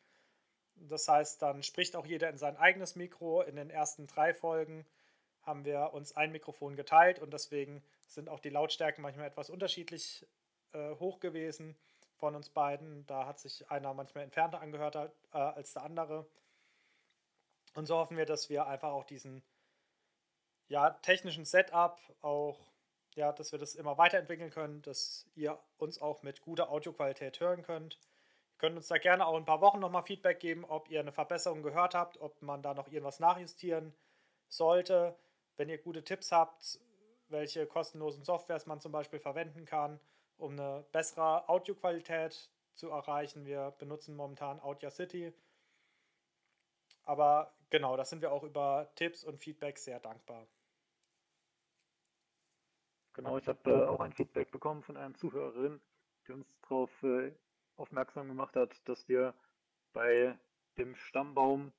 Das 0.77 1.09
heißt, 1.09 1.41
dann 1.41 1.63
spricht 1.63 1.97
auch 1.97 2.05
jeder 2.05 2.29
in 2.29 2.37
sein 2.37 2.57
eigenes 2.57 2.97
Mikro. 2.97 3.43
In 3.43 3.57
den 3.57 3.71
ersten 3.71 4.07
drei 4.07 4.35
Folgen 4.35 4.85
haben 5.43 5.65
wir 5.65 5.95
uns 5.95 6.17
ein 6.17 6.33
Mikrofon 6.33 6.75
geteilt 6.75 7.19
und 7.19 7.33
deswegen 7.33 7.83
sind 8.09 8.29
auch 8.29 8.41
die 8.41 8.51
Lautstärken 8.51 9.03
manchmal 9.03 9.29
etwas 9.29 9.51
unterschiedlich 9.51 10.27
äh, 10.73 10.95
hoch 10.97 11.21
gewesen 11.21 11.77
von 12.17 12.35
uns 12.35 12.51
beiden. 12.51 13.07
Da 13.07 13.27
hat 13.27 13.39
sich 13.39 13.71
einer 13.71 13.95
manchmal 13.95 14.25
entfernter 14.25 14.61
angehört 14.61 14.97
äh, 14.97 15.11
als 15.33 15.73
der 15.73 15.83
andere. 15.83 16.27
Und 17.75 17.87
so 17.87 17.97
hoffen 17.97 18.17
wir, 18.17 18.27
dass 18.27 18.49
wir 18.49 18.67
einfach 18.67 18.93
auch 18.93 19.05
diesen 19.05 19.43
ja, 20.69 20.91
technischen 20.91 21.45
Setup 21.45 22.01
auch, 22.23 22.59
ja, 23.15 23.33
dass 23.33 23.53
wir 23.53 23.59
das 23.59 23.75
immer 23.75 23.99
weiterentwickeln 23.99 24.51
können, 24.51 24.83
dass 24.83 25.27
ihr 25.35 25.59
uns 25.77 26.01
auch 26.01 26.23
mit 26.23 26.41
guter 26.41 26.71
Audioqualität 26.71 27.41
hören 27.41 27.63
könnt. 27.63 27.95
Ihr 27.95 28.59
könnt 28.59 28.77
uns 28.77 28.89
da 28.89 28.99
gerne 28.99 29.27
auch 29.27 29.37
ein 29.37 29.45
paar 29.45 29.61
Wochen 29.61 29.81
nochmal 29.81 30.05
Feedback 30.05 30.41
geben, 30.41 30.65
ob 30.65 30.89
ihr 30.89 31.01
eine 31.01 31.13
Verbesserung 31.13 31.63
gehört 31.63 31.95
habt, 31.95 32.19
ob 32.21 32.41
man 32.43 32.63
da 32.63 32.75
noch 32.75 32.89
irgendwas 32.89 33.21
nachjustieren 33.21 33.95
sollte. 34.49 35.17
Wenn 35.57 35.69
ihr 35.69 35.79
gute 35.79 36.03
Tipps 36.03 36.33
habt, 36.33 36.79
welche 37.29 37.67
kostenlosen 37.67 38.25
Softwares 38.25 38.67
man 38.67 38.81
zum 38.81 38.93
Beispiel 38.93 39.21
verwenden 39.21 39.65
kann, 39.65 40.01
um 40.37 40.53
eine 40.53 40.85
bessere 40.93 41.49
Audioqualität 41.49 42.51
zu 42.75 42.91
erreichen. 42.91 43.47
Wir 43.47 43.73
benutzen 43.79 44.17
momentan 44.17 44.61
Audacity. 44.61 45.33
Aber 47.05 47.55
genau, 47.71 47.97
da 47.97 48.05
sind 48.05 48.23
wir 48.23 48.33
auch 48.33 48.43
über 48.43 48.91
Tipps 48.97 49.25
und 49.25 49.39
Feedback 49.39 49.79
sehr 49.79 50.01
dankbar. 50.01 50.47
Genau, 53.13 53.39
ich 53.39 53.47
habe 53.47 53.71
äh, 53.71 53.87
auch 53.87 54.01
ein 54.01 54.13
Feedback 54.13 54.51
bekommen 54.51 54.83
von 54.83 54.97
einer 54.97 55.15
Zuhörerin, 55.15 55.81
die 56.27 56.33
uns 56.33 56.47
darauf 56.63 56.91
äh, 57.05 57.33
aufmerksam 57.77 58.27
gemacht 58.29 58.57
hat, 58.57 58.77
dass 58.89 59.09
wir 59.09 59.35
bei 59.93 60.37
dem 60.77 60.97
Stammbaum, 60.97 61.73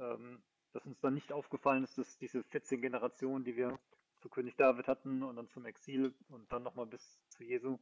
ähm, 0.00 0.42
dass 0.72 0.84
uns 0.84 0.98
dann 1.00 1.14
nicht 1.14 1.32
aufgefallen 1.32 1.84
ist, 1.84 1.98
dass 1.98 2.18
diese 2.18 2.42
14 2.42 2.80
Generationen, 2.80 3.44
die 3.44 3.56
wir 3.56 3.78
zu 4.22 4.28
König 4.28 4.56
David 4.56 4.86
hatten 4.86 5.22
und 5.22 5.36
dann 5.36 5.48
zum 5.48 5.66
Exil 5.66 6.14
und 6.28 6.50
dann 6.52 6.62
nochmal 6.62 6.86
bis 6.86 7.20
zu 7.28 7.44
Jesu, 7.44 7.78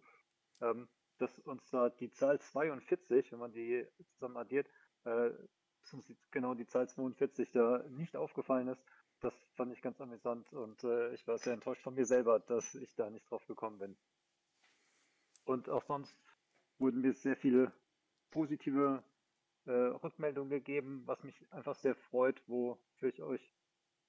ähm, 0.60 0.88
dass 1.18 1.38
uns 1.40 1.68
da 1.70 1.90
die 1.90 2.10
Zahl 2.10 2.40
42, 2.40 3.30
wenn 3.30 3.38
man 3.38 3.52
die 3.52 3.86
zusammen 4.14 4.38
addiert, 4.38 4.66
äh, 5.04 5.30
genau 6.30 6.54
die 6.54 6.66
Zahl 6.66 6.88
42 6.88 7.52
da 7.52 7.84
nicht 7.90 8.16
aufgefallen 8.16 8.68
ist. 8.68 8.82
Das 9.20 9.34
fand 9.54 9.72
ich 9.72 9.82
ganz 9.82 10.00
amüsant 10.00 10.50
und 10.52 10.82
äh, 10.82 11.12
ich 11.12 11.26
war 11.26 11.36
sehr 11.36 11.52
enttäuscht 11.52 11.82
von 11.82 11.94
mir 11.94 12.06
selber, 12.06 12.40
dass 12.40 12.74
ich 12.74 12.94
da 12.94 13.10
nicht 13.10 13.30
drauf 13.30 13.46
gekommen 13.46 13.78
bin. 13.78 13.96
Und 15.44 15.68
auch 15.68 15.84
sonst 15.84 16.16
wurden 16.78 17.02
mir 17.02 17.12
sehr 17.12 17.36
viele 17.36 17.72
positive 18.30 19.04
äh, 19.66 19.72
Rückmeldungen 19.72 20.48
gegeben, 20.50 21.02
was 21.04 21.22
mich 21.22 21.52
einfach 21.52 21.74
sehr 21.74 21.94
freut, 21.94 22.42
wofür 22.46 23.10
ich 23.10 23.22
euch 23.22 23.54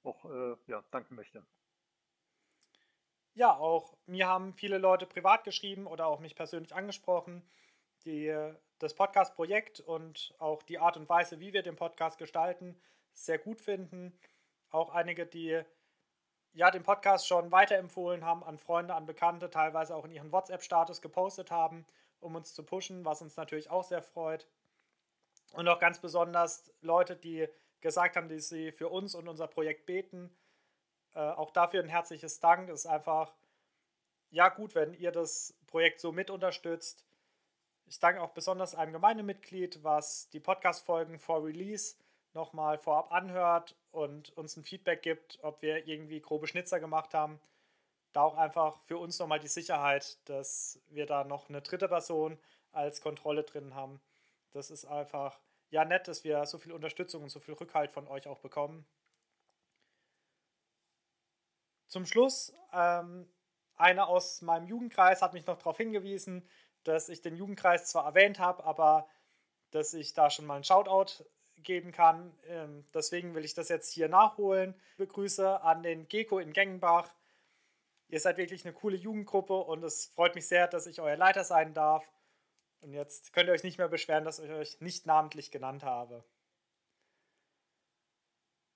auch 0.04 0.24
äh, 0.26 0.56
ja, 0.68 0.84
danken 0.92 1.16
möchte. 1.16 1.46
Ja, 3.34 3.56
auch 3.56 3.94
mir 4.08 4.28
haben 4.28 4.54
viele 4.54 4.78
Leute 4.78 5.06
privat 5.06 5.46
geschrieben 5.46 5.88
oder 5.88 6.08
auch 6.08 6.20
mich 6.20 6.36
persönlich 6.36 6.76
angesprochen, 6.76 7.42
die 8.04 8.34
das 8.80 8.94
Podcast-Projekt 8.94 9.80
und 9.80 10.34
auch 10.40 10.64
die 10.64 10.80
Art 10.80 10.98
und 10.98 11.08
Weise, 11.08 11.40
wie 11.40 11.54
wir 11.54 11.64
den 11.64 11.78
Podcast 11.78 12.18
gestalten, 12.18 12.76
sehr 13.14 13.38
gut 13.38 13.62
finden. 13.62 14.14
Auch 14.70 14.90
einige, 14.90 15.26
die 15.26 15.62
ja 16.54 16.72
den 16.72 16.84
Podcast 16.84 17.26
schon 17.28 17.52
weiterempfohlen 17.52 18.26
haben 18.26 18.44
an 18.44 18.58
Freunde, 18.58 18.96
an 18.96 19.06
Bekannte, 19.06 19.50
teilweise 19.50 19.96
auch 19.96 20.04
in 20.04 20.12
ihren 20.12 20.32
WhatsApp-Status 20.32 21.02
gepostet 21.02 21.52
haben, 21.52 21.86
um 22.20 22.36
uns 22.36 22.54
zu 22.54 22.64
pushen, 22.64 23.06
was 23.06 23.22
uns 23.22 23.38
natürlich 23.38 23.70
auch 23.70 23.84
sehr 23.84 24.02
freut. 24.02 24.46
Und 25.54 25.70
auch 25.70 25.80
ganz 25.80 26.00
besonders 26.00 26.74
Leute, 26.82 27.16
die 27.16 27.48
gesagt 27.80 28.18
haben, 28.18 28.28
dass 28.28 28.50
sie 28.50 28.74
für 28.74 28.90
uns 28.90 29.16
und 29.16 29.30
unser 29.30 29.48
Projekt 29.48 29.86
beten 29.86 30.36
äh, 31.14 31.20
auch 31.20 31.52
dafür 31.52 31.82
ein 31.82 31.90
herzliches 31.90 32.40
Dank. 32.40 32.70
Es 32.70 32.82
ist 32.82 32.86
einfach, 32.86 33.34
ja, 34.30 34.50
gut, 34.50 34.76
wenn 34.76 34.94
ihr 34.94 35.12
das 35.12 35.54
Projekt 35.68 36.00
so 36.00 36.12
mit 36.12 36.30
unterstützt. 36.30 37.06
Ich 37.86 38.00
danke 38.00 38.22
auch 38.22 38.32
besonders 38.32 38.76
einem 38.76 38.94
Gemeindemitglied, 38.94 39.84
was 39.84 40.30
die 40.30 40.40
Podcast-Folgen 40.40 41.20
vor 41.20 41.44
Release 41.44 41.96
nochmal 42.34 42.78
vorab 42.78 43.12
anhört 43.12 43.76
und 43.92 44.36
uns 44.38 44.56
ein 44.56 44.64
Feedback 44.64 45.02
gibt, 45.02 45.40
ob 45.42 45.62
wir 45.62 45.88
irgendwie 45.88 46.22
grobe 46.22 46.48
Schnitzer 46.48 46.80
gemacht 46.80 47.14
haben. 47.14 47.40
Da 48.14 48.22
auch 48.22 48.38
einfach 48.38 48.80
für 48.86 48.98
uns 48.98 49.20
nochmal 49.20 49.40
die 49.40 49.48
Sicherheit, 49.48 50.18
dass 50.30 50.82
wir 50.90 51.06
da 51.06 51.24
noch 51.24 51.50
eine 51.50 51.62
dritte 51.62 51.88
Person 51.88 52.38
als 52.72 53.02
Kontrolle 53.02 53.44
drin 53.44 53.76
haben. 53.76 54.02
Das 54.52 54.72
ist 54.72 54.86
einfach 54.86 55.40
ja 55.70 55.86
nett, 55.86 56.08
dass 56.08 56.24
wir 56.24 56.46
so 56.46 56.58
viel 56.58 56.74
Unterstützung 56.74 57.24
und 57.24 57.30
so 57.30 57.40
viel 57.40 57.54
Rückhalt 57.54 57.92
von 57.92 58.08
euch 58.08 58.28
auch 58.28 58.40
bekommen. 58.40 58.86
Zum 61.92 62.06
Schluss, 62.06 62.54
ähm, 62.72 63.30
einer 63.76 64.08
aus 64.08 64.42
meinem 64.42 64.66
Jugendkreis 64.66 65.22
hat 65.22 65.34
mich 65.34 65.46
noch 65.46 65.58
darauf 65.58 65.76
hingewiesen, 65.76 66.48
dass 66.86 67.10
ich 67.10 67.22
den 67.22 67.36
Jugendkreis 67.36 67.88
zwar 67.88 68.06
erwähnt 68.06 68.40
habe, 68.40 68.64
aber 68.64 69.10
dass 69.72 69.94
ich 69.94 70.14
da 70.14 70.30
schon 70.30 70.46
mal 70.46 70.56
einen 70.56 70.64
Shoutout 70.64 71.26
geben 71.58 71.92
kann. 71.92 72.34
Ähm, 72.48 72.86
deswegen 72.94 73.36
will 73.36 73.44
ich 73.44 73.56
das 73.56 73.68
jetzt 73.68 73.92
hier 73.92 74.08
nachholen. 74.08 74.74
Begrüße 74.96 75.62
an 75.64 75.84
den 75.84 76.08
Geko 76.08 76.40
in 76.40 76.54
Gengenbach. 76.54 77.14
Ihr 78.08 78.22
seid 78.22 78.38
wirklich 78.38 78.64
eine 78.64 78.74
coole 78.74 78.96
Jugendgruppe 78.96 79.58
und 79.58 79.84
es 79.84 80.06
freut 80.06 80.36
mich 80.36 80.48
sehr, 80.48 80.70
dass 80.70 80.88
ich 80.88 81.02
euer 81.02 81.18
Leiter 81.18 81.44
sein 81.44 81.74
darf. 81.74 82.10
Und 82.80 82.94
jetzt 82.94 83.34
könnt 83.34 83.50
ihr 83.50 83.54
euch 83.54 83.64
nicht 83.64 83.78
mehr 83.78 83.90
beschweren, 83.90 84.24
dass 84.24 84.40
ich 84.40 84.50
euch 84.50 84.80
nicht 84.80 85.06
namentlich 85.06 85.52
genannt 85.52 85.84
habe. 85.84 86.24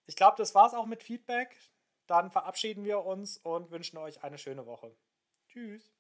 Ich 0.06 0.18
glaube, 0.18 0.36
das 0.36 0.54
war 0.54 0.68
es 0.68 0.74
auch 0.74 0.86
mit 0.86 1.02
Feedback. 1.02 1.56
Dann 2.08 2.30
verabschieden 2.30 2.84
wir 2.86 3.04
uns 3.04 3.38
und 3.38 3.72
wünschen 3.72 3.98
euch 3.98 4.24
eine 4.24 4.38
schöne 4.38 4.66
Woche. 4.66 4.96
Tschüss. 5.48 5.94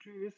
Tschüss. 0.00 0.34